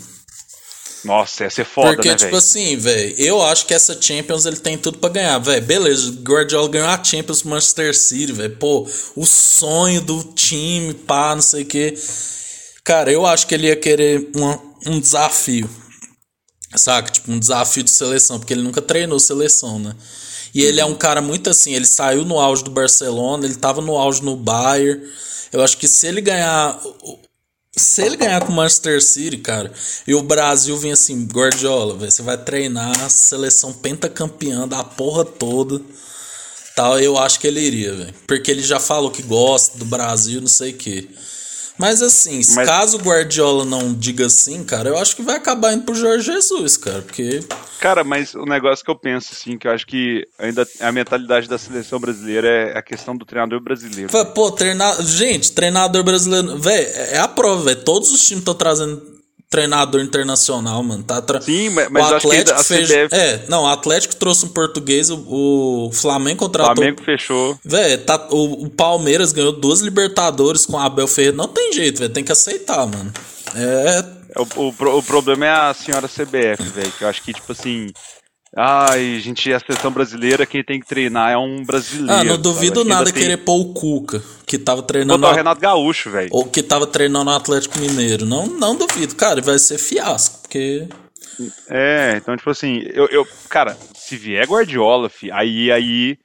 Nossa, 1.03 1.43
ia 1.43 1.49
ser 1.51 1.65
foda, 1.65 1.93
Porque, 1.93 2.09
né, 2.09 2.15
tipo 2.15 2.31
velho? 2.31 2.37
assim, 2.37 2.77
velho, 2.77 3.15
eu 3.19 3.43
acho 3.43 3.67
que 3.67 3.73
essa 3.73 3.99
Champions 4.01 4.45
ele 4.45 4.57
tem 4.57 4.75
tudo 4.77 4.97
pra 4.97 5.09
ganhar, 5.09 5.37
velho. 5.37 5.63
Beleza, 5.63 6.09
o 6.09 6.13
Guardiola 6.23 6.67
ganhou 6.67 6.87
a 6.87 7.03
Champions 7.03 7.43
Manchester 7.43 7.95
City, 7.95 8.33
velho. 8.33 8.55
Pô, 8.57 8.87
o 9.15 9.25
sonho 9.25 10.01
do 10.01 10.23
time, 10.33 10.93
pá, 10.93 11.35
não 11.35 11.43
sei 11.43 11.63
o 11.63 11.65
quê. 11.65 11.93
Cara, 12.83 13.11
eu 13.11 13.25
acho 13.25 13.45
que 13.47 13.53
ele 13.53 13.67
ia 13.67 13.75
querer 13.75 14.29
uma, 14.35 14.59
um 14.85 14.99
desafio. 14.99 15.69
Saca? 16.75 17.11
Tipo, 17.11 17.31
um 17.31 17.39
desafio 17.39 17.83
de 17.83 17.91
seleção, 17.91 18.39
porque 18.39 18.53
ele 18.53 18.61
nunca 18.61 18.81
treinou 18.81 19.19
seleção, 19.19 19.79
né? 19.79 19.95
E 20.53 20.61
ele 20.61 20.79
é 20.79 20.85
um 20.85 20.95
cara 20.95 21.21
muito 21.21 21.49
assim, 21.49 21.73
ele 21.73 21.85
saiu 21.85 22.23
no 22.23 22.39
auge 22.39 22.63
do 22.63 22.71
Barcelona, 22.71 23.45
ele 23.45 23.55
tava 23.55 23.81
no 23.81 23.97
auge 23.97 24.23
no 24.23 24.35
Bayern. 24.35 25.01
Eu 25.51 25.61
acho 25.61 25.77
que 25.77 25.87
se 25.87 26.07
ele 26.07 26.21
ganhar. 26.21 26.79
Se 27.77 28.01
ele 28.03 28.15
ganhar 28.15 28.39
com 28.39 28.53
o 28.53 28.55
Manchester 28.55 29.03
City, 29.03 29.37
cara, 29.37 29.73
e 30.07 30.15
o 30.15 30.23
Brasil 30.23 30.77
vir 30.77 30.91
assim, 30.91 31.25
Guardiola, 31.25 31.97
velho, 31.97 32.09
você 32.09 32.21
vai 32.21 32.37
treinar 32.37 33.09
seleção 33.09 33.73
pentacampeã 33.73 34.65
da 34.65 34.81
porra 34.81 35.25
toda. 35.25 35.81
Tal, 36.73 36.99
eu 37.01 37.17
acho 37.17 37.37
que 37.37 37.47
ele 37.47 37.59
iria, 37.59 37.93
velho. 37.93 38.15
Porque 38.25 38.49
ele 38.49 38.61
já 38.61 38.79
falou 38.79 39.11
que 39.11 39.21
gosta 39.21 39.77
do 39.77 39.83
Brasil, 39.83 40.39
não 40.39 40.47
sei 40.47 40.71
o 40.71 40.77
quê. 40.77 41.09
Mas 41.77 42.01
assim, 42.01 42.41
Mas- 42.55 42.67
caso 42.67 42.97
o 42.97 43.01
Guardiola 43.01 43.65
não 43.65 43.93
diga 43.93 44.27
assim, 44.27 44.63
cara, 44.63 44.89
eu 44.89 44.97
acho 44.97 45.15
que 45.15 45.21
vai 45.21 45.35
acabar 45.35 45.73
indo 45.73 45.83
pro 45.83 45.93
Jorge 45.93 46.31
Jesus, 46.31 46.77
cara. 46.77 47.01
Porque. 47.01 47.41
Cara, 47.79 48.03
mas 48.03 48.33
o 48.33 48.45
negócio 48.45 48.83
que 48.83 48.89
eu 48.89 48.95
penso, 48.95 49.29
assim, 49.33 49.57
que 49.57 49.67
eu 49.67 49.71
acho 49.71 49.85
que 49.85 50.25
ainda 50.39 50.67
a 50.79 50.91
mentalidade 50.91 51.47
da 51.47 51.57
seleção 51.57 51.99
brasileira 51.99 52.47
é 52.47 52.77
a 52.77 52.81
questão 52.81 53.15
do 53.15 53.25
treinador 53.25 53.59
brasileiro. 53.61 54.09
Pô, 54.33 54.51
treinar. 54.51 55.01
Gente, 55.03 55.51
treinador 55.51 56.03
brasileiro. 56.03 56.57
Velho, 56.57 56.87
é 57.11 57.17
a 57.17 57.27
prova, 57.27 57.63
velho. 57.65 57.83
Todos 57.83 58.11
os 58.11 58.25
times 58.25 58.39
estão 58.41 58.55
trazendo 58.55 59.14
treinador 59.49 60.01
internacional, 60.01 60.81
mano. 60.83 61.03
Tá 61.03 61.21
tra... 61.21 61.39
Sim, 61.41 61.69
mas, 61.69 61.87
o 62.11 62.15
Atlético 62.15 62.63
fez. 62.63 62.87
CBF, 62.89 63.15
É, 63.15 63.43
não, 63.47 63.63
o 63.63 63.67
Atlético 63.67 64.15
trouxe 64.15 64.45
um 64.45 64.49
português, 64.49 65.09
o, 65.09 65.87
o 65.87 65.91
Flamengo 65.93 66.43
o 66.43 66.47
contratou. 66.47 66.75
Flamengo 66.75 67.01
fechou. 67.03 67.57
Velho, 67.63 68.03
tá, 68.03 68.27
o, 68.31 68.65
o 68.65 68.69
Palmeiras 68.69 69.31
ganhou 69.31 69.51
duas 69.53 69.79
Libertadores 69.81 70.65
com 70.65 70.73
o 70.73 70.79
Abel 70.79 71.07
Ferreira. 71.07 71.37
Não 71.37 71.47
tem 71.47 71.71
jeito, 71.71 71.99
velho. 71.99 72.11
Tem 72.13 72.23
que 72.23 72.31
aceitar, 72.31 72.85
mano. 72.85 73.11
É. 73.55 74.03
O, 74.37 74.67
o, 74.67 74.73
pro- 74.73 74.97
o 74.97 75.03
problema 75.03 75.45
é 75.45 75.49
a 75.49 75.73
senhora 75.73 76.09
CBF, 76.09 76.61
velho, 76.63 76.91
que 76.97 77.03
eu 77.03 77.07
acho 77.07 77.21
que, 77.23 77.33
tipo 77.33 77.51
assim. 77.53 77.87
Ai, 78.57 79.19
gente, 79.19 79.51
a 79.51 79.59
seleção 79.59 79.91
brasileira, 79.91 80.45
quem 80.45 80.63
tem 80.63 80.79
que 80.79 80.85
treinar 80.87 81.31
é 81.31 81.37
um 81.37 81.63
brasileiro. 81.65 82.13
Ah, 82.13 82.23
não 82.23 82.39
duvido 82.41 82.85
nada 82.85 83.11
tem- 83.11 83.21
querer 83.23 83.37
pôr 83.37 83.59
o 83.59 83.73
Cuca, 83.73 84.23
que 84.45 84.57
tava 84.57 84.81
treinando. 84.81 85.19
Botar 85.19 85.33
o 85.33 85.35
Renato 85.35 85.59
Gaúcho, 85.59 86.09
velho. 86.09 86.29
Ou 86.31 86.45
que 86.45 86.63
tava 86.63 86.87
treinando 86.87 87.25
no 87.25 87.31
Atlético 87.35 87.77
Mineiro. 87.79 88.25
Não, 88.25 88.47
não 88.47 88.75
duvido, 88.77 89.13
cara. 89.15 89.41
Vai 89.41 89.59
ser 89.59 89.77
fiasco, 89.77 90.39
porque. 90.43 90.87
É, 91.69 92.13
então, 92.15 92.37
tipo 92.37 92.49
assim, 92.49 92.81
eu, 92.93 93.07
eu 93.07 93.27
cara, 93.49 93.77
se 93.93 94.15
vier 94.15 94.47
Guardiola, 94.47 95.09
fi, 95.09 95.29
aí, 95.31 95.69
aí 95.69 96.17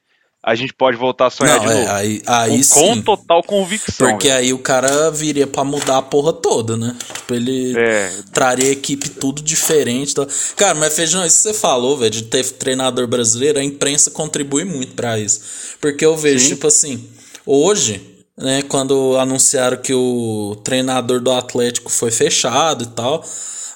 a 0.43 0.55
gente 0.55 0.73
pode 0.73 0.97
voltar 0.97 1.27
a 1.27 1.29
sonhar 1.29 1.57
Não, 1.59 1.65
de 1.67 1.71
é, 1.71 1.75
novo. 1.81 1.91
aí, 1.91 2.21
aí 2.25 2.65
com, 2.65 2.79
com 2.95 3.01
total 3.01 3.43
convicção. 3.43 4.07
Porque 4.09 4.27
velho. 4.27 4.39
aí 4.39 4.53
o 4.53 4.57
cara 4.59 5.11
viria 5.11 5.45
pra 5.45 5.63
mudar 5.63 5.97
a 5.97 6.01
porra 6.01 6.33
toda, 6.33 6.75
né? 6.75 6.95
Tipo, 7.13 7.35
ele 7.35 7.77
É. 7.77 8.11
traria 8.33 8.69
a 8.69 8.71
equipe 8.71 9.07
tudo 9.09 9.41
diferente. 9.41 10.15
Tá? 10.15 10.25
Cara, 10.55 10.73
mas 10.73 10.95
Feijão, 10.95 11.23
isso 11.25 11.37
que 11.37 11.41
você 11.43 11.53
falou, 11.53 11.95
velho, 11.97 12.09
de 12.09 12.23
ter 12.23 12.43
treinador 12.53 13.05
brasileiro, 13.07 13.59
a 13.59 13.63
imprensa 13.63 14.09
contribui 14.09 14.63
muito 14.63 14.93
pra 14.95 15.19
isso. 15.19 15.41
Porque 15.79 16.03
eu 16.03 16.17
vejo, 16.17 16.39
Sim. 16.43 16.49
tipo 16.55 16.65
assim, 16.67 17.07
hoje, 17.45 18.01
né, 18.37 18.61
quando 18.63 19.17
anunciaram 19.17 19.77
que 19.77 19.93
o 19.93 20.55
treinador 20.63 21.19
do 21.19 21.31
Atlético 21.31 21.91
foi 21.91 22.11
fechado 22.11 22.83
e 22.83 22.87
tal. 22.87 23.23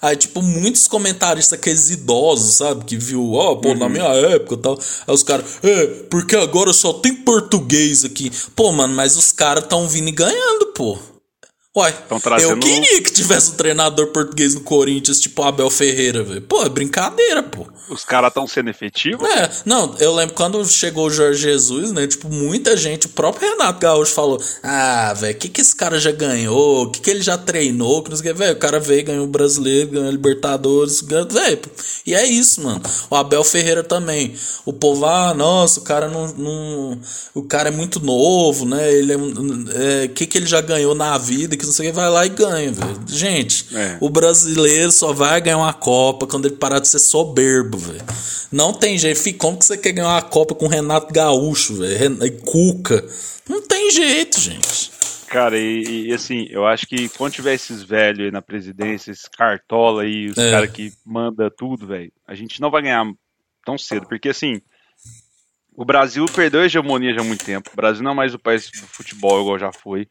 Aí, 0.02 0.16
tipo, 0.16 0.42
muitos 0.42 0.88
comentaristas, 0.88 1.58
aqueles 1.58 1.90
idosos, 1.90 2.56
sabe? 2.56 2.86
Que 2.86 2.96
viu, 2.96 3.34
ó, 3.34 3.56
pô, 3.56 3.70
Uhum. 3.70 3.78
na 3.78 3.90
minha 3.90 4.04
época 4.06 4.54
e 4.54 4.58
tal. 4.58 4.80
Aí 5.08 5.14
os 5.14 5.24
caras, 5.24 5.46
é, 5.64 5.86
porque 6.10 6.36
agora 6.36 6.72
só 6.74 6.94
tem 6.94 7.16
português 7.16 8.06
aqui. 8.06 8.32
Pô, 8.56 8.72
mano, 8.72 8.94
mas 8.94 9.16
os 9.16 9.32
caras 9.32 9.66
tão 9.68 9.88
vindo 9.88 10.10
e 10.10 10.12
ganhando, 10.12 10.68
pô. 10.76 10.98
Uai, 11.78 11.94
trazendo- 12.22 12.52
eu 12.54 12.60
queria 12.60 13.02
que 13.02 13.12
tivesse 13.12 13.52
um 13.52 13.56
treinador 13.56 14.08
português 14.08 14.56
no 14.56 14.62
Corinthians, 14.62 15.20
tipo 15.20 15.44
Abel 15.44 15.70
Ferreira, 15.70 16.24
velho. 16.24 16.42
Pô, 16.42 16.64
é 16.64 16.70
brincadeira, 16.70 17.44
pô. 17.44 17.68
Os 17.90 18.04
caras 18.06 18.30
estão 18.30 18.48
sendo 18.48 18.70
efetivos? 18.70 19.28
É, 19.30 19.50
não, 19.66 19.94
eu 20.00 20.16
lembro 20.16 20.34
quando 20.34 20.66
chegou 20.66 21.06
o 21.08 21.10
Jorge 21.12 21.42
Jesus, 21.42 21.92
né? 21.92 22.08
Tipo, 22.08 22.30
muita 22.30 22.76
gente, 22.78 23.08
o 23.08 23.10
próprio 23.10 23.50
Renato 23.50 23.80
Gaúcho 23.80 24.14
falou: 24.14 24.42
Ah, 24.64 25.14
velho, 25.14 25.36
o 25.36 25.38
que, 25.38 25.50
que 25.50 25.62
esse 25.62 25.76
cara 25.76 26.00
já 26.00 26.12
ganhou? 26.12 26.84
O 26.86 26.90
que, 26.92 27.02
que 27.02 27.10
ele 27.12 27.22
já 27.22 27.38
treinou? 27.38 28.02
Que 28.02 28.10
não 28.10 28.18
sei 28.18 28.32
o 28.32 28.34
que, 28.34 28.40
velho. 28.40 28.54
O 28.56 28.60
cara 28.60 28.80
veio, 28.80 29.04
ganhou 29.04 29.26
o 29.26 29.28
brasileiro, 29.30 29.92
ganhou 29.92 30.08
a 30.08 30.12
Libertadores, 30.12 31.02
ganhou, 31.02 31.28
velho. 31.28 31.60
E 32.08 32.16
é 32.16 32.26
isso, 32.26 32.62
mano. 32.64 32.82
O 33.10 33.16
Abel 33.16 33.44
Ferreira 33.44 33.84
também. 33.84 34.34
O 34.66 34.72
povo, 34.74 35.06
ah, 35.06 35.34
nossa, 35.34 35.80
o 35.82 35.84
cara 35.84 36.08
não. 36.08 36.28
não 36.36 37.00
o 37.36 37.44
cara 37.44 37.68
é 37.68 37.72
muito 37.72 38.00
novo, 38.00 38.66
né? 38.66 38.92
Ele 38.94 39.12
é. 39.14 39.18
um- 39.18 39.66
é, 39.76 40.06
O 40.06 40.10
que, 40.10 40.26
que 40.26 40.38
ele 40.38 40.46
já 40.48 40.62
ganhou 40.62 40.96
na 40.96 41.18
vida? 41.18 41.56
Que 41.58 41.65
não 41.66 41.74
sei 41.74 41.88
o 41.88 41.92
que, 41.92 41.96
vai 41.96 42.10
lá 42.10 42.26
e 42.26 42.30
ganha, 42.30 42.72
velho. 42.72 43.02
Gente, 43.08 43.68
É. 43.76 43.98
o 44.02 44.10
brasileiro 44.10 44.92
só 44.92 45.14
vai 45.14 45.40
ganhar 45.42 45.58
uma 45.58 45.74
Copa 45.74 46.26
quando 46.28 46.46
ele 46.48 46.56
parar 46.56 46.80
de 46.80 46.88
ser 46.88 47.00
soberbo, 47.00 47.78
velho. 47.78 48.04
Não 48.52 48.74
tem 48.74 48.98
jeito. 48.98 49.20
Fih, 49.20 49.34
como 49.34 49.58
que 49.58 49.66
você 49.66 49.78
quer 49.78 49.92
ganhar 49.92 50.10
uma 50.10 50.22
Copa 50.22 50.56
com 50.56 50.68
Renato 50.68 51.14
Gaúcho, 51.14 51.76
velho? 51.76 52.24
E 52.26 52.32
Cuca. 52.32 53.06
Não 53.50 53.62
tem 53.62 53.92
jeito, 53.92 54.40
gente. 54.40 54.92
Cara, 55.28 55.58
e, 55.58 56.08
e, 56.08 56.14
assim, 56.14 56.48
eu 56.50 56.66
acho 56.66 56.88
que 56.88 57.10
quando 57.10 57.34
tiver 57.34 57.56
esses 57.56 57.84
velhos 57.84 58.26
aí 58.26 58.32
na 58.32 58.42
presidência, 58.42 59.12
esses 59.12 59.28
cartola 59.28 60.04
aí, 60.04 60.28
os 60.28 60.38
É. 60.38 60.52
caras 60.52 60.72
que 60.72 60.94
manda 61.06 61.52
tudo, 61.52 61.86
velho, 61.88 62.12
a 62.28 62.34
gente 62.36 62.62
não 62.62 62.72
vai 62.72 62.82
ganhar 62.84 63.04
tão 63.66 63.78
cedo, 63.78 64.08
porque 64.08 64.30
assim, 64.30 64.62
o 65.76 65.84
Brasil 65.84 66.26
perdeu 66.34 66.62
a 66.62 66.66
hegemonia 66.66 67.14
já 67.14 67.20
há 67.20 67.24
muito 67.24 67.44
tempo. 67.44 67.70
O 67.74 67.76
Brasil 67.76 68.02
não 68.04 68.12
é 68.12 68.16
mais 68.16 68.34
o 68.34 68.40
país 68.40 68.70
do 68.72 68.88
futebol 68.88 69.42
igual 69.42 69.60
já 69.60 69.72
foi. 69.74 70.08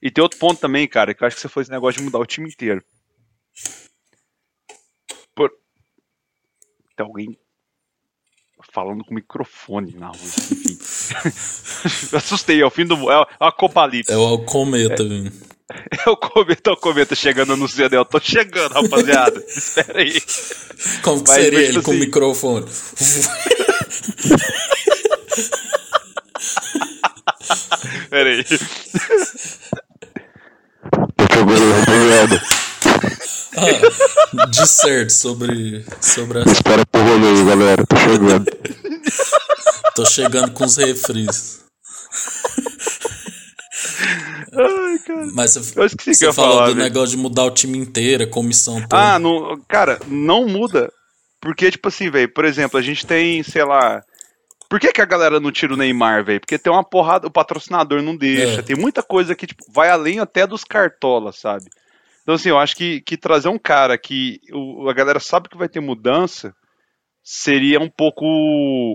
E 0.00 0.10
tem 0.10 0.22
outro 0.22 0.38
ponto 0.38 0.60
também, 0.60 0.88
cara, 0.88 1.14
que 1.14 1.22
eu 1.22 1.26
acho 1.26 1.36
que 1.36 1.42
você 1.42 1.48
foi 1.48 1.62
esse 1.62 1.70
negócio 1.70 1.98
de 1.98 2.04
mudar 2.04 2.18
o 2.18 2.26
time 2.26 2.48
inteiro. 2.48 2.82
Por... 5.34 5.50
Tem 6.96 7.06
alguém 7.06 7.38
falando 8.72 9.04
com 9.04 9.14
microfone 9.14 9.94
na 9.94 10.08
rua, 10.08 10.24
enfim. 10.24 10.72
Assustei, 12.16 12.60
é 12.60 12.64
o 12.64 12.70
fim 12.70 12.86
do 12.86 12.96
mundo, 12.96 13.10
é 13.10 13.20
o 13.20 13.26
apocalipse. 13.40 14.12
É 14.12 14.16
o 14.16 14.38
cometa, 14.38 15.04
velho. 15.04 15.32
É 16.04 16.10
o 16.10 16.16
cometa, 16.16 16.70
é 16.70 16.72
o 16.72 16.76
cometa 16.76 17.14
chegando 17.14 17.56
no 17.56 17.68
céu. 17.68 17.88
Eu 17.90 18.04
tô 18.04 18.20
chegando, 18.20 18.72
rapaziada. 18.72 19.42
Espera 19.48 20.00
aí. 20.00 20.20
Como 21.02 21.22
que 21.22 21.30
Mas, 21.30 21.42
seria 21.42 21.60
ele 21.60 21.72
tipo 21.72 21.84
com 21.84 21.92
o 21.92 21.94
assim- 27.52 27.88
microfone? 27.88 28.02
Espera 28.02 28.30
aí. 28.30 28.44
Ah, 33.54 34.46
disserte 34.46 35.12
sobre, 35.12 35.84
sobre 36.00 36.40
essa. 36.40 36.50
Espera 36.52 36.86
pro 36.86 37.02
rolê 37.02 37.28
aí, 37.28 37.44
galera. 37.44 37.84
Tô 37.86 37.96
chegando. 37.96 38.46
Tô 39.94 40.04
chegando 40.06 40.52
com 40.52 40.64
os 40.64 40.76
refris. 40.76 41.60
Ai, 44.54 44.98
cara. 45.06 45.26
Mas 45.34 45.54
você, 45.54 45.78
Eu 45.78 45.84
esqueci 45.86 46.18
que 46.20 46.26
eu 46.26 46.32
você 46.32 46.36
falou 46.36 46.54
falar, 46.56 46.66
do 46.68 46.74
velho. 46.74 46.84
negócio 46.84 47.16
de 47.16 47.22
mudar 47.22 47.44
o 47.44 47.50
time 47.50 47.78
inteiro, 47.78 48.24
a 48.24 48.26
comissão 48.26 48.80
toda. 48.82 49.14
Ah, 49.14 49.18
não, 49.18 49.58
cara, 49.68 49.98
não 50.06 50.46
muda. 50.46 50.90
Porque, 51.40 51.70
tipo 51.70 51.88
assim, 51.88 52.10
velho, 52.10 52.32
por 52.32 52.44
exemplo, 52.44 52.78
a 52.78 52.82
gente 52.82 53.04
tem, 53.06 53.42
sei 53.42 53.64
lá. 53.64 54.00
Por 54.72 54.80
que, 54.80 54.90
que 54.90 55.02
a 55.02 55.04
galera 55.04 55.38
não 55.38 55.52
tira 55.52 55.74
o 55.74 55.76
Neymar, 55.76 56.24
velho? 56.24 56.40
Porque 56.40 56.58
tem 56.58 56.72
uma 56.72 56.82
porrada, 56.82 57.26
o 57.26 57.30
patrocinador 57.30 58.00
não 58.00 58.16
deixa. 58.16 58.60
É. 58.60 58.62
Tem 58.62 58.74
muita 58.74 59.02
coisa 59.02 59.34
que, 59.34 59.46
tipo, 59.46 59.62
vai 59.70 59.90
além 59.90 60.18
até 60.18 60.46
dos 60.46 60.64
cartolas, 60.64 61.38
sabe? 61.38 61.66
Então, 62.22 62.36
assim, 62.36 62.48
eu 62.48 62.58
acho 62.58 62.74
que, 62.74 63.02
que 63.02 63.18
trazer 63.18 63.50
um 63.50 63.58
cara 63.58 63.98
que 63.98 64.40
o, 64.50 64.88
a 64.88 64.94
galera 64.94 65.20
sabe 65.20 65.50
que 65.50 65.58
vai 65.58 65.68
ter 65.68 65.80
mudança 65.80 66.54
seria 67.24 67.78
um 67.80 67.88
pouco. 67.88 68.24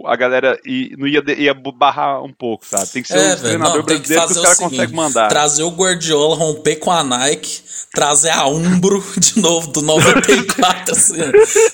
A 0.05 0.15
galera 0.15 0.59
i- 0.65 0.93
não 0.97 1.07
ia, 1.07 1.23
ia 1.37 1.53
barrar 1.53 2.23
um 2.23 2.33
pouco, 2.33 2.65
sabe? 2.65 2.87
Tem 2.89 3.01
que 3.01 3.07
ser 3.07 3.17
É, 3.19 3.33
um 3.35 3.37
treinador 3.37 3.77
não, 3.77 3.83
que 3.85 3.93
brasileiro 3.95 4.25
que, 4.25 4.31
os 4.31 4.37
o 4.37 4.41
caras 4.41 4.57
conseguem 4.59 4.95
mandar. 4.95 5.27
trazer 5.29 5.63
o 5.63 5.69
Guardiola, 5.71 6.35
romper 6.35 6.75
com 6.77 6.91
a 6.91 7.03
Nike, 7.03 7.61
trazer 7.93 8.29
a 8.31 8.45
Umbro 8.47 9.03
de 9.17 9.39
novo 9.39 9.67
do 9.71 9.81
94, 9.81 10.93
assim, 10.93 11.15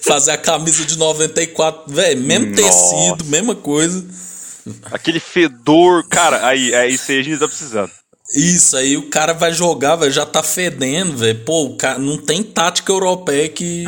fazer 0.01 0.31
a 0.31 0.37
camisa 0.37 0.85
de 0.85 0.97
94, 0.97 1.91
velho, 1.91 2.21
mesmo 2.21 2.47
Nossa. 2.55 2.61
tecido, 2.61 3.25
mesma 3.25 3.55
coisa. 3.55 4.05
Aquele 4.91 5.19
fedor, 5.19 6.07
cara, 6.07 6.45
aí, 6.47 6.69
isso 6.93 7.11
aí 7.11 7.19
a 7.19 7.23
gente 7.23 7.39
tá 7.39 7.47
precisando. 7.47 7.91
Isso, 8.31 8.77
aí 8.77 8.95
o 8.95 9.09
cara 9.09 9.33
vai 9.33 9.51
jogar, 9.53 9.95
vai 9.95 10.09
já 10.09 10.25
tá 10.25 10.41
fedendo, 10.41 11.17
velho. 11.17 11.39
Pô, 11.43 11.65
o 11.65 11.75
cara 11.75 11.99
não 11.99 12.17
tem 12.17 12.41
tática 12.41 12.91
europeia 12.91 13.49
que. 13.49 13.83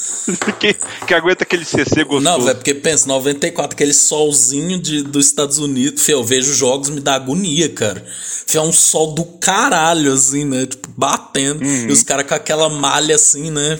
que, 0.58 0.74
que 1.06 1.14
aguenta 1.14 1.44
aquele 1.44 1.64
CC 1.64 2.02
gostoso. 2.02 2.24
Não, 2.24 2.40
velho, 2.40 2.56
porque 2.56 2.72
pensa, 2.72 3.06
94, 3.06 3.74
aquele 3.74 3.92
solzinho 3.92 4.80
de, 4.80 5.02
dos 5.02 5.26
Estados 5.26 5.58
Unidos, 5.58 6.02
fio, 6.02 6.18
eu 6.18 6.24
vejo 6.24 6.54
jogos, 6.54 6.88
me 6.88 6.98
dá 6.98 7.14
agonia, 7.14 7.68
cara. 7.68 8.02
Fio, 8.46 8.60
é 8.60 8.64
um 8.64 8.72
sol 8.72 9.12
do 9.12 9.24
caralho, 9.24 10.12
assim, 10.12 10.46
né? 10.46 10.64
Tipo, 10.64 10.88
batendo. 10.96 11.62
Uhum. 11.62 11.88
E 11.88 11.92
os 11.92 12.02
caras 12.02 12.26
com 12.26 12.34
aquela 12.34 12.70
malha, 12.70 13.14
assim, 13.14 13.50
né? 13.50 13.78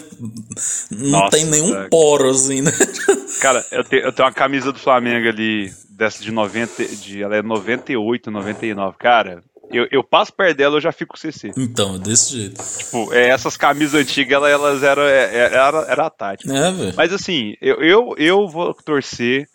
Não 0.90 1.20
Nossa, 1.20 1.36
tem 1.36 1.47
nenhum 1.47 1.72
cara. 1.72 1.89
poro, 1.89 2.31
assim, 2.31 2.60
né? 2.60 2.72
Cara, 3.40 3.66
eu, 3.72 3.85
te, 3.85 3.97
eu 3.97 4.12
tenho 4.12 4.28
uma 4.28 4.32
camisa 4.32 4.72
do 4.72 4.78
Flamengo 4.78 5.28
ali, 5.28 5.70
dessa 5.90 6.22
de 6.22 6.31
90, 6.31 6.85
de, 6.97 7.22
ela 7.22 7.36
é 7.36 7.43
98, 7.43 8.31
99. 8.31 8.97
Cara, 8.97 9.43
eu, 9.74 9.88
eu 9.90 10.05
passo 10.05 10.32
perto 10.32 10.56
dela, 10.56 10.76
eu 10.76 10.80
já 10.80 10.92
fico 10.92 11.18
CC. 11.18 11.52
Então, 11.56 11.98
desse 11.98 12.32
jeito. 12.36 12.62
Tipo, 12.78 13.12
é, 13.12 13.28
essas 13.28 13.56
camisas 13.56 14.01
antigas, 14.01 14.36
elas, 14.36 14.51
elas 14.52 14.82
eram, 14.82 15.02
é, 15.02 15.24
é, 15.24 15.55
era, 15.55 15.86
era 15.88 16.06
a 16.06 16.10
tática. 16.10 16.52
É, 16.52 16.70
velho. 16.70 16.94
Mas 16.96 17.12
assim, 17.12 17.56
eu, 17.60 17.82
eu, 17.82 18.14
eu 18.16 18.48
vou 18.48 18.72
torcer 18.74 19.48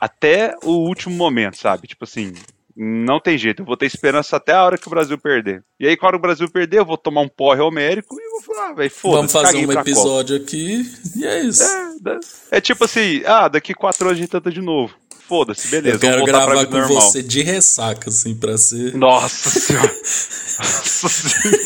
até 0.00 0.54
o 0.62 0.72
último 0.72 1.14
momento, 1.14 1.56
sabe? 1.56 1.86
Tipo 1.86 2.04
assim, 2.04 2.34
não 2.80 3.18
tem 3.18 3.36
jeito, 3.36 3.62
eu 3.62 3.66
vou 3.66 3.76
ter 3.76 3.86
esperança 3.86 4.36
até 4.36 4.52
a 4.52 4.64
hora 4.64 4.78
que 4.78 4.86
o 4.86 4.90
Brasil 4.90 5.18
perder. 5.18 5.64
E 5.80 5.88
aí, 5.88 5.96
quando 5.96 6.14
o 6.14 6.20
Brasil 6.20 6.48
perder, 6.48 6.78
eu 6.78 6.86
vou 6.86 6.96
tomar 6.96 7.22
um 7.22 7.28
porre 7.28 7.60
homérico 7.60 8.14
e 8.20 8.30
vou 8.30 8.40
falar, 8.40 8.68
ah, 8.68 8.74
velho, 8.74 8.90
foda-se. 8.90 9.16
Vamos 9.16 9.32
fazer 9.32 9.66
um 9.66 9.72
episódio 9.72 10.36
aqui 10.36 10.88
e 11.16 11.26
é 11.26 11.40
isso. 11.40 11.64
É, 11.64 12.58
é, 12.58 12.60
tipo 12.60 12.84
assim, 12.84 13.22
ah, 13.26 13.48
daqui 13.48 13.74
quatro 13.74 14.06
anos 14.06 14.18
a 14.18 14.20
gente 14.20 14.30
tenta 14.30 14.50
de 14.50 14.60
novo 14.60 14.94
foda-se, 15.28 15.68
beleza. 15.68 15.96
Eu 15.96 16.00
quero 16.00 16.24
gravar 16.24 16.64
com 16.64 16.72
normal. 16.72 17.02
você 17.02 17.22
de 17.22 17.42
ressaca, 17.42 18.08
assim, 18.08 18.34
pra 18.34 18.56
ser. 18.56 18.94
Nossa 18.94 19.50
senhora. 19.50 19.86
Nossa 19.92 21.08
senhora. 21.10 21.58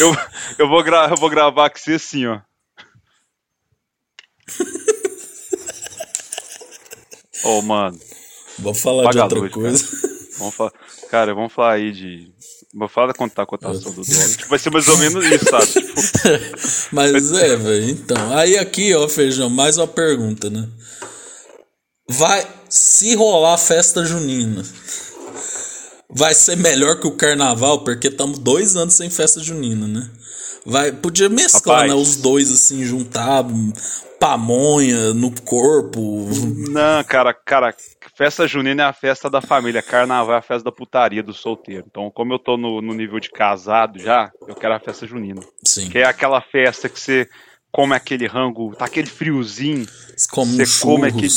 Eu, 0.00 0.16
eu, 0.58 0.68
vou 0.68 0.82
gra 0.82 1.06
eu 1.08 1.16
vou 1.16 1.30
gravar 1.30 1.70
com 1.70 1.78
você 1.78 1.92
assim, 1.92 2.26
ó. 2.26 2.40
Ô, 7.44 7.58
oh, 7.58 7.62
mano. 7.62 7.96
Vamos 8.58 8.80
falar 8.80 9.12
de 9.12 9.20
outra 9.20 9.48
coisa. 9.48 9.84
Cara. 9.84 10.07
Vamos 10.38 10.54
falar, 10.54 10.72
cara, 11.10 11.34
vamos 11.34 11.52
falar 11.52 11.72
aí 11.72 11.92
de. 11.92 12.32
Vou 12.74 12.88
falar 12.88 13.14
quanto 13.14 13.34
tá 13.34 13.42
a 13.42 13.46
cotação 13.46 13.92
do 13.92 14.02
dólar. 14.04 14.28
Tipo, 14.28 14.48
vai 14.48 14.58
ser 14.58 14.70
mais 14.70 14.88
ou 14.88 14.98
menos 14.98 15.24
isso, 15.24 15.44
sabe? 15.46 15.66
Tipo... 15.72 15.92
Mas 16.92 17.32
é, 17.32 17.56
velho. 17.56 17.90
Então, 17.90 18.36
aí 18.36 18.56
aqui, 18.58 18.94
ó, 18.94 19.08
Feijão, 19.08 19.50
mais 19.50 19.78
uma 19.78 19.88
pergunta, 19.88 20.48
né? 20.50 20.68
Vai, 22.08 22.46
se 22.68 23.14
rolar 23.14 23.58
festa 23.58 24.04
junina, 24.04 24.62
vai 26.10 26.34
ser 26.34 26.56
melhor 26.56 27.00
que 27.00 27.06
o 27.06 27.16
carnaval, 27.16 27.84
porque 27.84 28.08
estamos 28.08 28.38
dois 28.38 28.76
anos 28.76 28.94
sem 28.94 29.10
festa 29.10 29.40
junina, 29.40 29.86
né? 29.86 30.10
Vai, 30.64 30.92
podia 30.92 31.28
mesclar, 31.28 31.88
né, 31.88 31.94
os 31.94 32.16
dois 32.16 32.52
assim, 32.52 32.84
juntar 32.84 33.44
pamonha 34.18 35.14
no 35.14 35.30
corpo. 35.42 36.28
Não, 36.70 37.04
cara, 37.04 37.32
cara, 37.32 37.74
festa 38.18 38.48
junina 38.48 38.82
é 38.82 38.86
a 38.86 38.92
festa 38.92 39.30
da 39.30 39.40
família, 39.40 39.80
carnaval 39.80 40.34
é 40.34 40.38
a 40.38 40.42
festa 40.42 40.64
da 40.64 40.72
putaria 40.72 41.22
do 41.22 41.32
solteiro. 41.32 41.84
Então, 41.88 42.10
como 42.10 42.32
eu 42.32 42.38
tô 42.40 42.56
no, 42.56 42.82
no 42.82 42.92
nível 42.92 43.20
de 43.20 43.30
casado 43.30 44.00
já, 44.00 44.32
eu 44.48 44.56
quero 44.56 44.74
a 44.74 44.80
festa 44.80 45.06
junina. 45.06 45.40
Sim. 45.64 45.88
Que 45.88 45.98
é 45.98 46.04
aquela 46.04 46.40
festa 46.40 46.88
que 46.88 46.98
você 46.98 47.28
come 47.70 47.94
aquele 47.94 48.26
rango, 48.26 48.74
tá 48.74 48.86
aquele 48.86 49.06
friozinho, 49.06 49.86
você 49.86 50.84
come 50.84 51.06
aquele 51.06 51.28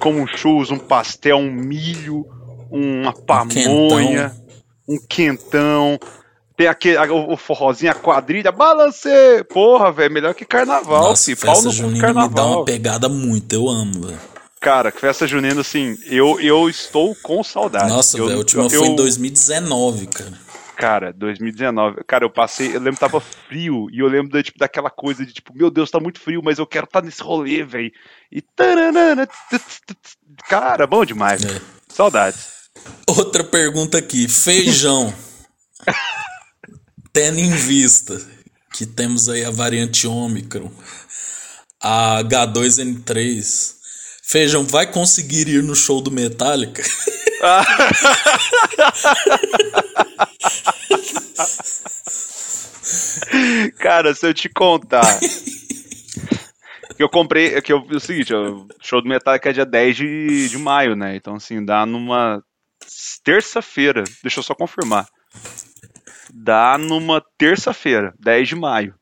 como 0.00 0.18
um 0.18 0.26
churros, 0.26 0.72
um 0.72 0.78
pastel, 0.78 1.36
um 1.36 1.52
milho, 1.52 2.26
uma 2.72 3.12
pamonha, 3.12 4.34
um 4.88 4.98
quentão. 5.08 5.96
Tem 6.56 6.66
aquele, 6.66 6.98
o, 6.98 7.36
forrozinho, 7.36 7.92
a 7.92 7.94
quadrilha, 7.94 8.50
balancê! 8.50 9.44
Porra, 9.44 9.92
velho, 9.92 10.12
melhor 10.12 10.34
que 10.34 10.44
carnaval. 10.44 11.04
Nossa, 11.04 11.34
festa 11.36 11.62
Pau 11.62 11.70
junina 11.70 12.00
carnaval. 12.00 12.28
me 12.28 12.34
dá 12.34 12.46
uma 12.46 12.64
pegada 12.64 13.08
muito, 13.08 13.54
eu 13.54 13.68
amo, 13.68 14.08
velho. 14.08 14.29
Cara, 14.60 14.92
festa 14.92 15.26
junina, 15.26 15.62
assim, 15.62 15.98
eu, 16.04 16.38
eu 16.38 16.68
estou 16.68 17.16
com 17.22 17.42
saudade. 17.42 17.88
Nossa, 17.88 18.18
velho, 18.18 18.34
a 18.34 18.36
última 18.36 18.64
eu, 18.64 18.70
foi 18.70 18.88
em 18.88 18.94
2019, 18.94 20.06
cara. 20.08 20.38
Cara, 20.76 21.12
2019. 21.14 22.04
Cara, 22.06 22.24
eu 22.24 22.30
passei. 22.30 22.68
Eu 22.68 22.80
lembro 22.80 22.94
que 22.94 23.00
tava 23.00 23.20
frio. 23.20 23.88
E 23.90 24.00
eu 24.00 24.06
lembro 24.06 24.36
de, 24.36 24.44
tipo, 24.44 24.58
daquela 24.58 24.90
coisa 24.90 25.24
de 25.24 25.32
tipo, 25.32 25.54
meu 25.54 25.70
Deus, 25.70 25.90
tá 25.90 25.98
muito 25.98 26.20
frio, 26.20 26.42
mas 26.42 26.58
eu 26.58 26.66
quero 26.66 26.84
estar 26.84 27.00
tá 27.00 27.06
nesse 27.06 27.22
rolê, 27.22 27.62
velho. 27.62 27.90
E. 28.30 28.42
Cara, 30.48 30.86
bom 30.86 31.04
demais. 31.04 31.42
É. 31.44 31.60
Saudades. 31.88 32.48
Outra 33.06 33.44
pergunta 33.44 33.98
aqui. 33.98 34.28
Feijão. 34.28 35.12
Tendo 37.12 37.38
em 37.38 37.50
vista 37.50 38.20
que 38.72 38.86
temos 38.86 39.28
aí 39.28 39.44
a 39.44 39.50
variante 39.50 40.06
Ômicron, 40.06 40.70
a 41.82 42.22
H2N3. 42.22 43.79
Feijão, 44.30 44.64
vai 44.64 44.86
conseguir 44.86 45.48
ir 45.48 45.60
no 45.60 45.74
show 45.74 46.00
do 46.00 46.08
Metallica? 46.08 46.84
Cara, 53.78 54.14
se 54.14 54.28
eu 54.28 54.32
te 54.32 54.48
contar. 54.48 55.18
que 56.96 57.02
eu 57.02 57.08
comprei. 57.08 57.60
Que 57.60 57.72
eu, 57.72 57.84
é 57.90 57.96
o 57.96 57.98
seguinte, 57.98 58.32
o 58.32 58.68
show 58.80 59.02
do 59.02 59.08
Metallica 59.08 59.50
é 59.50 59.52
dia 59.52 59.66
10 59.66 59.96
de, 59.96 60.48
de 60.48 60.58
maio, 60.58 60.94
né? 60.94 61.16
Então, 61.16 61.34
assim, 61.34 61.64
dá 61.64 61.84
numa 61.84 62.40
terça-feira. 63.24 64.04
Deixa 64.22 64.38
eu 64.38 64.44
só 64.44 64.54
confirmar. 64.54 65.08
Dá 66.32 66.78
numa 66.78 67.20
terça-feira, 67.36 68.14
10 68.20 68.48
de 68.48 68.54
maio. 68.54 68.94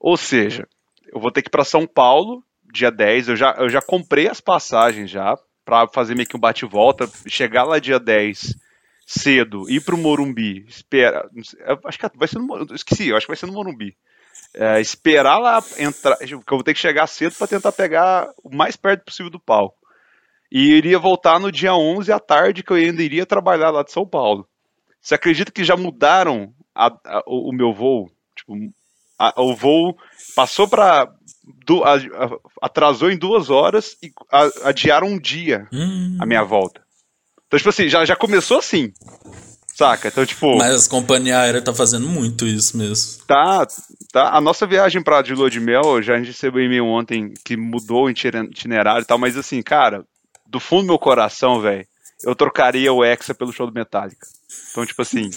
Ou 0.00 0.16
seja, 0.16 0.66
eu 1.12 1.20
vou 1.20 1.30
ter 1.30 1.42
que 1.42 1.48
ir 1.48 1.50
para 1.50 1.66
São 1.66 1.86
Paulo, 1.86 2.42
dia 2.74 2.90
10. 2.90 3.28
Eu 3.28 3.36
já, 3.36 3.52
eu 3.58 3.68
já 3.68 3.80
comprei 3.80 4.28
as 4.28 4.40
passagens 4.40 5.10
já 5.10 5.38
para 5.64 5.88
fazer 5.88 6.14
meio 6.14 6.28
que 6.28 6.36
um 6.36 6.40
bate-volta, 6.40 7.08
chegar 7.26 7.64
lá 7.64 7.78
dia 7.78 7.98
10 7.98 8.54
cedo, 9.06 9.68
ir 9.68 9.82
pro 9.82 9.98
Morumbi, 9.98 10.64
espera, 10.66 11.28
acho 11.84 11.98
que 11.98 12.08
vai 12.14 12.26
ser 12.26 12.38
no, 12.38 12.74
esqueci, 12.74 13.12
acho 13.12 13.26
que 13.26 13.30
vai 13.30 13.36
ser 13.36 13.46
no 13.46 13.52
Morumbi. 13.52 13.96
É, 14.54 14.80
esperar 14.80 15.38
lá 15.38 15.62
entrar, 15.78 16.16
eu 16.22 16.42
vou 16.48 16.62
ter 16.62 16.74
que 16.74 16.80
chegar 16.80 17.06
cedo 17.06 17.34
para 17.36 17.46
tentar 17.46 17.72
pegar 17.72 18.32
o 18.42 18.54
mais 18.54 18.76
perto 18.76 19.04
possível 19.04 19.30
do 19.30 19.38
palco. 19.38 19.76
E 20.50 20.72
iria 20.72 20.98
voltar 20.98 21.38
no 21.40 21.50
dia 21.50 21.74
11 21.74 22.12
à 22.12 22.18
tarde, 22.18 22.62
que 22.62 22.70
eu 22.70 22.76
ainda 22.76 23.02
iria 23.02 23.26
trabalhar 23.26 23.70
lá 23.70 23.82
de 23.82 23.92
São 23.92 24.06
Paulo. 24.06 24.48
Você 25.00 25.14
acredita 25.14 25.52
que 25.52 25.64
já 25.64 25.76
mudaram 25.76 26.54
a, 26.74 26.86
a, 26.86 27.22
o, 27.26 27.50
o, 27.50 27.52
meu 27.52 27.72
voo? 27.72 28.10
Tipo, 28.36 28.54
a, 29.18 29.40
o 29.40 29.54
voo 29.54 29.96
passou 30.34 30.68
para 30.68 31.08
atrasou 32.60 33.10
em 33.10 33.18
duas 33.18 33.50
horas 33.50 33.96
e 34.02 34.10
adiaram 34.62 35.08
um 35.08 35.18
dia 35.18 35.68
hum. 35.72 36.16
a 36.20 36.26
minha 36.26 36.42
volta. 36.42 36.82
Então, 37.46 37.58
tipo 37.58 37.68
assim, 37.68 37.88
já, 37.88 38.04
já 38.04 38.16
começou 38.16 38.58
assim. 38.58 38.92
Saca? 39.74 40.08
Então, 40.08 40.24
tipo. 40.24 40.56
Mas 40.56 40.86
a 40.86 40.90
companhia 40.90 41.38
aérea 41.38 41.60
tá 41.60 41.74
fazendo 41.74 42.08
muito 42.08 42.46
isso 42.46 42.76
mesmo. 42.76 43.24
Tá, 43.26 43.66
tá. 44.12 44.30
A 44.30 44.40
nossa 44.40 44.66
viagem 44.66 45.02
pra 45.02 45.20
de 45.20 45.34
lua 45.34 45.50
de 45.50 45.60
mel, 45.60 46.00
já 46.00 46.14
a 46.14 46.16
gente 46.16 46.28
recebeu 46.28 46.62
um 46.62 46.66
e-mail 46.66 46.86
ontem 46.86 47.34
que 47.44 47.56
mudou 47.56 48.04
o 48.04 48.10
itinerário 48.10 49.02
e 49.02 49.04
tal, 49.04 49.18
mas 49.18 49.36
assim, 49.36 49.60
cara, 49.62 50.04
do 50.46 50.60
fundo 50.60 50.82
do 50.82 50.86
meu 50.86 50.98
coração, 50.98 51.60
velho, 51.60 51.84
eu 52.24 52.34
trocaria 52.36 52.92
o 52.92 53.04
Hexa 53.04 53.34
pelo 53.34 53.52
show 53.52 53.66
do 53.66 53.72
Metallica. 53.72 54.26
Então, 54.70 54.86
tipo 54.86 55.02
assim, 55.02 55.30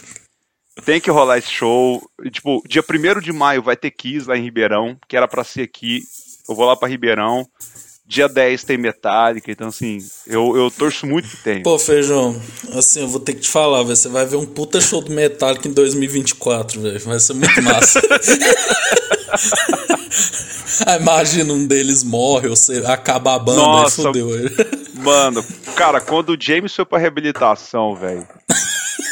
tem 0.86 1.00
que 1.00 1.12
rolar 1.12 1.38
esse 1.38 1.52
show. 1.52 2.02
E, 2.24 2.30
tipo, 2.30 2.62
dia 2.68 2.84
1 2.84 3.22
de 3.22 3.32
maio 3.32 3.62
vai 3.62 3.76
ter 3.76 3.92
Kiss 3.92 4.28
lá 4.28 4.38
em 4.38 4.44
Ribeirão, 4.44 4.98
que 5.08 5.16
era 5.18 5.28
para 5.28 5.44
ser 5.44 5.64
aqui. 5.64 6.04
Eu 6.48 6.56
vou 6.56 6.66
lá 6.66 6.76
para 6.76 6.88
Ribeirão. 6.88 7.48
Dia 8.06 8.30
10 8.30 8.64
tem 8.64 8.78
Metallica, 8.78 9.52
então 9.52 9.68
assim, 9.68 9.98
eu, 10.26 10.56
eu 10.56 10.72
torço 10.72 11.06
muito 11.06 11.28
que 11.28 11.44
tem. 11.44 11.62
Pô, 11.62 11.78
Feijão, 11.78 12.42
assim, 12.74 13.02
eu 13.02 13.08
vou 13.10 13.20
ter 13.20 13.34
que 13.34 13.42
te 13.42 13.50
falar, 13.50 13.84
véio, 13.84 13.98
você 13.98 14.08
vai 14.08 14.26
ver 14.26 14.38
um 14.38 14.46
puta 14.46 14.80
show 14.80 15.02
do 15.02 15.12
Metallica 15.12 15.68
em 15.68 15.74
2024, 15.74 16.80
velho. 16.80 17.00
Vai 17.02 17.20
ser 17.20 17.34
muito 17.34 17.62
massa. 17.62 18.02
imagina 21.02 21.54
um 21.54 21.66
deles 21.68 22.04
morre, 22.04 22.48
ou 22.48 22.56
você 22.56 22.84
acaba 22.86 23.36
a 23.36 23.40
banda 23.40 23.60
Nossa, 23.60 24.02
e 24.02 24.04
fodeu 24.06 24.30
ele. 24.36 24.56
Mano, 24.96 25.44
cara, 25.76 26.00
quando 26.00 26.30
o 26.30 26.38
James 26.40 26.74
foi 26.74 26.86
pra 26.86 26.98
reabilitação, 26.98 27.94
velho. 27.96 28.26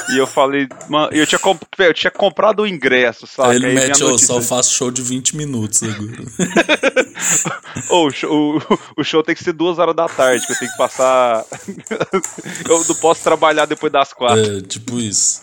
E 0.10 0.18
eu 0.18 0.28
falei, 0.28 0.68
mano, 0.88 1.10
eu 1.14 1.26
tinha, 1.26 1.40
comp 1.40 1.62
eu 1.80 1.94
tinha 1.94 2.12
comprado 2.12 2.62
o 2.62 2.68
ingresso, 2.68 3.26
sabe? 3.26 3.52
Aí 3.52 3.56
ele 3.56 3.66
Aí 3.68 3.74
mete, 3.76 4.04
oh, 4.04 4.18
só 4.18 4.42
faço 4.42 4.74
show 4.74 4.92
de 4.92 5.02
20 5.02 5.36
minutos 5.36 5.82
agora. 5.84 6.24
oh, 7.90 8.08
o, 8.08 8.12
show, 8.12 8.58
o, 8.58 9.02
o, 9.02 9.04
show 9.04 9.24
tem 9.24 9.34
que 9.34 9.44
ser 9.44 9.54
duas 9.54 9.80
horas 9.80 9.96
da 9.96 10.08
tarde, 10.08 10.46
que 10.46 10.54
eu 10.54 10.60
tenho 10.60 10.72
que 10.72 10.78
passar. 10.78 11.44
eu 12.70 12.84
não 12.88 12.96
posso 12.96 13.24
trabalhar 13.24 13.66
depois 13.66 13.92
das 13.92 14.14
quatro. 14.14 14.58
É, 14.58 14.62
tipo 14.62 15.00
isso. 15.00 15.42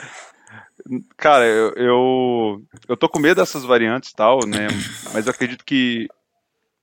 Cara, 1.17 1.45
eu, 1.45 1.73
eu, 1.75 2.63
eu 2.89 2.97
tô 2.97 3.09
com 3.09 3.19
medo 3.19 3.41
dessas 3.41 3.65
variantes 3.65 4.11
e 4.11 4.15
tal, 4.15 4.41
né? 4.47 4.69
Mas 5.13 5.27
eu 5.27 5.33
acredito 5.33 5.65
que. 5.65 6.09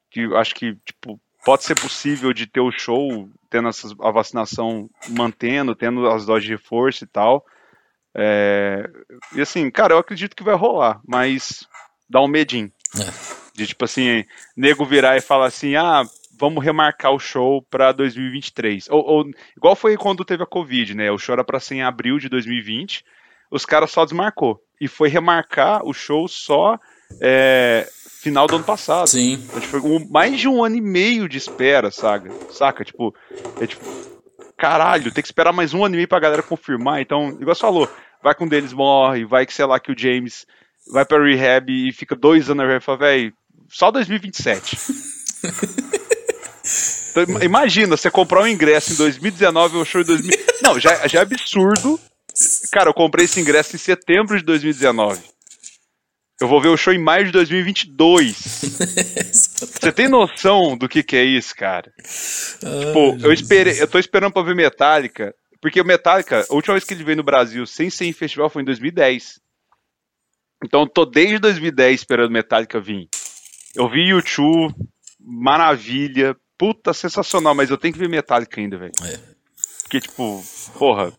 que 0.10 0.24
acho 0.36 0.56
que, 0.56 0.76
tipo, 0.86 1.20
pode 1.46 1.64
ser 1.64 1.76
possível 1.76 2.34
de 2.34 2.46
ter 2.46 2.62
o 2.62 2.72
show 2.72 3.30
tendo 3.50 3.68
essas, 3.68 3.94
a 4.00 4.12
vacinação 4.12 4.90
mantendo, 5.10 5.76
tendo 5.76 6.08
as 6.08 6.26
doses 6.26 6.46
de 6.46 6.52
reforço 6.52 7.04
e 7.04 7.08
tal. 7.08 7.46
É, 8.16 8.90
e 9.36 9.42
assim, 9.42 9.70
cara, 9.70 9.94
eu 9.94 9.98
acredito 9.98 10.36
que 10.36 10.44
vai 10.44 10.56
rolar, 10.56 11.00
mas 11.08 11.68
dá 12.10 12.22
um 12.22 12.28
medinho. 12.28 12.72
É. 12.98 13.40
De 13.54 13.68
tipo 13.68 13.86
assim, 13.86 14.24
nego 14.56 14.86
virar 14.86 15.18
e 15.18 15.22
falar 15.22 15.48
assim, 15.48 15.76
ah, 15.76 16.04
vamos 16.40 16.64
remarcar 16.64 17.12
o 17.12 17.20
show 17.20 17.62
pra 17.70 17.92
2023. 17.92 18.90
Ou, 18.90 19.04
ou 19.06 19.26
igual 19.56 19.76
foi 19.76 19.98
quando 19.98 20.26
teve 20.26 20.44
a 20.44 20.48
Covid, 20.48 20.96
né? 20.96 21.12
O 21.12 21.18
show 21.18 21.34
era 21.34 21.44
pra 21.44 21.60
ser 21.60 21.76
em 21.76 21.84
abril 21.84 22.18
de 22.18 22.30
2020, 22.30 23.04
os 23.52 23.66
caras 23.66 23.92
só 23.92 24.06
desmarcou. 24.06 24.62
E 24.80 24.88
foi 24.88 25.10
remarcar 25.10 25.86
o 25.86 25.94
show 25.94 26.28
só 26.28 26.80
é, 27.22 27.88
final 28.22 28.48
do 28.48 28.56
ano 28.56 28.64
passado. 28.64 29.08
Sim. 29.08 29.34
Então, 29.34 29.60
tipo, 29.60 30.12
mais 30.12 30.40
de 30.40 30.48
um 30.48 30.64
ano 30.64 30.78
e 30.78 30.82
meio 30.82 31.28
de 31.28 31.38
espera, 31.38 31.92
saca? 31.92 32.32
Saca? 32.52 32.86
Tipo, 32.86 33.14
é 33.60 33.68
tipo, 33.68 33.84
caralho, 34.60 35.12
tem 35.12 35.22
que 35.22 35.28
esperar 35.28 35.54
mais 35.54 35.74
um 35.74 35.84
ano 35.84 35.96
e 35.96 35.98
meio 35.98 36.08
pra 36.08 36.20
galera 36.20 36.44
confirmar. 36.44 37.02
Então, 37.02 37.30
igual 37.40 37.56
você 37.56 37.62
falou, 37.62 37.90
vai 38.22 38.36
que 38.36 38.44
um 38.44 38.48
deles 38.48 38.74
morre, 38.74 39.26
vai 39.26 39.46
que, 39.46 39.54
sei 39.54 39.66
lá, 39.66 39.80
que 39.80 39.92
o 39.92 39.98
James 39.98 40.46
vai 40.92 41.06
pra 41.06 41.24
rehab 41.24 41.72
e 41.72 41.92
fica 41.94 42.16
dois 42.16 42.50
anos 42.50 42.58
na 42.58 42.66
rehab 42.66 42.82
e 42.84 42.86
fala, 42.86 42.98
velho, 43.00 43.34
só 43.70 43.90
2027. 43.92 44.78
Então, 47.12 47.24
im- 47.24 47.44
imagina, 47.46 47.98
você 47.98 48.12
comprar 48.12 48.44
um 48.44 48.48
ingresso 48.48 48.94
em 48.94 48.96
2019 48.96 49.76
e 49.78 49.82
o 49.82 49.86
show 49.86 50.02
em 50.02 50.06
2000. 50.06 50.38
Não, 50.62 50.80
já, 50.80 51.08
já 51.08 51.20
é 51.20 51.22
absurdo. 51.24 52.00
Cara, 52.72 52.90
eu 52.90 52.94
comprei 52.94 53.26
esse 53.26 53.40
ingresso 53.42 53.76
em 53.76 53.80
setembro 53.80 54.38
de 54.38 54.44
2019. 54.46 55.20
Eu 56.40 56.48
vou 56.48 56.62
ver 56.62 56.70
o 56.70 56.78
show 56.78 56.94
em 56.94 56.98
maio 56.98 57.26
de 57.26 57.32
2022. 57.32 58.38
Você 59.82 59.92
tem 59.92 60.08
noção 60.08 60.78
do 60.78 60.88
que, 60.88 61.04
que 61.04 61.18
é 61.18 61.24
isso, 61.24 61.54
cara? 61.54 61.92
Tipo, 61.98 63.18
eu 63.22 63.34
esperei, 63.34 63.82
eu 63.82 63.88
tô 63.88 64.00
esperando 64.00 64.32
pra 64.32 64.42
ver 64.42 64.56
Metallica, 64.56 65.36
porque 65.62 65.82
o 65.82 65.86
Metallica, 65.86 66.46
a 66.50 66.54
última 66.54 66.76
vez 66.76 66.86
que 66.86 66.94
ele 66.94 67.04
veio 67.04 67.18
no 67.18 67.24
Brasil 67.24 67.66
sem 67.66 67.90
ser 67.90 68.06
em 68.06 68.14
festival 68.14 68.50
foi 68.50 68.62
em 68.62 68.66
2010. 68.66 69.42
Então 70.64 70.82
eu 70.82 70.88
tô 70.88 71.06
desde 71.06 71.40
2010 71.40 72.00
esperando 72.00 72.32
Metallica 72.32 72.80
vir. 72.80 73.10
Eu 73.76 73.90
vi 73.90 74.10
YouTube, 74.10 74.74
maravilha, 75.20 76.36
puta 76.58 76.94
sensacional, 76.94 77.54
mas 77.54 77.70
eu 77.70 77.78
tenho 77.78 77.94
que 77.94 78.00
ver 78.00 78.10
Metallica 78.10 78.62
ainda, 78.62 78.78
velho. 78.78 78.94
É. 79.04 79.20
Porque 79.82 80.00
tipo, 80.00 80.42
porra. 80.78 81.12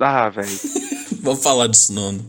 Ah, 0.00 0.28
velho. 0.28 0.48
Vamos 1.22 1.42
falar 1.42 1.66
disso 1.68 1.92
não. 1.92 2.12
né? 2.12 2.20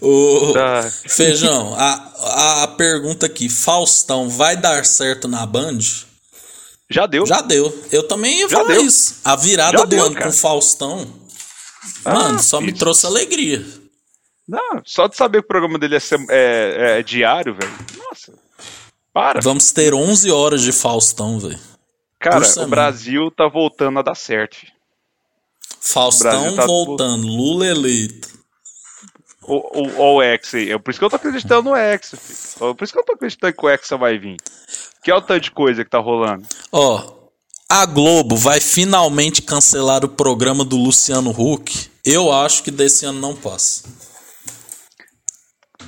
O 0.00 0.52
Tá. 0.52 0.90
Feijão, 1.08 1.74
a, 1.76 2.62
a, 2.62 2.68
pergunta 2.68 3.26
aqui, 3.26 3.48
Faustão 3.48 4.28
vai 4.28 4.56
dar 4.56 4.84
certo 4.84 5.28
na 5.28 5.44
Band? 5.44 5.78
Já 6.88 7.06
deu. 7.06 7.26
Já 7.26 7.40
deu. 7.40 7.72
Eu 7.92 8.06
também 8.08 8.38
ia 8.38 8.48
Já 8.48 8.56
falar 8.58 8.72
deu. 8.74 8.84
isso. 8.84 9.16
A 9.24 9.36
virada 9.36 9.78
Já 9.78 9.84
do 9.84 9.90
deu, 9.90 10.04
ano 10.06 10.14
cara. 10.14 10.26
com 10.26 10.32
Faustão, 10.32 11.06
Ah, 12.04 12.14
mano, 12.14 12.42
só 12.42 12.60
me 12.60 12.72
trouxe 12.72 13.06
alegria. 13.06 13.64
Não, 14.48 14.82
só 14.84 15.06
de 15.06 15.16
saber 15.16 15.38
que 15.42 15.44
o 15.44 15.48
programa 15.48 15.78
dele 15.78 15.96
é, 15.96 16.00
é- 16.30 16.98
é 16.98 17.02
diário, 17.02 17.54
velho. 17.54 17.72
Nossa. 17.96 18.32
Para. 19.12 19.40
Vamos 19.40 19.70
ter 19.70 19.94
11 19.94 20.30
horas 20.30 20.62
de 20.62 20.72
Faustão, 20.72 21.38
velho. 21.38 21.58
Cara, 22.18 22.44
o. 22.62 22.66
Brasil 22.66 23.30
tá 23.30 23.46
voltando 23.48 23.98
a 24.00 24.02
dar 24.02 24.14
certo. 24.16 24.56
filho. 24.56 24.72
Faustão 25.80 26.54
tá 26.54 26.66
voltando, 26.66 27.26
Lula 27.26 27.66
eleito. 27.66 28.28
O, 29.42 30.14
o, 30.16 30.22
Hexa 30.22 30.58
aí. 30.58 30.70
É 30.70 30.78
por 30.78 30.90
isso 30.90 31.00
que 31.00 31.04
eu 31.04 31.10
tô 31.10 31.16
acreditando 31.16 31.70
no 31.70 31.76
Hexa, 31.76 32.16
filho. 32.16 32.74
Por 32.74 32.84
isso 32.84 32.92
que 32.92 32.98
eu 32.98 33.04
tô 33.04 33.12
acreditando 33.14 33.52
que 33.52 33.66
o 33.66 33.68
Hexa 33.68 33.96
vai 33.96 34.18
vir. 34.18 34.36
Que 35.02 35.10
é 35.10 35.14
o 35.14 35.20
tanto 35.20 35.40
de 35.40 35.50
coisa 35.50 35.82
que 35.82 35.90
tá 35.90 35.98
rolando. 35.98 36.46
Ó, 36.70 37.20
a 37.68 37.86
Globo 37.86 38.36
vai 38.36 38.60
finalmente 38.60 39.42
cancelar 39.42 40.04
o 40.04 40.08
programa 40.08 40.64
do 40.64 40.76
Luciano 40.76 41.30
Huck. 41.30 41.90
Eu 42.04 42.30
acho 42.30 42.62
que 42.62 42.70
desse 42.70 43.04
ano 43.06 43.18
não 43.18 43.34
passa. 43.34 43.84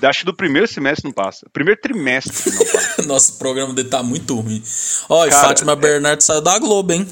Acho 0.02 0.20
que 0.20 0.26
do 0.26 0.34
primeiro 0.34 0.66
semestre 0.66 1.04
não 1.04 1.12
passa. 1.12 1.46
Primeiro 1.52 1.80
trimestre 1.80 2.50
não 2.50 2.66
passa. 2.66 3.02
Nosso 3.02 3.34
programa 3.34 3.72
dele 3.72 3.88
tá 3.88 4.02
muito 4.02 4.34
ruim. 4.40 4.62
Ó, 5.08 5.26
e 5.26 5.30
Fátima 5.30 5.72
é- 5.72 5.76
Bernardo 5.76 6.20
saiu 6.22 6.40
da 6.40 6.58
Globo, 6.58 6.92
hein? 6.92 7.06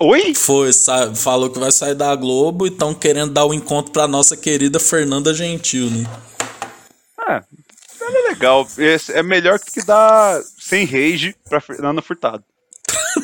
Oi? 0.00 0.34
Foi, 0.34 0.70
falou 1.14 1.50
que 1.50 1.58
vai 1.58 1.70
sair 1.72 1.94
da 1.94 2.14
Globo 2.14 2.66
e 2.66 2.70
estão 2.70 2.94
querendo 2.94 3.32
dar 3.32 3.44
o 3.44 3.54
encontro 3.54 3.92
pra 3.92 4.06
nossa 4.08 4.36
querida 4.36 4.78
Fernanda 4.80 5.32
Gentil, 5.34 5.90
né? 5.90 6.04
Ah, 7.18 7.42
ela 8.00 8.18
é 8.18 8.28
legal. 8.30 8.66
Esse 8.78 9.12
é 9.12 9.22
melhor 9.22 9.58
que 9.58 9.84
dar 9.84 10.40
sem 10.58 10.84
rage 10.84 11.34
pra 11.48 11.60
Fernanda 11.60 12.00
Furtado. 12.02 12.42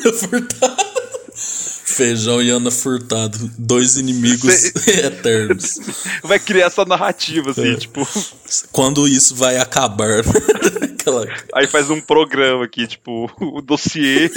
Furtado. 0.01 0.93
Feijão 1.35 2.41
e 2.41 2.49
Ana 2.49 2.71
Furtado, 2.71 3.37
dois 3.57 3.97
inimigos 3.97 4.65
eternos. 4.87 5.79
Vai 6.23 6.39
criar 6.39 6.67
essa 6.67 6.83
narrativa, 6.85 7.51
assim, 7.51 7.73
É. 7.73 7.75
tipo. 7.77 8.07
Quando 8.71 9.07
isso 9.07 9.35
vai 9.35 9.57
acabar? 9.57 10.21
Aquela- 10.99 11.27
Aí 11.53 11.67
faz 11.67 11.89
um 11.89 12.01
programa 12.01 12.65
aqui, 12.65 12.87
tipo, 12.87 13.29
o 13.39 13.61
dossiê. 13.61 14.29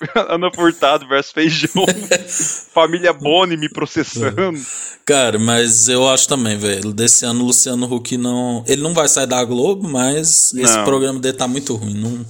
Ana 0.28 0.50
Furtado 0.54 1.06
versus 1.08 1.32
Feijão. 1.32 1.84
Família 2.72 3.12
Boni 3.12 3.56
me 3.56 3.68
processando. 3.68 4.58
Cara, 5.04 5.38
mas 5.38 5.88
eu 5.88 6.08
acho 6.08 6.28
também, 6.28 6.56
velho. 6.58 6.92
Desse 6.92 7.24
ano 7.24 7.42
o 7.42 7.46
Luciano 7.46 7.92
Huck 7.92 8.16
não. 8.16 8.62
Ele 8.66 8.82
não 8.82 8.94
vai 8.94 9.08
sair 9.08 9.26
da 9.26 9.42
Globo, 9.44 9.88
mas 9.88 10.52
esse 10.54 10.76
Não. 10.76 10.84
programa 10.84 11.18
dele 11.18 11.36
tá 11.36 11.48
muito 11.48 11.74
ruim. 11.74 11.94
Não... 11.94 12.24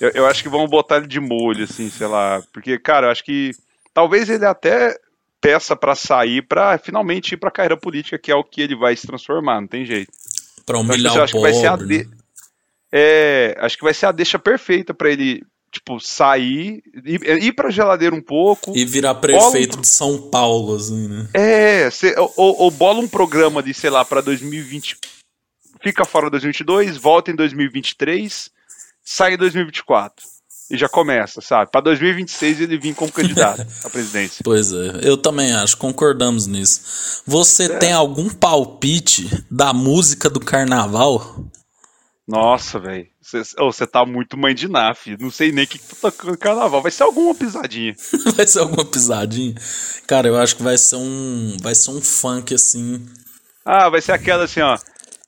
Eu, 0.00 0.10
eu 0.14 0.26
acho 0.26 0.42
que 0.42 0.48
vão 0.48 0.66
botar 0.66 0.96
ele 0.96 1.06
de 1.06 1.20
molho, 1.20 1.64
assim, 1.64 1.88
sei 1.90 2.06
lá. 2.06 2.42
Porque, 2.52 2.78
cara, 2.78 3.06
eu 3.06 3.10
acho 3.10 3.22
que 3.24 3.52
talvez 3.92 4.28
ele 4.28 4.44
até 4.44 4.96
peça 5.40 5.76
pra 5.76 5.94
sair 5.94 6.42
pra 6.42 6.76
finalmente 6.78 7.32
ir 7.34 7.36
pra 7.36 7.50
carreira 7.50 7.76
política, 7.76 8.18
que 8.18 8.32
é 8.32 8.34
o 8.34 8.42
que 8.42 8.60
ele 8.62 8.74
vai 8.74 8.96
se 8.96 9.06
transformar, 9.06 9.60
não 9.60 9.68
tem 9.68 9.84
jeito. 9.84 10.10
Pra 10.66 10.76
Eu 10.78 10.80
acho, 10.82 10.90
humilhar 10.92 11.12
que- 11.12 11.18
eu 11.18 11.20
o 11.20 11.24
acho 11.24 11.32
que 11.34 11.40
vai 11.40 11.52
ser 11.54 11.66
a 11.66 11.70
pobre. 11.78 12.04
de... 12.04 12.10
é, 12.92 13.56
acho 13.60 13.76
que 13.76 13.84
vai 13.84 13.94
ser 13.94 14.06
a 14.06 14.12
deixa 14.12 14.38
perfeita 14.38 14.92
pra 14.94 15.10
ele, 15.10 15.42
tipo, 15.74 16.00
sair, 16.00 16.82
ir, 17.04 17.22
ir 17.42 17.52
pra 17.52 17.70
geladeira 17.70 18.14
um 18.14 18.22
pouco. 18.22 18.72
E 18.76 18.84
virar 18.84 19.14
prefeito 19.16 19.78
de 19.80 19.86
São 19.88 20.30
Paulo, 20.30 20.76
assim, 20.76 21.08
né? 21.08 21.28
É, 21.34 21.90
cê- 21.90 22.14
ou, 22.18 22.32
ou- 22.36 22.70
bola 22.70 23.00
um 23.00 23.08
programa 23.08 23.62
de, 23.62 23.74
sei 23.74 23.90
lá, 23.90 24.04
pra 24.04 24.20
2020. 24.20 24.96
Fica 25.82 26.04
fora 26.04 26.30
2022, 26.30 26.96
volta 26.96 27.30
em 27.30 27.34
2023, 27.36 28.48
sai 29.04 29.34
em 29.34 29.36
2024. 29.36 30.24
E 30.70 30.78
já 30.78 30.88
começa, 30.88 31.42
sabe? 31.42 31.70
Pra 31.70 31.82
2026 31.82 32.60
ele 32.62 32.78
vir 32.78 32.94
como 32.94 33.12
candidato 33.12 33.66
à 33.84 33.90
presidência. 33.90 34.40
Pois 34.42 34.72
é, 34.72 35.00
eu 35.02 35.18
também 35.18 35.52
acho, 35.52 35.76
concordamos 35.76 36.46
nisso. 36.46 37.22
Você 37.26 37.64
É. 37.64 37.78
tem 37.78 37.92
algum 37.92 38.30
palpite 38.30 39.28
da 39.50 39.74
música 39.74 40.30
do 40.30 40.40
carnaval? 40.40 41.44
Nossa, 42.26 42.78
velho. 42.78 43.06
Você 43.58 43.86
tá 43.86 44.04
muito 44.04 44.36
mãe 44.36 44.54
de 44.54 44.68
filho. 44.96 45.18
Não 45.20 45.30
sei 45.30 45.52
nem 45.52 45.64
o 45.64 45.66
que, 45.66 45.78
que 45.78 45.86
tá 45.86 46.10
tocando 46.10 46.36
carnaval. 46.36 46.82
Vai 46.82 46.90
ser 46.90 47.02
alguma 47.02 47.34
pisadinha. 47.34 47.94
vai 48.36 48.46
ser 48.46 48.60
alguma 48.60 48.84
pisadinha? 48.84 49.54
Cara, 50.06 50.28
eu 50.28 50.36
acho 50.36 50.56
que 50.56 50.62
vai 50.62 50.78
ser 50.78 50.96
um. 50.96 51.56
Vai 51.60 51.74
ser 51.74 51.90
um 51.90 52.00
funk 52.00 52.54
assim. 52.54 53.04
Ah, 53.64 53.88
vai 53.88 54.00
ser 54.00 54.12
aquela 54.12 54.44
assim, 54.44 54.60
ó. 54.60 54.78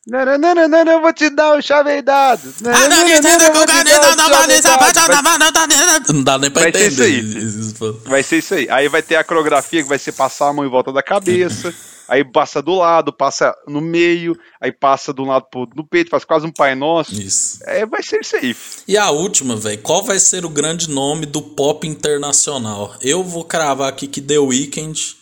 Nananana, 0.06 0.92
eu 0.92 1.00
vou 1.00 1.12
te 1.12 1.28
dar 1.30 1.58
o 1.58 1.62
chaveidado. 1.62 2.54
Ah, 2.64 2.88
Nananana, 2.88 3.44
eu 3.44 3.52
vou 3.52 3.66
te 3.66 3.82
dar 3.84 4.14
o 4.14 4.92
chaveidado. 4.92 6.12
Não 6.12 6.22
dá 6.22 6.38
nem 6.38 6.48
pra 6.50 6.62
Vai 6.62 6.72
ser 6.72 6.86
entender. 6.86 7.08
isso 7.08 7.84
aí. 7.84 7.92
Vai 8.04 8.22
ser 8.22 8.36
isso 8.38 8.54
aí. 8.54 8.68
Aí 8.70 8.88
vai 8.88 9.02
ter 9.02 9.16
a 9.16 9.24
coreografia 9.24 9.82
que 9.82 9.88
vai 9.88 9.98
ser 9.98 10.12
passar 10.12 10.48
a 10.48 10.52
mão 10.52 10.64
em 10.64 10.68
volta 10.68 10.92
da 10.92 11.02
cabeça. 11.02 11.74
Aí 12.08 12.24
passa 12.24 12.62
do 12.62 12.74
lado, 12.74 13.12
passa 13.12 13.54
no 13.66 13.80
meio, 13.80 14.38
aí 14.60 14.72
passa 14.72 15.12
de 15.12 15.20
um 15.20 15.26
lado 15.26 15.46
pro 15.50 15.60
outro 15.60 15.76
no 15.76 15.86
peito, 15.86 16.10
faz 16.10 16.24
quase 16.24 16.46
um 16.46 16.52
Pai 16.52 16.74
Nosso. 16.74 17.14
Isso. 17.20 17.58
É, 17.64 17.84
vai 17.84 18.02
ser 18.02 18.20
isso 18.20 18.36
aí. 18.36 18.56
E 18.86 18.96
a 18.96 19.10
última, 19.10 19.56
velho, 19.56 19.80
qual 19.82 20.02
vai 20.02 20.18
ser 20.18 20.44
o 20.44 20.50
grande 20.50 20.88
nome 20.88 21.26
do 21.26 21.42
pop 21.42 21.86
internacional? 21.86 22.94
Eu 23.00 23.24
vou 23.24 23.44
cravar 23.44 23.88
aqui 23.88 24.06
que 24.06 24.20
The 24.20 24.38
Weeknd 24.38 25.16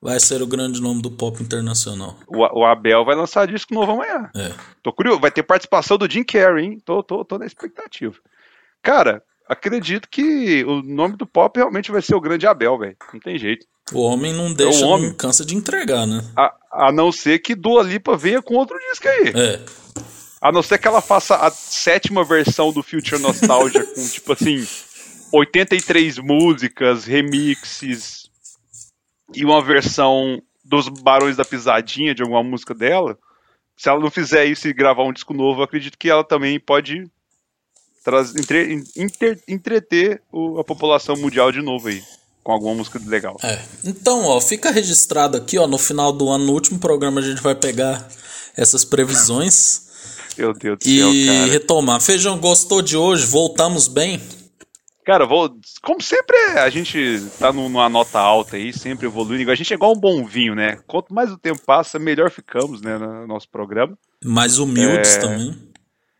vai 0.00 0.20
ser 0.20 0.42
o 0.42 0.46
grande 0.46 0.80
nome 0.80 1.02
do 1.02 1.10
pop 1.10 1.42
internacional. 1.42 2.16
O, 2.28 2.60
o 2.60 2.64
Abel 2.64 3.04
vai 3.04 3.16
lançar 3.16 3.46
disco 3.46 3.74
novo 3.74 3.92
amanhã. 3.92 4.30
É. 4.36 4.52
Tô 4.82 4.92
curioso. 4.92 5.20
Vai 5.20 5.30
ter 5.30 5.42
participação 5.42 5.96
do 5.96 6.10
Jim 6.10 6.22
Carrey, 6.22 6.64
hein? 6.64 6.78
Tô, 6.84 7.02
tô, 7.02 7.24
tô 7.24 7.38
na 7.38 7.46
expectativa. 7.46 8.16
Cara, 8.82 9.22
acredito 9.48 10.08
que 10.08 10.64
o 10.64 10.82
nome 10.82 11.16
do 11.16 11.26
pop 11.26 11.58
realmente 11.58 11.90
vai 11.92 12.02
ser 12.02 12.14
o 12.14 12.20
grande 12.20 12.46
Abel, 12.46 12.78
velho. 12.78 12.96
Não 13.12 13.20
tem 13.20 13.38
jeito. 13.38 13.66
O 13.92 14.00
homem 14.00 14.32
não 14.32 14.52
deixa, 14.52 14.84
É 14.84 14.86
homem. 14.86 15.08
não 15.08 15.14
cansa 15.14 15.44
de 15.44 15.54
entregar, 15.54 16.06
né? 16.06 16.20
A, 16.36 16.54
a 16.88 16.92
não 16.92 17.12
ser 17.12 17.38
que 17.38 17.54
Dua 17.54 17.82
Lipa 17.82 18.16
venha 18.16 18.42
com 18.42 18.54
outro 18.54 18.76
disco 18.90 19.08
aí. 19.08 19.28
É. 19.34 19.60
A 20.40 20.50
não 20.52 20.62
ser 20.62 20.78
que 20.78 20.88
ela 20.88 21.00
faça 21.00 21.36
a 21.36 21.50
sétima 21.50 22.24
versão 22.24 22.72
do 22.72 22.82
Future 22.82 23.20
Nostalgia 23.20 23.84
com, 23.94 24.08
tipo 24.08 24.32
assim, 24.32 24.66
83 25.32 26.18
músicas, 26.18 27.04
remixes 27.04 28.28
e 29.34 29.44
uma 29.44 29.62
versão 29.62 30.40
dos 30.64 30.88
Barões 30.88 31.36
da 31.36 31.44
Pisadinha 31.44 32.14
de 32.14 32.22
alguma 32.22 32.42
música 32.42 32.74
dela. 32.74 33.16
Se 33.76 33.88
ela 33.88 34.00
não 34.00 34.10
fizer 34.10 34.44
isso 34.46 34.66
e 34.66 34.72
gravar 34.72 35.04
um 35.04 35.12
disco 35.12 35.32
novo, 35.34 35.60
eu 35.60 35.64
acredito 35.64 35.98
que 35.98 36.08
ela 36.10 36.24
também 36.24 36.58
pode 36.58 37.04
traz, 38.06 38.34
entre, 38.36 38.82
inter- 38.96 39.38
entreter 39.48 40.22
o- 40.32 40.58
a 40.60 40.64
população 40.64 41.16
mundial 41.16 41.50
de 41.52 41.60
novo 41.60 41.88
aí. 41.88 42.02
com 42.44 42.52
alguma 42.52 42.76
música 42.76 43.00
legal. 43.04 43.36
É. 43.42 43.58
Então, 43.84 44.22
ó, 44.26 44.40
fica 44.40 44.70
registrado 44.70 45.36
aqui, 45.36 45.58
ó, 45.58 45.66
no 45.66 45.76
final 45.76 46.12
do 46.12 46.28
ano, 46.30 46.46
no 46.46 46.52
último 46.52 46.78
programa 46.78 47.20
a 47.20 47.24
gente 47.24 47.42
vai 47.42 47.56
pegar 47.56 48.08
essas 48.56 48.84
previsões 48.84 49.82
Meu 50.38 50.52
Deus 50.52 50.78
do 50.78 50.88
e 50.88 50.98
céu, 51.00 51.34
cara. 51.34 51.46
retomar. 51.50 52.00
Feijão, 52.00 52.38
gostou 52.38 52.80
de 52.82 52.96
hoje? 52.96 53.26
Voltamos 53.26 53.88
bem? 53.88 54.20
Cara, 55.04 55.26
vou, 55.26 55.56
como 55.82 56.00
sempre, 56.00 56.36
a 56.58 56.70
gente 56.70 57.20
tá 57.38 57.52
num- 57.52 57.68
numa 57.68 57.88
nota 57.88 58.18
alta 58.20 58.54
aí, 58.56 58.72
sempre 58.72 59.06
evoluindo. 59.06 59.50
A 59.50 59.54
gente 59.56 59.72
é 59.72 59.76
igual 59.76 59.92
um 59.92 59.98
bom 60.00 60.24
vinho, 60.24 60.54
né? 60.54 60.78
Quanto 60.86 61.12
mais 61.12 61.32
o 61.32 61.36
tempo 61.38 61.60
passa, 61.66 61.98
melhor 61.98 62.30
ficamos, 62.30 62.80
né, 62.80 62.96
no 62.96 63.26
nosso 63.26 63.48
programa. 63.48 63.98
Mais 64.24 64.58
humildes 64.60 65.16
É. 65.16 65.18
também. 65.18 65.56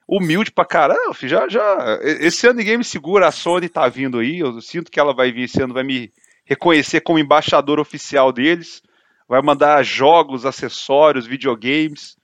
Humilde 0.09 0.53
pra 0.53 0.65
caramba, 0.65 1.17
já, 1.23 1.49
já. 1.49 1.99
Esse 2.03 2.47
ano 2.47 2.59
ninguém 2.59 2.79
me 2.79 2.85
segura, 2.85 3.27
a 3.27 3.33
Sony 3.33 3.69
tá 3.69 3.89
vindo 3.89 4.19
aí. 4.19 4.39
Eu 4.39 4.61
sinto 4.61 4.91
que 4.91 5.01
ela 5.01 5.13
vai 5.13 5.33
vir 5.33 5.45
esse 5.45 5.61
ano, 5.61 5.75
vai 5.75 5.83
me 5.83 6.13
reconhecer 6.45 7.01
como 7.01 7.19
embaixador 7.19 7.81
oficial 7.81 8.33
deles. 8.33 8.83
Vai 9.29 9.43
mandar 9.43 9.83
jogos, 9.83 10.47
acessórios, 10.47 11.27
videogames. 11.27 12.17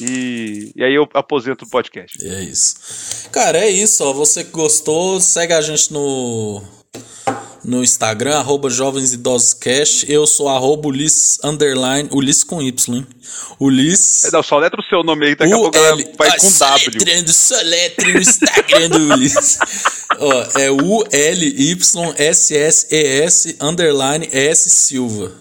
E, 0.00 0.72
e 0.76 0.84
aí 0.84 0.94
eu 0.94 1.08
aposento 1.14 1.64
o 1.64 1.70
podcast. 1.70 2.18
É 2.26 2.42
isso. 2.42 3.30
Cara, 3.30 3.58
é 3.58 3.70
isso, 3.70 4.04
ó. 4.04 4.12
Você 4.12 4.44
que 4.44 4.50
gostou, 4.50 5.18
segue 5.20 5.54
a 5.54 5.60
gente 5.60 5.92
no 5.92 6.62
no 7.64 7.82
Instagram, 7.82 8.38
arroba 8.38 8.68
Jovens 8.68 9.12
Idosos 9.12 9.54
Cast. 9.54 10.10
Eu 10.10 10.26
sou 10.26 10.48
arroba 10.48 10.88
Ulisses, 10.88 11.38
underline, 11.44 12.08
Ulisses 12.12 12.44
com 12.44 12.60
Y, 12.60 12.96
hein? 12.96 13.06
Ulisses. 13.60 14.24
É, 14.24 14.30
Não, 14.32 14.42
só 14.42 14.58
letra 14.58 14.80
o 14.80 14.84
seu 14.84 15.02
nome 15.04 15.26
aí, 15.26 15.34
daqui 15.36 15.52
a 15.52 15.56
pouco 15.56 15.76
ela 15.76 15.96
vai 16.18 16.28
Ó, 16.28 16.36
com 16.36 16.50
W. 16.50 16.90
soletrando, 16.90 17.32
soletre 17.32 18.12
no 18.14 18.20
Instagram 18.20 18.88
do 18.90 18.98
Ulisses. 19.14 19.58
Ó, 20.18 20.32
é 20.58 20.70
U-L-Y-S-S-E-S, 22.32 23.56
underline 23.60 24.28
S 24.32 24.68
Silva. 24.70 25.32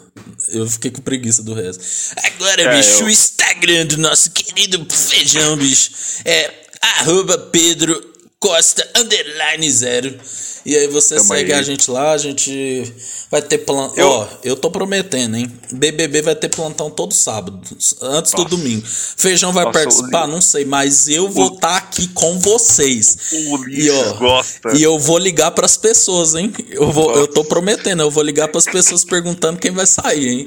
Eu 0.49 0.67
fiquei 0.69 0.91
com 0.91 1.01
preguiça 1.01 1.41
do 1.43 1.53
resto. 1.53 1.83
Agora, 2.23 2.61
É, 2.63 2.77
bicho, 2.77 3.01
eu- 3.01 3.05
o 3.05 3.09
Instagram 3.09 3.85
do 3.87 3.97
nosso 3.97 4.29
querido 4.31 4.85
feijão, 4.89 5.55
bicho, 5.57 5.91
é 6.25 6.51
arroba 6.99 7.37
Pedro 7.37 8.11
Costa, 8.39 8.87
underline 8.95 9.71
zero. 9.71 10.19
E 10.65 10.75
aí 10.77 10.87
você 10.87 11.15
Tamo 11.15 11.27
segue 11.27 11.53
aí. 11.53 11.59
a 11.59 11.63
gente 11.63 11.89
lá, 11.89 12.11
a 12.11 12.17
gente 12.17 12.93
vai 13.31 13.41
ter 13.41 13.59
plantão. 13.59 13.95
Eu- 13.97 14.07
Ó, 14.09 14.27
eu 14.43 14.55
tô 14.55 14.69
prometendo, 14.69 15.35
hein? 15.35 15.51
BBB 15.71 16.21
vai 16.21 16.35
ter 16.35 16.49
plantão 16.49 16.89
todo 16.91 17.13
sábado, 17.13 17.59
antes 18.01 18.31
do 18.33 18.43
Nossa. 18.43 18.49
domingo. 18.55 18.85
Feijão 18.85 19.51
vai 19.51 19.65
Nossa, 19.65 19.79
participar? 19.79 20.27
Não 20.27 20.39
sei, 20.41 20.63
mas 20.65 21.07
eu 21.07 21.27
vou 21.29 21.53
estar 21.53 21.77
aqui 21.77 22.07
com 22.09 22.37
vocês. 22.39 23.17
O 23.31 23.53
Ulisses 23.55 24.11
gosta. 24.19 24.77
E 24.77 24.83
eu 24.83 24.99
vou 24.99 25.17
ligar 25.17 25.49
pras 25.51 25.77
pessoas, 25.77 26.35
hein? 26.35 26.53
Eu, 26.69 26.91
vou, 26.91 27.11
eu 27.15 27.27
tô 27.27 27.43
prometendo, 27.43 28.01
eu 28.03 28.11
vou 28.11 28.21
ligar 28.23 28.47
pras 28.49 28.65
pessoas 28.65 29.03
perguntando 29.03 29.57
quem 29.59 29.71
vai 29.71 29.87
sair, 29.87 30.27
hein? 30.27 30.45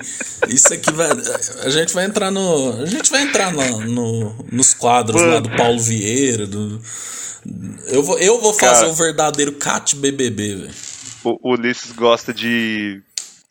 Isso 0.48 0.72
aqui 0.72 0.92
vai. 0.92 1.08
A 1.62 1.70
gente 1.70 1.92
vai 1.92 2.04
entrar 2.06 2.30
no. 2.30 2.82
A 2.82 2.86
gente 2.86 3.10
vai 3.10 3.22
entrar 3.22 3.52
no, 3.52 3.80
no- 3.80 4.36
nos 4.52 4.74
quadros 4.74 5.20
lá 5.20 5.40
do 5.40 5.50
Paulo 5.56 5.80
Vieira. 5.80 6.46
Do, 6.46 6.80
eu 7.88 8.02
vou, 8.02 8.18
eu 8.18 8.40
vou 8.40 8.54
fazer 8.54 8.80
Cara. 8.82 8.88
o 8.88 8.94
verdadeiro 8.94 9.52
Cat 9.52 9.94
BBB, 10.12 10.54
velho. 10.56 10.74
O 11.24 11.38
o 11.42 11.52
Ulisses 11.52 11.92
gosta 11.92 12.34
de, 12.34 13.00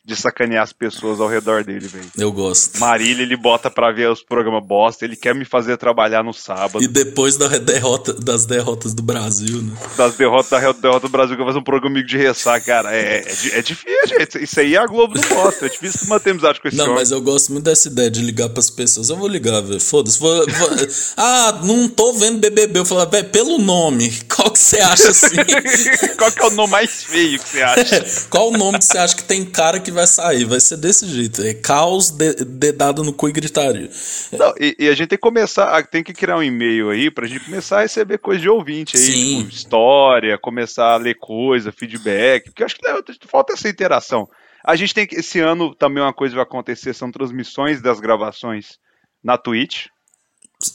de 0.04 0.14
sacanear 0.14 0.62
as 0.62 0.72
pessoas 0.72 1.18
ao 1.20 1.28
redor 1.28 1.64
dele, 1.64 1.86
velho. 1.88 2.04
Eu 2.18 2.30
gosto. 2.30 2.78
Marília, 2.78 3.22
ele 3.22 3.36
bota 3.36 3.70
pra 3.70 3.90
ver 3.90 4.10
os 4.10 4.22
programas 4.22 4.62
bosta, 4.66 5.04
ele 5.04 5.16
quer 5.16 5.34
me 5.34 5.44
fazer 5.44 5.76
trabalhar 5.78 6.22
no 6.22 6.32
sábado. 6.34 6.82
E 6.82 6.86
depois 6.86 7.36
da 7.38 7.48
derrota, 7.48 8.12
das 8.12 8.44
derrotas 8.44 8.92
do 8.92 9.02
Brasil, 9.02 9.62
né? 9.62 9.72
Das 9.96 10.14
derrotas 10.16 10.50
da 10.50 10.58
derrota 10.58 11.00
do 11.06 11.08
Brasil, 11.08 11.36
que 11.36 11.42
eu 11.42 11.46
faço 11.46 11.58
um 11.58 11.64
programa 11.64 12.02
de 12.04 12.16
ressaca, 12.18 12.64
cara. 12.66 12.94
É, 12.94 13.20
é, 13.26 13.34
di- 13.34 13.52
é 13.52 13.62
difícil, 13.62 14.18
gente. 14.18 14.42
Isso 14.44 14.60
aí 14.60 14.76
a 14.76 14.86
Globo 14.86 15.14
não 15.18 15.28
gosta. 15.36 15.66
É 15.66 15.68
difícil 15.70 16.06
manter 16.08 16.30
amizade 16.30 16.60
com 16.60 16.68
esse 16.68 16.76
Não, 16.76 16.84
homem. 16.84 16.96
mas 16.96 17.10
eu 17.10 17.20
gosto 17.22 17.52
muito 17.52 17.64
dessa 17.64 17.88
ideia 17.88 18.10
de 18.10 18.20
ligar 18.20 18.50
pras 18.50 18.68
pessoas. 18.68 19.08
Eu 19.08 19.16
vou 19.16 19.26
ligar, 19.28 19.60
velho. 19.62 19.80
Foda-se. 19.80 20.18
Vou- 20.18 20.44
Ah, 21.16 21.60
não 21.64 21.88
tô 21.88 22.12
vendo 22.12 22.38
BBB. 22.38 22.80
Eu 22.80 22.84
falo, 22.84 23.06
velho, 23.08 23.28
pelo 23.30 23.58
nome, 23.58 24.10
qual 24.34 24.50
que 24.50 24.58
você 24.58 24.80
acha 24.80 25.10
assim? 25.10 25.36
Qual 26.18 26.30
que 26.30 26.42
é 26.42 26.46
o 26.46 26.50
nome 26.50 26.72
mais 26.72 27.04
feio 27.04 27.38
que 27.38 27.48
você 27.48 27.62
acha? 27.62 28.04
qual 28.30 28.48
o 28.52 28.56
nome 28.56 28.78
que 28.78 28.84
você 28.84 28.98
acha 28.98 29.14
que 29.16 29.24
tem 29.24 29.44
cara 29.44 29.78
que 29.80 29.90
vai 29.94 30.06
sair? 30.06 30.44
Vai 30.44 30.60
ser 30.60 30.76
desse 30.76 31.06
jeito. 31.06 31.40
É 31.42 31.54
caos, 31.54 32.10
de- 32.10 32.44
dedado 32.44 33.02
no 33.02 33.12
cu 33.12 33.28
e 33.28 33.32
gritaria. 33.32 33.88
Não, 34.32 34.52
e, 34.60 34.76
e 34.78 34.88
a 34.88 34.94
gente 34.94 35.08
tem 35.08 35.16
que 35.18 35.22
começar, 35.22 35.76
a- 35.76 35.82
tem 35.82 36.02
que 36.02 36.12
criar 36.12 36.36
um 36.36 36.42
e-mail 36.42 36.90
aí 36.90 37.10
pra 37.10 37.26
gente 37.26 37.44
começar 37.44 37.78
a 37.78 37.82
receber 37.82 38.18
coisa 38.18 38.40
de 38.42 38.48
ouvinte 38.48 38.96
aí, 38.96 39.02
Sim. 39.02 39.38
tipo, 39.38 39.50
história, 39.54 40.36
começar 40.38 40.92
a 40.94 40.96
ler 40.96 41.14
coisa, 41.18 41.72
feedback, 41.72 42.44
porque 42.46 42.62
eu 42.62 42.66
acho 42.66 42.76
que 42.76 42.86
né, 42.86 42.94
falta 43.26 43.52
essa 43.54 43.68
interação. 43.68 44.28
A 44.66 44.76
gente 44.76 44.94
tem 44.94 45.06
que, 45.06 45.16
esse 45.16 45.40
ano 45.40 45.74
também 45.74 46.02
uma 46.02 46.12
coisa 46.12 46.34
vai 46.34 46.44
acontecer, 46.44 46.94
são 46.94 47.10
transmissões 47.10 47.80
das 47.82 48.00
gravações 48.00 48.78
na 49.22 49.36
Twitch. 49.38 49.86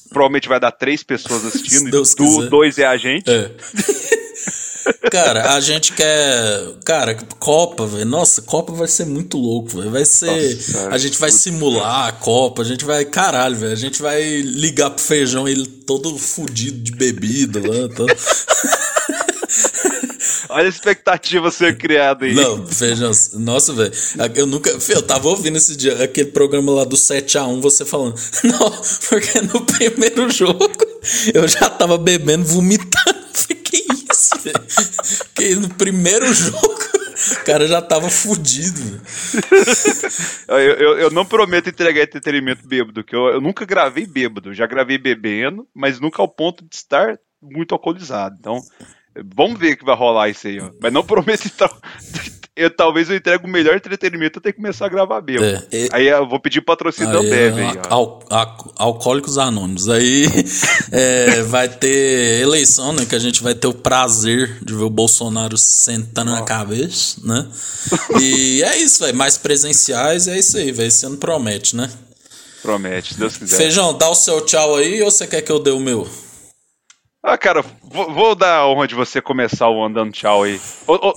Provavelmente 0.09 0.47
vai 0.47 0.59
dar 0.59 0.71
três 0.71 1.01
pessoas 1.03 1.43
assistindo, 1.47 1.89
do, 1.89 2.49
dois 2.49 2.77
é 2.77 2.85
a 2.85 2.97
gente. 2.97 3.29
É. 3.29 3.51
Cara, 5.11 5.53
a 5.53 5.59
gente 5.59 5.93
quer. 5.93 6.75
Cara, 6.85 7.15
Copa, 7.39 7.85
velho. 7.85 8.05
Nossa, 8.05 8.41
Copa 8.41 8.73
vai 8.73 8.87
ser 8.87 9.05
muito 9.05 9.37
louco, 9.37 9.77
velho. 9.77 9.91
Vai 9.91 10.05
ser. 10.05 10.55
Nossa, 10.55 10.89
a 10.89 10.97
gente 10.97 11.17
vai 11.17 11.31
simular 11.31 12.07
a 12.07 12.11
Copa, 12.11 12.61
a 12.61 12.65
gente 12.65 12.85
vai. 12.85 13.05
Caralho, 13.05 13.55
velho. 13.55 13.73
A 13.73 13.77
gente 13.77 14.01
vai 14.01 14.41
ligar 14.41 14.89
pro 14.89 15.03
feijão, 15.03 15.47
ele 15.47 15.65
todo 15.65 16.17
fudido 16.17 16.79
de 16.79 16.91
bebida 16.91 17.59
lá. 17.59 17.89
Todo... 17.89 18.13
Olha 20.49 20.65
a 20.65 20.69
expectativa 20.69 21.51
ser 21.51 21.77
criada 21.77 22.25
aí. 22.25 22.33
Não, 22.33 22.65
feijão. 22.65 23.11
Nossa, 23.35 23.71
velho. 23.73 23.91
Eu 24.35 24.47
nunca. 24.47 24.75
Eu 24.89 25.01
tava 25.01 25.27
ouvindo 25.29 25.57
esse 25.57 25.75
dia, 25.75 26.03
aquele 26.03 26.31
programa 26.31 26.71
lá 26.71 26.83
do 26.83 26.95
7x1, 26.95 27.61
você 27.61 27.85
falando. 27.85 28.15
Não, 28.43 28.81
porque 29.09 29.41
no 29.41 29.61
primeiro 29.61 30.29
jogo 30.31 30.67
eu 31.33 31.47
já 31.47 31.69
tava 31.69 31.97
bebendo, 31.97 32.45
vomitando. 32.45 33.18
Que 35.33 35.55
no 35.55 35.69
primeiro 35.69 36.25
jogo 36.33 36.89
o 37.31 37.45
cara 37.45 37.67
já 37.67 37.81
tava 37.81 38.09
fudido. 38.09 39.01
Eu, 40.47 40.57
eu, 40.57 40.99
eu 40.99 41.11
não 41.11 41.25
prometo 41.25 41.69
entregar 41.69 42.01
entretenimento 42.01 42.67
bêbado, 42.67 43.03
que 43.03 43.15
eu, 43.15 43.27
eu 43.27 43.41
nunca 43.41 43.65
gravei 43.65 44.05
bêbado. 44.05 44.53
Já 44.53 44.65
gravei 44.65 44.97
bebendo, 44.97 45.67
mas 45.73 45.99
nunca 45.99 46.21
ao 46.21 46.27
ponto 46.27 46.63
de 46.63 46.75
estar 46.75 47.19
muito 47.41 47.73
alcoolizado. 47.73 48.35
Então, 48.39 48.61
vamos 49.35 49.59
ver 49.59 49.73
o 49.73 49.77
que 49.77 49.85
vai 49.85 49.95
rolar 49.95 50.29
isso 50.29 50.47
aí, 50.47 50.59
ó. 50.59 50.71
Mas 50.81 50.93
não 50.93 51.03
prometo 51.05 51.45
então. 51.45 51.69
Eu, 52.59 52.69
talvez 52.69 53.09
eu 53.09 53.15
entregue 53.15 53.45
o 53.45 53.49
melhor 53.49 53.75
entretenimento, 53.75 54.41
que 54.41 54.51
começar 54.53 54.85
a 54.87 54.89
gravar 54.89 55.21
bêbado. 55.21 55.65
É, 55.71 55.77
e- 55.77 55.89
Aí 55.93 56.07
eu 56.07 56.27
vou 56.27 56.39
pedir 56.39 56.61
patrocínio 56.61 57.11
da 57.11 57.19
Ambev 57.19 57.57
é, 57.59 57.81
al- 57.89 58.19
al- 58.29 58.73
alcoólicos 58.77 59.37
Anônimos. 59.37 59.87
Aí 59.87 60.25
é, 60.91 61.41
vai 61.43 61.69
ter 61.69 62.41
eleição, 62.41 62.91
né? 62.93 63.05
Que 63.05 63.15
a 63.15 63.19
gente 63.19 63.41
vai 63.41 63.55
ter 63.55 63.67
o 63.67 63.73
prazer 63.73 64.57
de 64.63 64.73
ver 64.75 64.83
o 64.83 64.89
Bolsonaro 64.89 65.57
sentando 65.57 66.31
na 66.31 66.41
cabeça, 66.43 67.21
né? 67.23 67.47
E 68.21 68.61
é 68.63 68.77
isso, 68.77 69.03
velho. 69.03 69.17
Mais 69.17 69.37
presenciais, 69.37 70.27
é 70.27 70.37
isso 70.37 70.57
aí, 70.57 70.71
velho. 70.71 70.87
Esse 70.87 71.05
ano 71.05 71.17
promete, 71.17 71.75
né? 71.75 71.89
Promete, 72.61 73.15
Deus 73.15 73.37
quiser. 73.37 73.55
Feijão, 73.55 73.97
dá 73.97 74.09
o 74.09 74.15
seu 74.15 74.41
tchau 74.45 74.75
aí 74.75 75.01
ou 75.01 75.09
você 75.09 75.25
quer 75.25 75.41
que 75.41 75.51
eu 75.51 75.59
dê 75.59 75.71
o 75.71 75.79
meu? 75.79 76.07
Ah, 77.23 77.37
cara, 77.37 77.63
vou, 77.83 78.13
vou 78.13 78.35
dar 78.35 78.57
a 78.59 78.67
honra 78.67 78.87
de 78.87 78.95
você 78.95 79.21
começar 79.21 79.69
o 79.69 79.83
andando 79.83 80.11
tchau 80.11 80.43
aí. 80.43 80.59
Ô, 80.87 80.93
ô. 81.09 81.13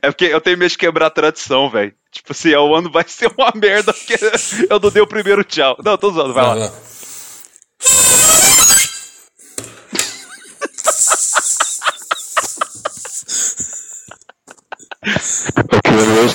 É 0.00 0.10
porque 0.10 0.24
eu 0.26 0.40
tenho 0.40 0.58
medo 0.58 0.70
de 0.70 0.78
quebrar 0.78 1.06
a 1.06 1.10
tradição, 1.10 1.68
velho. 1.68 1.92
Tipo 2.10 2.32
assim, 2.32 2.54
o 2.54 2.74
ano 2.74 2.90
vai 2.90 3.04
ser 3.06 3.30
uma 3.36 3.52
merda 3.54 3.92
porque 3.92 4.16
eu 4.70 4.80
não 4.80 4.90
dei 4.90 5.02
o 5.02 5.06
primeiro 5.06 5.44
tchau. 5.44 5.76
Não, 5.84 5.98
tô 5.98 6.10
usando, 6.10 6.32
vai, 6.32 6.44
vai 6.44 6.58
lá. 6.60 6.72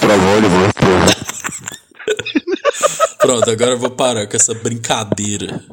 trabalhos, 0.08 0.52
mano. 0.52 0.74
Pronto, 3.20 3.50
agora 3.52 3.72
eu 3.72 3.80
vou 3.80 3.92
parar 3.92 4.28
com 4.28 4.36
essa 4.36 4.54
brincadeira. 4.54 5.64